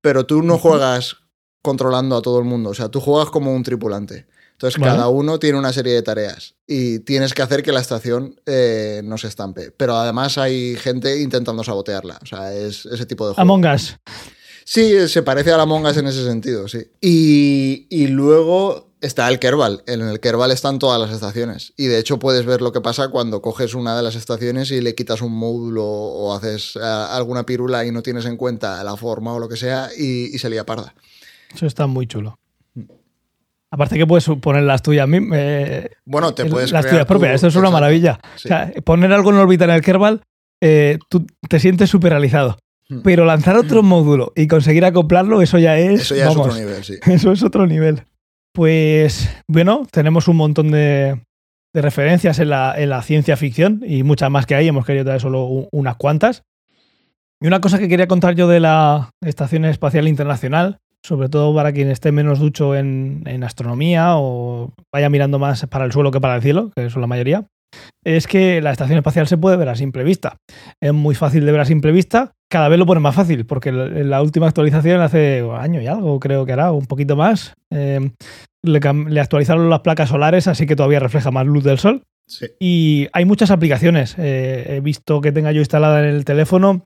pero 0.00 0.26
tú 0.26 0.42
no 0.42 0.58
juegas 0.58 1.16
controlando 1.62 2.16
a 2.16 2.22
todo 2.22 2.38
el 2.38 2.44
mundo, 2.44 2.70
o 2.70 2.74
sea, 2.74 2.88
tú 2.88 3.00
juegas 3.00 3.30
como 3.30 3.54
un 3.54 3.62
tripulante. 3.62 4.26
Entonces, 4.58 4.80
Vale. 4.80 4.92
cada 4.92 5.08
uno 5.08 5.38
tiene 5.38 5.56
una 5.56 5.72
serie 5.72 5.94
de 5.94 6.02
tareas 6.02 6.56
y 6.66 6.98
tienes 6.98 7.32
que 7.32 7.42
hacer 7.42 7.62
que 7.62 7.70
la 7.70 7.78
estación 7.78 8.40
eh, 8.44 9.02
no 9.04 9.16
se 9.16 9.28
estampe. 9.28 9.70
Pero 9.70 9.94
además 9.94 10.36
hay 10.36 10.74
gente 10.74 11.20
intentando 11.20 11.62
sabotearla. 11.62 12.18
O 12.20 12.26
sea, 12.26 12.52
es 12.52 12.84
ese 12.86 13.06
tipo 13.06 13.28
de 13.28 13.34
juego. 13.34 13.40
Among 13.40 13.72
Us. 13.72 13.96
Sí, 14.64 15.08
se 15.08 15.22
parece 15.22 15.52
a 15.52 15.58
la 15.58 15.62
Among 15.62 15.86
Us 15.86 15.96
en 15.98 16.08
ese 16.08 16.24
sentido, 16.24 16.66
sí. 16.66 16.90
Y, 17.00 17.86
y 17.88 18.08
luego 18.08 18.90
está 19.00 19.28
el 19.28 19.38
Kerbal. 19.38 19.84
En 19.86 20.00
el 20.00 20.18
Kerbal 20.18 20.50
están 20.50 20.80
todas 20.80 21.00
las 21.00 21.12
estaciones. 21.12 21.72
Y 21.76 21.86
de 21.86 22.00
hecho 22.00 22.18
puedes 22.18 22.44
ver 22.44 22.60
lo 22.60 22.72
que 22.72 22.80
pasa 22.80 23.10
cuando 23.10 23.40
coges 23.40 23.74
una 23.74 23.96
de 23.96 24.02
las 24.02 24.16
estaciones 24.16 24.72
y 24.72 24.80
le 24.80 24.96
quitas 24.96 25.22
un 25.22 25.34
módulo 25.34 25.84
o 25.84 26.34
haces 26.34 26.74
eh, 26.74 26.80
alguna 26.82 27.46
pirula 27.46 27.86
y 27.86 27.92
no 27.92 28.02
tienes 28.02 28.26
en 28.26 28.36
cuenta 28.36 28.82
la 28.82 28.96
forma 28.96 29.34
o 29.34 29.38
lo 29.38 29.48
que 29.48 29.56
sea 29.56 29.88
y, 29.96 30.34
y 30.34 30.38
se 30.40 30.50
lía 30.50 30.66
parda. 30.66 30.96
Eso 31.54 31.64
está 31.64 31.86
muy 31.86 32.08
chulo. 32.08 32.40
Aparte 33.70 33.96
que 33.96 34.06
puedes 34.06 34.24
poner 34.40 34.62
las 34.62 34.82
tuyas, 34.82 35.08
eh, 35.12 35.90
Bueno, 36.06 36.32
te 36.32 36.46
puedes 36.46 36.72
las 36.72 36.86
tuyas 36.86 37.04
propias. 37.04 37.34
Esto 37.34 37.48
es 37.48 37.56
una 37.56 37.68
exacto. 37.68 37.80
maravilla. 37.80 38.20
Sí. 38.36 38.48
O 38.48 38.48
sea, 38.48 38.72
poner 38.84 39.12
algo 39.12 39.30
en 39.30 39.36
órbita 39.36 39.64
en 39.64 39.70
el 39.70 39.82
Kerbal, 39.82 40.22
eh, 40.62 40.98
tú 41.08 41.26
te 41.48 41.60
sientes 41.60 41.90
súper 41.90 42.12
realizado. 42.12 42.58
Hmm. 42.88 43.00
Pero 43.02 43.26
lanzar 43.26 43.56
otro 43.56 43.82
módulo 43.82 44.32
y 44.34 44.46
conseguir 44.46 44.84
acoplarlo, 44.86 45.42
eso 45.42 45.58
ya 45.58 45.78
es. 45.78 46.00
Eso 46.00 46.16
ya 46.16 46.28
vamos, 46.28 46.46
es 46.46 46.52
otro 46.52 46.60
nivel, 46.64 46.84
sí. 46.84 46.94
Eso 47.06 47.32
es 47.32 47.42
otro 47.42 47.66
nivel. 47.66 48.02
Pues 48.52 49.28
bueno, 49.46 49.86
tenemos 49.90 50.26
un 50.26 50.36
montón 50.36 50.70
de, 50.70 51.20
de 51.74 51.82
referencias 51.82 52.38
en 52.38 52.48
la, 52.48 52.74
en 52.76 52.88
la 52.88 53.02
ciencia 53.02 53.36
ficción 53.36 53.82
y 53.86 54.02
muchas 54.02 54.30
más 54.30 54.46
que 54.46 54.54
hay. 54.54 54.68
Hemos 54.68 54.86
querido 54.86 55.04
traer 55.04 55.20
solo 55.20 55.68
unas 55.70 55.96
cuantas. 55.96 56.42
Y 57.40 57.46
una 57.46 57.60
cosa 57.60 57.78
que 57.78 57.88
quería 57.88 58.08
contar 58.08 58.34
yo 58.34 58.48
de 58.48 58.60
la 58.60 59.10
Estación 59.20 59.64
Espacial 59.64 60.08
Internacional, 60.08 60.80
sobre 61.04 61.28
todo 61.28 61.54
para 61.54 61.72
quien 61.72 61.90
esté 61.90 62.12
menos 62.12 62.38
ducho 62.38 62.74
en, 62.74 63.22
en 63.26 63.44
astronomía 63.44 64.16
o 64.16 64.72
vaya 64.92 65.08
mirando 65.10 65.38
más 65.38 65.66
para 65.66 65.84
el 65.84 65.92
suelo 65.92 66.10
que 66.10 66.20
para 66.20 66.36
el 66.36 66.42
cielo, 66.42 66.70
que 66.76 66.90
son 66.90 67.00
la 67.00 67.06
mayoría, 67.06 67.46
es 68.04 68.26
que 68.26 68.60
la 68.60 68.70
estación 68.70 68.98
espacial 68.98 69.26
se 69.26 69.38
puede 69.38 69.56
ver 69.56 69.68
a 69.68 69.76
simple 69.76 70.04
vista. 70.04 70.38
Es 70.82 70.92
muy 70.92 71.14
fácil 71.14 71.44
de 71.44 71.52
ver 71.52 71.60
a 71.60 71.64
simple 71.64 71.92
vista. 71.92 72.32
Cada 72.50 72.68
vez 72.68 72.78
lo 72.78 72.86
pone 72.86 73.00
más 73.00 73.14
fácil, 73.14 73.44
porque 73.44 73.68
en 73.68 74.10
la 74.10 74.22
última 74.22 74.48
actualización 74.48 75.00
hace 75.00 75.42
un 75.42 75.56
año 75.56 75.82
y 75.82 75.86
algo, 75.86 76.18
creo 76.18 76.46
que 76.46 76.52
hará, 76.52 76.72
un 76.72 76.86
poquito 76.86 77.16
más. 77.16 77.54
eh, 77.70 78.10
le, 78.62 79.20
actualizaron 79.20 79.70
las 79.70 79.80
placas 79.80 80.08
solares, 80.08 80.48
así 80.48 80.66
que 80.66 80.76
todavía 80.76 81.00
refleja 81.00 81.30
más 81.30 81.46
luz 81.46 81.64
del 81.64 81.78
sol. 81.78 82.02
Sí. 82.26 82.46
Y 82.58 83.08
hay 83.12 83.24
muchas 83.24 83.50
aplicaciones. 83.50 84.16
Eh, 84.18 84.76
he 84.76 84.80
visto 84.80 85.20
que 85.20 85.32
tenga 85.32 85.52
yo 85.52 85.60
instalada 85.60 86.00
en 86.00 86.14
el 86.14 86.24
teléfono 86.24 86.84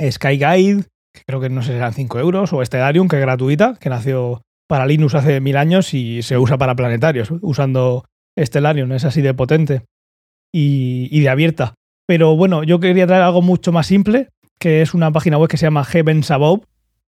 SkyGuide, 0.00 0.84
que 1.12 1.22
creo 1.26 1.40
que 1.40 1.48
no 1.48 1.62
sé 1.62 1.72
si 1.72 1.76
eran 1.76 1.92
5 1.92 2.18
euros, 2.18 2.52
o 2.52 2.64
Stellarium, 2.64 3.08
que 3.08 3.16
es 3.16 3.22
gratuita, 3.22 3.76
que 3.80 3.90
nació 3.90 4.42
para 4.68 4.86
Linux 4.86 5.14
hace 5.14 5.40
mil 5.40 5.56
años 5.56 5.92
y 5.94 6.22
se 6.22 6.38
usa 6.38 6.58
para 6.58 6.74
planetarios, 6.74 7.32
usando 7.42 8.04
Stellarium, 8.38 8.92
es 8.92 9.04
así 9.04 9.20
de 9.20 9.34
potente 9.34 9.82
y, 10.52 11.08
y 11.10 11.20
de 11.20 11.28
abierta. 11.28 11.74
Pero 12.06 12.36
bueno, 12.36 12.62
yo 12.62 12.80
quería 12.80 13.06
traer 13.06 13.22
algo 13.22 13.42
mucho 13.42 13.72
más 13.72 13.86
simple, 13.86 14.28
que 14.58 14.82
es 14.82 14.94
una 14.94 15.10
página 15.10 15.38
web 15.38 15.48
que 15.48 15.56
se 15.56 15.66
llama 15.66 15.84
Heavens 15.84 16.30
Above, 16.30 16.64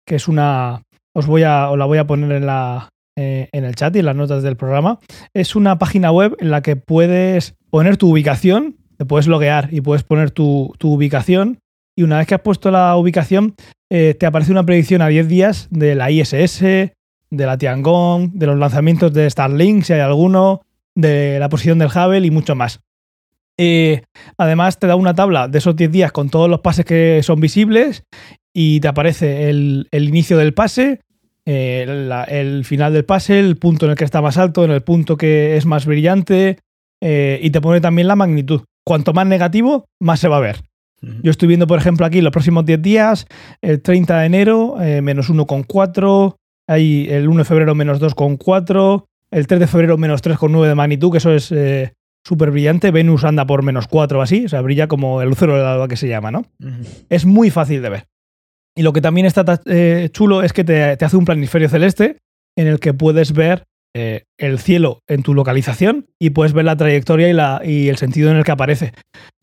que 0.05 0.15
es 0.15 0.27
una... 0.27 0.83
Os, 1.13 1.27
voy 1.27 1.43
a, 1.43 1.69
os 1.69 1.77
la 1.77 1.85
voy 1.85 1.97
a 1.97 2.07
poner 2.07 2.31
en, 2.31 2.45
la, 2.45 2.89
eh, 3.17 3.49
en 3.51 3.65
el 3.65 3.75
chat 3.75 3.95
y 3.95 3.99
en 3.99 4.05
las 4.05 4.15
notas 4.15 4.43
del 4.43 4.55
programa. 4.55 4.99
Es 5.33 5.55
una 5.55 5.77
página 5.77 6.11
web 6.11 6.37
en 6.39 6.49
la 6.49 6.61
que 6.61 6.77
puedes 6.77 7.55
poner 7.69 7.97
tu 7.97 8.09
ubicación, 8.11 8.77
te 8.97 9.05
puedes 9.05 9.27
loguear 9.27 9.69
y 9.73 9.81
puedes 9.81 10.03
poner 10.03 10.31
tu, 10.31 10.73
tu 10.77 10.93
ubicación. 10.93 11.59
Y 11.95 12.03
una 12.03 12.17
vez 12.17 12.27
que 12.27 12.35
has 12.35 12.41
puesto 12.41 12.71
la 12.71 12.95
ubicación, 12.95 13.55
eh, 13.89 14.15
te 14.17 14.25
aparece 14.25 14.51
una 14.51 14.65
predicción 14.65 15.01
a 15.01 15.09
10 15.09 15.27
días 15.27 15.67
de 15.69 15.95
la 15.95 16.09
ISS, 16.09 16.61
de 16.61 17.45
la 17.45 17.57
Tiangong, 17.57 18.31
de 18.33 18.45
los 18.45 18.57
lanzamientos 18.57 19.13
de 19.13 19.29
Starlink, 19.29 19.83
si 19.83 19.93
hay 19.93 19.99
alguno, 19.99 20.61
de 20.95 21.39
la 21.39 21.49
posición 21.49 21.79
del 21.79 21.89
Hubble 21.89 22.25
y 22.25 22.31
mucho 22.31 22.55
más. 22.55 22.79
Eh, 23.57 24.03
además, 24.37 24.79
te 24.79 24.87
da 24.87 24.95
una 24.95 25.13
tabla 25.13 25.49
de 25.49 25.57
esos 25.57 25.75
10 25.75 25.91
días 25.91 26.11
con 26.13 26.29
todos 26.29 26.49
los 26.49 26.61
pases 26.61 26.85
que 26.85 27.21
son 27.21 27.41
visibles 27.41 28.03
y 28.53 28.79
te 28.79 28.87
aparece 28.87 29.49
el, 29.49 29.87
inicio 29.91 30.37
del 30.37 30.53
pase, 30.53 31.01
eh, 31.45 31.85
el 32.29 32.63
final 32.63 32.93
del 32.93 33.03
pase, 33.03 33.39
el 33.39 33.57
punto 33.57 33.85
en 33.85 33.91
el 33.91 33.97
que 33.97 34.05
está 34.05 34.21
más 34.21 34.37
alto, 34.37 34.63
en 34.63 34.71
el 34.71 34.83
punto 34.83 35.17
que 35.17 35.57
es 35.57 35.65
más 35.65 35.85
brillante 35.85 36.59
y 37.01 37.49
te 37.49 37.61
pone 37.61 37.81
también 37.81 38.07
la 38.07 38.15
magnitud. 38.15 38.61
cuanto 38.85 39.11
más 39.11 39.27
negativo, 39.27 39.85
más 39.99 40.19
se 40.19 40.27
va 40.27 40.37
a 40.37 40.41
ver. 40.41 40.70
Yo 41.01 41.31
estoy 41.31 41.47
viendo, 41.47 41.65
por 41.65 41.79
ejemplo, 41.79 42.05
aquí 42.05 42.21
los 42.21 42.31
próximos 42.31 42.65
10 42.65 42.81
días, 42.81 43.25
el 43.61 43.81
30 43.81 44.19
de 44.19 44.25
enero, 44.25 44.81
eh, 44.81 45.01
menos 45.01 45.29
1,4, 45.31 46.35
hay 46.67 47.07
el 47.09 47.27
1 47.27 47.39
de 47.39 47.45
febrero, 47.45 47.73
menos 47.73 47.99
2,4, 47.99 49.05
el 49.31 49.47
3 49.47 49.59
de 49.59 49.67
febrero, 49.67 49.97
menos 49.97 50.21
3,9 50.21 50.67
de 50.67 50.75
magnitud, 50.75 51.11
que 51.11 51.17
eso 51.17 51.33
es 51.33 51.51
eh, 51.51 51.93
súper 52.23 52.51
brillante. 52.51 52.91
Venus 52.91 53.23
anda 53.23 53.45
por 53.45 53.63
menos 53.63 53.87
4 53.87 54.19
o 54.19 54.21
así, 54.21 54.45
o 54.45 54.49
sea, 54.49 54.61
brilla 54.61 54.87
como 54.87 55.21
el 55.21 55.29
lucero 55.29 55.55
del 55.55 55.65
alba 55.65 55.87
que 55.87 55.97
se 55.97 56.07
llama, 56.07 56.29
¿no? 56.29 56.45
Es 57.09 57.25
muy 57.25 57.49
fácil 57.49 57.81
de 57.81 57.89
ver. 57.89 58.07
Y 58.75 58.83
lo 58.83 58.93
que 58.93 59.01
también 59.01 59.25
está 59.25 59.43
eh, 59.65 60.09
chulo 60.11 60.43
es 60.43 60.53
que 60.53 60.63
te, 60.63 60.95
te 60.97 61.05
hace 61.05 61.17
un 61.17 61.25
planisferio 61.25 61.67
celeste 61.67 62.17
en 62.55 62.67
el 62.67 62.79
que 62.79 62.93
puedes 62.93 63.33
ver 63.33 63.65
eh, 63.93 64.23
el 64.37 64.57
cielo 64.57 65.03
en 65.07 65.21
tu 65.21 65.33
localización 65.33 66.07
y 66.17 66.29
puedes 66.29 66.53
ver 66.53 66.63
la 66.63 66.77
trayectoria 66.77 67.27
y, 67.27 67.33
la, 67.33 67.61
y 67.63 67.89
el 67.89 67.97
sentido 67.97 68.31
en 68.31 68.37
el 68.37 68.45
que 68.45 68.51
aparece. 68.51 68.93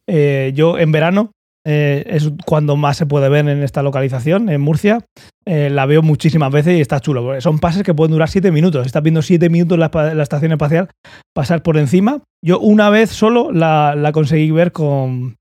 Eh, 0.06 0.52
yo 0.54 0.78
en 0.78 0.90
verano 0.90 1.32
eh, 1.66 2.04
es 2.06 2.30
cuando 2.46 2.76
más 2.76 2.96
se 2.96 3.06
puede 3.06 3.28
ver 3.28 3.48
en 3.48 3.62
esta 3.62 3.82
localización, 3.82 4.48
en 4.48 4.60
Murcia. 4.60 5.04
Eh, 5.44 5.70
la 5.70 5.86
veo 5.86 6.02
muchísimas 6.02 6.52
veces 6.52 6.78
y 6.78 6.80
está 6.80 7.00
chulo. 7.00 7.40
Son 7.40 7.58
pases 7.58 7.82
que 7.82 7.94
pueden 7.94 8.12
durar 8.12 8.28
7 8.28 8.50
minutos. 8.50 8.86
Estás 8.86 9.02
viendo 9.02 9.22
7 9.22 9.50
minutos 9.50 9.78
la, 9.78 9.90
la 10.14 10.22
estación 10.22 10.52
espacial 10.52 10.88
pasar 11.34 11.62
por 11.62 11.76
encima. 11.76 12.22
Yo 12.44 12.58
una 12.60 12.90
vez 12.90 13.10
solo 13.10 13.52
la, 13.52 14.10
conseguí 14.12 14.50
ver 14.50 14.72
con, 14.72 15.36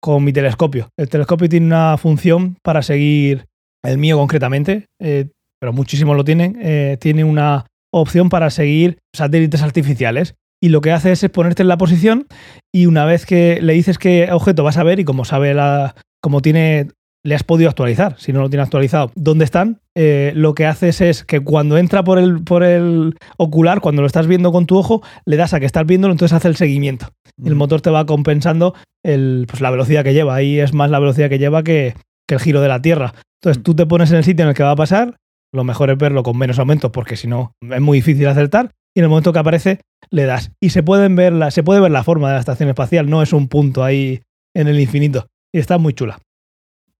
con 0.00 0.24
mi 0.24 0.32
telescopio. 0.32 0.88
El 0.98 1.08
telescopio 1.08 1.48
tiene 1.48 1.66
una 1.66 1.96
función 1.98 2.56
para 2.62 2.82
seguir, 2.82 3.46
el 3.84 3.98
mío 3.98 4.16
concretamente, 4.16 4.86
eh, 5.00 5.28
pero 5.60 5.72
muchísimos 5.72 6.16
lo 6.16 6.24
tienen, 6.24 6.98
tiene 6.98 7.22
una 7.22 7.66
opción 7.92 8.28
para 8.30 8.50
seguir 8.50 8.98
satélites 9.14 9.62
artificiales. 9.62 10.34
Y 10.62 10.68
lo 10.68 10.80
que 10.80 10.92
hace 10.92 11.12
es 11.12 11.26
ponerte 11.30 11.62
en 11.62 11.68
la 11.68 11.78
posición 11.78 12.26
y 12.72 12.86
una 12.86 13.04
vez 13.04 13.24
que 13.26 13.60
le 13.62 13.72
dices 13.72 13.98
qué 13.98 14.30
objeto 14.30 14.62
vas 14.62 14.76
a 14.76 14.84
ver 14.84 15.00
y 15.00 15.04
como 15.04 15.24
sabe 15.24 15.54
la, 15.54 15.94
como 16.20 16.42
tiene, 16.42 16.88
le 17.24 17.34
has 17.34 17.44
podido 17.44 17.70
actualizar, 17.70 18.16
si 18.18 18.32
no 18.32 18.40
lo 18.40 18.50
tiene 18.50 18.62
actualizado, 18.62 19.10
dónde 19.14 19.44
están, 19.44 19.80
eh, 19.96 20.32
lo 20.34 20.54
que 20.54 20.66
haces 20.66 21.00
es 21.00 21.24
que 21.24 21.40
cuando 21.40 21.78
entra 21.78 22.04
por 22.04 22.18
el, 22.18 22.44
por 22.44 22.62
el 22.62 23.16
ocular, 23.38 23.80
cuando 23.80 24.02
lo 24.02 24.06
estás 24.06 24.26
viendo 24.26 24.52
con 24.52 24.66
tu 24.66 24.76
ojo, 24.76 25.02
le 25.24 25.36
das 25.36 25.54
a 25.54 25.60
que 25.60 25.66
estás 25.66 25.86
viéndolo, 25.86 26.12
entonces 26.12 26.36
hace 26.36 26.48
el 26.48 26.56
seguimiento. 26.56 27.08
El 27.42 27.54
motor 27.54 27.80
te 27.80 27.90
va 27.90 28.04
compensando 28.04 28.74
el, 29.02 29.46
pues, 29.48 29.60
la 29.60 29.70
velocidad 29.70 30.04
que 30.04 30.12
lleva. 30.12 30.34
Ahí 30.34 30.60
es 30.60 30.74
más 30.74 30.90
la 30.90 30.98
velocidad 30.98 31.30
que 31.30 31.38
lleva 31.38 31.62
que, 31.62 31.94
que 32.28 32.34
el 32.34 32.40
giro 32.40 32.60
de 32.60 32.68
la 32.68 32.82
Tierra. 32.82 33.14
Entonces 33.42 33.62
tú 33.62 33.74
te 33.74 33.86
pones 33.86 34.10
en 34.10 34.18
el 34.18 34.24
sitio 34.24 34.42
en 34.42 34.50
el 34.50 34.54
que 34.54 34.62
va 34.62 34.72
a 34.72 34.76
pasar. 34.76 35.16
Lo 35.52 35.64
mejor 35.64 35.90
es 35.90 35.98
verlo 35.98 36.22
con 36.22 36.36
menos 36.36 36.58
aumentos 36.58 36.90
porque 36.90 37.16
si 37.16 37.26
no 37.26 37.52
es 37.60 37.80
muy 37.80 37.98
difícil 37.98 38.26
acertar. 38.26 38.72
Y 38.94 39.00
en 39.00 39.04
el 39.04 39.08
momento 39.10 39.32
que 39.32 39.38
aparece 39.38 39.80
le 40.10 40.24
das. 40.24 40.50
Y 40.60 40.70
se, 40.70 40.82
pueden 40.82 41.14
ver 41.16 41.32
la, 41.32 41.50
se 41.50 41.62
puede 41.62 41.80
ver 41.80 41.90
la 41.90 42.02
forma 42.04 42.28
de 42.28 42.34
la 42.34 42.40
estación 42.40 42.68
espacial. 42.68 43.08
No 43.08 43.22
es 43.22 43.32
un 43.32 43.48
punto 43.48 43.84
ahí 43.84 44.22
en 44.54 44.68
el 44.68 44.80
infinito. 44.80 45.26
Y 45.54 45.58
está 45.58 45.78
muy 45.78 45.92
chula. 45.94 46.18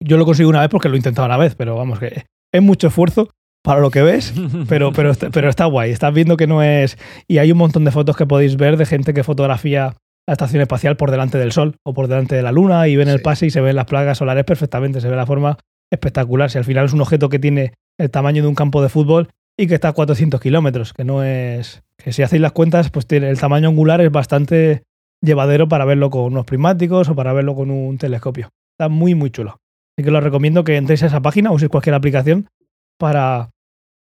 Yo 0.03 0.16
lo 0.16 0.24
consigo 0.24 0.49
una 0.49 0.61
vez 0.61 0.68
porque 0.70 0.88
lo 0.88 0.95
he 0.95 0.99
intentado 0.99 1.26
una 1.26 1.36
vez, 1.36 1.55
pero 1.57 1.76
vamos, 1.76 1.99
que 1.99 2.24
es 2.53 2.62
mucho 2.62 2.86
esfuerzo 2.88 3.28
para 3.62 3.80
lo 3.80 3.91
que 3.91 4.03
ves, 4.03 4.32
pero, 4.68 4.93
pero, 4.93 5.11
está- 5.11 5.30
pero 5.30 5.49
está 5.51 5.64
guay. 5.66 5.91
Estás 5.91 6.14
viendo 6.14 6.36
que 6.36 6.47
no 6.47 6.62
es. 6.62 6.97
Y 7.28 7.38
hay 7.38 7.53
un 7.53 7.59
montón 7.59 7.84
de 7.84 7.91
fotos 7.91 8.16
que 8.16 8.26
podéis 8.26 8.57
ver 8.57 8.76
de 8.76 8.86
gente 8.86 9.12
que 9.12 9.24
fotografía 9.24 9.97
la 10.28 10.32
estación 10.32 10.62
espacial 10.62 10.97
por 10.97 11.11
delante 11.11 11.38
del 11.38 11.51
Sol 11.53 11.74
o 11.84 11.93
por 11.93 12.07
delante 12.07 12.36
de 12.36 12.43
la 12.43 12.53
Luna 12.53 12.86
y 12.88 12.97
ven 12.97 13.09
el 13.09 13.18
Sí. 13.18 13.24
pase 13.24 13.47
y 13.47 13.51
se 13.51 13.61
ven 13.61 13.74
las 13.76 13.86
plagas 13.86 14.18
solares 14.18 14.45
perfectamente. 14.45 15.01
Se 15.01 15.09
ve 15.09 15.16
la 15.16 15.26
forma 15.26 15.59
espectacular. 15.93 16.51
Si 16.51 16.59
al 16.59 16.64
final 16.64 16.86
es 16.86 16.93
un 16.93 17.01
objeto 17.01 17.28
que 17.28 17.38
tiene 17.38 17.74
el 17.99 18.11
tamaño 18.11 18.43
de 18.43 18.49
un 18.49 18.55
campo 18.55 18.80
de 18.82 18.88
fútbol 18.88 19.28
y 19.57 19.66
que 19.66 19.74
está 19.74 19.88
a 19.88 19.92
400 19.92 20.40
kilómetros, 20.40 20.92
que 20.92 21.05
no 21.05 21.22
es. 21.22 21.82
que 21.96 22.12
si 22.12 22.22
hacéis 22.22 22.42
las 22.42 22.53
cuentas, 22.53 22.90
pues 22.90 23.07
tiene 23.07 23.30
el 23.30 23.38
tamaño 23.38 23.68
angular 23.68 24.01
es 24.01 24.11
bastante 24.11 24.84
llevadero 25.22 25.68
para 25.68 25.84
verlo 25.84 26.11
con 26.11 26.24
unos 26.24 26.46
prismáticos 26.46 27.09
o 27.09 27.14
para 27.14 27.32
verlo 27.32 27.55
con 27.55 27.70
un 27.70 27.98
telescopio. 27.98 28.51
Está 28.72 28.88
muy, 28.88 29.14
muy 29.14 29.30
chulo. 29.30 29.61
Así 29.96 30.05
que 30.05 30.11
os 30.11 30.24
recomiendo 30.24 30.64
que 30.64 30.76
entréis 30.76 31.03
a 31.03 31.07
esa 31.07 31.20
página 31.20 31.51
o 31.51 31.55
uséis 31.55 31.70
cualquier 31.70 31.94
aplicación 31.94 32.48
para, 32.98 33.51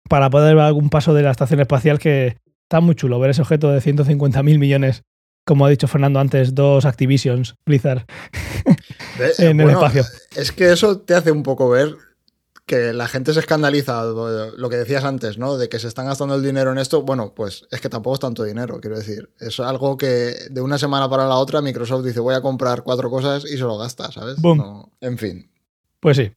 para 0.10 0.30
poder 0.30 0.56
ver 0.56 0.66
algún 0.66 0.90
paso 0.90 1.14
de 1.14 1.22
la 1.22 1.32
estación 1.32 1.60
espacial 1.60 2.00
que 2.00 2.38
está 2.64 2.80
muy 2.82 2.96
chulo. 2.96 3.20
Ver 3.20 3.32
ese 3.32 3.42
objeto 3.42 3.72
de 3.72 3.80
150.000 3.80 4.58
millones, 4.58 5.04
como 5.46 5.66
ha 5.66 5.70
dicho 5.70 5.88
Fernando 5.88 6.20
antes, 6.20 6.56
dos 6.56 6.86
Activisions, 6.86 7.56
Blizzard, 7.66 8.06
en 9.38 9.60
el 9.60 9.70
espacio. 9.70 10.04
Es 10.36 10.52
que 10.52 10.72
eso 10.72 11.00
te 11.00 11.14
hace 11.14 11.32
un 11.32 11.44
poco 11.44 11.70
ver 11.70 11.96
que 12.66 12.94
la 12.94 13.08
gente 13.08 13.34
se 13.34 13.42
escandaliza, 13.42 14.04
lo 14.06 14.70
que 14.70 14.78
decías 14.78 15.04
antes, 15.04 15.38
¿no? 15.38 15.58
De 15.58 15.68
que 15.68 15.80
se 15.80 15.88
están 15.88 16.06
gastando 16.06 16.36
el 16.36 16.44
dinero 16.44 16.72
en 16.72 16.78
esto. 16.78 17.02
Bueno, 17.02 17.34
pues 17.36 17.66
es 17.72 17.82
que 17.82 17.90
tampoco 17.90 18.14
es 18.14 18.20
tanto 18.22 18.44
dinero, 18.44 18.80
quiero 18.80 18.98
decir. 18.98 19.30
Es 19.40 19.60
algo 19.60 19.98
que 19.98 20.34
de 20.50 20.62
una 20.62 20.78
semana 20.78 21.10
para 21.10 21.28
la 21.28 21.36
otra 21.36 21.62
Microsoft 21.62 22.06
dice 22.06 22.20
voy 22.22 22.36
a 22.36 22.42
comprar 22.42 22.84
cuatro 22.84 23.10
cosas 23.10 23.44
y 23.46 23.58
se 23.58 23.64
lo 23.64 23.78
gasta, 23.78 24.12
¿sabes? 24.12 24.42
Boom. 24.42 24.58
No- 24.60 24.92
en 25.02 25.18
fin. 25.18 25.52
Pues 26.00 26.18
sí. 26.18 26.32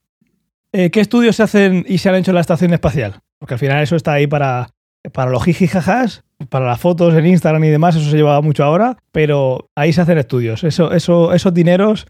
Eh, 0.72 0.90
¿Qué 0.90 1.00
estudios 1.00 1.36
se 1.36 1.44
hacen 1.44 1.84
y 1.88 1.98
se 1.98 2.08
han 2.08 2.16
hecho 2.16 2.32
en 2.32 2.36
la 2.36 2.40
estación 2.40 2.72
espacial? 2.74 3.20
Porque 3.38 3.54
al 3.54 3.60
final 3.60 3.82
eso 3.82 3.94
está 3.96 4.12
ahí 4.14 4.26
para, 4.26 4.70
para 5.12 5.30
los 5.30 5.44
jijijajas, 5.44 6.24
para 6.50 6.66
las 6.66 6.80
fotos 6.80 7.14
en 7.14 7.24
Instagram 7.26 7.62
y 7.64 7.68
demás, 7.70 7.94
eso 7.96 8.10
se 8.10 8.16
lleva 8.16 8.40
mucho 8.42 8.64
ahora, 8.64 8.98
pero 9.12 9.70
ahí 9.76 9.92
se 9.92 10.00
hacen 10.00 10.18
estudios. 10.18 10.64
Eso, 10.64 10.92
eso, 10.92 11.32
esos 11.32 11.54
dineros, 11.54 12.06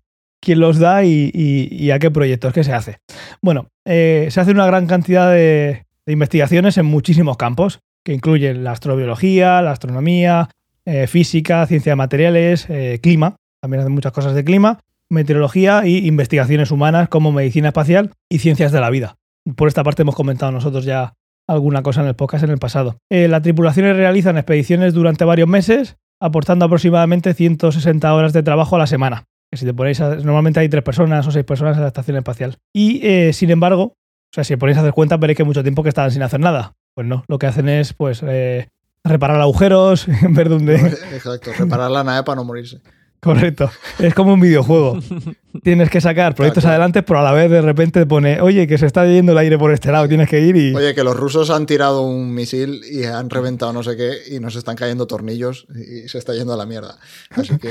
¿quién 0.47 0.61
los 0.61 0.79
da 0.79 1.05
y, 1.05 1.91
a 1.91 1.99
qué 1.99 2.13
proyectos? 2.13 2.53
¿Qué 2.53 2.63
se 2.63 2.73
hace? 2.73 3.01
Bueno, 3.43 3.67
eh, 3.85 4.29
se 4.31 4.41
hace 4.41 4.53
una 4.53 4.65
gran 4.65 4.87
cantidad 4.87 5.33
de, 5.33 5.85
investigaciones 6.07 6.79
en 6.79 6.87
muchísimos 6.87 7.37
campos, 7.37 7.81
que 8.05 8.13
incluyen 8.13 8.63
la 8.63 8.71
astrobiología, 8.71 9.61
la 9.61 9.73
astronomía, 9.73 10.49
eh, 10.85 11.09
física, 11.09 11.67
ciencia 11.67 11.91
de 11.91 11.97
materiales, 11.97 12.71
eh, 12.71 13.01
clima, 13.03 13.35
también 13.61 13.81
hacen 13.81 13.93
muchas 13.93 14.13
cosas 14.13 14.37
de 14.37 14.45
clima, 14.45 14.79
meteorología 15.11 15.85
y 15.85 16.07
investigaciones 16.07 16.71
humanas 16.71 17.09
como 17.09 17.33
medicina 17.33 17.69
espacial 17.69 18.13
y 18.31 18.39
ciencias 18.39 18.71
de 18.71 18.81
la 18.81 18.91
vida. 18.91 19.17
Por 19.57 19.67
esta 19.67 19.83
parte 19.83 20.03
hemos 20.03 20.15
comentado 20.15 20.53
nosotros 20.53 20.85
ya 20.85 21.15
alguna 21.49 21.83
cosa 21.83 22.03
en 22.03 22.07
el 22.07 22.15
podcast 22.15 22.45
en 22.45 22.51
el 22.51 22.59
pasado. 22.59 22.99
Las 23.11 23.43
tripulaciones 23.43 23.97
realizan 23.97 24.37
expediciones 24.37 24.95
durante 24.95 25.25
varios 25.25 25.49
meses, 25.49 25.97
aportando 26.21 26.67
aproximadamente 26.67 27.35
160 27.35 28.15
horas 28.15 28.33
de 28.33 28.45
trabajo 28.45 28.77
a 28.77 28.81
la 28.81 28.87
semana. 28.87 29.25
Que 29.51 29.57
si 29.57 29.65
te 29.65 29.73
ponéis 29.75 30.01
a- 30.01 30.17
normalmente 30.17 30.61
hay 30.61 30.69
tres 30.69 30.83
personas 30.83 31.27
o 31.27 31.31
seis 31.31 31.45
personas 31.45 31.77
en 31.77 31.83
la 31.83 31.89
estación 31.89 32.17
espacial. 32.17 32.57
Y 32.73 33.01
eh, 33.07 33.33
sin 33.33 33.51
embargo, 33.51 33.83
o 33.85 34.33
sea, 34.33 34.45
si 34.45 34.55
os 34.55 34.59
ponéis 34.61 34.77
a 34.79 34.81
hacer 34.81 34.93
cuenta, 34.93 35.17
veréis 35.17 35.37
que 35.37 35.43
hay 35.43 35.47
mucho 35.47 35.63
tiempo 35.63 35.83
que 35.83 35.89
están 35.91 36.11
sin 36.11 36.23
hacer 36.23 36.41
nada. 36.41 36.75
Pues 36.95 37.07
no, 37.07 37.25
lo 37.29 37.39
que 37.39 37.47
hacen 37.47 37.69
es 37.69 37.93
pues 37.93 38.23
eh, 38.27 38.69
reparar 39.05 39.41
agujeros, 39.41 40.07
ver 40.31 40.49
dónde, 40.49 40.75
Exacto, 41.13 41.53
reparar 41.59 41.91
la 41.91 42.03
nave 42.05 42.23
para 42.25 42.37
no 42.37 42.45
morirse. 42.45 42.81
Correcto. 43.21 43.71
Es 43.99 44.15
como 44.15 44.35
un 44.35 44.41
videojuego. 44.41 44.99
Tienes 45.65 45.91
que 45.91 46.01
sacar 46.01 46.35
proyectos 46.35 46.63
Claro, 46.63 46.75
claro. 46.75 46.83
adelante, 46.83 47.03
pero 47.03 47.21
a 47.21 47.23
la 47.23 47.33
vez 47.33 47.51
de 47.51 47.63
repente 47.63 48.01
te 48.01 48.07
pone, 48.07 48.41
oye, 48.41 48.67
que 48.67 48.77
se 48.79 48.87
está 48.87 49.05
yendo 49.07 49.33
el 49.33 49.39
aire 49.39 49.59
por 49.59 49.73
este 49.73 49.91
lado, 49.91 50.07
tienes 50.07 50.29
que 50.29 50.41
ir 50.41 50.55
y. 50.55 50.75
Oye, 50.75 50.95
que 50.95 51.03
los 51.03 51.17
rusos 51.17 51.51
han 51.51 51.67
tirado 51.67 52.03
un 52.03 52.35
misil 52.35 52.83
y 52.89 53.05
han 53.05 53.31
reventado 53.31 53.73
no 53.73 53.83
sé 53.83 53.97
qué 53.97 54.13
y 54.35 54.39
nos 54.39 54.55
están 54.55 54.77
cayendo 54.77 55.07
tornillos 55.07 55.67
y 55.75 56.09
se 56.09 56.19
está 56.19 56.35
yendo 56.35 56.53
a 56.53 56.57
la 56.57 56.67
mierda. 56.67 56.99
Así 57.31 57.57
que 57.59 57.71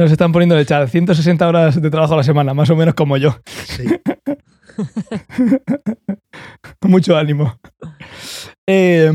Nos 0.00 0.10
están 0.10 0.32
poniendo 0.32 0.54
en 0.54 0.60
el 0.60 0.66
chat 0.66 0.88
160 0.88 1.46
horas 1.46 1.80
de 1.82 1.90
trabajo 1.90 2.14
a 2.14 2.16
la 2.16 2.22
semana, 2.22 2.54
más 2.54 2.70
o 2.70 2.76
menos 2.76 2.94
como 2.94 3.18
yo. 3.18 3.36
sí. 3.46 3.84
Mucho 6.82 7.16
ánimo. 7.18 7.54
Eh, 8.66 9.12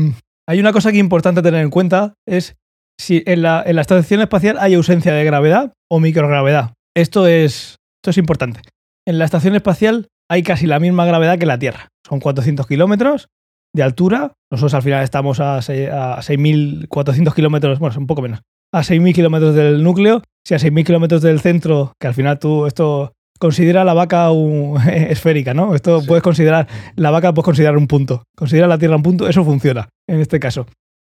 hay 0.48 0.60
una 0.60 0.72
cosa 0.72 0.90
que 0.92 0.98
es 0.98 1.02
importante 1.02 1.42
tener 1.42 1.60
en 1.62 1.70
cuenta, 1.70 2.14
es 2.26 2.54
si 3.00 3.24
en 3.26 3.42
la, 3.42 3.64
en 3.66 3.74
la 3.74 3.82
estación 3.82 4.20
espacial 4.20 4.58
hay 4.60 4.74
ausencia 4.74 5.12
de 5.12 5.24
gravedad 5.24 5.72
o 5.90 5.98
microgravedad. 5.98 6.74
Esto 6.96 7.26
es, 7.26 7.78
esto 8.00 8.10
es 8.10 8.18
importante. 8.18 8.60
En 9.08 9.18
la 9.18 9.24
estación 9.24 9.56
espacial 9.56 10.06
hay 10.30 10.44
casi 10.44 10.66
la 10.66 10.78
misma 10.78 11.04
gravedad 11.04 11.36
que 11.38 11.46
la 11.46 11.58
Tierra. 11.58 11.88
Son 12.08 12.20
400 12.20 12.64
kilómetros 12.66 13.26
de 13.74 13.82
altura. 13.82 14.34
Nosotros 14.52 14.74
al 14.74 14.82
final 14.82 15.02
estamos 15.02 15.40
a, 15.40 15.60
se- 15.62 15.90
a 15.90 16.18
6.400 16.18 17.34
kilómetros, 17.34 17.80
bueno, 17.80 17.96
un 17.98 18.06
poco 18.06 18.22
menos, 18.22 18.40
a 18.72 18.82
6.000 18.82 19.14
kilómetros 19.14 19.54
del 19.56 19.82
núcleo. 19.82 20.22
Si 20.46 20.54
a 20.54 20.58
6.000 20.58 20.84
kilómetros 20.84 21.22
del 21.22 21.40
centro, 21.40 21.92
que 22.00 22.06
al 22.06 22.14
final 22.14 22.38
tú 22.38 22.66
esto 22.66 23.12
considera 23.40 23.84
la 23.84 23.94
vaca 23.94 24.30
un- 24.30 24.80
esférica, 24.88 25.54
¿no? 25.54 25.74
Esto 25.74 26.00
Sí. 26.00 26.06
puedes 26.06 26.22
considerar, 26.22 26.68
la 26.94 27.10
vaca 27.10 27.34
puedes 27.34 27.44
considerar 27.46 27.76
un 27.76 27.88
punto. 27.88 28.22
Considera 28.36 28.66
la 28.68 28.78
Tierra 28.78 28.94
un 28.96 29.02
punto, 29.02 29.28
eso 29.28 29.44
funciona 29.44 29.88
en 30.08 30.20
este 30.20 30.38
caso. 30.38 30.66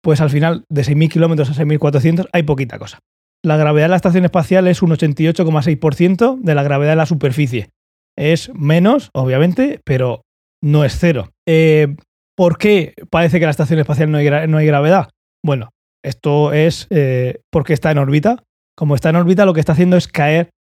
Pues 0.02 0.22
al 0.22 0.30
final, 0.30 0.64
de 0.72 0.84
6.000 0.84 1.10
kilómetros 1.10 1.50
a 1.50 1.54
6.400 1.54 2.28
hay 2.32 2.44
poquita 2.44 2.80
cosa. 2.80 3.00
La 3.44 3.58
gravedad 3.58 3.86
de 3.86 3.90
la 3.90 3.96
estación 3.98 4.24
espacial 4.26 4.68
es 4.68 4.82
un 4.82 4.92
88,6% 4.92 6.40
de 6.42 6.56
la 6.56 6.64
gravedad 6.64 6.92
de 6.94 6.96
la 6.98 7.06
superficie. 7.06 7.70
Es 8.18 8.52
menos, 8.56 9.10
obviamente, 9.14 9.80
pero 9.86 10.22
no 10.64 10.84
es 10.86 10.98
cero. 10.98 11.30
Eh, 11.48 11.96
¿Por 12.36 12.58
qué 12.58 12.94
parece 13.10 13.38
que 13.40 13.44
en 13.44 13.48
la 13.48 13.52
estación 13.52 13.80
espacial 13.80 14.12
no 14.12 14.18
hay, 14.20 14.26
gra- 14.26 14.48
no 14.48 14.58
hay 14.58 14.66
gravedad? 14.68 15.10
Bueno, 15.46 15.70
esto 16.04 16.54
es 16.54 16.88
eh, 16.90 17.40
porque 17.52 17.74
está 17.74 17.92
en 17.92 17.98
órbita. 18.00 18.44
Como 18.78 18.94
está 18.94 19.10
en 19.10 19.16
órbita, 19.16 19.46
lo 19.46 19.56
que 19.56 19.60
está 19.60 19.72
haciendo 19.72 19.98
es 19.98 20.08
caer 20.08 20.52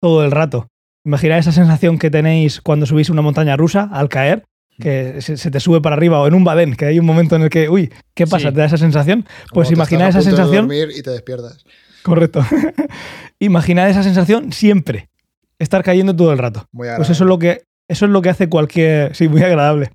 todo 0.00 0.24
el 0.24 0.30
rato. 0.30 0.68
Imaginad 1.04 1.38
esa 1.38 1.52
sensación 1.52 1.98
que 1.98 2.10
tenéis 2.10 2.62
cuando 2.62 2.86
subís 2.86 3.10
una 3.10 3.20
montaña 3.20 3.54
rusa 3.54 3.90
al 3.92 4.08
caer, 4.08 4.44
que 4.80 5.20
se, 5.20 5.50
te 5.50 5.60
sube 5.60 5.82
para 5.82 5.94
arriba 5.94 6.18
o 6.18 6.26
en 6.26 6.32
un 6.32 6.42
badén, 6.42 6.74
que 6.74 6.86
hay 6.86 6.98
un 6.98 7.04
momento 7.04 7.36
en 7.36 7.42
el 7.42 7.50
que, 7.50 7.68
uy, 7.68 7.92
¿qué 8.14 8.26
pasa? 8.26 8.48
Sí. 8.48 8.54
¿Te 8.54 8.60
da 8.60 8.64
esa 8.64 8.78
sensación? 8.78 9.26
Pues 9.52 9.70
estás 9.70 9.92
esa 9.92 10.18
de 10.18 10.24
sensación. 10.24 10.68
dormir 10.68 10.88
y 10.96 11.02
te 11.02 11.10
despiertas. 11.10 11.64
Correcto. 12.02 12.44
Imaginad 13.40 13.90
esa 13.90 14.02
sensación 14.02 14.52
siempre. 14.52 15.10
Estar 15.58 15.84
cayendo 15.84 16.16
todo 16.16 16.32
el 16.32 16.38
rato. 16.38 16.66
Muy 16.72 16.88
Pues 16.96 17.10
eso 17.10 17.24
es 17.24 17.28
lo 17.28 17.38
que 17.38 17.64
eso 17.88 18.06
es 18.06 18.10
lo 18.10 18.22
que 18.22 18.30
hace 18.30 18.48
cualquier. 18.48 19.14
Sí, 19.14 19.28
muy 19.28 19.42
agradable. 19.42 19.90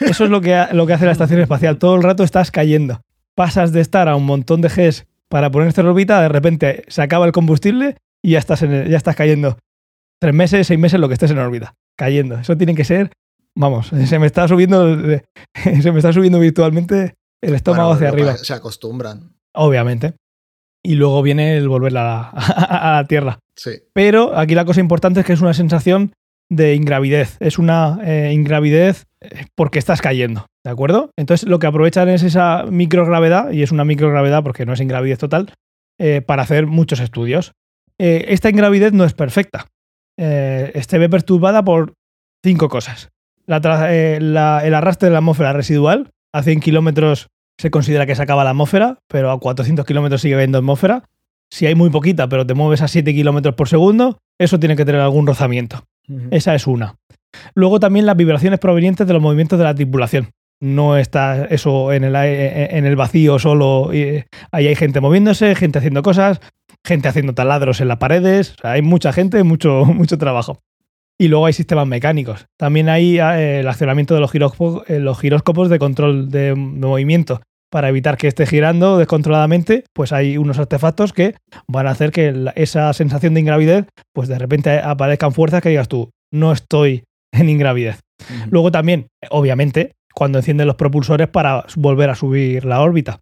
Eso 0.00 0.24
es 0.24 0.30
lo 0.30 0.40
que, 0.40 0.66
lo 0.72 0.86
que 0.86 0.92
hace 0.92 1.04
la 1.04 1.12
estación 1.18 1.40
espacial. 1.40 1.78
Todo 1.78 1.96
el 1.96 2.02
rato 2.02 2.22
estás 2.22 2.50
cayendo. 2.50 3.02
Pasas 3.34 3.72
de 3.72 3.80
estar 3.80 4.08
a 4.08 4.16
un 4.16 4.24
montón 4.24 4.60
de 4.60 4.68
Gs 4.68 5.04
para 5.34 5.50
ponerte 5.50 5.80
en 5.80 5.88
órbita, 5.88 6.22
de 6.22 6.28
repente 6.28 6.84
se 6.86 7.02
acaba 7.02 7.26
el 7.26 7.32
combustible 7.32 7.96
y 8.24 8.30
ya 8.30 8.38
estás, 8.38 8.62
en 8.62 8.72
el- 8.72 8.88
ya 8.88 8.96
estás 8.96 9.16
cayendo. 9.16 9.58
Tres 10.22 10.32
meses, 10.32 10.64
seis 10.68 10.78
meses, 10.78 11.00
lo 11.00 11.08
que 11.08 11.14
estés 11.14 11.32
en 11.32 11.38
órbita. 11.38 11.74
Cayendo. 11.98 12.36
Eso 12.38 12.56
tiene 12.56 12.76
que 12.76 12.84
ser. 12.84 13.10
Vamos, 13.58 13.88
se 14.06 14.18
me 14.20 14.26
está 14.26 14.46
subiendo. 14.46 14.96
Se 15.82 15.90
me 15.90 15.98
está 15.98 16.12
subiendo 16.12 16.38
virtualmente 16.38 17.14
el 17.42 17.54
estómago 17.56 17.88
Bueno, 17.88 17.96
hacia 17.96 18.08
arriba. 18.10 18.36
Se 18.36 18.54
acostumbran. 18.54 19.32
Obviamente. 19.56 20.14
Y 20.84 20.94
luego 20.94 21.20
viene 21.20 21.56
el 21.56 21.68
volver 21.68 21.98
a, 21.98 22.28
a 22.30 22.92
la 23.00 23.06
Tierra. 23.08 23.40
Sí. 23.56 23.72
Pero 23.92 24.38
aquí 24.38 24.54
la 24.54 24.64
cosa 24.64 24.78
importante 24.78 25.18
es 25.18 25.26
que 25.26 25.32
es 25.32 25.40
una 25.40 25.52
sensación 25.54 26.12
de 26.48 26.76
ingravidez. 26.76 27.38
Es 27.40 27.58
una 27.58 27.98
eh, 28.04 28.30
ingravidez 28.32 29.06
eh, 29.20 29.46
porque 29.56 29.80
estás 29.80 30.00
cayendo, 30.00 30.46
¿de 30.64 30.70
acuerdo? 30.70 31.10
Entonces 31.18 31.48
lo 31.48 31.58
que 31.58 31.66
aprovechan 31.66 32.08
es 32.08 32.22
esa 32.22 32.64
microgravedad, 32.70 33.50
y 33.52 33.62
es 33.62 33.72
una 33.72 33.84
microgravedad 33.84 34.42
porque 34.42 34.66
no 34.66 34.72
es 34.72 34.80
ingravidez 34.80 35.18
total, 35.18 35.52
eh, 36.00 36.22
para 36.22 36.42
hacer 36.42 36.66
muchos 36.66 37.00
estudios. 37.00 37.52
Eh, 37.98 38.24
esta 38.28 38.50
ingravidez 38.50 38.92
no 38.92 39.04
es 39.04 39.12
perfecta. 39.14 39.66
Eh, 40.18 40.80
se 40.86 40.98
ve 40.98 41.08
perturbada 41.08 41.64
por 41.64 41.94
cinco 42.44 42.68
cosas. 42.68 43.10
La 43.46 43.60
eh, 43.90 44.18
la- 44.20 44.64
el 44.64 44.74
arrastre 44.74 45.08
de 45.08 45.12
la 45.12 45.18
atmósfera 45.18 45.52
residual, 45.52 46.10
a 46.32 46.42
100 46.42 46.60
kilómetros 46.60 47.28
se 47.60 47.70
considera 47.70 48.06
que 48.06 48.14
se 48.16 48.22
acaba 48.22 48.42
la 48.42 48.50
atmósfera, 48.50 48.98
pero 49.08 49.30
a 49.30 49.38
400 49.38 49.84
kilómetros 49.86 50.20
sigue 50.22 50.34
habiendo 50.34 50.58
atmósfera. 50.58 51.04
Si 51.52 51.66
hay 51.66 51.74
muy 51.76 51.90
poquita, 51.90 52.28
pero 52.28 52.44
te 52.46 52.54
mueves 52.54 52.82
a 52.82 52.88
7 52.88 53.12
kilómetros 53.14 53.54
por 53.54 53.68
segundo, 53.68 54.18
eso 54.40 54.58
tiene 54.58 54.74
que 54.76 54.84
tener 54.84 55.00
algún 55.00 55.26
rozamiento. 55.26 55.84
Esa 56.32 56.54
es 56.54 56.66
una. 56.66 56.96
Luego 57.54 57.78
también 57.78 58.06
las 58.06 58.16
vibraciones 58.16 58.58
provenientes 58.58 59.06
de 59.06 59.12
los 59.12 59.22
movimientos 59.22 59.58
de 59.58 59.64
la 59.64 59.74
tripulación. 59.74 60.30
No 60.64 60.96
está 60.96 61.44
eso 61.44 61.92
en 61.92 62.04
el, 62.04 62.16
en 62.16 62.86
el 62.86 62.96
vacío 62.96 63.38
solo. 63.38 63.92
y 63.92 64.24
ahí 64.50 64.66
hay 64.66 64.74
gente 64.74 65.02
moviéndose, 65.02 65.54
gente 65.54 65.78
haciendo 65.78 66.02
cosas, 66.02 66.40
gente 66.82 67.06
haciendo 67.06 67.34
taladros 67.34 67.82
en 67.82 67.88
las 67.88 67.98
paredes. 67.98 68.54
O 68.58 68.62
sea, 68.62 68.72
hay 68.72 68.80
mucha 68.80 69.12
gente, 69.12 69.42
mucho, 69.42 69.84
mucho 69.84 70.16
trabajo. 70.16 70.60
Y 71.18 71.28
luego 71.28 71.44
hay 71.44 71.52
sistemas 71.52 71.86
mecánicos. 71.86 72.46
También 72.58 72.88
hay 72.88 73.18
eh, 73.20 73.60
el 73.60 73.68
accionamiento 73.68 74.14
de 74.14 74.20
los, 74.20 74.32
giróscopos, 74.32 74.88
eh, 74.88 75.00
los 75.00 75.18
giróscopos 75.18 75.68
de 75.68 75.78
control 75.78 76.30
de, 76.30 76.54
movimiento. 76.54 77.42
Para 77.70 77.90
evitar 77.90 78.16
que 78.16 78.28
esté 78.28 78.46
girando 78.46 78.96
descontroladamente, 78.96 79.84
pues 79.92 80.12
hay 80.12 80.38
unos 80.38 80.58
artefactos 80.58 81.12
que 81.12 81.34
van 81.68 81.88
a 81.88 81.90
hacer 81.90 82.10
que 82.10 82.32
esa 82.54 82.90
sensación 82.94 83.34
de 83.34 83.40
ingravidez, 83.40 83.86
pues 84.14 84.28
de 84.28 84.38
repente 84.38 84.78
aparezcan 84.78 85.32
fuerzas 85.32 85.60
que 85.60 85.68
digas 85.68 85.88
tú, 85.88 86.10
no 86.32 86.52
estoy 86.52 87.04
en 87.32 87.50
ingravidez. 87.50 88.00
Luego 88.48 88.70
también, 88.70 89.08
obviamente, 89.28 89.92
cuando 90.14 90.38
encienden 90.38 90.66
los 90.66 90.76
propulsores 90.76 91.28
para 91.28 91.64
volver 91.76 92.10
a 92.10 92.14
subir 92.14 92.64
la 92.64 92.80
órbita. 92.80 93.20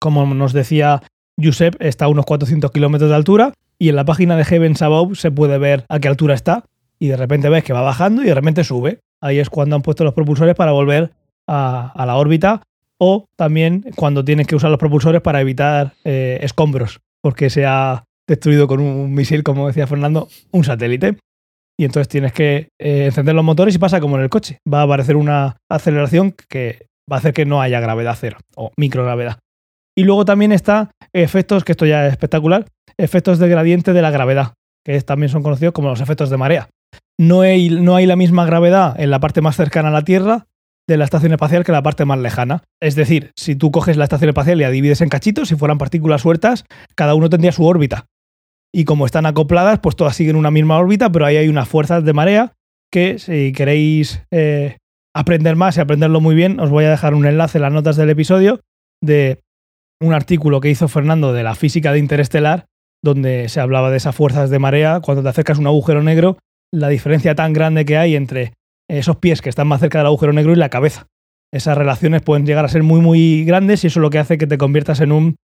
Como 0.00 0.26
nos 0.34 0.52
decía 0.52 1.02
Josep, 1.42 1.76
está 1.80 2.06
a 2.06 2.08
unos 2.08 2.26
400 2.26 2.70
kilómetros 2.70 3.10
de 3.10 3.16
altura 3.16 3.52
y 3.78 3.88
en 3.88 3.96
la 3.96 4.04
página 4.04 4.36
de 4.36 4.44
Heavens 4.44 4.82
Above 4.82 5.16
se 5.16 5.30
puede 5.30 5.58
ver 5.58 5.84
a 5.88 5.98
qué 6.00 6.08
altura 6.08 6.34
está 6.34 6.64
y 6.98 7.08
de 7.08 7.16
repente 7.16 7.48
ves 7.48 7.64
que 7.64 7.72
va 7.72 7.82
bajando 7.82 8.22
y 8.22 8.26
de 8.26 8.34
repente 8.34 8.64
sube. 8.64 9.00
Ahí 9.20 9.38
es 9.38 9.48
cuando 9.48 9.76
han 9.76 9.82
puesto 9.82 10.04
los 10.04 10.14
propulsores 10.14 10.54
para 10.54 10.72
volver 10.72 11.12
a, 11.46 11.92
a 11.94 12.06
la 12.06 12.16
órbita 12.16 12.62
o 12.98 13.26
también 13.36 13.84
cuando 13.94 14.24
tienes 14.24 14.46
que 14.46 14.56
usar 14.56 14.70
los 14.70 14.80
propulsores 14.80 15.20
para 15.20 15.40
evitar 15.40 15.94
eh, 16.04 16.38
escombros 16.42 17.00
porque 17.26 17.50
se 17.50 17.66
ha 17.66 18.04
destruido 18.28 18.68
con 18.68 18.80
un 18.80 19.12
misil, 19.12 19.42
como 19.42 19.66
decía 19.66 19.86
Fernando, 19.86 20.28
un 20.52 20.64
satélite 20.64 21.18
y 21.78 21.84
entonces 21.84 22.08
tienes 22.08 22.32
que 22.32 22.68
eh, 22.80 23.06
encender 23.06 23.34
los 23.34 23.44
motores 23.44 23.74
y 23.74 23.78
pasa 23.78 24.00
como 24.00 24.16
en 24.16 24.22
el 24.22 24.30
coche. 24.30 24.58
Va 24.72 24.80
a 24.80 24.84
aparecer 24.84 25.16
una 25.16 25.56
aceleración 25.70 26.34
que 26.48 26.86
va 27.10 27.16
a 27.16 27.18
hacer 27.18 27.34
que 27.34 27.44
no 27.44 27.60
haya 27.60 27.80
gravedad 27.80 28.16
cero 28.18 28.38
o 28.56 28.72
microgravedad. 28.76 29.38
Y 29.96 30.04
luego 30.04 30.24
también 30.24 30.52
está 30.52 30.90
efectos, 31.12 31.64
que 31.64 31.72
esto 31.72 31.86
ya 31.86 32.06
es 32.06 32.12
espectacular, 32.12 32.66
efectos 32.98 33.38
de 33.38 33.48
gradiente 33.48 33.92
de 33.92 34.02
la 34.02 34.10
gravedad, 34.10 34.54
que 34.84 35.00
también 35.02 35.30
son 35.30 35.42
conocidos 35.42 35.72
como 35.72 35.88
los 35.88 36.00
efectos 36.00 36.30
de 36.30 36.36
marea. 36.36 36.68
No 37.18 37.42
hay, 37.42 37.70
no 37.70 37.96
hay 37.96 38.06
la 38.06 38.16
misma 38.16 38.44
gravedad 38.44 38.98
en 39.00 39.10
la 39.10 39.20
parte 39.20 39.40
más 39.40 39.56
cercana 39.56 39.88
a 39.88 39.92
la 39.92 40.02
Tierra 40.02 40.46
de 40.88 40.96
la 40.96 41.04
estación 41.04 41.32
espacial 41.32 41.64
que 41.64 41.72
la 41.72 41.82
parte 41.82 42.04
más 42.04 42.18
lejana. 42.18 42.62
Es 42.80 42.94
decir, 42.94 43.32
si 43.36 43.56
tú 43.56 43.70
coges 43.70 43.96
la 43.96 44.04
estación 44.04 44.28
espacial 44.28 44.58
y 44.58 44.64
la 44.64 44.70
divides 44.70 45.00
en 45.00 45.08
cachitos, 45.08 45.48
si 45.48 45.56
fueran 45.56 45.78
partículas 45.78 46.22
sueltas, 46.22 46.64
cada 46.94 47.14
uno 47.14 47.28
tendría 47.28 47.52
su 47.52 47.64
órbita 47.64 48.06
y 48.76 48.84
como 48.84 49.06
están 49.06 49.24
acopladas, 49.24 49.78
pues 49.78 49.96
todas 49.96 50.14
siguen 50.14 50.36
una 50.36 50.50
misma 50.50 50.76
órbita, 50.76 51.10
pero 51.10 51.24
ahí 51.24 51.38
hay 51.38 51.48
unas 51.48 51.66
fuerzas 51.66 52.04
de 52.04 52.12
marea 52.12 52.52
que 52.92 53.18
si 53.18 53.52
queréis 53.52 54.20
eh, 54.30 54.76
aprender 55.14 55.56
más 55.56 55.78
y 55.78 55.80
aprenderlo 55.80 56.20
muy 56.20 56.34
bien, 56.34 56.60
os 56.60 56.68
voy 56.68 56.84
a 56.84 56.90
dejar 56.90 57.14
un 57.14 57.24
enlace 57.24 57.56
en 57.56 57.62
las 57.62 57.72
notas 57.72 57.96
del 57.96 58.10
episodio 58.10 58.60
de 59.02 59.40
un 59.98 60.12
artículo 60.12 60.60
que 60.60 60.68
hizo 60.68 60.88
Fernando 60.88 61.32
de 61.32 61.42
la 61.42 61.54
física 61.54 61.90
de 61.90 62.00
Interestelar, 62.00 62.66
donde 63.02 63.48
se 63.48 63.60
hablaba 63.60 63.90
de 63.90 63.96
esas 63.96 64.14
fuerzas 64.14 64.50
de 64.50 64.58
marea, 64.58 65.00
cuando 65.00 65.22
te 65.22 65.30
acercas 65.30 65.56
a 65.56 65.62
un 65.62 65.68
agujero 65.68 66.02
negro, 66.02 66.36
la 66.70 66.90
diferencia 66.90 67.34
tan 67.34 67.54
grande 67.54 67.86
que 67.86 67.96
hay 67.96 68.14
entre 68.14 68.52
esos 68.90 69.16
pies 69.16 69.40
que 69.40 69.48
están 69.48 69.68
más 69.68 69.80
cerca 69.80 70.00
del 70.00 70.08
agujero 70.08 70.34
negro 70.34 70.52
y 70.52 70.56
la 70.56 70.68
cabeza. 70.68 71.06
Esas 71.50 71.78
relaciones 71.78 72.20
pueden 72.20 72.44
llegar 72.44 72.66
a 72.66 72.68
ser 72.68 72.82
muy, 72.82 73.00
muy 73.00 73.46
grandes 73.46 73.84
y 73.84 73.86
eso 73.86 74.00
es 74.00 74.02
lo 74.02 74.10
que 74.10 74.18
hace 74.18 74.36
que 74.36 74.46
te 74.46 74.58
conviertas 74.58 75.00
en 75.00 75.12
un 75.12 75.36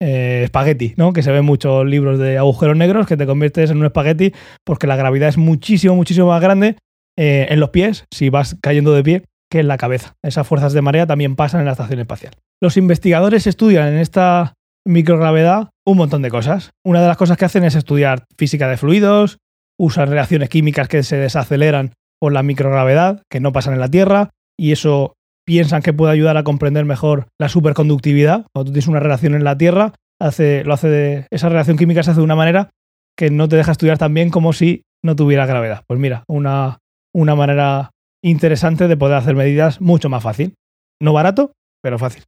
eh, 0.00 0.42
espagueti, 0.44 0.94
¿no? 0.96 1.12
Que 1.12 1.22
se 1.22 1.32
ven 1.32 1.44
muchos 1.44 1.86
libros 1.86 2.18
de 2.18 2.38
agujeros 2.38 2.76
negros, 2.76 3.06
que 3.06 3.16
te 3.16 3.26
conviertes 3.26 3.70
en 3.70 3.78
un 3.78 3.86
espagueti 3.86 4.32
porque 4.64 4.86
la 4.86 4.96
gravedad 4.96 5.28
es 5.28 5.38
muchísimo, 5.38 5.94
muchísimo 5.94 6.28
más 6.28 6.40
grande 6.40 6.76
eh, 7.16 7.46
en 7.50 7.60
los 7.60 7.70
pies, 7.70 8.04
si 8.12 8.28
vas 8.28 8.56
cayendo 8.60 8.92
de 8.92 9.02
pie, 9.02 9.22
que 9.50 9.60
en 9.60 9.68
la 9.68 9.76
cabeza. 9.76 10.16
Esas 10.22 10.46
fuerzas 10.46 10.72
de 10.72 10.82
marea 10.82 11.06
también 11.06 11.36
pasan 11.36 11.60
en 11.60 11.66
la 11.66 11.72
estación 11.72 12.00
espacial. 12.00 12.34
Los 12.60 12.76
investigadores 12.76 13.46
estudian 13.46 13.88
en 13.88 13.98
esta 13.98 14.54
microgravedad 14.86 15.70
un 15.86 15.96
montón 15.96 16.22
de 16.22 16.30
cosas. 16.30 16.70
Una 16.84 17.00
de 17.00 17.08
las 17.08 17.16
cosas 17.16 17.36
que 17.36 17.44
hacen 17.44 17.64
es 17.64 17.74
estudiar 17.74 18.24
física 18.36 18.68
de 18.68 18.76
fluidos, 18.76 19.38
usan 19.78 20.10
reacciones 20.10 20.48
químicas 20.48 20.88
que 20.88 21.02
se 21.02 21.16
desaceleran 21.16 21.92
por 22.20 22.32
la 22.32 22.42
microgravedad, 22.42 23.22
que 23.30 23.40
no 23.40 23.52
pasan 23.52 23.74
en 23.74 23.80
la 23.80 23.90
Tierra, 23.90 24.30
y 24.58 24.72
eso 24.72 25.13
piensan 25.44 25.82
que 25.82 25.92
puede 25.92 26.12
ayudar 26.12 26.36
a 26.36 26.44
comprender 26.44 26.84
mejor 26.84 27.28
la 27.38 27.48
superconductividad. 27.48 28.46
Cuando 28.52 28.70
tú 28.70 28.72
tienes 28.72 28.88
una 28.88 29.00
relación 29.00 29.34
en 29.34 29.44
la 29.44 29.58
Tierra, 29.58 29.92
hace, 30.20 30.64
lo 30.64 30.74
hace 30.74 30.88
de, 30.88 31.26
esa 31.30 31.48
relación 31.48 31.76
química 31.76 32.02
se 32.02 32.10
hace 32.10 32.20
de 32.20 32.24
una 32.24 32.36
manera 32.36 32.70
que 33.16 33.30
no 33.30 33.48
te 33.48 33.56
deja 33.56 33.72
estudiar 33.72 33.98
tan 33.98 34.14
bien 34.14 34.30
como 34.30 34.52
si 34.52 34.82
no 35.02 35.16
tuviera 35.16 35.46
gravedad. 35.46 35.84
Pues 35.86 36.00
mira, 36.00 36.24
una, 36.28 36.78
una 37.14 37.34
manera 37.34 37.90
interesante 38.22 38.88
de 38.88 38.96
poder 38.96 39.16
hacer 39.16 39.36
medidas 39.36 39.80
mucho 39.80 40.08
más 40.08 40.22
fácil. 40.22 40.54
No 41.00 41.12
barato, 41.12 41.52
pero 41.82 41.98
fácil. 41.98 42.24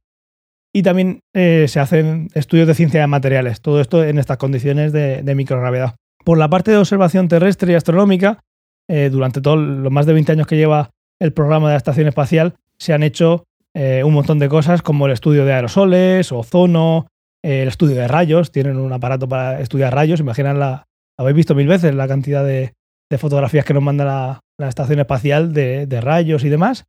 Y 0.73 0.83
también 0.83 1.21
eh, 1.33 1.65
se 1.67 1.79
hacen 1.79 2.29
estudios 2.35 2.67
de 2.67 2.75
ciencia 2.75 3.01
de 3.01 3.07
materiales, 3.07 3.61
todo 3.61 3.81
esto 3.81 4.03
en 4.03 4.19
estas 4.19 4.37
condiciones 4.37 4.93
de, 4.93 5.35
microgravedad. 5.35 5.95
Por 6.23 6.37
la 6.37 6.49
parte 6.49 6.71
de 6.71 6.77
observación 6.77 7.27
terrestre 7.27 7.71
y 7.71 7.75
astronómica, 7.75 8.43
eh, 8.87 9.09
durante 9.11 9.41
todos 9.41 9.57
los 9.57 9.91
más 9.91 10.05
de 10.05 10.13
20 10.13 10.33
años 10.33 10.47
que 10.47 10.57
lleva 10.57 10.91
el 11.19 11.33
programa 11.33 11.67
de 11.67 11.73
la 11.73 11.77
Estación 11.77 12.07
Espacial, 12.07 12.55
se 12.79 12.93
han 12.93 13.03
hecho 13.03 13.45
eh, 13.75 14.03
un 14.03 14.13
montón 14.13 14.39
de 14.39 14.49
cosas 14.49 14.81
como 14.81 15.05
el 15.05 15.11
estudio 15.11 15.45
de 15.45 15.53
aerosoles, 15.53 16.31
ozono, 16.31 17.07
eh, 17.43 17.61
el 17.61 17.67
estudio 17.67 17.95
de 17.95 18.07
rayos. 18.07 18.51
Tienen 18.51 18.77
un 18.77 18.91
aparato 18.91 19.27
para 19.27 19.61
estudiar 19.61 19.93
rayos. 19.93 20.19
Imaginan 20.19 20.59
la. 20.59 20.85
Habéis 21.19 21.35
visto 21.35 21.55
mil 21.55 21.67
veces 21.67 21.93
la 21.95 22.07
cantidad 22.07 22.43
de, 22.43 22.73
de 23.09 23.17
fotografías 23.17 23.65
que 23.65 23.73
nos 23.73 23.83
manda 23.83 24.05
la, 24.05 24.39
la 24.59 24.69
Estación 24.69 24.99
Espacial 24.99 25.53
de, 25.53 25.85
de, 25.85 26.01
rayos 26.01 26.43
y 26.43 26.49
demás. 26.49 26.85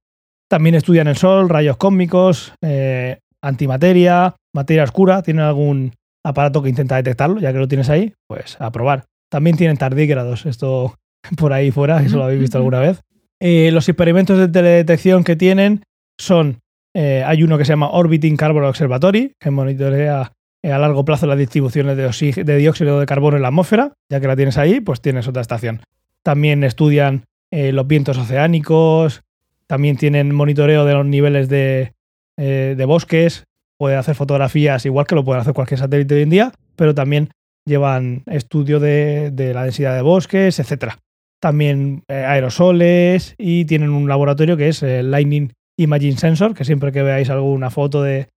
También 0.51 0.75
estudian 0.75 1.09
el 1.09 1.17
Sol, 1.17 1.49
rayos 1.49 1.77
cósmicos, 1.77 2.55
eh, 2.63 3.19
antimateria, 3.43 4.37
materia 4.55 4.85
oscura. 4.85 5.23
Tienen 5.23 5.45
algún 5.45 5.93
aparato 6.25 6.63
que 6.63 6.71
intenta 6.71 6.97
detectarlo, 6.97 7.41
ya 7.41 7.53
que 7.53 7.59
lo 7.59 7.69
tienes 7.69 7.91
ahí, 7.91 8.15
pues 8.27 8.57
a 8.61 8.71
probar. 8.71 9.05
También 9.31 9.57
tienen 9.57 9.77
tardígrados, 9.77 10.47
esto 10.47 10.95
por 11.37 11.53
ahí 11.53 11.71
fuera, 11.71 12.03
eso 12.03 12.17
lo 12.17 12.25
habéis 12.25 12.41
visto 12.41 12.57
alguna 12.59 12.81
vez. 12.81 13.01
Eh, 13.41 13.71
los 13.73 13.89
experimentos 13.89 14.39
de 14.39 14.49
teledetección 14.49 15.25
que 15.25 15.37
tienen 15.37 15.83
son, 16.19 16.61
eh, 16.95 17.23
hay 17.25 17.43
uno 17.43 17.57
que 17.59 17.65
se 17.65 17.73
llama 17.73 17.91
Orbiting 17.91 18.37
Carbon 18.37 18.65
Observatory, 18.65 19.33
que 19.39 19.51
monitorea 19.51 20.33
eh, 20.63 20.73
a 20.73 20.79
largo 20.79 21.05
plazo 21.05 21.27
las 21.27 21.39
distribuciones 21.39 21.97
de, 21.97 22.57
dióxido 22.59 22.99
de 22.99 23.07
carbono 23.07 23.37
en 23.37 23.43
la 23.43 23.49
atmósfera, 23.49 23.93
ya 24.11 24.21
que 24.21 24.27
la 24.27 24.35
tienes 24.35 24.59
ahí, 24.59 24.81
pues 24.81 25.01
tienes 25.01 25.29
otra 25.29 25.41
estación. 25.41 25.83
También 26.25 26.65
estudian 26.65 27.25
eh, 27.53 27.71
los 27.73 27.87
vientos 27.87 28.19
oceánicos, 28.19 29.23
también 29.69 29.97
tienen 29.97 30.35
monitoreo 30.35 30.85
de 30.85 30.95
los 30.95 31.07
niveles 31.07 31.49
de, 31.49 31.93
eh, 32.37 32.75
de 32.77 32.85
bosques, 32.87 33.45
pueden 33.79 33.99
hacer 33.99 34.17
fotografías 34.17 34.85
igual 34.85 35.07
que 35.07 35.15
lo 35.15 35.25
pueden 35.25 35.43
hacer 35.43 35.55
cualquier 35.55 35.79
satélite 35.79 36.17
hoy 36.17 36.23
en 36.23 36.31
día, 36.31 36.53
pero 36.75 36.93
también 36.93 37.31
llevan 37.65 38.25
estudio 38.27 38.81
de, 38.81 39.31
de 39.31 39.55
la 39.55 39.63
densidad 39.63 39.95
de 39.95 40.03
bosques, 40.03 40.59
etcétera 40.59 40.99
también 41.41 42.03
eh, 42.09 42.15
aerosoles 42.15 43.35
y 43.39 43.65
tienen 43.65 43.91
un 43.91 44.09
laboratorio 44.09 44.57
que 44.57 44.69
es 44.69 44.83
el 44.83 45.11
Lightning 45.11 45.53
Imaging 45.79 46.19
Sensor, 46.19 46.55
que 46.55 46.65
siempre 46.65 46.93
que 46.93 47.03
veáis 47.03 47.31
alguna 47.31 47.71
foto 47.71 48.03
de, 48.03 48.29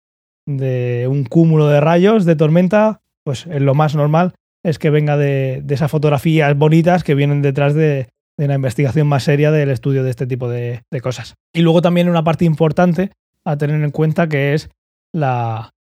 de, 0.45 1.07
un 1.09 1.25
cúmulo 1.25 1.67
de 1.67 1.81
rayos 1.81 2.25
de 2.25 2.35
tormenta, 2.35 3.01
pues 3.23 3.47
lo 3.47 3.73
más 3.73 3.95
normal 3.95 4.33
es 4.63 4.77
que 4.77 4.91
venga 4.91 5.17
de, 5.17 5.61
de 5.63 5.73
esas 5.73 5.89
fotografías 5.89 6.55
bonitas 6.55 7.03
que 7.03 7.15
vienen 7.15 7.41
detrás 7.41 7.73
de, 7.73 8.09
de 8.37 8.45
una 8.45 8.55
investigación 8.55 9.07
más 9.07 9.23
seria 9.23 9.51
del 9.51 9.69
estudio 9.69 10.03
de 10.03 10.11
este 10.11 10.27
tipo 10.27 10.49
de, 10.49 10.83
de, 10.91 11.01
cosas. 11.01 11.35
Y 11.53 11.61
luego 11.61 11.81
también 11.81 12.09
una 12.09 12.23
parte 12.23 12.45
importante 12.45 13.11
a 13.43 13.57
tener 13.57 13.83
en 13.83 13.91
cuenta 13.91 14.29
que 14.29 14.53
es 14.53 14.69
la, 15.13 15.71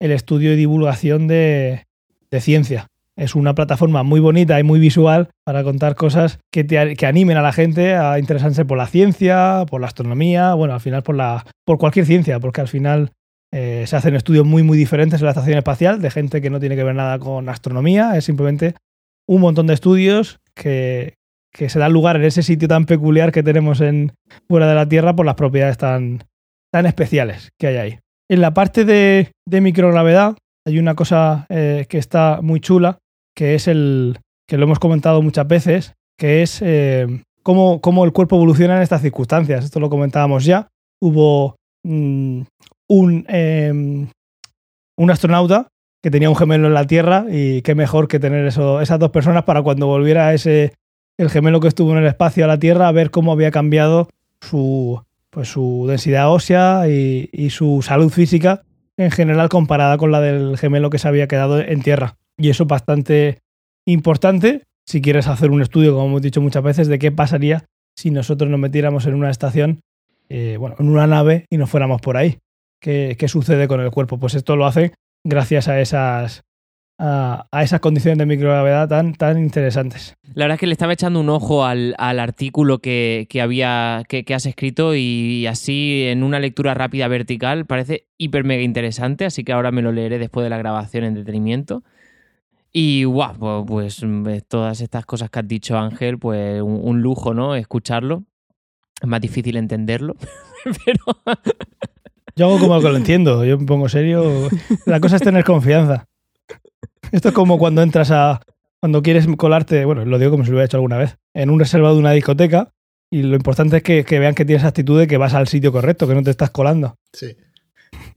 el 0.00 0.12
estudio 0.12 0.52
y 0.52 0.56
divulgación 0.56 1.26
de, 1.26 1.86
de 2.30 2.40
ciencia. 2.40 2.88
Es 3.18 3.34
una 3.34 3.54
plataforma 3.54 4.04
muy 4.04 4.20
bonita 4.20 4.60
y 4.60 4.62
muy 4.62 4.78
visual 4.78 5.28
para 5.44 5.64
contar 5.64 5.96
cosas 5.96 6.38
que, 6.52 6.62
te, 6.62 6.94
que 6.94 7.06
animen 7.06 7.36
a 7.36 7.42
la 7.42 7.52
gente 7.52 7.96
a 7.96 8.20
interesarse 8.20 8.64
por 8.64 8.78
la 8.78 8.86
ciencia, 8.86 9.64
por 9.68 9.80
la 9.80 9.88
astronomía, 9.88 10.54
bueno, 10.54 10.74
al 10.74 10.80
final 10.80 11.02
por, 11.02 11.16
la, 11.16 11.44
por 11.66 11.78
cualquier 11.78 12.06
ciencia, 12.06 12.38
porque 12.38 12.60
al 12.60 12.68
final 12.68 13.10
eh, 13.52 13.84
se 13.88 13.96
hacen 13.96 14.14
estudios 14.14 14.46
muy, 14.46 14.62
muy 14.62 14.78
diferentes 14.78 15.20
en 15.20 15.24
la 15.24 15.32
estación 15.32 15.58
espacial 15.58 16.00
de 16.00 16.10
gente 16.12 16.40
que 16.40 16.48
no 16.48 16.60
tiene 16.60 16.76
que 16.76 16.84
ver 16.84 16.94
nada 16.94 17.18
con 17.18 17.48
astronomía, 17.48 18.16
es 18.16 18.24
simplemente 18.24 18.74
un 19.26 19.40
montón 19.40 19.66
de 19.66 19.74
estudios 19.74 20.38
que, 20.54 21.14
que 21.52 21.68
se 21.68 21.80
dan 21.80 21.92
lugar 21.92 22.16
en 22.16 22.24
ese 22.24 22.44
sitio 22.44 22.68
tan 22.68 22.84
peculiar 22.84 23.32
que 23.32 23.42
tenemos 23.42 23.80
en, 23.80 24.12
fuera 24.48 24.68
de 24.68 24.76
la 24.76 24.88
Tierra 24.88 25.16
por 25.16 25.26
las 25.26 25.34
propiedades 25.34 25.76
tan, 25.76 26.22
tan 26.72 26.86
especiales 26.86 27.50
que 27.58 27.66
hay 27.66 27.76
ahí. 27.76 27.98
En 28.30 28.40
la 28.40 28.54
parte 28.54 28.84
de, 28.84 29.32
de 29.44 29.60
microgravedad 29.60 30.36
hay 30.64 30.78
una 30.78 30.94
cosa 30.94 31.46
eh, 31.48 31.86
que 31.88 31.98
está 31.98 32.40
muy 32.42 32.60
chula, 32.60 32.98
que 33.38 33.54
es 33.54 33.68
el 33.68 34.18
que 34.48 34.58
lo 34.58 34.64
hemos 34.64 34.80
comentado 34.80 35.22
muchas 35.22 35.46
veces, 35.46 35.94
que 36.18 36.42
es 36.42 36.60
eh, 36.60 37.22
cómo, 37.44 37.80
cómo, 37.80 38.04
el 38.04 38.12
cuerpo 38.12 38.34
evoluciona 38.34 38.74
en 38.74 38.82
estas 38.82 39.00
circunstancias. 39.00 39.64
Esto 39.64 39.78
lo 39.78 39.88
comentábamos 39.88 40.44
ya. 40.44 40.66
Hubo 41.00 41.54
mmm, 41.84 42.40
un, 42.88 43.26
eh, 43.28 43.70
un 44.96 45.10
astronauta 45.12 45.68
que 46.02 46.10
tenía 46.10 46.28
un 46.28 46.34
gemelo 46.34 46.66
en 46.66 46.74
la 46.74 46.88
Tierra 46.88 47.26
y 47.30 47.62
qué 47.62 47.76
mejor 47.76 48.08
que 48.08 48.18
tener 48.18 48.44
eso, 48.44 48.80
esas 48.80 48.98
dos 48.98 49.12
personas 49.12 49.44
para 49.44 49.62
cuando 49.62 49.86
volviera 49.86 50.34
ese 50.34 50.72
el 51.16 51.30
gemelo 51.30 51.60
que 51.60 51.68
estuvo 51.68 51.92
en 51.92 51.98
el 51.98 52.06
espacio 52.06 52.44
a 52.44 52.48
la 52.48 52.58
Tierra 52.58 52.88
a 52.88 52.92
ver 52.92 53.12
cómo 53.12 53.30
había 53.30 53.52
cambiado 53.52 54.08
su, 54.40 55.00
pues, 55.30 55.48
su 55.48 55.86
densidad 55.88 56.32
ósea 56.32 56.88
y 56.88 57.50
su 57.50 57.82
salud 57.82 58.10
física 58.10 58.64
en 58.96 59.12
general 59.12 59.48
comparada 59.48 59.96
con 59.96 60.10
la 60.10 60.20
del 60.20 60.58
gemelo 60.58 60.90
que 60.90 60.98
se 60.98 61.06
había 61.06 61.28
quedado 61.28 61.60
en 61.60 61.82
tierra. 61.82 62.16
Y 62.38 62.50
eso 62.50 62.62
es 62.62 62.68
bastante 62.68 63.38
importante 63.86 64.62
si 64.86 65.02
quieres 65.02 65.26
hacer 65.26 65.50
un 65.50 65.60
estudio, 65.60 65.92
como 65.92 66.06
hemos 66.06 66.22
dicho 66.22 66.40
muchas 66.40 66.62
veces, 66.62 66.88
de 66.88 66.98
qué 66.98 67.12
pasaría 67.12 67.64
si 67.94 68.10
nosotros 68.10 68.48
nos 68.48 68.60
metiéramos 68.60 69.06
en 69.06 69.14
una 69.14 69.28
estación, 69.28 69.80
eh, 70.28 70.56
bueno, 70.58 70.76
en 70.78 70.88
una 70.88 71.06
nave 71.06 71.44
y 71.50 71.58
nos 71.58 71.68
fuéramos 71.68 72.00
por 72.00 72.16
ahí. 72.16 72.38
¿Qué, 72.80 73.16
¿Qué, 73.18 73.28
sucede 73.28 73.66
con 73.66 73.80
el 73.80 73.90
cuerpo? 73.90 74.18
Pues 74.18 74.34
esto 74.34 74.54
lo 74.54 74.66
hace 74.66 74.92
gracias 75.24 75.66
a 75.66 75.80
esas, 75.80 76.42
a, 76.96 77.48
a, 77.50 77.62
esas 77.64 77.80
condiciones 77.80 78.18
de 78.18 78.26
microgravedad 78.26 78.88
tan, 78.88 79.14
tan 79.14 79.38
interesantes. 79.38 80.14
La 80.32 80.44
verdad 80.44 80.54
es 80.54 80.60
que 80.60 80.68
le 80.68 80.72
estaba 80.72 80.92
echando 80.92 81.20
un 81.20 81.28
ojo 81.28 81.64
al, 81.64 81.96
al 81.98 82.20
artículo 82.20 82.78
que, 82.78 83.26
que 83.28 83.40
había 83.40 84.04
que, 84.08 84.24
que, 84.24 84.32
has 84.32 84.46
escrito 84.46 84.94
y 84.94 85.46
así 85.46 86.04
en 86.06 86.22
una 86.22 86.38
lectura 86.38 86.74
rápida 86.74 87.08
vertical 87.08 87.66
parece 87.66 88.06
hiper 88.16 88.44
mega 88.44 88.62
interesante, 88.62 89.24
así 89.24 89.42
que 89.42 89.52
ahora 89.52 89.72
me 89.72 89.82
lo 89.82 89.90
leeré 89.90 90.18
después 90.18 90.44
de 90.44 90.50
la 90.50 90.58
grabación 90.58 91.02
en 91.04 91.14
detenimiento. 91.14 91.82
Y 92.72 93.04
guau, 93.04 93.64
pues, 93.66 94.04
pues 94.22 94.46
todas 94.46 94.80
estas 94.80 95.06
cosas 95.06 95.30
que 95.30 95.38
has 95.38 95.48
dicho 95.48 95.78
Ángel, 95.78 96.18
pues 96.18 96.60
un, 96.62 96.80
un 96.82 97.00
lujo, 97.00 97.34
¿no? 97.34 97.54
Escucharlo. 97.54 98.24
Es 99.00 99.08
más 99.08 99.20
difícil 99.20 99.56
entenderlo, 99.56 100.16
pero... 100.84 101.04
Yo 102.36 102.46
hago 102.46 102.60
como 102.60 102.80
que 102.80 102.88
lo 102.88 102.96
entiendo, 102.96 103.44
yo 103.44 103.58
me 103.58 103.66
pongo 103.66 103.88
serio. 103.88 104.48
La 104.86 105.00
cosa 105.00 105.16
es 105.16 105.22
tener 105.22 105.42
confianza. 105.42 106.06
Esto 107.10 107.28
es 107.28 107.34
como 107.34 107.58
cuando 107.58 107.82
entras 107.82 108.12
a. 108.12 108.40
Cuando 108.80 109.02
quieres 109.02 109.26
colarte, 109.36 109.84
bueno, 109.84 110.04
lo 110.04 110.20
digo 110.20 110.30
como 110.30 110.44
si 110.44 110.50
lo 110.50 110.56
hubiera 110.56 110.66
hecho 110.66 110.76
alguna 110.76 110.98
vez, 110.98 111.16
en 111.34 111.50
un 111.50 111.58
reservado 111.58 111.94
de 111.94 112.00
una 112.00 112.12
discoteca 112.12 112.72
y 113.10 113.22
lo 113.22 113.34
importante 113.34 113.78
es 113.78 113.82
que, 113.82 114.04
que, 114.04 114.18
vean 114.18 114.34
que 114.34 114.44
tienes 114.44 114.64
actitud 114.64 114.98
de 114.98 115.06
que 115.06 115.16
vas 115.16 115.34
al 115.34 115.48
sitio 115.48 115.72
correcto, 115.72 116.06
que 116.06 116.14
no 116.14 116.22
te 116.22 116.30
estás 116.30 116.50
colando. 116.50 116.96
Sí. 117.12 117.36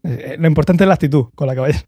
Eh, 0.03 0.35
lo 0.37 0.47
importante 0.47 0.83
es 0.83 0.87
la 0.87 0.95
actitud 0.95 1.29
con 1.33 1.47
la 1.47 1.53
que 1.55 1.59
vayas. 1.61 1.85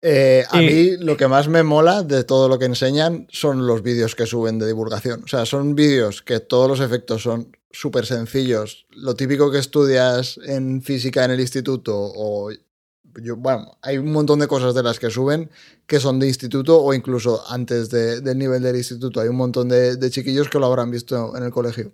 Eh, 0.00 0.44
a 0.50 0.62
y... 0.62 0.66
mí 0.66 0.96
lo 0.98 1.16
que 1.16 1.26
más 1.26 1.48
me 1.48 1.62
mola 1.62 2.02
de 2.02 2.22
todo 2.24 2.48
lo 2.48 2.58
que 2.58 2.66
enseñan 2.66 3.26
son 3.30 3.66
los 3.66 3.82
vídeos 3.82 4.14
que 4.14 4.26
suben 4.26 4.58
de 4.58 4.66
divulgación. 4.66 5.24
O 5.24 5.28
sea, 5.28 5.44
son 5.44 5.74
vídeos 5.74 6.22
que 6.22 6.40
todos 6.40 6.68
los 6.68 6.80
efectos 6.80 7.22
son 7.22 7.56
súper 7.70 8.06
sencillos. 8.06 8.86
Lo 8.90 9.14
típico 9.14 9.50
que 9.50 9.58
estudias 9.58 10.38
en 10.44 10.82
física 10.82 11.24
en 11.24 11.32
el 11.32 11.40
instituto 11.40 11.94
o 11.96 12.50
yo, 13.22 13.36
bueno, 13.36 13.76
hay 13.82 13.98
un 13.98 14.12
montón 14.12 14.38
de 14.38 14.46
cosas 14.46 14.74
de 14.74 14.82
las 14.82 15.00
que 15.00 15.10
suben 15.10 15.50
que 15.86 15.98
son 15.98 16.20
de 16.20 16.28
instituto 16.28 16.80
o 16.80 16.94
incluso 16.94 17.42
antes 17.48 17.90
de, 17.90 18.20
del 18.20 18.38
nivel 18.38 18.62
del 18.62 18.76
instituto. 18.76 19.20
Hay 19.20 19.28
un 19.28 19.36
montón 19.36 19.68
de, 19.68 19.96
de, 19.96 20.10
chiquillos 20.10 20.48
que 20.48 20.58
lo 20.58 20.66
habrán 20.66 20.90
visto 20.90 21.36
en 21.36 21.42
el 21.42 21.50
colegio. 21.50 21.92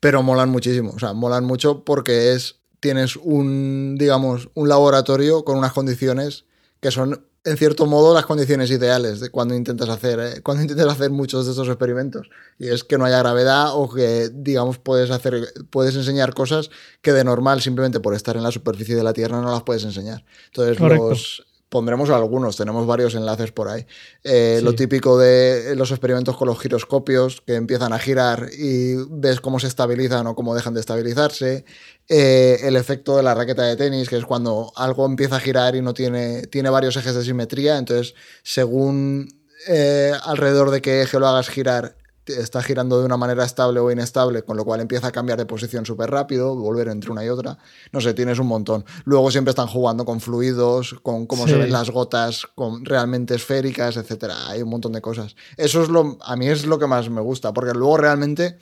Pero 0.00 0.22
molan 0.22 0.48
muchísimo, 0.48 0.92
o 0.94 0.98
sea, 0.98 1.12
molan 1.12 1.44
mucho 1.44 1.84
porque 1.84 2.32
es, 2.32 2.60
tienes 2.80 3.16
un, 3.16 3.96
digamos, 3.98 4.48
un 4.54 4.68
laboratorio 4.68 5.44
con 5.44 5.58
unas 5.58 5.72
condiciones 5.72 6.46
que 6.80 6.90
son 6.90 7.24
en 7.44 7.56
cierto 7.56 7.86
modo 7.86 8.14
las 8.14 8.26
condiciones 8.26 8.70
ideales 8.70 9.20
de 9.20 9.30
cuando 9.30 9.54
intentas 9.54 9.88
hacer 9.88 10.20
eh, 10.20 10.42
cuando 10.42 10.62
intentas 10.62 10.86
hacer 10.88 11.10
muchos 11.10 11.46
de 11.46 11.52
estos 11.52 11.68
experimentos. 11.68 12.28
Y 12.58 12.68
es 12.68 12.84
que 12.84 12.98
no 12.98 13.04
haya 13.04 13.18
gravedad 13.18 13.70
o 13.72 13.88
que 13.88 14.30
digamos 14.32 14.78
puedes 14.78 15.10
hacer 15.10 15.48
puedes 15.70 15.94
enseñar 15.96 16.34
cosas 16.34 16.70
que 17.00 17.12
de 17.12 17.24
normal 17.24 17.60
simplemente 17.62 18.00
por 18.00 18.14
estar 18.14 18.36
en 18.36 18.42
la 18.42 18.50
superficie 18.50 18.96
de 18.96 19.02
la 19.02 19.12
Tierra 19.12 19.40
no 19.40 19.50
las 19.50 19.62
puedes 19.62 19.84
enseñar. 19.84 20.24
Entonces 20.46 20.80
los 20.80 21.46
pondremos 21.68 22.10
algunos, 22.10 22.56
tenemos 22.56 22.86
varios 22.86 23.14
enlaces 23.14 23.52
por 23.52 23.68
ahí. 23.68 23.86
Eh, 24.24 24.56
sí. 24.58 24.64
Lo 24.64 24.74
típico 24.74 25.18
de 25.18 25.74
los 25.76 25.90
experimentos 25.90 26.36
con 26.36 26.48
los 26.48 26.58
giroscopios, 26.60 27.42
que 27.42 27.54
empiezan 27.54 27.92
a 27.92 27.98
girar 27.98 28.48
y 28.56 28.94
ves 29.10 29.40
cómo 29.40 29.60
se 29.60 29.66
estabilizan 29.66 30.26
o 30.26 30.34
cómo 30.34 30.54
dejan 30.54 30.74
de 30.74 30.80
estabilizarse. 30.80 31.64
Eh, 32.08 32.60
el 32.62 32.76
efecto 32.76 33.16
de 33.16 33.22
la 33.22 33.34
raqueta 33.34 33.64
de 33.64 33.76
tenis, 33.76 34.08
que 34.08 34.16
es 34.16 34.24
cuando 34.24 34.72
algo 34.76 35.04
empieza 35.04 35.36
a 35.36 35.40
girar 35.40 35.76
y 35.76 35.82
no 35.82 35.92
tiene, 35.92 36.42
tiene 36.46 36.70
varios 36.70 36.96
ejes 36.96 37.14
de 37.14 37.24
simetría, 37.24 37.76
entonces 37.76 38.14
según 38.42 39.28
eh, 39.66 40.12
alrededor 40.24 40.70
de 40.70 40.80
qué 40.80 41.02
eje 41.02 41.18
lo 41.18 41.26
hagas 41.28 41.48
girar, 41.50 41.96
está 42.28 42.62
girando 42.62 42.98
de 42.98 43.06
una 43.06 43.16
manera 43.16 43.44
estable 43.44 43.80
o 43.80 43.90
inestable, 43.90 44.42
con 44.42 44.56
lo 44.56 44.64
cual 44.64 44.80
empieza 44.80 45.08
a 45.08 45.12
cambiar 45.12 45.38
de 45.38 45.46
posición 45.46 45.86
súper 45.86 46.10
rápido, 46.10 46.54
volver 46.54 46.88
entre 46.88 47.10
una 47.10 47.24
y 47.24 47.28
otra. 47.28 47.58
No 47.92 48.00
sé, 48.00 48.14
tienes 48.14 48.38
un 48.38 48.46
montón. 48.46 48.84
Luego 49.04 49.30
siempre 49.30 49.50
están 49.50 49.66
jugando 49.66 50.04
con 50.04 50.20
fluidos, 50.20 50.96
con 51.02 51.26
cómo 51.26 51.44
sí. 51.44 51.52
se 51.52 51.58
ven 51.58 51.72
las 51.72 51.90
gotas 51.90 52.46
con 52.54 52.84
realmente 52.84 53.34
esféricas, 53.34 53.96
etcétera. 53.96 54.48
Hay 54.48 54.62
un 54.62 54.70
montón 54.70 54.92
de 54.92 55.00
cosas. 55.00 55.36
Eso 55.56 55.82
es 55.82 55.88
lo, 55.88 56.18
a 56.20 56.36
mí 56.36 56.48
es 56.48 56.66
lo 56.66 56.78
que 56.78 56.86
más 56.86 57.10
me 57.10 57.20
gusta, 57.20 57.52
porque 57.52 57.72
luego 57.72 57.96
realmente 57.96 58.58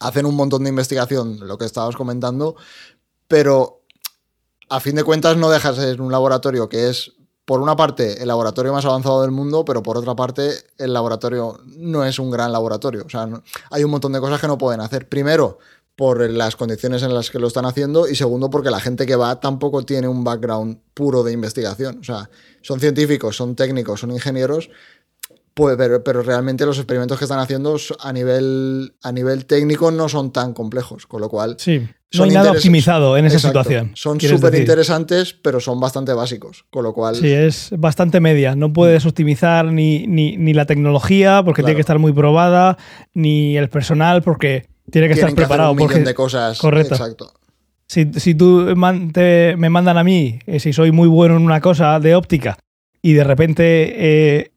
hacen 0.00 0.26
un 0.26 0.34
montón 0.34 0.64
de 0.64 0.70
investigación, 0.70 1.46
lo 1.46 1.58
que 1.58 1.66
estabas 1.66 1.94
comentando, 1.94 2.56
pero 3.28 3.82
a 4.68 4.80
fin 4.80 4.94
de 4.94 5.04
cuentas 5.04 5.36
no 5.36 5.50
dejas 5.50 5.78
en 5.78 6.00
un 6.00 6.10
laboratorio 6.10 6.68
que 6.68 6.88
es 6.88 7.12
por 7.50 7.60
una 7.60 7.74
parte, 7.74 8.22
el 8.22 8.28
laboratorio 8.28 8.72
más 8.72 8.84
avanzado 8.84 9.22
del 9.22 9.32
mundo, 9.32 9.64
pero 9.64 9.82
por 9.82 9.98
otra 9.98 10.14
parte, 10.14 10.52
el 10.78 10.92
laboratorio 10.92 11.58
no 11.78 12.04
es 12.04 12.20
un 12.20 12.30
gran 12.30 12.52
laboratorio. 12.52 13.02
O 13.04 13.10
sea, 13.10 13.28
hay 13.72 13.82
un 13.82 13.90
montón 13.90 14.12
de 14.12 14.20
cosas 14.20 14.40
que 14.40 14.46
no 14.46 14.56
pueden 14.56 14.80
hacer. 14.80 15.08
Primero, 15.08 15.58
por 15.96 16.30
las 16.30 16.54
condiciones 16.54 17.02
en 17.02 17.12
las 17.12 17.28
que 17.28 17.40
lo 17.40 17.48
están 17.48 17.66
haciendo 17.66 18.06
y 18.06 18.14
segundo, 18.14 18.50
porque 18.50 18.70
la 18.70 18.78
gente 18.78 19.04
que 19.04 19.16
va 19.16 19.40
tampoco 19.40 19.82
tiene 19.82 20.06
un 20.06 20.22
background 20.22 20.78
puro 20.94 21.24
de 21.24 21.32
investigación. 21.32 21.98
O 21.98 22.04
sea, 22.04 22.30
son 22.62 22.78
científicos, 22.78 23.34
son 23.34 23.56
técnicos, 23.56 23.98
son 23.98 24.12
ingenieros, 24.12 24.70
pues, 25.52 25.76
pero, 25.76 26.04
pero, 26.04 26.22
realmente 26.22 26.64
los 26.64 26.78
experimentos 26.78 27.18
que 27.18 27.24
están 27.24 27.40
haciendo 27.40 27.76
a 27.98 28.12
nivel, 28.12 28.94
a 29.02 29.10
nivel 29.10 29.46
técnico 29.46 29.90
no 29.90 30.08
son 30.08 30.32
tan 30.32 30.54
complejos, 30.54 31.08
con 31.08 31.20
lo 31.20 31.28
cual... 31.28 31.56
Sí. 31.58 31.84
No 32.14 32.24
hay 32.24 32.30
nada 32.30 32.50
optimizado 32.50 33.16
en 33.16 33.26
esa 33.26 33.36
Exacto. 33.36 33.62
situación. 33.62 33.92
Son 33.94 34.20
súper 34.20 34.54
interesantes, 34.56 35.32
pero 35.32 35.60
son 35.60 35.78
bastante 35.78 36.12
básicos. 36.12 36.64
Con 36.70 36.82
lo 36.82 36.92
cual. 36.92 37.16
Sí, 37.16 37.30
es 37.30 37.70
bastante 37.76 38.20
media. 38.20 38.56
No 38.56 38.72
puedes 38.72 39.06
optimizar 39.06 39.66
ni, 39.66 40.06
ni, 40.06 40.36
ni 40.36 40.52
la 40.52 40.66
tecnología, 40.66 41.42
porque 41.44 41.62
claro. 41.62 41.66
tiene 41.66 41.76
que 41.76 41.82
estar 41.82 41.98
muy 41.98 42.12
probada, 42.12 42.78
ni 43.14 43.56
el 43.56 43.68
personal, 43.68 44.22
porque 44.22 44.66
tiene 44.90 45.08
que 45.08 45.14
Tienen 45.14 45.30
estar 45.30 45.34
preparado. 45.34 45.70
Hacer 45.70 45.82
un 45.82 45.88
porque... 45.88 46.04
de 46.04 46.14
cosas. 46.14 46.58
Correcto. 46.58 46.94
Exacto. 46.94 47.32
Si, 47.86 48.10
si 48.16 48.34
tú 48.34 48.74
man, 48.76 49.12
te, 49.12 49.54
me 49.56 49.70
mandan 49.70 49.98
a 49.98 50.04
mí, 50.04 50.38
eh, 50.46 50.60
si 50.60 50.72
soy 50.72 50.92
muy 50.92 51.08
bueno 51.08 51.36
en 51.36 51.42
una 51.42 51.60
cosa 51.60 51.98
de 52.00 52.14
óptica, 52.14 52.58
y 53.02 53.14
de 53.14 53.24
repente 53.24 53.94
eh, 53.96 54.52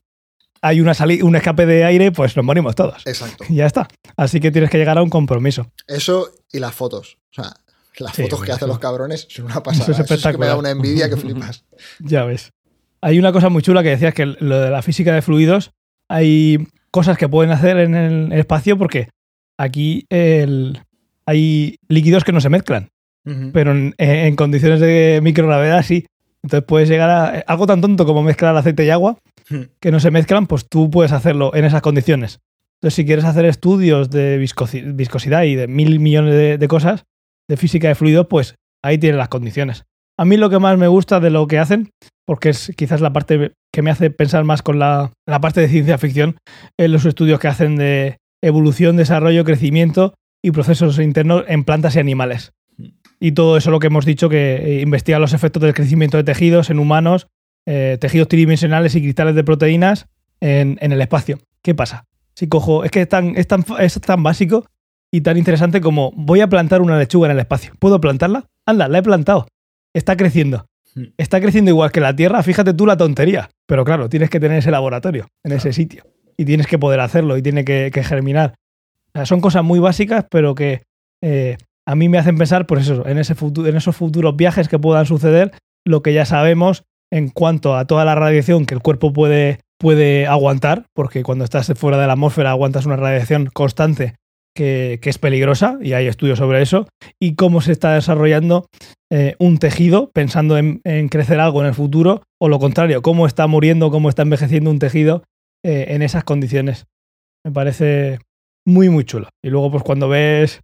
hay 0.63 0.79
una 0.79 0.93
un 1.23 1.35
escape 1.35 1.65
de 1.65 1.83
aire, 1.83 2.11
pues 2.13 2.37
nos 2.37 2.45
morimos 2.45 2.73
todos. 2.73 3.05
Exacto. 3.05 3.43
Y 3.49 3.55
ya 3.57 3.65
está. 3.65 3.87
Así 4.15 4.39
que 4.39 4.49
tienes 4.49 4.71
que 4.71 4.77
llegar 4.77 4.97
a 4.97 5.03
un 5.03 5.09
compromiso. 5.09 5.69
Eso 5.87 6.31
y 6.51 6.59
las 6.59 6.73
fotos. 6.73 7.17
O 7.31 7.41
sea, 7.41 7.53
las 7.99 8.15
sí, 8.15 8.23
fotos 8.23 8.43
que 8.43 8.53
hacen 8.53 8.69
los 8.69 8.79
cabrones 8.79 9.27
son 9.29 9.45
una 9.45 9.61
pasada. 9.61 9.83
Eso 9.83 9.91
es, 9.91 9.99
Eso 9.99 10.29
es 10.29 10.35
que 10.35 10.39
me 10.39 10.45
da 10.47 10.55
una 10.55 10.71
envidia 10.71 11.09
que 11.09 11.17
flipas. 11.17 11.65
ya 11.99 12.23
ves. 12.23 12.53
Hay 13.01 13.19
una 13.19 13.33
cosa 13.33 13.49
muy 13.49 13.61
chula 13.61 13.83
que 13.83 13.89
decías 13.89 14.13
que 14.13 14.25
lo 14.25 14.59
de 14.61 14.71
la 14.71 14.81
física 14.81 15.13
de 15.13 15.21
fluidos, 15.21 15.71
hay 16.07 16.65
cosas 16.91 17.17
que 17.17 17.27
pueden 17.27 17.51
hacer 17.51 17.77
en 17.77 17.93
el 17.95 18.31
espacio 18.31 18.77
porque 18.77 19.09
aquí 19.57 20.05
el, 20.09 20.79
hay 21.25 21.75
líquidos 21.89 22.23
que 22.23 22.31
no 22.31 22.39
se 22.39 22.49
mezclan. 22.49 22.89
Uh 23.25 23.31
-huh. 23.31 23.51
Pero 23.51 23.71
en, 23.71 23.95
en, 23.97 24.35
condiciones 24.37 24.79
de 24.79 25.19
microgravedad 25.21 25.83
sí. 25.83 26.05
Entonces 26.41 26.65
puedes 26.65 26.87
llegar 26.87 27.09
a 27.09 27.25
algo 27.47 27.67
tan 27.67 27.81
tonto 27.81 28.05
como 28.05 28.23
mezclar 28.23 28.55
aceite 28.55 28.85
y 28.85 28.89
agua. 28.89 29.17
que 29.79 29.91
no 29.91 29.99
se 29.99 30.11
mezclan, 30.11 30.47
pues 30.47 30.67
tú 30.69 30.89
puedes 30.89 31.11
hacerlo 31.11 31.53
en 31.55 31.65
esas 31.65 31.81
condiciones. 31.81 32.39
Entonces, 32.75 32.95
si 32.95 33.05
quieres 33.05 33.25
hacer 33.25 33.45
estudios 33.45 34.09
de 34.09 34.39
viscosi- 34.41 34.95
viscosidad 34.95 35.43
y 35.43 35.55
de 35.55 35.67
mil 35.67 35.99
millones 35.99 36.33
de, 36.33 36.57
de 36.57 36.67
cosas, 36.67 37.05
de 37.47 37.57
física 37.57 37.87
de 37.87 37.95
fluidos, 37.95 38.27
pues 38.29 38.55
ahí 38.83 38.97
tienes 38.97 39.17
las 39.17 39.29
condiciones. 39.29 39.85
A 40.17 40.25
mí 40.25 40.37
lo 40.37 40.49
que 40.49 40.59
más 40.59 40.77
me 40.77 40.87
gusta 40.87 41.19
de 41.19 41.29
lo 41.29 41.47
que 41.47 41.59
hacen, 41.59 41.89
porque 42.25 42.49
es 42.49 42.71
quizás 42.75 43.01
la 43.01 43.13
parte 43.13 43.53
que 43.71 43.81
me 43.81 43.89
hace 43.89 44.09
pensar 44.09 44.43
más 44.43 44.61
con 44.61 44.79
la, 44.79 45.11
la 45.25 45.41
parte 45.41 45.61
de 45.61 45.67
ciencia 45.69 45.97
ficción, 45.97 46.37
es 46.77 46.89
los 46.89 47.05
estudios 47.05 47.39
que 47.39 47.47
hacen 47.47 47.75
de 47.77 48.17
evolución, 48.41 48.97
desarrollo, 48.97 49.45
crecimiento 49.45 50.13
y 50.43 50.51
procesos 50.51 50.99
internos 50.99 51.45
en 51.47 51.63
plantas 51.63 51.95
y 51.95 51.99
animales. 51.99 52.51
Y 53.19 53.31
todo 53.31 53.55
eso 53.55 53.71
lo 53.71 53.79
que 53.79 53.87
hemos 53.87 54.05
dicho, 54.05 54.27
que 54.27 54.55
eh, 54.55 54.81
investiga 54.81 55.19
los 55.19 55.33
efectos 55.33 55.63
del 55.63 55.73
crecimiento 55.73 56.17
de 56.17 56.25
tejidos 56.25 56.69
en 56.69 56.79
humanos, 56.79 57.27
eh, 57.65 57.97
tejidos 57.99 58.27
tridimensionales 58.27 58.95
y 58.95 59.01
cristales 59.01 59.35
de 59.35 59.43
proteínas 59.43 60.07
en, 60.41 60.77
en 60.81 60.91
el 60.91 61.01
espacio. 61.01 61.39
¿Qué 61.61 61.73
pasa? 61.73 62.05
Si 62.35 62.47
cojo, 62.47 62.83
es 62.83 62.91
que 62.91 63.01
es 63.01 63.09
tan, 63.09 63.35
es, 63.37 63.47
tan, 63.47 63.63
es 63.79 63.99
tan 64.01 64.23
básico 64.23 64.65
y 65.11 65.21
tan 65.21 65.37
interesante 65.37 65.81
como 65.81 66.11
voy 66.15 66.41
a 66.41 66.47
plantar 66.47 66.81
una 66.81 66.97
lechuga 66.97 67.27
en 67.27 67.33
el 67.33 67.39
espacio. 67.39 67.73
¿Puedo 67.79 68.01
plantarla? 68.01 68.45
Anda, 68.65 68.87
la 68.87 68.97
he 68.97 69.03
plantado. 69.03 69.47
Está 69.93 70.17
creciendo. 70.17 70.65
Hmm. 70.95 71.05
Está 71.17 71.39
creciendo 71.39 71.69
igual 71.69 71.91
que 71.91 71.99
la 71.99 72.15
Tierra, 72.15 72.41
fíjate 72.41 72.73
tú 72.73 72.85
la 72.85 72.97
tontería. 72.97 73.49
Pero 73.65 73.85
claro, 73.85 74.09
tienes 74.09 74.29
que 74.29 74.39
tener 74.39 74.57
ese 74.57 74.71
laboratorio 74.71 75.27
en 75.43 75.51
ese 75.51 75.71
sitio. 75.71 76.03
Y 76.35 76.45
tienes 76.45 76.65
que 76.65 76.79
poder 76.79 76.99
hacerlo 76.99 77.37
y 77.37 77.43
tiene 77.43 77.63
que, 77.63 77.91
que 77.93 78.03
germinar. 78.03 78.55
O 79.09 79.19
sea, 79.19 79.25
son 79.27 79.39
cosas 79.39 79.63
muy 79.63 79.79
básicas, 79.79 80.25
pero 80.31 80.55
que 80.55 80.81
eh, 81.21 81.57
a 81.85 81.95
mí 81.95 82.09
me 82.09 82.17
hacen 82.17 82.37
pensar, 82.37 82.65
pues 82.65 82.89
eso, 82.89 83.07
en, 83.07 83.17
ese 83.17 83.35
futuro, 83.35 83.67
en 83.67 83.75
esos 83.75 83.95
futuros 83.95 84.35
viajes 84.35 84.67
que 84.67 84.79
puedan 84.79 85.05
suceder, 85.05 85.51
lo 85.85 86.01
que 86.01 86.13
ya 86.13 86.25
sabemos 86.25 86.85
en 87.13 87.29
cuanto 87.29 87.77
a 87.77 87.85
toda 87.85 88.05
la 88.05 88.15
radiación 88.15 88.65
que 88.65 88.73
el 88.73 88.81
cuerpo 88.81 89.13
puede, 89.13 89.59
puede 89.77 90.25
aguantar, 90.25 90.87
porque 90.95 91.21
cuando 91.21 91.45
estás 91.45 91.71
fuera 91.75 91.99
de 91.99 92.07
la 92.07 92.13
atmósfera 92.13 92.49
aguantas 92.49 92.87
una 92.87 92.95
radiación 92.95 93.51
constante 93.53 94.15
que, 94.55 94.99
es 94.99 95.17
peligrosa, 95.19 95.77
y 95.79 95.93
hay 95.93 96.07
estudios 96.07 96.39
sobre 96.39 96.63
eso, 96.63 96.87
y 97.21 97.35
cómo 97.35 97.61
se 97.61 97.71
está 97.71 97.93
desarrollando 97.93 98.65
eh, 99.11 99.35
un 99.37 99.59
tejido 99.59 100.09
pensando 100.11 100.57
en, 100.57 100.81
crecer 101.09 101.39
algo 101.39 101.61
en 101.61 101.67
el 101.67 101.75
futuro, 101.75 102.23
o 102.41 102.49
lo 102.49 102.57
contrario, 102.57 103.03
cómo 103.03 103.27
está 103.27 103.45
muriendo, 103.45 103.91
cómo 103.91 104.09
está 104.09 104.23
envejeciendo 104.23 104.71
un 104.71 104.79
tejido 104.79 105.23
eh, 105.63 105.85
en 105.89 106.01
esas 106.01 106.23
condiciones. 106.23 106.85
Me 107.45 107.51
parece 107.51 108.17
muy, 108.65 108.89
muy 108.89 109.03
chulo. 109.05 109.29
Y 109.43 109.49
luego, 109.49 109.69
pues 109.69 109.83
cuando 109.83 110.09
ves, 110.09 110.61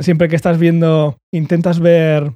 siempre 0.00 0.28
que 0.28 0.36
estás 0.36 0.58
viendo, 0.58 1.16
intentas 1.32 1.80
ver 1.80 2.34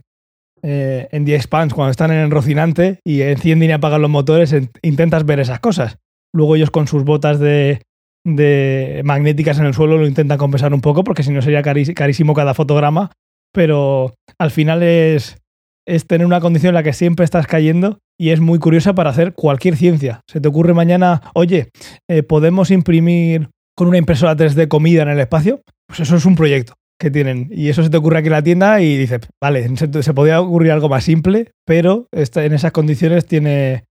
eh, 0.69 1.07
en 1.13 1.25
The 1.25 1.37
Expanse, 1.37 1.75
cuando 1.75 1.93
están 1.93 2.11
en 2.11 2.31
Rocinante 2.31 2.99
y 3.05 3.21
encienden 3.23 3.71
y 3.71 3.73
apagan 3.73 4.03
los 4.03 4.11
motores, 4.11 4.53
en- 4.53 4.71
intentas 4.83 5.25
ver 5.25 5.39
esas 5.39 5.61
cosas. 5.61 5.99
Luego 6.35 6.57
ellos 6.57 6.71
con 6.73 6.89
sus 6.89 7.05
botas 7.05 7.39
de, 7.39 7.83
de 8.25 9.01
magnéticas 9.05 9.59
en 9.59 9.67
el 9.67 9.75
suelo 9.75 9.97
lo 9.97 10.07
intentan 10.07 10.39
compensar 10.39 10.75
un 10.75 10.81
poco, 10.81 11.05
porque 11.05 11.23
si 11.23 11.31
no 11.33 11.41
sería 11.43 11.63
carí- 11.63 11.95
carísimo 11.95 12.35
cada 12.35 12.53
fotograma, 12.55 13.13
pero 13.55 14.15
al 14.39 14.51
final 14.51 14.83
es, 14.83 15.39
es 15.87 16.07
tener 16.07 16.27
una 16.27 16.41
condición 16.41 16.71
en 16.71 16.75
la 16.75 16.83
que 16.83 16.93
siempre 16.93 17.25
estás 17.25 17.47
cayendo 17.47 17.99
y 18.19 18.31
es 18.31 18.41
muy 18.41 18.59
curiosa 18.59 18.95
para 18.95 19.11
hacer 19.11 19.35
cualquier 19.35 19.77
ciencia. 19.77 20.21
Se 20.29 20.41
te 20.41 20.49
ocurre 20.49 20.75
mañana, 20.75 21.23
oye, 21.35 21.69
eh, 22.11 22.23
¿podemos 22.23 22.71
imprimir 22.71 23.51
con 23.77 23.89
una 23.89 23.99
impresora 23.99 24.37
3D 24.37 24.69
comida 24.69 25.03
en 25.03 25.11
el 25.11 25.21
espacio? 25.21 25.61
Pues 25.87 26.01
eso 26.01 26.17
es 26.17 26.25
un 26.27 26.35
proyecto 26.35 26.75
que 26.99 27.11
tienen. 27.11 27.49
Y 27.51 27.69
eso 27.69 27.83
se 27.83 27.91
te 27.91 27.97
ocurre 27.97 28.19
aquí 28.19 28.27
en 28.29 28.33
la 28.33 28.43
tienda 28.43 28.81
y 28.81 28.97
dices, 28.97 29.21
vale, 29.43 29.69
se, 29.77 30.03
se 30.03 30.15
podría 30.15 30.41
ocurrir 30.41 30.73
algo 30.73 30.89
más 30.89 31.05
simple, 31.05 31.51
pero 31.67 32.07
esta- 32.13 32.45
en 32.45 32.53
esas 32.55 32.73
condiciones 32.73 33.27
tiene, 33.27 33.85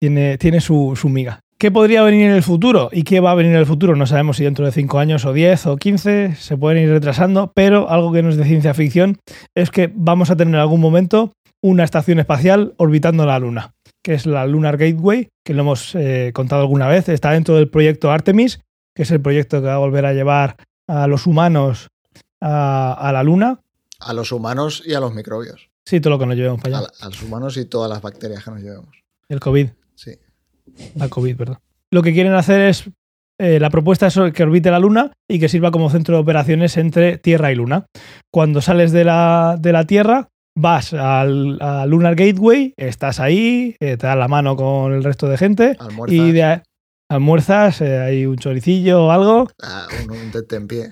tiene, 0.00 0.38
tiene 0.38 0.60
su, 0.60 0.94
su 0.96 1.08
miga. 1.08 1.40
¿Qué 1.58 1.70
podría 1.70 2.02
venir 2.02 2.26
en 2.26 2.32
el 2.36 2.42
futuro? 2.42 2.90
¿Y 2.92 3.02
qué 3.04 3.20
va 3.20 3.30
a 3.30 3.34
venir 3.34 3.52
en 3.52 3.58
el 3.58 3.66
futuro? 3.66 3.96
No 3.96 4.06
sabemos 4.06 4.36
si 4.36 4.44
dentro 4.44 4.66
de 4.66 4.72
5 4.72 4.98
años 4.98 5.24
o 5.24 5.32
10 5.32 5.66
o 5.66 5.76
15 5.78 6.34
se 6.34 6.56
pueden 6.58 6.82
ir 6.82 6.90
retrasando, 6.90 7.50
pero 7.54 7.88
algo 7.88 8.12
que 8.12 8.22
no 8.22 8.28
es 8.28 8.36
de 8.36 8.44
ciencia 8.44 8.74
ficción 8.74 9.16
es 9.54 9.70
que 9.70 9.90
vamos 9.94 10.30
a 10.30 10.36
tener 10.36 10.54
en 10.54 10.60
algún 10.60 10.82
momento 10.82 11.32
una 11.64 11.82
estación 11.84 12.18
espacial 12.18 12.74
orbitando 12.76 13.24
la 13.24 13.38
Luna, 13.38 13.72
que 14.04 14.12
es 14.12 14.26
la 14.26 14.46
Lunar 14.46 14.76
Gateway, 14.76 15.28
que 15.46 15.54
lo 15.54 15.62
hemos 15.62 15.94
eh, 15.94 16.30
contado 16.34 16.60
alguna 16.60 16.88
vez. 16.88 17.08
Está 17.08 17.30
dentro 17.32 17.56
del 17.56 17.70
proyecto 17.70 18.10
Artemis, 18.10 18.60
que 18.94 19.04
es 19.04 19.10
el 19.10 19.22
proyecto 19.22 19.60
que 19.62 19.66
va 19.68 19.74
a 19.76 19.78
volver 19.78 20.04
a 20.04 20.12
llevar 20.12 20.56
a 20.88 21.06
los 21.06 21.26
humanos 21.26 21.88
a, 22.46 22.92
a 22.94 23.12
la 23.12 23.22
Luna. 23.22 23.60
A 24.00 24.12
los 24.12 24.30
humanos 24.32 24.82
y 24.86 24.94
a 24.94 25.00
los 25.00 25.14
microbios. 25.14 25.68
Sí, 25.84 26.00
todo 26.00 26.10
lo 26.14 26.18
que 26.18 26.26
nos 26.26 26.36
llevemos 26.36 26.60
para 26.60 26.78
allá. 26.78 26.88
a 27.00 27.06
los 27.08 27.22
humanos 27.22 27.56
y 27.56 27.64
todas 27.64 27.88
las 27.90 28.02
bacterias 28.02 28.44
que 28.44 28.50
nos 28.50 28.60
llevemos. 28.60 28.94
El 29.28 29.40
COVID. 29.40 29.68
Sí. 29.94 30.12
La 30.96 31.08
COVID, 31.08 31.36
perdón. 31.36 31.58
Lo 31.90 32.02
que 32.02 32.12
quieren 32.12 32.34
hacer 32.34 32.60
es. 32.62 32.84
eh, 33.38 33.60
la 33.60 33.70
propuesta 33.70 34.06
es 34.08 34.18
que 34.34 34.42
orbite 34.42 34.70
la 34.70 34.78
Luna 34.78 35.12
y 35.28 35.38
que 35.38 35.48
sirva 35.48 35.70
como 35.70 35.90
centro 35.90 36.16
de 36.16 36.22
operaciones 36.22 36.76
entre 36.76 37.18
Tierra 37.18 37.52
y 37.52 37.54
Luna. 37.54 37.86
Cuando 38.32 38.60
sales 38.60 38.92
de 38.92 39.04
la, 39.04 39.56
de 39.58 39.72
la 39.72 39.84
Tierra, 39.86 40.28
vas 40.58 40.92
al, 40.92 41.58
al 41.60 41.88
Lunar 41.90 42.16
Gateway, 42.16 42.74
estás 42.76 43.20
ahí, 43.20 43.76
eh, 43.80 43.96
te 43.96 44.06
das 44.06 44.16
la 44.16 44.26
mano 44.28 44.56
con 44.56 44.92
el 44.92 45.04
resto 45.04 45.28
de 45.28 45.36
gente 45.38 45.76
Almuerzas. 45.78 46.18
y 46.18 46.32
de 46.32 46.62
almuerzas, 47.08 47.80
eh, 47.82 47.98
hay 47.98 48.26
un 48.26 48.36
choricillo 48.36 49.04
o 49.06 49.10
algo. 49.10 49.48
Ah, 49.62 49.86
un, 50.04 50.10
un 50.16 50.30
tete 50.32 50.56
en 50.56 50.66
pie. 50.66 50.88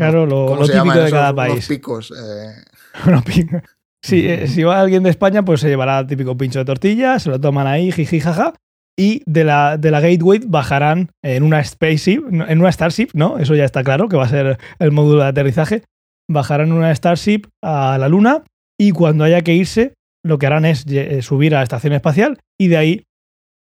Claro, 0.00 0.24
lo, 0.24 0.46
¿Cómo 0.46 0.60
lo 0.60 0.66
se 0.66 0.72
típico 0.72 0.98
de 0.98 1.10
cada 1.10 1.34
país. 1.34 1.66
picos. 1.68 2.10
eh. 2.12 2.64
Sí, 4.02 4.26
eh, 4.26 4.46
si 4.46 4.62
va 4.62 4.80
alguien 4.80 5.02
de 5.02 5.10
España, 5.10 5.44
pues 5.44 5.60
se 5.60 5.68
llevará 5.68 5.98
el 5.98 6.06
típico 6.06 6.34
pincho 6.34 6.58
de 6.58 6.64
tortilla, 6.64 7.18
se 7.18 7.28
lo 7.28 7.38
toman 7.38 7.66
ahí, 7.66 7.92
jiji, 7.92 8.18
jaja. 8.20 8.54
Y 8.98 9.22
de 9.26 9.44
la, 9.44 9.76
de 9.76 9.90
la 9.90 10.00
Gateway 10.00 10.40
bajarán 10.46 11.10
en 11.22 11.42
una 11.42 11.62
spaceship, 11.62 12.22
en 12.30 12.60
una 12.60 12.72
Starship, 12.72 13.08
¿no? 13.12 13.38
Eso 13.38 13.54
ya 13.54 13.66
está 13.66 13.84
claro, 13.84 14.08
que 14.08 14.16
va 14.16 14.24
a 14.24 14.28
ser 14.28 14.58
el 14.78 14.90
módulo 14.92 15.22
de 15.22 15.28
aterrizaje. 15.28 15.84
Bajarán 16.30 16.68
en 16.68 16.72
una 16.74 16.94
Starship 16.94 17.42
a 17.62 17.98
la 17.98 18.08
Luna 18.08 18.42
y 18.78 18.92
cuando 18.92 19.24
haya 19.24 19.42
que 19.42 19.54
irse, 19.54 19.92
lo 20.24 20.38
que 20.38 20.46
harán 20.46 20.64
es 20.64 20.86
eh, 20.88 21.20
subir 21.20 21.54
a 21.54 21.58
la 21.58 21.62
estación 21.62 21.92
espacial 21.92 22.38
y 22.58 22.68
de 22.68 22.76
ahí 22.78 23.02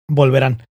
volverán. 0.10 0.64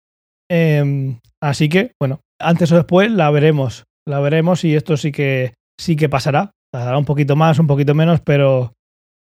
Em, 0.51 1.21
así 1.43 1.69
que, 1.71 1.93
bueno, 1.99 2.21
antes 2.39 2.71
o 2.73 2.77
después 2.77 3.11
la 3.11 3.31
veremos. 3.31 3.85
La 4.07 4.21
veremos 4.21 4.65
y 4.65 4.75
esto 4.75 4.97
sí 4.97 5.13
que, 5.13 5.55
sí 5.79 5.97
que 5.97 6.09
pasará. 6.09 6.51
Tardará 6.73 6.99
un 6.99 7.05
poquito 7.05 7.37
más, 7.37 7.59
un 7.59 7.67
poquito 7.67 7.95
menos, 7.95 8.21
pero 8.21 8.73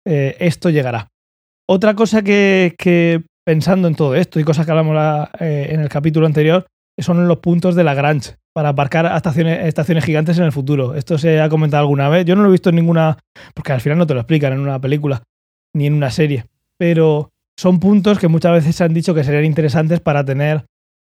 eh, 0.07 0.37
esto 0.41 0.71
llegará. 0.71 1.09
Otra 1.69 1.95
cosa 1.95 2.23
que, 2.23 2.75
que 2.79 3.23
pensando 3.47 3.89
en 3.89 3.95
todo 3.95 4.15
esto 4.15 4.41
y 4.41 4.45
cosas 4.45 4.65
que 4.67 4.73
hablamos 4.73 4.95
la- 4.95 5.31
eh, 5.39 5.69
en 5.71 5.81
el 5.81 5.89
capítulo 5.89 6.27
anterior 6.27 6.67
son 6.99 7.27
los 7.27 7.39
puntos 7.39 7.75
de 7.75 7.85
Lagrange 7.85 8.37
para 8.55 8.71
aparcar 8.71 9.07
a 9.07 9.17
estaciones, 9.17 9.67
estaciones 9.67 10.05
gigantes 10.05 10.39
en 10.39 10.45
el 10.45 10.53
futuro. 10.53 10.95
Esto 10.95 11.19
se 11.19 11.41
ha 11.41 11.49
comentado 11.49 11.83
alguna 11.83 12.09
vez. 12.09 12.25
Yo 12.25 12.37
no 12.37 12.43
lo 12.43 12.49
he 12.49 12.53
visto 12.53 12.71
en 12.71 12.77
ninguna, 12.77 13.19
porque 13.55 13.73
al 13.73 13.81
final 13.81 13.99
no 13.99 14.07
te 14.07 14.15
lo 14.15 14.21
explican 14.21 14.53
en 14.53 14.61
una 14.61 14.81
película 14.81 15.23
ni 15.75 15.87
en 15.87 15.95
una 15.95 16.11
serie, 16.11 16.45
pero 16.79 17.31
son 17.59 17.81
puntos 17.81 18.19
que 18.19 18.29
muchas 18.29 18.53
veces 18.53 18.77
se 18.77 18.85
han 18.85 18.93
dicho 18.93 19.15
que 19.15 19.25
serían 19.25 19.45
interesantes 19.47 20.01
para 20.01 20.25
tener 20.25 20.67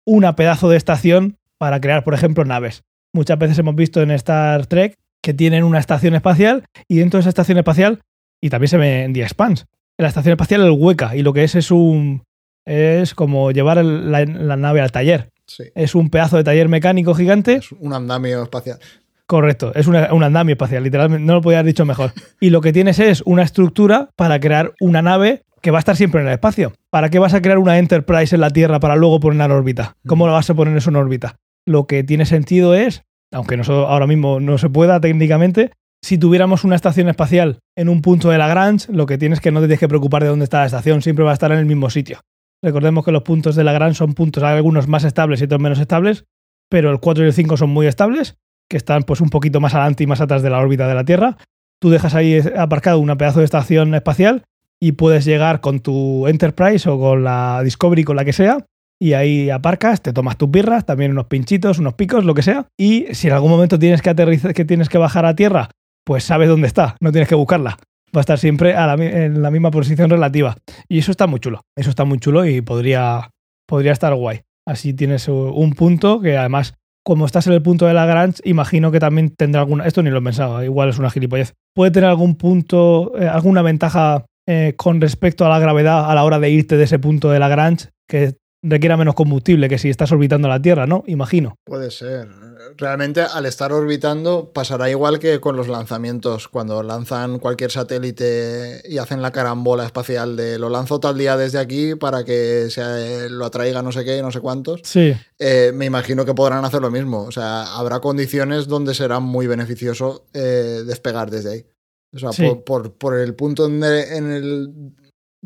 una 0.07 0.35
pedazo 0.35 0.69
de 0.71 0.77
estación 0.79 1.37
para 1.59 1.81
crear, 1.81 2.05
por 2.05 2.15
ejemplo, 2.15 2.45
naves. 2.45 2.83
Muchas 3.17 3.39
veces 3.39 3.59
hemos 3.59 3.75
visto 3.75 4.03
en 4.03 4.11
Star 4.11 4.67
Trek 4.67 4.95
que 5.23 5.33
tienen 5.33 5.65
una 5.65 5.79
estación 5.79 6.15
espacial 6.15 6.65
y 6.87 6.99
dentro 6.99 7.17
de 7.17 7.23
esa 7.23 7.31
estación 7.31 7.57
espacial, 7.57 8.01
y 8.43 8.51
también 8.51 8.69
se 8.69 8.77
ve 8.77 9.05
en 9.05 9.15
The 9.15 9.23
Expanse, 9.23 9.65
en 9.99 10.03
la 10.03 10.09
estación 10.09 10.33
espacial 10.33 10.61
el 10.61 10.71
hueca 10.71 11.17
y 11.17 11.23
lo 11.23 11.33
que 11.33 11.43
es 11.43 11.55
es 11.55 11.71
un 11.71 12.23
es 12.67 13.15
como 13.15 13.53
llevar 13.53 13.79
el- 13.79 14.13
la, 14.13 14.25
la 14.27 14.57
nave 14.57 14.83
al 14.83 14.93
taller. 14.93 15.31
sí. 15.47 15.65
Es 15.75 15.95
un 15.95 16.11
pedazo 16.11 16.37
de 16.37 16.45
taller 16.45 16.69
mecánico 16.69 17.15
gigante. 17.15 17.55
Es 17.55 17.73
un 17.73 17.95
andamio 17.95 18.43
espacial. 18.43 18.79
Correcto, 19.27 19.73
es 19.75 19.87
una- 19.87 20.13
un 20.13 20.23
andamio 20.23 20.53
espacial, 20.53 20.85
literalmente, 20.85 21.25
no 21.25 21.33
lo 21.35 21.41
podía 21.41 21.61
haber 21.61 21.73
dicho 21.73 21.87
mejor. 21.87 22.13
Y 22.39 22.51
lo 22.51 22.61
que 22.61 22.73
tienes 22.75 22.99
es 22.99 23.23
una 23.25 23.43
estructura 23.45 24.11
para 24.15 24.39
crear 24.41 24.75
una 24.81 25.01
nave 25.01 25.43
que 25.63 25.71
va 25.71 25.79
a 25.79 25.81
estar 25.81 25.97
siempre 25.97 26.21
en 26.21 26.27
el 26.29 26.35
espacio. 26.35 26.75
¿Para 26.91 27.09
qué 27.09 27.19
vas 27.19 27.33
a 27.35 27.41
crear 27.41 27.57
una 27.59 27.79
Enterprise 27.79 28.35
en 28.35 28.41
la 28.43 28.51
Tierra 28.51 28.79
para 28.79 28.95
luego 28.95 29.19
ponerla 29.21 29.47
en 29.47 29.53
órbita? 29.53 29.97
¿Cómo 30.07 30.27
lo 30.27 30.33
vas 30.35 30.51
a 30.51 30.55
poner 30.55 30.77
eso 30.77 30.91
en 30.91 30.97
órbita? 30.97 31.37
Lo 31.67 31.87
que 31.87 32.05
tiene 32.05 32.27
sentido 32.27 32.75
es, 32.75 33.03
aunque 33.33 33.61
ahora 33.69 34.07
mismo 34.07 34.41
no 34.41 34.57
se 34.59 34.71
pueda 34.71 35.01
técnicamente, 35.01 35.73
si 36.03 36.19
tuviéramos 36.19 36.65
una 36.65 36.77
estación 36.77 37.09
espacial 37.09 37.59
en 37.77 37.89
un 37.89 38.01
punto 38.03 38.31
de 38.31 38.39
Lagrange, 38.39 38.93
lo 38.93 39.07
que 39.07 39.19
tienes 39.19 39.41
que 39.41 39.51
no 39.51 39.61
te 39.61 39.67
tienes 39.67 39.81
que 39.81 39.89
preocupar 39.89 40.23
de 40.23 40.29
dónde 40.29 40.45
está 40.45 40.61
la 40.61 40.67
estación, 40.67 41.03
siempre 41.03 41.25
va 41.25 41.33
a 41.33 41.35
estar 41.35 41.51
en 41.51 41.59
el 41.59 41.67
mismo 41.67 41.91
sitio. 41.91 42.21
Recordemos 42.63 43.05
que 43.05 43.13
los 43.13 43.23
puntos 43.23 43.57
de 43.57 43.65
Lagrange 43.65 43.97
son 43.97 44.15
puntos, 44.15 44.43
hay 44.43 44.57
algunos 44.57 44.89
más 44.89 45.05
estables 45.05 45.41
y 45.41 45.45
otros 45.45 45.61
menos 45.61 45.79
estables, 45.81 46.25
pero 46.69 46.91
el 46.91 47.01
4 47.01 47.25
y 47.25 47.27
el 47.27 47.33
5 47.33 47.57
son 47.57 47.71
muy 47.71 47.87
estables, 47.87 48.37
que 48.69 48.77
están 48.77 49.03
pues 49.03 49.21
un 49.21 49.31
poquito 49.31 49.61
más 49.61 49.75
adelante 49.75 50.05
y 50.05 50.07
más 50.07 50.21
atrás 50.21 50.43
de 50.43 50.51
la 50.51 50.61
órbita 50.61 50.87
de 50.87 50.95
la 50.95 51.05
Tierra. 51.05 51.37
Tú 51.81 51.91
dejas 51.91 52.15
ahí 52.15 52.41
aparcado 52.57 52.99
una 52.99 53.17
pedazo 53.17 53.41
de 53.41 53.45
estación 53.45 53.95
espacial 53.95 54.45
y 54.81 54.93
puedes 54.93 55.25
llegar 55.25 55.61
con 55.61 55.81
tu 55.81 56.27
Enterprise 56.27 56.89
o 56.89 56.99
con 56.99 57.25
la 57.25 57.61
Discovery, 57.63 58.05
con 58.05 58.17
la 58.17 58.25
que 58.25 58.33
sea, 58.33 58.65
y 59.01 59.13
ahí 59.13 59.51
aparcas, 59.51 60.03
te 60.03 60.13
tomas 60.13 60.37
tus 60.37 60.51
birras, 60.51 60.87
también 60.87 61.13
unos 61.13 61.27
pinchitos, 61.27 61.79
unos 61.79 61.95
picos, 61.95 62.25
lo 62.25 62.35
que 62.35 62.43
sea, 62.43 62.67
y 62.79 63.07
si 63.13 63.29
en 63.29 63.35
algún 63.35 63.51
momento 63.51 63.79
tienes 63.79 64.03
que 64.03 64.11
aterrizar, 64.11 64.55
que 64.55 64.65
tienes 64.65 64.89
que 64.89 64.99
bajar 64.99 65.27
a 65.27 65.37
tierra, 65.37 65.71
pues 66.05 66.25
sabes 66.25 66.49
dónde 66.49 66.69
está, 66.69 66.97
no 67.01 67.11
tienes 67.13 67.29
que 67.29 67.35
buscarla. 67.35 67.77
va 68.17 68.21
a 68.21 68.21
estar 68.21 68.39
siempre 68.39 68.73
la, 68.73 68.95
en 68.95 69.43
la 69.43 69.51
misma 69.51 69.71
posición 69.71 70.09
relativa. 70.09 70.57
Y 70.89 70.99
eso 70.99 71.11
está 71.11 71.27
muy 71.27 71.41
chulo. 71.41 71.63
Eso 71.77 71.91
está 71.91 72.05
muy 72.05 72.19
chulo 72.19 72.47
y 72.47 72.61
podría, 72.61 73.31
podría 73.67 73.93
estar 73.93 74.15
guay. 74.15 74.43
Así 74.67 74.95
tienes 74.95 75.29
un 75.29 75.75
punto 75.75 76.21
que 76.21 76.37
además, 76.37 76.75
como 77.05 77.27
estás 77.27 77.47
en 77.49 77.53
el 77.53 77.63
punto 77.63 77.87
de 77.87 77.95
Lagrange, 77.95 78.41
imagino 78.45 78.91
que 78.91 79.01
también 79.01 79.31
tendrá 79.31 79.61
alguna. 79.61 79.87
Esto 79.87 80.03
ni 80.03 80.11
lo 80.11 80.19
he 80.19 80.23
pensado, 80.23 80.63
igual 80.63 80.89
es 80.89 80.99
una 80.99 81.11
gilipollez. 81.11 81.55
Puede 81.75 81.91
tener 81.91 82.09
algún 82.09 82.37
punto, 82.37 83.13
eh, 83.19 83.29
alguna 83.29 83.63
ventaja 83.63 84.25
eh, 84.49 84.75
con 84.77 85.01
respecto 85.01 85.45
a 85.45 85.49
la 85.49 85.59
gravedad 85.59 86.09
a 86.11 86.15
la 86.15 86.25
hora 86.25 86.39
de 86.39 86.51
irte 86.51 86.77
de 86.77 86.85
ese 86.85 87.01
punto 87.01 87.31
de 87.31 87.41
Lagrange 87.41 87.91
que 88.09 88.37
requiera 88.63 88.97
menos 88.97 89.15
combustible 89.15 89.69
que 89.69 89.79
si 89.79 89.91
estás 89.91 90.11
orbitando 90.13 90.49
la 90.49 90.61
Tierra, 90.61 90.87
¿no? 90.87 91.05
Imagino. 91.07 91.57
Puede 91.65 91.91
ser. 91.91 92.29
Realmente 92.77 93.21
al 93.21 93.47
estar 93.47 93.73
orbitando 93.73 94.51
pasará 94.53 94.91
igual 94.91 95.19
que 95.19 95.39
con 95.41 95.57
los 95.57 95.69
lanzamientos, 95.69 96.49
cuando 96.49 96.83
lanzan 96.83 97.39
cualquier 97.39 97.71
satélite 97.71 98.83
y 98.89 98.99
hacen 98.99 99.23
la 99.23 99.31
carambola 99.31 99.85
espacial 99.87 100.37
de 100.37 100.59
lo 100.59 100.69
lanzo 100.69 100.99
tal 101.01 101.17
día 101.17 101.37
desde 101.37 101.59
aquí 101.59 101.95
para 101.95 102.25
que 102.25 102.67
se 102.71 103.29
lo 103.31 103.45
atraiga 103.47 103.83
no 103.83 103.93
sé 103.93 104.05
qué, 104.05 104.21
no 104.23 104.33
sé 104.33 104.41
cuántos. 104.41 104.81
Sí. 104.85 105.15
Eh, 105.39 105.71
me 105.75 105.85
imagino 105.85 106.25
que 106.25 106.35
podrán 106.35 106.65
hacer 106.65 106.81
lo 106.81 106.91
mismo. 106.91 107.23
O 107.23 107.33
sea, 107.33 107.77
habrá 107.77 108.01
condiciones 108.01 108.67
donde 108.67 108.95
será 108.95 109.21
muy 109.21 109.47
beneficioso 109.47 110.27
eh, 110.35 110.83
despegar 110.87 111.31
desde 111.31 111.53
ahí. 111.53 111.67
O 112.15 112.19
sea, 112.19 112.33
Sí. 112.33 112.43
por, 112.43 112.65
por- 112.65 112.93
por 112.95 113.19
el 113.19 113.35
punto 113.35 113.67
en 113.67 113.83
el- 113.85 114.13
en 114.13 114.33
el- 114.33 114.73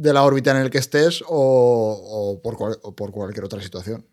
de 0.00 0.12
la 0.12 0.22
órbita 0.22 0.50
en 0.52 0.58
el 0.58 0.70
que 0.70 0.78
estés 0.78 1.22
o, 1.28 2.40
por, 2.42 2.56
cual- 2.56 2.78
o 2.82 2.94
por 2.94 3.10
cualquier 3.10 3.44
otra 3.44 3.60
situación. 3.60 4.04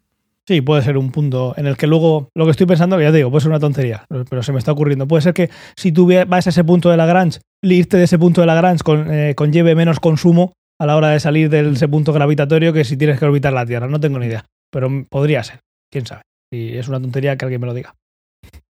Sí, 0.48 0.62
puede 0.62 0.82
ser 0.82 0.98
un 0.98 1.12
punto 1.12 1.54
en 1.58 1.68
el 1.68 1.76
que 1.76 1.88
luego, 1.88 2.30
lo 2.34 2.46
que 2.46 2.52
estoy 2.52 2.66
pensando, 2.68 3.00
ya 3.02 3.12
te 3.12 3.18
digo, 3.18 3.30
puede 3.30 3.42
ser 3.42 3.50
una 3.50 3.60
tontería, 3.60 4.06
pero 4.30 4.42
se 4.44 4.54
me 4.54 4.60
está 4.60 4.72
ocurriendo. 4.72 5.06
Puede 5.06 5.22
ser 5.22 5.34
que 5.34 5.50
si 5.76 5.92
tú 5.92 6.08
vas 6.28 6.48
a 6.48 6.50
ese 6.52 6.64
punto 6.64 6.90
de 6.90 6.96
Lagrange, 6.96 7.42
irte 7.64 7.98
de 7.98 8.04
ese 8.06 8.18
punto 8.18 8.40
de 8.42 8.48
Lagrange 8.48 8.82
con, 8.84 9.12
eh, 9.14 9.36
conlleve 9.36 9.76
menos 9.76 10.00
consumo 10.00 10.54
a 10.80 10.86
la 10.86 10.96
hora 10.96 11.10
de 11.10 11.20
salir 11.20 11.50
de 11.50 11.70
ese 11.72 11.88
punto 11.90 12.14
gravitatorio 12.14 12.72
que 12.72 12.86
si 12.86 12.96
tienes 12.96 13.20
que 13.20 13.26
orbitar 13.26 13.52
la 13.52 13.66
Tierra. 13.66 13.88
No 13.88 14.00
tengo 14.00 14.20
ni 14.20 14.28
idea, 14.28 14.46
pero 14.72 14.90
podría 15.10 15.44
ser, 15.44 15.60
quién 15.92 16.06
sabe. 16.06 16.22
Y 16.54 16.78
es 16.78 16.88
una 16.88 17.02
tontería 17.02 17.36
que 17.36 17.44
alguien 17.44 17.60
me 17.60 17.68
lo 17.68 17.74
diga. 17.74 17.96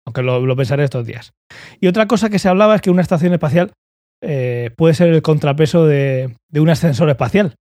Aunque 0.08 0.22
lo, 0.22 0.46
lo 0.46 0.56
pensaré 0.56 0.86
estos 0.86 1.06
días. 1.06 1.32
Y 1.82 1.88
otra 1.88 2.08
cosa 2.08 2.30
que 2.30 2.40
se 2.40 2.48
hablaba 2.48 2.76
es 2.76 2.82
que 2.82 2.90
una 2.92 3.02
estación 3.02 3.34
espacial 3.34 3.72
eh, 4.28 4.72
puede 4.76 4.96
ser 4.96 5.10
el 5.10 5.22
contrapeso 5.22 5.86
de, 5.86 6.36
un 6.54 6.70
ascensor 6.70 7.10
espacial. 7.10 7.54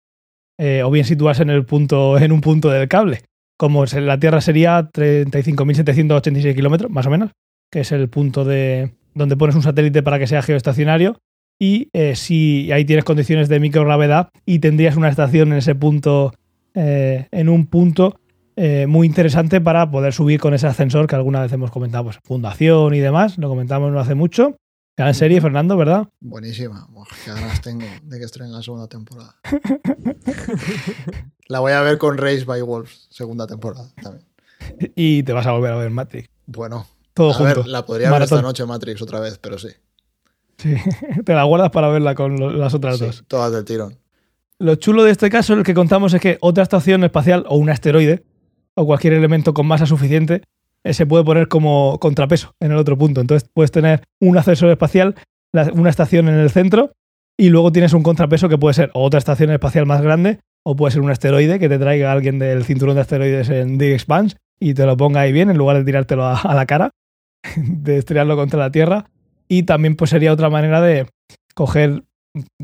Eh, 0.58 0.82
o 0.84 0.90
bien 0.90 1.04
situarse 1.04 1.42
en, 1.42 1.50
el 1.50 1.64
punto, 1.64 2.16
en 2.16 2.30
un 2.30 2.40
punto 2.40 2.70
del 2.70 2.86
cable 2.86 3.22
como 3.56 3.84
la 3.84 4.18
Tierra 4.18 4.40
sería 4.40 4.90
35.786 4.90 6.54
kilómetros, 6.54 6.90
más 6.90 7.06
o 7.06 7.10
menos, 7.10 7.30
que 7.70 7.80
es 7.80 7.92
el 7.92 8.08
punto 8.08 8.44
de 8.44 8.92
donde 9.14 9.36
pones 9.36 9.54
un 9.54 9.62
satélite 9.62 10.02
para 10.02 10.18
que 10.18 10.26
sea 10.26 10.42
geoestacionario. 10.42 11.18
Y 11.60 11.88
eh, 11.92 12.16
si 12.16 12.72
ahí 12.72 12.84
tienes 12.84 13.04
condiciones 13.04 13.48
de 13.48 13.60
microgravedad 13.60 14.30
y 14.44 14.58
tendrías 14.58 14.96
una 14.96 15.08
estación 15.08 15.52
en 15.52 15.58
ese 15.58 15.76
punto, 15.76 16.34
en 16.74 17.48
un 17.48 17.66
punto 17.66 18.18
muy 18.88 19.06
interesante 19.06 19.60
para 19.60 19.88
poder 19.88 20.12
subir 20.12 20.40
con 20.40 20.52
ese 20.52 20.66
ascensor 20.66 21.06
que 21.06 21.14
alguna 21.14 21.40
vez 21.40 21.52
hemos 21.52 21.70
comentado, 21.70 22.04
pues 22.04 22.18
fundación 22.24 22.94
y 22.94 22.98
demás, 22.98 23.38
lo 23.38 23.48
comentamos 23.48 23.92
no 23.92 24.00
hace 24.00 24.16
mucho. 24.16 24.56
En 24.96 25.14
serie, 25.14 25.40
Fernando, 25.40 25.76
¿verdad? 25.76 26.08
Buenísima. 26.20 26.86
Buah, 26.90 27.06
qué 27.24 27.30
ganas 27.32 27.60
tengo 27.60 27.84
de 28.04 28.18
que 28.18 28.24
estrenen 28.24 28.52
la 28.52 28.62
segunda 28.62 28.86
temporada. 28.86 29.34
la 31.48 31.60
voy 31.60 31.72
a 31.72 31.80
ver 31.82 31.98
con 31.98 32.16
Race 32.18 32.44
by 32.44 32.62
Wolves, 32.62 33.06
segunda 33.10 33.46
temporada 33.46 33.88
también. 34.02 34.24
Y 34.94 35.22
te 35.24 35.32
vas 35.32 35.46
a 35.46 35.52
volver 35.52 35.72
a 35.72 35.76
ver 35.76 35.90
Matrix. 35.90 36.28
Bueno, 36.46 36.86
Todo 37.12 37.30
a 37.30 37.34
junto. 37.34 37.54
ver, 37.62 37.66
la 37.66 37.84
podría 37.84 38.10
ver 38.10 38.22
esta 38.22 38.40
noche 38.40 38.64
Matrix 38.66 39.02
otra 39.02 39.20
vez, 39.20 39.38
pero 39.38 39.58
sí. 39.58 39.68
Sí. 40.58 40.76
Te 41.24 41.34
la 41.34 41.42
guardas 41.44 41.70
para 41.70 41.88
verla 41.88 42.14
con 42.14 42.38
lo- 42.38 42.50
las 42.52 42.74
otras 42.74 42.98
Sí, 42.98 43.06
dos. 43.06 43.24
todas 43.26 43.52
del 43.52 43.64
tirón. 43.64 43.98
Lo 44.60 44.76
chulo 44.76 45.02
de 45.02 45.10
este 45.10 45.28
caso, 45.28 45.54
el 45.54 45.64
que 45.64 45.74
contamos, 45.74 46.14
es 46.14 46.20
que 46.20 46.38
otra 46.40 46.62
estación 46.62 47.02
espacial 47.02 47.44
o 47.48 47.56
un 47.56 47.68
asteroide 47.70 48.24
o 48.74 48.86
cualquier 48.86 49.14
elemento 49.14 49.52
con 49.52 49.66
masa 49.66 49.84
suficiente 49.86 50.42
se 50.92 51.06
puede 51.06 51.24
poner 51.24 51.48
como 51.48 51.98
contrapeso 51.98 52.54
en 52.60 52.72
el 52.72 52.78
otro 52.78 52.98
punto. 52.98 53.20
Entonces 53.20 53.48
puedes 53.54 53.70
tener 53.70 54.02
un 54.20 54.36
ascensor 54.36 54.70
espacial, 54.70 55.14
una 55.72 55.90
estación 55.90 56.28
en 56.28 56.34
el 56.34 56.50
centro 56.50 56.92
y 57.38 57.48
luego 57.48 57.72
tienes 57.72 57.92
un 57.94 58.02
contrapeso 58.02 58.48
que 58.48 58.58
puede 58.58 58.74
ser 58.74 58.90
otra 58.94 59.18
estación 59.18 59.50
espacial 59.50 59.86
más 59.86 60.02
grande 60.02 60.40
o 60.66 60.76
puede 60.76 60.92
ser 60.92 61.02
un 61.02 61.10
asteroide 61.10 61.58
que 61.58 61.68
te 61.68 61.78
traiga 61.78 62.12
alguien 62.12 62.38
del 62.38 62.64
cinturón 62.64 62.94
de 62.96 63.00
asteroides 63.02 63.48
en 63.50 63.78
The 63.78 63.94
Expanse 63.94 64.36
y 64.60 64.74
te 64.74 64.86
lo 64.86 64.96
ponga 64.96 65.20
ahí 65.20 65.32
bien 65.32 65.50
en 65.50 65.56
lugar 65.58 65.76
de 65.78 65.84
tirártelo 65.84 66.24
a, 66.26 66.54
la 66.54 66.66
cara, 66.66 66.90
de 67.56 67.98
estrellarlo 67.98 68.36
contra 68.36 68.58
la 68.58 68.70
Tierra. 68.70 69.06
Y 69.48 69.64
también 69.64 69.94
pues 69.96 70.10
sería 70.10 70.32
otra 70.32 70.48
manera 70.48 70.80
de 70.80 71.06
coger 71.54 72.04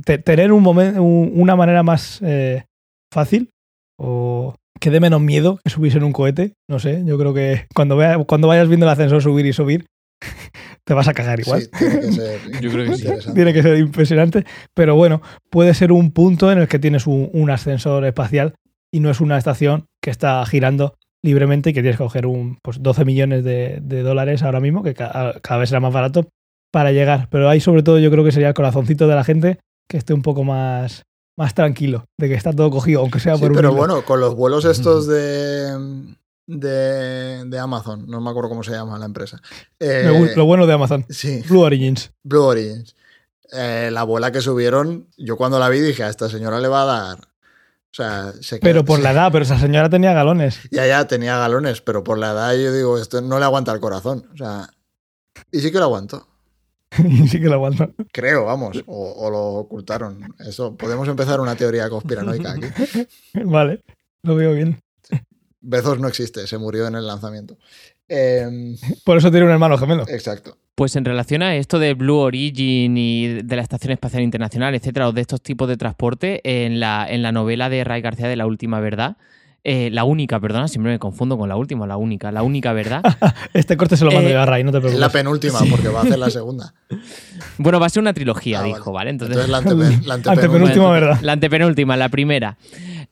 te- 0.04 0.18
tener 0.18 0.52
un 0.52 0.62
momento, 0.62 1.02
una 1.02 1.56
manera 1.56 1.82
más 1.82 2.20
eh, 2.22 2.64
fácil 3.12 3.50
o 3.98 4.54
que 4.81 4.91
dé 4.91 4.99
menos 5.01 5.20
miedo 5.20 5.61
que 5.62 5.70
subirse 5.70 5.99
en 5.99 6.05
un 6.05 6.12
cohete. 6.12 6.55
No 6.68 6.78
sé, 6.78 7.03
yo 7.05 7.18
creo 7.18 7.35
que 7.35 7.66
cuando, 7.74 7.97
vea, 7.97 8.18
cuando 8.24 8.49
vayas 8.49 8.68
viendo 8.68 8.87
el 8.87 8.91
ascensor 8.93 9.22
subir 9.22 9.47
y 9.47 9.53
subir, 9.53 9.87
te 10.85 10.95
vas 10.95 11.09
a 11.09 11.14
cagar 11.14 11.41
igual. 11.41 11.62
Sí, 11.62 11.68
tiene 11.78 12.01
que 12.01 12.12
ser 12.12 12.41
Yo 12.61 12.70
creo 12.70 12.87
que 12.87 12.97
sí. 12.97 13.09
Tiene 13.35 13.53
que 13.53 13.62
ser 13.62 13.78
impresionante, 13.78 14.45
pero 14.74 14.95
bueno, 14.97 15.22
puede 15.51 15.74
ser 15.74 15.93
un 15.93 16.11
punto 16.12 16.51
en 16.51 16.59
el 16.59 16.68
que 16.68 16.78
tienes 16.78 17.07
un, 17.07 17.31
un 17.33 17.51
ascensor 17.51 18.05
espacial 18.05 18.55
y 18.93 19.01
no 19.01 19.11
es 19.11 19.20
una 19.20 19.39
estación 19.39 19.87
que 20.03 20.11
está 20.11 20.45
girando 20.47 20.95
libremente 21.22 21.70
y 21.70 21.72
que 21.74 21.83
tienes 21.83 21.99
que 21.99 22.05
coger 22.05 22.26
un, 22.26 22.59
pues 22.62 22.83
12 22.83 23.05
millones 23.05 23.45
de, 23.45 23.78
de 23.83 24.03
dólares 24.03 24.43
ahora 24.43 24.61
mismo, 24.61 24.83
que 24.83 24.95
ca- 24.95 25.35
cada 25.43 25.61
vez 25.61 25.68
será 25.68 25.81
más 25.81 25.93
barato 25.93 26.26
para 26.72 26.93
llegar. 26.93 27.28
Pero 27.31 27.49
ahí 27.49 27.61
sobre 27.61 27.83
todo 27.83 27.99
yo 27.99 28.11
creo 28.11 28.24
que 28.24 28.33
sería 28.33 28.49
el 28.49 28.55
corazoncito 28.55 29.07
de 29.07 29.14
la 29.14 29.24
gente 29.24 29.59
que 29.89 29.97
esté 29.99 30.14
un 30.14 30.22
poco 30.22 30.45
más, 30.45 31.03
más 31.41 31.55
tranquilo, 31.55 32.07
de 32.18 32.28
que 32.28 32.34
está 32.34 32.53
todo 32.53 32.70
cogido, 32.70 33.01
aunque 33.01 33.18
sea 33.18 33.34
Sí, 33.36 33.41
por 33.41 33.51
un 33.51 33.57
pero 33.57 33.70
hilo. 33.70 33.78
bueno, 33.78 34.05
con 34.05 34.20
los 34.20 34.34
vuelos 34.34 34.66
estos 34.66 35.07
de, 35.07 36.14
de, 36.47 37.45
de 37.47 37.59
Amazon, 37.59 38.05
no 38.09 38.20
me 38.20 38.28
acuerdo 38.30 38.51
cómo 38.51 38.62
se 38.62 38.72
llama 38.72 38.99
la 38.99 39.07
empresa. 39.07 39.41
Eh, 39.78 40.32
lo 40.36 40.45
bueno 40.45 40.66
de 40.66 40.72
Amazon. 40.74 41.07
sí, 41.09 41.43
Blue 41.49 41.61
Origins. 41.62 42.12
Blue 42.22 42.43
Origins. 42.45 42.95
Eh, 43.53 43.88
la 43.91 44.01
abuela 44.03 44.30
que 44.30 44.41
subieron, 44.41 45.09
yo 45.16 45.36
cuando 45.36 45.59
la 45.59 45.68
vi 45.68 45.80
dije, 45.80 46.05
a 46.05 46.09
esta 46.11 46.28
señora 46.28 46.61
le 46.61 46.68
va 46.68 46.82
a 46.82 46.84
dar. 46.84 47.18
O 47.18 47.93
sea, 47.95 48.32
se 48.41 48.59
Pero 48.59 48.84
por 48.84 49.01
la 49.01 49.11
edad, 49.12 49.32
pero 49.32 49.45
esa 49.45 49.59
señora 49.59 49.88
tenía 49.91 50.12
galones. 50.12 50.61
Ya, 50.70 50.86
ya, 50.86 51.07
tenía 51.09 51.36
galones, 51.38 51.80
pero 51.80 52.05
por 52.05 52.18
la 52.18 52.32
edad 52.32 52.55
yo 52.55 52.72
digo, 52.72 52.99
esto 52.99 53.20
no 53.22 53.38
le 53.38 53.45
aguanta 53.47 53.72
el 53.72 53.80
corazón. 53.80 54.28
O 54.32 54.36
sea, 54.36 54.68
y 55.51 55.61
sí 55.61 55.72
que 55.72 55.78
lo 55.78 55.84
aguantó. 55.84 56.28
y 57.09 57.28
sí 57.28 57.41
que 57.41 57.47
lo 57.47 57.55
aguanto. 57.55 57.93
Creo, 58.12 58.45
vamos, 58.47 58.82
o, 58.86 59.12
o 59.16 59.30
lo 59.30 59.41
ocultaron. 59.61 60.34
Eso, 60.41 60.76
podemos 60.76 61.07
empezar 61.09 61.41
una 61.41 61.55
teoría 61.55 61.88
conspiranoica 61.88 62.53
aquí. 62.53 62.66
Vale, 63.45 63.80
lo 64.22 64.34
veo 64.34 64.53
bien. 64.55 64.80
Bezos 65.61 66.01
no 66.01 66.09
existe, 66.09 66.47
se 66.47 66.59
murió 66.59 66.86
en 66.86 66.95
el 66.95 67.07
lanzamiento. 67.07 67.59
Em, 68.09 68.76
Por 69.05 69.18
eso 69.18 69.30
tiene 69.30 69.47
un 69.47 69.53
hermano 69.53 69.76
gemelo. 69.78 70.05
exacto. 70.09 70.57
Pues 70.74 70.97
en 70.97 71.05
relación 71.05 71.43
a 71.43 71.55
esto 71.57 71.78
de 71.78 71.93
Blue 71.93 72.16
Origin 72.16 72.97
y 72.97 73.43
de 73.43 73.57
la 73.57 73.61
Estación 73.61 73.93
Espacial 73.93 74.22
Internacional, 74.22 74.74
etcétera, 74.74 75.09
o 75.09 75.12
de 75.12 75.20
estos 75.20 75.43
tipos 75.43 75.68
de 75.68 75.76
transporte, 75.76 76.41
en 76.43 76.80
la, 76.80 77.07
en 77.09 77.22
la 77.22 77.32
novela 77.32 77.68
de 77.68 77.84
Ray 77.84 78.01
García 78.01 78.28
de 78.28 78.36
La 78.36 78.47
Última 78.47 78.80
Verdad, 78.80 79.18
eh, 79.64 79.90
la 79.92 80.04
única, 80.04 80.40
perdona, 80.40 80.68
siempre 80.68 80.92
me 80.92 80.98
confundo 80.98 81.36
con 81.38 81.48
la 81.48 81.56
última, 81.56 81.86
la 81.86 81.96
única, 81.96 82.32
la 82.32 82.42
única 82.42 82.72
verdad. 82.72 83.02
Este 83.54 83.76
corte 83.76 83.96
se 83.96 84.04
lo 84.04 84.11
mando 84.12 84.28
Eh, 84.28 84.32
yo 84.32 84.40
a 84.40 84.46
Ray, 84.46 84.64
no 84.64 84.70
te 84.72 84.78
Es 84.78 84.80
preocupes. 84.82 85.00
la 85.00 85.08
penúltima, 85.11 85.58
porque 85.70 85.88
va 85.88 86.00
a 86.00 86.02
hacer 86.02 86.18
la 86.18 86.30
segunda. 86.30 86.74
Bueno, 87.58 87.78
va 87.80 87.86
a 87.86 87.90
ser 87.90 88.00
una 88.02 88.12
trilogía, 88.14 88.61
Ah, 88.61 88.64
dijo, 88.64 88.92
¿vale? 88.92 89.11
Entonces, 89.11 89.36
Entonces, 89.36 89.50
la, 89.50 89.61
antepen- 89.70 90.04
la 90.06 90.14
Antepenúltima. 90.14 90.32
antepenúltima. 90.32 90.90
verdad. 90.92 91.18
La 91.22 91.32
antepenúltima, 91.32 91.96
la 91.96 92.08
primera. 92.08 92.56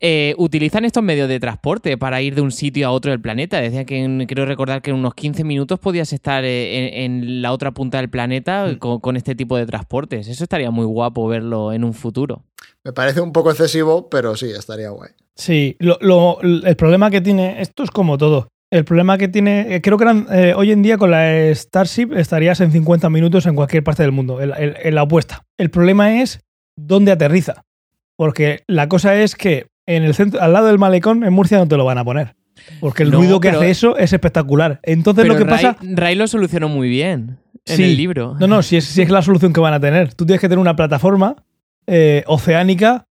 Eh, 0.01 0.34
utilizan 0.38 0.84
estos 0.84 1.03
medios 1.03 1.28
de 1.28 1.40
transporte 1.40 1.99
para 1.99 2.22
ir 2.22 2.34
de 2.36 2.40
un 2.40 2.53
sitio 2.53 2.86
a 2.86 2.92
otro 2.92 3.11
del 3.11 3.20
planeta. 3.20 3.61
Decía 3.61 3.84
que 3.84 3.99
en- 4.05 4.26
quiero 4.26 4.46
recordar 4.46 4.80
que 4.80 4.90
en 4.90 4.96
unos 4.96 5.14
15 5.14 5.42
minutos 5.44 5.78
podías 5.80 6.12
estar 6.12 6.44
eh, 6.44 7.05
en, 7.05 7.22
en 7.22 7.42
la 7.42 7.53
otra 7.53 7.72
punta 7.72 7.99
del 7.99 8.09
planeta 8.09 8.76
con, 8.78 9.01
con 9.01 9.16
este 9.16 9.34
tipo 9.34 9.57
de 9.57 9.66
transportes. 9.66 10.28
Eso 10.28 10.44
estaría 10.44 10.70
muy 10.70 10.86
guapo 10.86 11.26
verlo 11.28 11.72
en 11.72 11.82
un 11.84 11.94
futuro. 11.94 12.44
Me 12.84 12.92
parece 12.92 13.20
un 13.20 13.32
poco 13.32 13.51
excesivo, 13.51 14.09
pero 14.09 14.36
sí, 14.36 14.46
estaría 14.51 14.90
guay. 14.90 15.11
Sí, 15.39 15.76
lo- 15.78 15.99
lo- 16.01 16.41
el 16.43 16.76
problema 16.76 17.11
que 17.11 17.20
tiene, 17.20 17.62
esto 17.62 17.82
es 17.84 17.91
como 17.91 18.18
todo. 18.18 18.49
El 18.70 18.84
problema 18.84 19.16
que 19.16 19.28
tiene, 19.28 19.74
eh, 19.76 19.80
creo 19.80 19.97
que 19.97 20.05
eran, 20.05 20.26
eh, 20.30 20.53
hoy 20.55 20.72
en 20.72 20.82
día 20.82 20.99
con 20.99 21.11
la 21.11 21.55
Starship 21.55 22.12
estarías 22.14 22.61
en 22.61 22.70
50 22.72 23.09
minutos 23.09 23.47
en 23.47 23.55
cualquier 23.55 23.82
parte 23.84 24.03
del 24.03 24.12
mundo, 24.12 24.43
en, 24.43 24.51
en- 24.59 24.74
en 24.82 24.95
la 24.95 25.05
opuesta. 25.05 25.45
El 25.57 25.70
problema 25.70 26.20
es 26.20 26.41
dónde 26.76 27.12
aterriza. 27.12 27.62
Porque 28.16 28.64
la 28.66 28.89
cosa 28.89 29.14
es 29.14 29.36
que 29.36 29.68
en 29.86 30.03
el 30.03 30.12
centro, 30.14 30.43
al 30.43 30.53
lado 30.53 30.66
del 30.66 30.78
malecón, 30.78 31.22
en 31.24 31.32
Murcia 31.32 31.57
no 31.59 31.68
te 31.68 31.76
lo 31.76 31.84
van 31.84 31.99
a 31.99 32.05
poner. 32.05 32.34
Porque 32.80 33.05
el 33.05 33.11
No, 33.12 33.18
ruido 33.18 33.39
que 33.41 33.49
pero- 33.51 33.61
hace 33.61 33.70
eso 33.70 33.97
es 33.97 34.12
espectacular. 34.12 34.80
Entonces 34.82 35.22
Pero 35.22 35.34
lo 35.34 35.39
que 35.39 35.45
Ray, 35.49 35.64
pasa. 35.64 35.76
Ray 35.80 36.16
lo 36.16 36.26
solucionó 36.26 36.68
muy 36.68 36.89
bien 36.89 37.39
en 37.64 37.76
Sí. 37.76 37.84
el 37.84 37.97
libro. 37.97 38.36
No, 38.41 38.49
no, 38.49 38.62
si 38.62 38.76
es, 38.76 38.84
si 38.84 39.01
es 39.03 39.09
la 39.11 39.22
solución 39.22 39.53
que 39.53 39.61
van 39.61 39.72
a 39.72 39.80
tener. 39.80 40.12
Tú 40.14 40.26
tienes 40.26 40.41
que 40.41 40.49
tener 40.49 40.59
una 40.59 40.74
plataforma 40.76 41.36
eh, 41.86 42.22
oceánica 42.26 43.07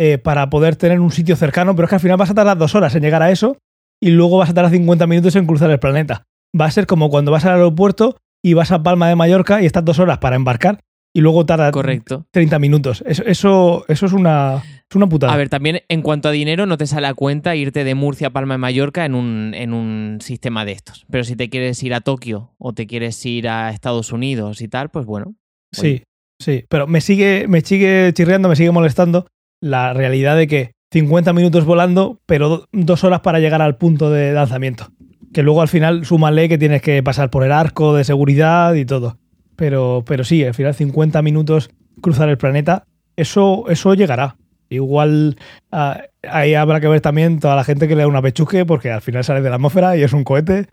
eh, 0.00 0.16
para 0.16 0.48
poder 0.48 0.76
tener 0.76 1.00
un 1.00 1.10
sitio 1.10 1.34
cercano, 1.34 1.74
pero 1.74 1.86
es 1.86 1.90
que 1.90 1.96
al 1.96 2.00
final 2.00 2.16
vas 2.16 2.30
a 2.30 2.34
tardar 2.34 2.56
dos 2.56 2.76
horas 2.76 2.94
en 2.94 3.02
llegar 3.02 3.20
a 3.20 3.32
eso 3.32 3.56
y 4.00 4.10
luego 4.10 4.38
vas 4.38 4.48
a 4.48 4.54
tardar 4.54 4.70
50 4.70 5.08
minutos 5.08 5.34
en 5.34 5.44
cruzar 5.44 5.72
el 5.72 5.80
planeta. 5.80 6.22
Va 6.58 6.66
a 6.66 6.70
ser 6.70 6.86
como 6.86 7.10
cuando 7.10 7.32
vas 7.32 7.44
al 7.44 7.54
aeropuerto 7.54 8.16
y 8.40 8.54
vas 8.54 8.70
a 8.70 8.80
Palma 8.84 9.08
de 9.08 9.16
Mallorca 9.16 9.60
y 9.60 9.66
estás 9.66 9.84
dos 9.84 9.98
horas 9.98 10.18
para 10.18 10.36
embarcar 10.36 10.78
y 11.12 11.20
luego 11.20 11.44
tarda 11.44 11.72
Correcto. 11.72 12.26
30 12.30 12.60
minutos. 12.60 13.02
Eso, 13.06 13.24
eso, 13.24 13.84
eso 13.88 14.06
es, 14.06 14.12
una, 14.12 14.62
es 14.88 14.94
una 14.94 15.08
putada. 15.08 15.32
A 15.32 15.36
ver, 15.36 15.48
también 15.48 15.80
en 15.88 16.02
cuanto 16.02 16.28
a 16.28 16.30
dinero, 16.30 16.64
no 16.64 16.78
te 16.78 16.86
sale 16.86 17.08
a 17.08 17.14
cuenta 17.14 17.56
irte 17.56 17.82
de 17.82 17.96
Murcia 17.96 18.28
a 18.28 18.30
Palma 18.30 18.54
de 18.54 18.58
Mallorca 18.58 19.04
en 19.04 19.16
un, 19.16 19.52
en 19.52 19.72
un 19.72 20.18
sistema 20.20 20.64
de 20.64 20.72
estos. 20.72 21.06
Pero 21.10 21.24
si 21.24 21.34
te 21.34 21.50
quieres 21.50 21.82
ir 21.82 21.92
a 21.92 22.02
Tokio 22.02 22.54
o 22.58 22.72
te 22.72 22.86
quieres 22.86 23.26
ir 23.26 23.48
a 23.48 23.70
Estados 23.70 24.12
Unidos 24.12 24.60
y 24.60 24.68
tal, 24.68 24.90
pues 24.90 25.06
bueno. 25.06 25.34
Sí, 25.72 26.04
sí. 26.40 26.66
Pero 26.68 26.86
me 26.86 27.00
sigue, 27.00 27.46
me 27.48 27.62
sigue 27.62 28.12
chirriando, 28.14 28.48
me 28.48 28.54
sigue 28.54 28.70
molestando 28.70 29.26
la 29.60 29.92
realidad 29.92 30.36
de 30.36 30.46
que 30.46 30.72
50 30.92 31.32
minutos 31.32 31.64
volando, 31.64 32.18
pero 32.26 32.48
do- 32.48 32.68
dos 32.72 33.04
horas 33.04 33.20
para 33.20 33.40
llegar 33.40 33.60
al 33.62 33.76
punto 33.76 34.10
de 34.10 34.32
lanzamiento. 34.32 34.88
Que 35.32 35.42
luego 35.42 35.60
al 35.62 35.68
final 35.68 36.04
súmale 36.06 36.48
que 36.48 36.56
tienes 36.58 36.80
que 36.82 37.02
pasar 37.02 37.28
por 37.30 37.44
el 37.44 37.52
arco 37.52 37.94
de 37.94 38.04
seguridad 38.04 38.74
y 38.74 38.84
todo. 38.84 39.18
Pero, 39.56 40.02
pero 40.06 40.24
sí, 40.24 40.44
al 40.44 40.54
final 40.54 40.74
50 40.74 41.20
minutos 41.22 41.70
cruzar 42.00 42.28
el 42.28 42.38
planeta, 42.38 42.84
eso, 43.16 43.64
eso 43.68 43.92
llegará. 43.94 44.36
Igual 44.70 45.36
ah, 45.72 46.00
ahí 46.28 46.54
habrá 46.54 46.80
que 46.80 46.88
ver 46.88 47.00
también 47.00 47.40
toda 47.40 47.56
la 47.56 47.64
gente 47.64 47.88
que 47.88 47.94
le 47.96 48.02
da 48.02 48.08
una 48.08 48.22
pechuque, 48.22 48.64
porque 48.64 48.90
al 48.90 49.00
final 49.02 49.24
sale 49.24 49.40
de 49.42 49.48
la 49.50 49.56
atmósfera 49.56 49.96
y 49.96 50.02
es 50.02 50.12
un 50.12 50.24
cohete. 50.24 50.66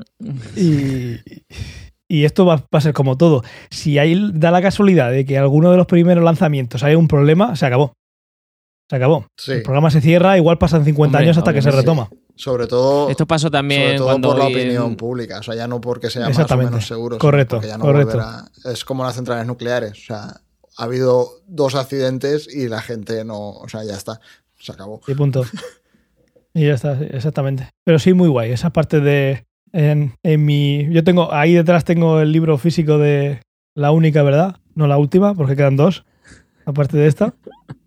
Y, 0.56 1.16
y 2.08 2.26
esto 2.26 2.46
va, 2.46 2.64
a 2.72 2.82
ser 2.82 2.94
como 2.94 3.18
todo. 3.18 3.44
Si 3.70 3.98
hay, 3.98 4.32
da 4.34 4.52
la 4.52 4.62
casualidad 4.62 5.12
de 5.12 5.26
que 5.26 5.38
alguno 5.38 5.72
de 5.72 5.78
los 5.78 5.88
primeros 5.88 6.24
lanzamientos 6.24 6.84
hay 6.84 6.96
un 6.96 7.08
problema, 7.08 7.56
se 7.56 7.66
acabó. 7.66 7.94
Se 8.90 8.96
acabó. 8.96 9.26
Sí. 9.38 9.54
El 9.54 9.64
programa 9.64 9.90
se 9.90 10.00
cierra, 10.02 10.38
igual 10.38 10.58
pasan 10.58 10.86
50 10.86 11.18
Hombre, 11.18 11.26
años 11.26 11.38
hasta 11.38 11.54
que 11.54 11.62
se 11.62 11.72
retoma. 11.72 12.10
Sobre 12.36 12.68
todo, 12.68 13.10
Esto 13.10 13.26
pasó 13.26 13.44
sobre 13.48 13.58
también 13.60 13.96
todo 13.98 14.08
cuando 14.08 14.30
por 14.30 14.38
la 14.40 14.48
en- 14.48 14.52
opinión 14.56 14.96
pública. 14.96 15.40
O 15.40 15.44
sea, 15.44 15.56
ya 15.56 15.68
no 15.68 15.80
porque 15.82 16.10
sea 16.10 16.30
más 16.30 16.52
o 16.52 16.58
menos 16.58 16.86
seguro. 16.86 17.18
Correcto, 17.18 17.56
porque 17.58 17.68
ya 17.70 17.78
no 17.78 17.86
correcto. 17.86 18.18
volverá- 18.18 18.46
Es 18.72 18.84
como 18.86 19.04
las 19.04 19.16
centrales 19.16 19.48
nucleares. 19.48 19.92
O 19.94 20.06
sea, 20.06 20.42
ha 20.78 20.84
habido 20.84 21.30
dos 21.48 21.74
accidentes 21.76 22.54
y 22.54 22.68
la 22.68 22.82
gente 22.82 23.24
no. 23.24 23.52
O 23.52 23.68
sea, 23.70 23.84
ya 23.86 23.94
está. 23.96 24.20
Se 24.60 24.72
acabó. 24.74 25.02
Y 25.08 25.14
punto. 25.16 25.44
y 26.54 26.68
ya 26.68 26.74
está, 26.74 27.00
exactamente. 27.02 27.70
Pero 27.86 28.00
sí, 28.00 28.14
muy 28.14 28.28
guay. 28.30 28.52
Esa 28.52 28.70
parte 28.72 29.00
de. 29.00 29.46
En, 29.72 30.14
en 30.22 30.46
mi. 30.46 30.88
Yo 30.92 31.04
tengo. 31.04 31.34
Ahí 31.34 31.54
detrás 31.54 31.86
tengo 31.86 32.20
el 32.20 32.32
libro 32.32 32.58
físico 32.58 32.98
de 32.98 33.40
La 33.74 33.92
única 33.92 34.22
verdad. 34.24 34.58
No 34.76 34.88
la 34.88 34.98
última, 34.98 35.34
porque 35.34 35.56
quedan 35.56 35.78
dos. 35.78 36.06
Aparte 36.66 36.98
de 36.98 37.08
esta. 37.08 37.34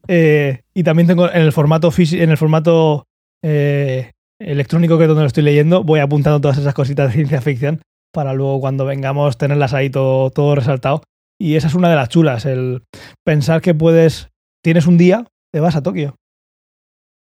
Eh, 0.08 0.62
y 0.74 0.82
también 0.82 1.06
tengo 1.06 1.30
en 1.30 1.42
el 1.42 1.52
formato 1.52 1.90
físico. 1.90 2.22
En 2.22 2.30
el 2.30 2.36
formato. 2.36 3.06
eh, 3.44 4.12
electrónico 4.40 4.98
que 4.98 5.04
es 5.04 5.08
donde 5.08 5.22
lo 5.22 5.26
estoy 5.26 5.42
leyendo, 5.42 5.82
voy 5.82 6.00
apuntando 6.00 6.40
todas 6.40 6.58
esas 6.58 6.74
cositas 6.74 7.08
de 7.08 7.14
ciencia 7.14 7.40
ficción 7.40 7.82
para 8.12 8.32
luego 8.32 8.60
cuando 8.60 8.84
vengamos 8.84 9.36
tenerlas 9.36 9.74
ahí 9.74 9.90
todo, 9.90 10.30
todo 10.30 10.54
resaltado. 10.54 11.02
Y 11.40 11.56
esa 11.56 11.68
es 11.68 11.74
una 11.74 11.90
de 11.90 11.96
las 11.96 12.08
chulas, 12.08 12.46
el 12.46 12.82
pensar 13.24 13.60
que 13.60 13.74
puedes, 13.74 14.28
tienes 14.62 14.86
un 14.86 14.98
día, 14.98 15.24
te 15.52 15.60
vas 15.60 15.76
a 15.76 15.82
Tokio. 15.82 16.16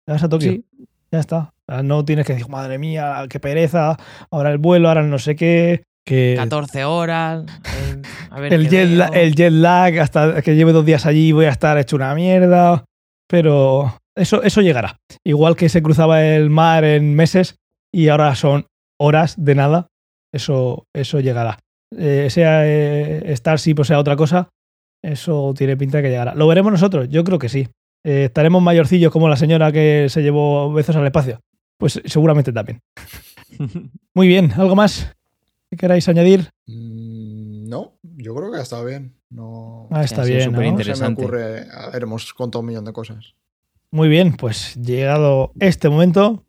Te 0.05 0.13
vas 0.13 0.23
a 0.23 0.29
Tokio. 0.29 0.53
Sí. 0.53 0.65
Ya 1.11 1.19
está. 1.19 1.53
No 1.83 2.03
tienes 2.03 2.25
que 2.25 2.33
decir, 2.33 2.49
madre 2.49 2.77
mía, 2.77 3.25
qué 3.29 3.39
pereza, 3.39 3.97
ahora 4.29 4.51
el 4.51 4.57
vuelo, 4.57 4.87
ahora 4.87 5.01
el 5.01 5.09
no 5.09 5.19
sé 5.19 5.35
qué. 5.35 5.83
Que 6.05 6.33
14 6.37 6.85
horas. 6.85 7.45
eh, 7.65 8.01
a 8.31 8.39
ver 8.39 8.53
el, 8.53 8.69
jet 8.69 8.89
la- 8.89 9.09
veo. 9.09 9.21
el 9.21 9.35
jet 9.35 9.51
lag, 9.51 9.99
hasta 9.99 10.41
que 10.41 10.55
lleve 10.55 10.71
dos 10.71 10.85
días 10.85 11.05
allí 11.05 11.31
voy 11.31 11.45
a 11.45 11.49
estar 11.49 11.77
hecho 11.77 11.95
una 11.95 12.13
mierda. 12.15 12.85
Pero 13.29 13.97
eso, 14.15 14.43
eso 14.43 14.61
llegará. 14.61 14.97
Igual 15.25 15.55
que 15.55 15.69
se 15.69 15.81
cruzaba 15.81 16.23
el 16.25 16.49
mar 16.49 16.83
en 16.83 17.13
meses 17.15 17.55
y 17.93 18.07
ahora 18.09 18.33
son 18.35 18.65
horas 18.99 19.35
de 19.37 19.55
nada, 19.55 19.87
eso, 20.33 20.85
eso 20.93 21.19
llegará. 21.19 21.59
Eh, 21.97 22.27
sea 22.29 22.61
eh, 22.65 23.33
Starship 23.35 23.75
o 23.79 23.83
sea 23.83 23.99
otra 23.99 24.15
cosa, 24.15 24.49
eso 25.03 25.53
tiene 25.57 25.77
pinta 25.77 25.97
de 25.97 26.03
que 26.03 26.09
llegará. 26.09 26.35
¿Lo 26.35 26.47
veremos 26.47 26.71
nosotros? 26.71 27.07
Yo 27.09 27.23
creo 27.23 27.39
que 27.39 27.49
sí. 27.49 27.67
Eh, 28.05 28.25
¿Estaremos 28.25 28.61
mayorcillos 28.61 29.11
como 29.11 29.29
la 29.29 29.35
señora 29.37 29.71
que 29.71 30.07
se 30.09 30.21
llevó 30.23 30.71
besos 30.73 30.95
al 30.95 31.05
espacio? 31.05 31.39
Pues 31.79 32.01
seguramente 32.05 32.51
también. 32.51 32.79
Muy 34.15 34.27
bien, 34.27 34.51
¿algo 34.57 34.75
más 34.75 35.13
que 35.71 35.77
queráis 35.77 36.07
añadir? 36.09 36.49
Mm, 36.67 37.69
No, 37.69 37.93
yo 38.03 38.35
creo 38.35 38.51
que 38.51 38.57
ha 38.57 38.61
estado 38.61 38.83
bien. 38.85 39.15
No, 39.29 39.87
Ah, 39.91 40.03
está 40.03 40.23
bien. 40.25 40.41
súper 40.41 40.51
¿no? 40.51 40.57
no 40.57 40.57
se 40.57 40.61
me 40.63 40.67
interesante. 40.81 41.21
ocurre. 41.23 41.65
A 41.71 41.89
ver, 41.89 42.03
hemos 42.03 42.33
contado 42.33 42.59
un 42.59 42.65
millón 42.67 42.83
de 42.83 42.91
cosas. 42.91 43.33
Muy 43.91 44.09
bien, 44.09 44.33
pues 44.35 44.75
llegado 44.75 45.53
este 45.59 45.87
momento, 45.89 46.43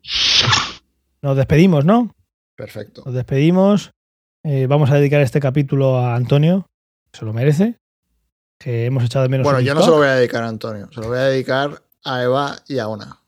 nos 1.21 1.37
despedimos, 1.37 1.85
¿no? 1.85 2.13
Perfecto. 2.57 3.03
Nos 3.05 3.13
despedimos. 3.15 3.91
Eh, 4.43 4.67
vamos 4.67 4.91
a 4.91 4.95
dedicar 4.95 5.21
este 5.21 5.39
capítulo 5.39 5.97
a 5.97 6.15
Antonio, 6.15 6.67
que 7.11 7.19
se 7.19 7.25
lo 7.25 7.31
merece, 7.33 7.77
que 8.59 8.85
hemos 8.85 9.03
echado 9.05 9.23
de 9.23 9.29
menos. 9.29 9.45
Bueno, 9.45 9.61
yo 9.61 9.73
no 9.73 9.81
se 9.81 9.89
lo 9.89 9.97
voy 9.97 10.07
a 10.07 10.15
dedicar 10.15 10.43
a 10.43 10.49
Antonio, 10.49 10.89
se 10.91 10.99
lo 10.99 11.07
voy 11.07 11.17
a 11.19 11.23
dedicar 11.23 11.81
a 12.03 12.21
Eva 12.23 12.57
y 12.67 12.79
a 12.79 12.89
Ona. 12.89 13.21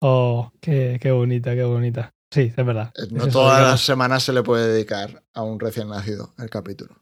Oh, 0.00 0.50
qué, 0.62 0.98
qué 1.00 1.10
bonita, 1.10 1.54
qué 1.54 1.64
bonita. 1.64 2.10
Sí, 2.30 2.52
es 2.56 2.66
verdad. 2.66 2.92
Eh, 2.96 3.02
Es 3.04 3.12
No 3.12 3.26
todas 3.28 3.60
las 3.62 3.80
semanas 3.80 4.22
se 4.22 4.32
le 4.32 4.42
puede 4.42 4.68
dedicar 4.72 5.22
a 5.34 5.42
un 5.42 5.58
recién 5.58 5.88
nacido 5.88 6.34
el 6.38 6.50
capítulo. 6.50 6.94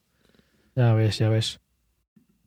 Ya 0.75 0.93
ves, 0.93 1.19
ya 1.19 1.29
ves. 1.29 1.61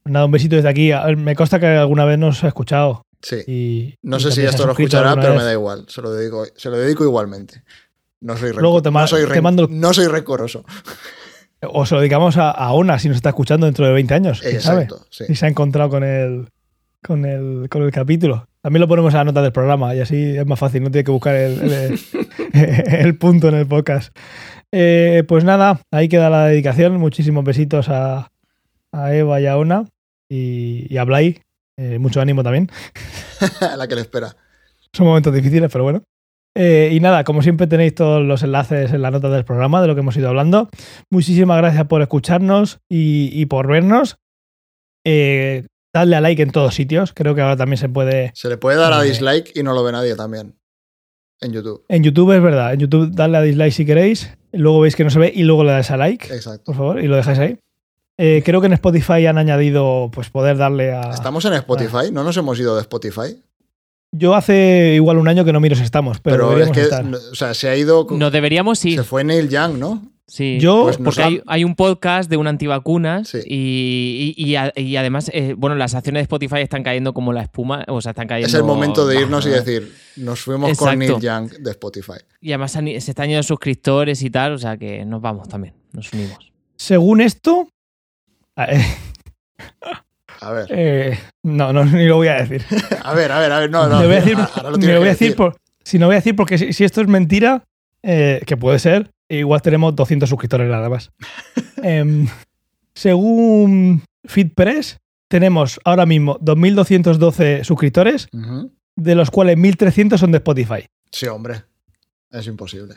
Nada, 0.05 0.25
un 0.25 0.31
besito 0.31 0.55
desde 0.55 0.69
aquí. 0.69 0.91
Me 1.17 1.35
consta 1.35 1.59
que 1.59 1.67
alguna 1.67 2.05
vez 2.05 2.17
nos 2.17 2.43
ha 2.43 2.47
escuchado. 2.47 3.03
Sí. 3.21 3.37
Y, 3.47 3.95
No 4.01 4.17
y 4.17 4.19
sé 4.21 4.31
si 4.31 4.41
esto 4.43 4.65
lo 4.65 4.71
escuchará, 4.71 5.15
pero 5.15 5.29
vez. 5.33 5.37
me 5.39 5.43
da 5.43 5.51
igual. 5.53 5.85
Se 5.89 6.01
lo 6.01 6.11
dedico, 6.11 6.45
se 6.55 6.69
lo 6.69 6.77
dedico 6.77 7.03
igualmente. 7.03 7.63
No 8.21 8.35
soy, 8.37 8.53
Luego 8.53 8.81
te 8.81 8.91
ma- 8.91 9.01
no 9.01 9.07
soy, 9.07 9.21
te 9.25 9.27
ren- 9.33 9.43
mando- 9.43 9.67
no 9.69 9.93
soy 9.93 10.07
rencoroso. 10.07 10.63
O 11.61 11.85
se 11.85 11.95
lo 11.95 12.01
dedicamos 12.01 12.37
a, 12.37 12.51
a 12.51 12.71
Ona 12.71 12.97
si 12.99 13.07
nos 13.09 13.17
está 13.17 13.29
escuchando 13.29 13.65
dentro 13.65 13.85
de 13.85 13.91
20 13.93 14.13
años. 14.13 14.39
¿Quién 14.41 14.61
sabe? 14.61 14.83
Exacto. 14.83 15.05
Sí. 15.09 15.25
si 15.25 15.35
se 15.35 15.45
ha 15.45 15.49
encontrado 15.49 15.89
con 15.89 16.03
el, 16.03 16.49
con 17.03 17.25
el, 17.25 17.67
con 17.69 17.83
el 17.83 17.91
capítulo. 17.91 18.47
También 18.61 18.81
lo 18.81 18.87
ponemos 18.87 19.13
a 19.13 19.17
la 19.19 19.23
nota 19.25 19.41
del 19.41 19.51
programa 19.53 19.95
y 19.95 19.99
así 20.01 20.37
es 20.37 20.45
más 20.45 20.59
fácil, 20.59 20.83
no 20.83 20.91
tiene 20.91 21.03
que 21.05 21.11
buscar 21.11 21.35
el, 21.35 21.61
el- 21.71 21.99
el 22.53 23.17
punto 23.17 23.47
en 23.49 23.55
el 23.55 23.67
podcast. 23.67 24.15
Eh, 24.71 25.23
pues 25.27 25.43
nada, 25.43 25.81
ahí 25.91 26.09
queda 26.09 26.29
la 26.29 26.45
dedicación. 26.47 26.97
Muchísimos 26.97 27.43
besitos 27.43 27.89
a, 27.89 28.31
a 28.91 29.13
Eva 29.15 29.39
y 29.41 29.45
a 29.47 29.57
Ona 29.57 29.85
y, 30.29 30.85
y 30.93 30.97
a 30.97 31.03
Blay. 31.05 31.39
Eh, 31.77 31.97
mucho 31.99 32.19
ánimo 32.21 32.43
también. 32.43 32.69
la 33.77 33.87
que 33.87 33.95
le 33.95 34.01
espera. 34.01 34.35
Son 34.93 35.05
momentos 35.07 35.33
difíciles, 35.33 35.71
pero 35.71 35.85
bueno. 35.85 36.03
Eh, 36.57 36.89
y 36.91 36.99
nada, 36.99 37.23
como 37.23 37.41
siempre 37.41 37.67
tenéis 37.67 37.95
todos 37.95 38.21
los 38.25 38.43
enlaces 38.43 38.91
en 38.91 39.01
la 39.01 39.11
nota 39.11 39.29
del 39.29 39.45
programa 39.45 39.81
de 39.81 39.87
lo 39.87 39.95
que 39.95 40.01
hemos 40.01 40.17
ido 40.17 40.27
hablando. 40.27 40.67
Muchísimas 41.09 41.57
gracias 41.59 41.85
por 41.87 42.01
escucharnos 42.01 42.79
y, 42.89 43.29
y 43.31 43.45
por 43.45 43.67
vernos. 43.67 44.17
Eh, 45.05 45.65
dadle 45.93 46.15
a 46.15 46.21
like 46.21 46.41
en 46.41 46.51
todos 46.51 46.73
sitios. 46.75 47.13
Creo 47.13 47.35
que 47.35 47.41
ahora 47.41 47.57
también 47.57 47.77
se 47.77 47.89
puede. 47.89 48.31
Se 48.35 48.49
le 48.49 48.57
puede 48.57 48.77
dar 48.77 48.93
a 48.93 49.03
Eh. 49.03 49.09
dislike 49.09 49.51
y 49.55 49.63
no 49.63 49.73
lo 49.73 49.83
ve 49.83 49.91
nadie 49.91 50.15
también. 50.15 50.55
En 51.41 51.53
YouTube. 51.53 51.85
En 51.87 52.03
YouTube 52.03 52.31
es 52.35 52.41
verdad. 52.41 52.73
En 52.73 52.79
YouTube 52.81 53.11
dadle 53.13 53.37
a 53.37 53.41
dislike 53.41 53.71
si 53.73 53.85
queréis. 53.85 54.29
Luego 54.51 54.81
veis 54.81 54.95
que 54.95 55.03
no 55.03 55.09
se 55.09 55.19
ve 55.19 55.31
y 55.33 55.43
luego 55.43 55.63
le 55.63 55.71
dais 55.71 55.91
a 55.91 55.97
like, 55.97 56.33
Exacto. 56.33 56.63
por 56.65 56.75
favor, 56.75 56.99
y 57.03 57.07
lo 57.07 57.15
dejáis 57.15 57.37
ahí. 57.39 57.59
Eh, 58.17 58.41
creo 58.43 58.59
que 58.59 58.67
en 58.67 58.73
Spotify 58.73 59.25
han 59.27 59.37
añadido 59.37 60.09
pues 60.11 60.29
poder 60.29 60.57
darle 60.57 60.91
a. 60.91 61.11
Estamos 61.11 61.45
en 61.45 61.53
Spotify, 61.53 62.11
no 62.11 62.23
nos 62.23 62.35
hemos 62.35 62.59
ido 62.59 62.75
de 62.75 62.81
Spotify. 62.81 63.41
Yo 64.11 64.33
hace 64.35 64.93
igual 64.95 65.17
un 65.17 65.27
año 65.27 65.45
que 65.45 65.53
no 65.53 65.59
miro 65.59 65.75
si 65.75 65.83
estamos, 65.83 66.19
pero, 66.19 66.35
Pero, 66.35 66.45
es 66.45 66.49
deberíamos 66.71 66.75
que, 66.77 66.83
estar. 66.83 67.05
no- 67.05 67.17
o 67.31 67.35
sea, 67.35 67.53
se 67.53 67.69
ha 67.69 67.77
ido. 67.77 68.07
No 68.09 68.31
deberíamos 68.31 68.83
ir. 68.83 68.97
Se 68.97 69.03
fue 69.03 69.23
Neil 69.23 69.47
Young, 69.49 69.77
¿no? 69.77 70.01
Sí. 70.29 70.57
Yo- 70.59 70.83
Pues 70.83 70.99
nos 70.99 71.15
Porque 71.15 71.21
ha- 71.23 71.25
hay, 71.27 71.41
hay 71.47 71.63
un 71.63 71.75
podcast 71.75 72.29
de 72.29 72.37
un 72.37 72.47
antivacunas 72.47 73.27
Sí. 73.29 73.39
y, 73.45 74.33
y- 74.37 74.45
y 74.51 74.55
a- 74.55 74.71
y 74.75 74.95
además, 74.95 75.29
eh, 75.33 75.55
bueno, 75.57 75.75
las 75.75 75.95
acciones 75.95 76.19
de 76.19 76.23
Spotify 76.23 76.57
están 76.61 76.83
cayendo 76.83 77.13
como 77.13 77.33
la 77.33 77.41
espuma, 77.41 77.83
o 77.87 77.99
sea, 78.01 78.11
están 78.11 78.27
cayendo... 78.27 78.47
Es 78.47 78.53
el 78.53 78.63
momento 78.63 79.05
de 79.07 79.19
irnos 79.21 79.45
y 79.45 79.49
decir, 79.49 79.93
nos 80.17 80.39
fuimos 80.41 80.77
con. 80.77 80.97
Neil 80.99 81.19
Young 81.19 81.49
de 81.51 81.71
Spotify. 81.71 82.13
Y 82.41 82.51
además 82.51 82.71
se 82.73 82.95
están 82.97 83.27
yendo 83.27 83.43
suscriptores 83.43 84.21
y 84.21 84.29
tal, 84.29 84.53
o 84.53 84.57
sea 84.57 84.77
que 84.77 85.03
nos 85.05 85.21
vamos 85.21 85.49
también, 85.49 85.73
nos 85.93 86.13
unimos. 86.13 86.51
Según 86.77 87.21
esto. 87.21 87.67
A 88.55 88.65
ver, 90.51 90.67
eh, 90.69 91.19
no, 91.43 91.73
no, 91.73 91.83
ni 91.85 92.05
lo 92.05 92.17
voy 92.17 92.27
a 92.27 92.35
decir. 92.43 92.63
a 93.03 93.13
ver, 93.13 93.31
a 93.31 93.39
ver, 93.39 93.51
a 93.51 93.59
ver. 93.59 93.69
No, 93.69 93.87
no, 93.87 93.99
Me 93.99 94.05
voy 94.07 94.15
a 94.15 94.19
decir, 94.21 94.37
ahora 94.37 94.69
lo 94.71 94.77
me 94.77 94.97
voy 94.97 95.07
a 95.07 95.11
decir 95.11 95.35
por, 95.35 95.57
si 95.83 95.97
no 95.99 96.05
voy 96.07 96.15
a 96.15 96.19
decir 96.19 96.35
porque 96.35 96.57
si, 96.57 96.73
si 96.73 96.83
esto 96.83 97.01
es 97.01 97.07
mentira, 97.07 97.63
eh, 98.03 98.41
que 98.45 98.55
puede 98.57 98.79
ser, 98.79 99.11
igual 99.37 99.61
tenemos 99.61 99.95
200 99.95 100.27
suscriptores 100.29 100.69
nada 100.69 100.89
más. 100.89 101.11
Em, 101.83 102.27
según 102.93 104.03
FitPress, 104.25 104.97
tenemos 105.29 105.79
ahora 105.85 106.05
mismo 106.05 106.37
2.212 106.39 107.63
suscriptores, 107.63 108.27
Ujú. 108.33 108.71
de 108.95 109.15
los 109.15 109.31
cuales 109.31 109.57
1.300 109.57 110.17
son 110.17 110.31
de 110.31 110.39
Spotify. 110.39 110.85
Sí, 111.11 111.27
hombre. 111.27 111.63
Es 112.31 112.47
imposible. 112.47 112.95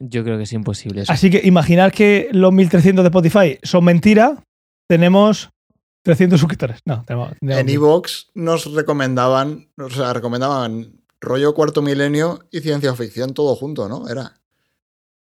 Yo 0.00 0.24
creo 0.24 0.36
que 0.36 0.44
es 0.44 0.52
imposible 0.52 1.02
eso. 1.02 1.12
Así 1.12 1.30
que 1.30 1.40
imaginar 1.44 1.92
que 1.92 2.28
los 2.32 2.52
1.300 2.52 3.02
de 3.02 3.08
Spotify 3.08 3.58
son 3.62 3.84
mentira, 3.84 4.42
tenemos 4.88 5.50
300 6.02 6.38
suscriptores. 6.40 6.80
No, 6.84 7.04
tenemos, 7.04 7.32
tenemos 7.40 7.60
En. 7.60 7.68
Evox 7.68 8.30
nos 8.34 8.72
recomendaban, 8.72 9.68
o 9.78 9.90
sea, 9.90 10.12
recomendaban 10.12 10.92
rollo 11.20 11.54
cuarto 11.54 11.82
milenio 11.82 12.40
y 12.50 12.60
ciencia 12.60 12.94
ficción 12.94 13.34
todo 13.34 13.54
junto, 13.56 13.88
¿no? 13.88 14.08
Era. 14.08 14.34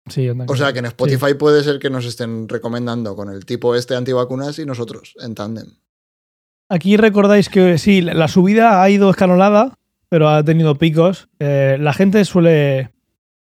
Sí, 0.09 0.29
O 0.29 0.57
sea 0.57 0.73
que 0.73 0.79
en 0.79 0.87
Spotify 0.87 1.35
puede 1.35 1.65
ser 1.65 1.79
que 1.79 1.91
nos 1.91 2.05
estén 2.05 2.49
recomendando 2.49 3.17
con 3.17 3.29
el 3.29 3.45
tipo 3.45 3.75
este 3.75 3.97
antivacunas 3.97 4.59
y 4.59 4.65
nosotros 4.65 5.15
en 5.21 5.35
tándem. 5.35 5.67
Aquí 6.69 6.97
recordáis 6.97 7.49
que 7.49 7.79
sí, 7.79 8.01
la 8.03 8.29
subida 8.29 8.83
ha 8.83 8.91
ido 8.91 9.11
escalonada, 9.11 9.79
pero 10.09 10.29
ha 10.29 10.45
tenido 10.45 10.77
picos. 10.77 11.29
Eh, 11.39 11.77
la 11.81 11.93
gente 11.93 12.25
suele, 12.25 12.93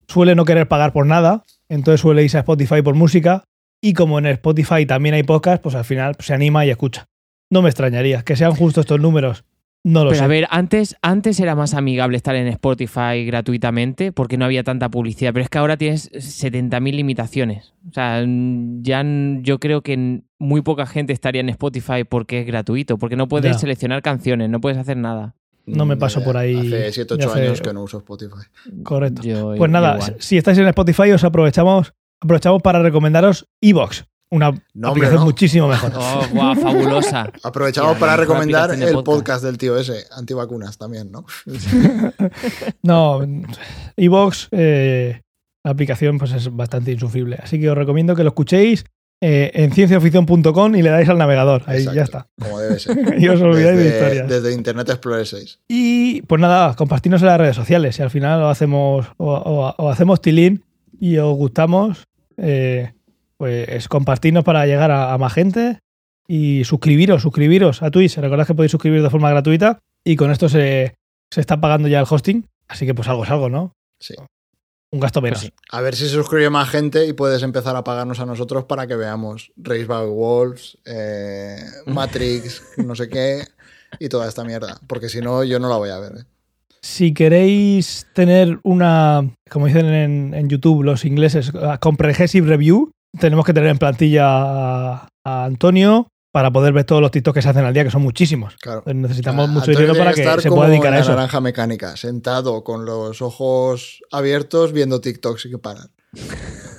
suele 0.08 0.36
no 0.36 0.46
querer 0.46 0.68
pagar 0.68 0.94
por 0.94 1.06
nada, 1.06 1.44
entonces 1.70 2.02
suele 2.02 2.24
irse 2.24 2.38
a 2.38 2.42
Spotify 2.42 2.82
por 2.82 2.96
música. 2.96 3.44
Y 3.82 3.94
como 3.94 4.18
en 4.18 4.26
Spotify 4.26 4.86
también 4.86 5.16
hay 5.16 5.24
podcast, 5.24 5.62
pues 5.62 5.76
al 5.76 5.86
final 5.86 6.16
se 6.20 6.34
anima 6.34 6.66
y 6.66 6.72
escucha. 6.72 7.08
No 7.52 7.62
me 7.62 7.70
extrañaría 7.70 8.24
que 8.24 8.36
sean 8.36 8.54
justo 8.54 8.82
estos 8.82 9.00
números. 9.00 9.46
No 9.88 10.04
lo 10.04 10.10
Pero 10.10 10.20
sé. 10.20 10.26
a 10.26 10.28
ver, 10.28 10.48
antes, 10.50 10.98
antes 11.02 11.40
era 11.40 11.56
más 11.56 11.74
amigable 11.74 12.18
estar 12.18 12.36
en 12.36 12.48
Spotify 12.48 13.24
gratuitamente 13.26 14.12
porque 14.12 14.38
no 14.38 14.44
había 14.44 14.64
tanta 14.64 14.90
publicidad, 14.90 15.32
pero 15.32 15.44
es 15.44 15.50
que 15.50 15.58
ahora 15.60 15.78
tienes 15.78 16.12
70.000 16.12 16.94
limitaciones. 16.94 17.74
O 17.90 17.94
sea, 17.94 18.22
ya 18.82 19.06
yo 19.42 19.60
creo 19.60 19.82
que 19.84 20.24
muy 20.40 20.62
poca 20.62 20.86
gente 20.88 21.14
estaría 21.14 21.40
en 21.40 21.48
Spotify 21.50 22.04
porque 22.08 22.42
es 22.42 22.48
gratuito, 22.48 22.98
porque 22.98 23.16
no 23.16 23.30
puedes 23.30 23.54
Ya. 23.54 23.60
seleccionar 23.60 24.02
canciones, 24.02 24.50
no 24.50 24.60
puedes 24.60 24.78
hacer 24.78 24.98
nada. 24.98 25.36
No 25.66 25.86
me 25.86 25.96
paso 25.96 26.22
por 26.24 26.36
ahí 26.36 26.56
Hace 26.74 26.92
7, 26.92 27.16
ya 27.18 27.26
8 27.28 27.30
hace- 27.32 27.42
años 27.48 27.62
que 27.62 27.74
no 27.74 27.84
uso 27.84 27.98
Spotify. 28.00 28.36
Correcto. 28.84 29.22
Yo- 29.24 29.54
Pues 29.56 29.72
nada, 29.72 29.96
igual. 29.96 30.16
si 30.20 30.38
estáis 30.38 30.58
en 30.58 30.68
Spotify, 30.68 31.12
os 31.12 31.24
aprovechamos, 31.24 31.94
aprovechamos 32.20 32.62
para 32.62 32.82
recomendaros 32.82 33.48
Evox, 33.62 34.06
una 34.30 34.52
No, 34.52 34.56
hombre, 34.90 34.90
aplicación 34.90 35.20
no. 35.20 35.26
muchísimo 35.26 35.68
mejor. 35.70 35.92
Oh, 35.96 36.22
guau, 36.34 36.56
fabulosa. 36.56 37.32
Aprovechamos 37.44 37.98
para 37.98 38.16
recomendar 38.18 38.70
de 38.70 38.76
el 38.76 38.94
podcast. 38.94 39.06
podcast 39.06 39.44
del 39.44 39.58
tío 39.58 39.78
ese, 39.78 40.06
antivacunas 40.12 40.78
también, 40.78 41.12
¿no? 41.12 41.26
No, 42.84 43.22
Evox, 43.96 44.48
eh, 44.52 45.22
la 45.64 45.72
aplicación 45.72 46.18
pues 46.18 46.32
es 46.34 46.54
bastante 46.56 46.92
insufrible. 46.92 47.38
Así 47.42 47.60
que 47.60 47.70
os 47.70 47.78
recomiendo 47.78 48.16
que 48.16 48.24
lo 48.24 48.30
escuchéis 48.30 48.86
eh, 49.22 49.52
en 49.56 49.72
cienciaficción.com 49.72 50.76
y 50.76 50.82
le 50.82 50.90
dais 50.90 51.10
al 51.10 51.18
navegador. 51.18 51.64
Ahí 51.66 51.80
Exacto, 51.80 51.96
ya 51.96 52.04
está. 52.04 52.28
Como 52.40 52.60
debe 52.60 52.80
ser. 52.80 52.98
Y 53.22 53.28
os 53.30 53.42
olvidáis 53.42 53.78
de 53.78 53.84
desde, 53.84 53.98
historias. 53.98 54.30
desde 54.30 54.54
Internet 54.54 54.90
Explorer 54.90 55.26
6. 55.26 55.60
Y 55.68 56.22
pues 56.24 56.40
nada, 56.42 56.76
compartirnos 56.76 57.22
en 57.22 57.28
las 57.28 57.40
redes 57.40 57.56
sociales. 57.56 57.98
Y 58.00 58.02
al 58.04 58.10
final 58.12 58.42
o 58.44 58.50
hacemos, 58.50 59.08
o, 59.18 59.34
o- 59.34 59.76
o 59.78 59.90
hacemos 59.90 60.22
tilín 60.22 60.64
y 61.00 61.18
os 61.18 61.36
gustamos, 61.36 62.04
eh, 62.38 62.94
pues 63.38 63.88
compartirnos 63.88 64.44
para 64.44 64.66
llegar 64.66 64.92
a, 64.92 65.14
a 65.14 65.18
más 65.18 65.34
gente. 65.34 65.80
Y 66.28 66.64
suscribiros, 66.66 67.22
suscribiros 67.22 67.82
a 67.82 67.92
Twitch. 67.92 68.18
Recordad 68.18 68.46
que 68.46 68.54
podéis 68.54 68.72
suscribir 68.72 69.02
de 69.02 69.10
forma 69.10 69.30
gratuita. 69.30 69.80
Y 70.04 70.16
con 70.16 70.32
esto 70.32 70.50
se, 70.50 70.96
se 71.32 71.42
está 71.42 71.60
pagando 71.60 71.88
ya 71.88 72.00
el 72.00 72.06
hosting. 72.10 72.48
Así 72.68 72.86
que 72.86 72.94
pues 72.94 73.08
algo 73.08 73.24
es 73.24 73.30
algo, 73.30 73.50
¿no? 73.50 73.74
Sí. 74.00 74.16
Un 74.92 75.00
gasto 75.00 75.22
menos. 75.22 75.40
sí. 75.42 75.52
A 75.72 75.82
ver 75.82 75.96
si 75.96 76.06
se 76.06 76.12
suscribe 76.12 76.50
más 76.50 76.70
gente 76.70 77.06
y 77.08 77.14
puedes 77.14 77.44
empezar 77.44 77.76
a 77.76 77.84
pagarnos 77.84 78.20
a 78.20 78.26
nosotros 78.26 78.66
para 78.66 78.88
que 78.88 78.96
veamos 78.96 79.52
Raceback 79.58 80.08
Wolves, 80.08 80.78
eh, 80.86 81.58
Matrix, 81.88 82.64
no 82.78 82.96
sé 82.96 83.10
qué, 83.10 83.44
y 84.00 84.08
toda 84.08 84.28
esta 84.28 84.44
mierda. 84.46 84.80
Porque 84.88 85.10
si 85.10 85.20
no, 85.20 85.44
yo 85.44 85.60
no 85.60 85.68
la 85.70 85.76
voy 85.76 85.90
a 85.90 86.00
ver. 86.00 86.12
¿eh? 86.20 86.24
Si 86.82 87.14
queréis 87.14 88.08
tener 88.14 88.60
una, 88.64 89.30
como 89.50 89.68
dicen 89.68 89.88
en, 89.88 90.34
en 90.34 90.48
YouTube 90.48 90.84
los 90.84 91.04
ingleses, 91.04 91.52
comprehensive 91.82 92.48
review, 92.48 92.92
tenemos 93.20 93.46
que 93.46 93.54
tener 93.54 93.70
en 93.70 93.78
plantilla 93.78 94.26
a, 94.28 95.08
a 95.24 95.46
Antonio 95.46 96.08
para 96.32 96.52
poder 96.52 96.72
ver 96.74 96.84
todos 96.84 97.02
los 97.02 97.10
TikToks 97.12 97.34
que 97.36 97.42
se 97.42 97.50
hacen 97.50 97.66
al 97.66 97.74
día, 97.74 97.84
que 97.84 97.90
son 97.92 98.02
muchísimos. 98.04 98.56
Claro. 98.58 98.84
Necesitamos 98.86 99.46
Ah, 99.50 99.52
mucho 99.52 99.72
Antonio 99.72 99.80
dinero 99.80 99.98
para 99.98 100.14
que, 100.14 100.22
estar 100.22 100.42
se 100.42 100.50
pueda 100.50 100.70
dedicar 100.70 100.94
a 100.94 101.00
eso. 101.00 101.10
naranja 101.12 101.42
mecánica, 101.42 101.98
sentado 101.98 102.64
con 102.64 102.86
los 102.86 103.22
ojos 103.22 104.02
abiertos 104.12 104.72
viendo 104.74 105.02
TikToks 105.02 105.46
y 105.48 105.52
que 105.52 105.58
paran. 105.58 105.88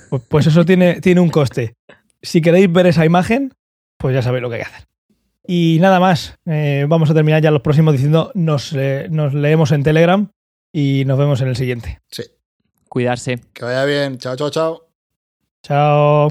Pues, 0.09 0.21
pues 0.27 0.47
eso 0.47 0.63
tiene, 0.65 1.01
tiene 1.01 1.19
un 1.21 1.29
coste. 1.29 1.75
Si 2.21 2.41
queréis 2.41 2.71
ver 2.71 2.87
esa 2.87 3.05
imagen, 3.05 3.53
pues 3.97 4.13
ya 4.13 4.21
sabéis 4.21 4.41
lo 4.43 4.49
que 4.49 4.55
hay 4.57 4.61
que 4.61 4.67
hacer. 4.67 4.87
Y 5.45 5.77
nada 5.81 5.99
más, 5.99 6.35
eh, 6.45 6.85
vamos 6.87 7.09
a 7.09 7.13
terminar 7.13 7.41
ya 7.41 7.51
los 7.51 7.61
próximos 7.61 7.93
diciendo 7.93 8.31
nos, 8.35 8.71
eh, 8.73 9.07
nos 9.09 9.33
leemos 9.33 9.71
en 9.71 9.83
Telegram 9.83 10.29
y 10.71 11.03
nos 11.05 11.17
vemos 11.17 11.41
en 11.41 11.47
el 11.47 11.55
siguiente. 11.55 11.99
Sí. 12.11 12.23
Cuidarse. 12.87 13.39
Que 13.53 13.65
vaya 13.65 13.83
bien. 13.85 14.17
Chao, 14.19 14.35
chao, 14.35 14.49
chao. 14.51 14.88
Chao. 15.63 16.29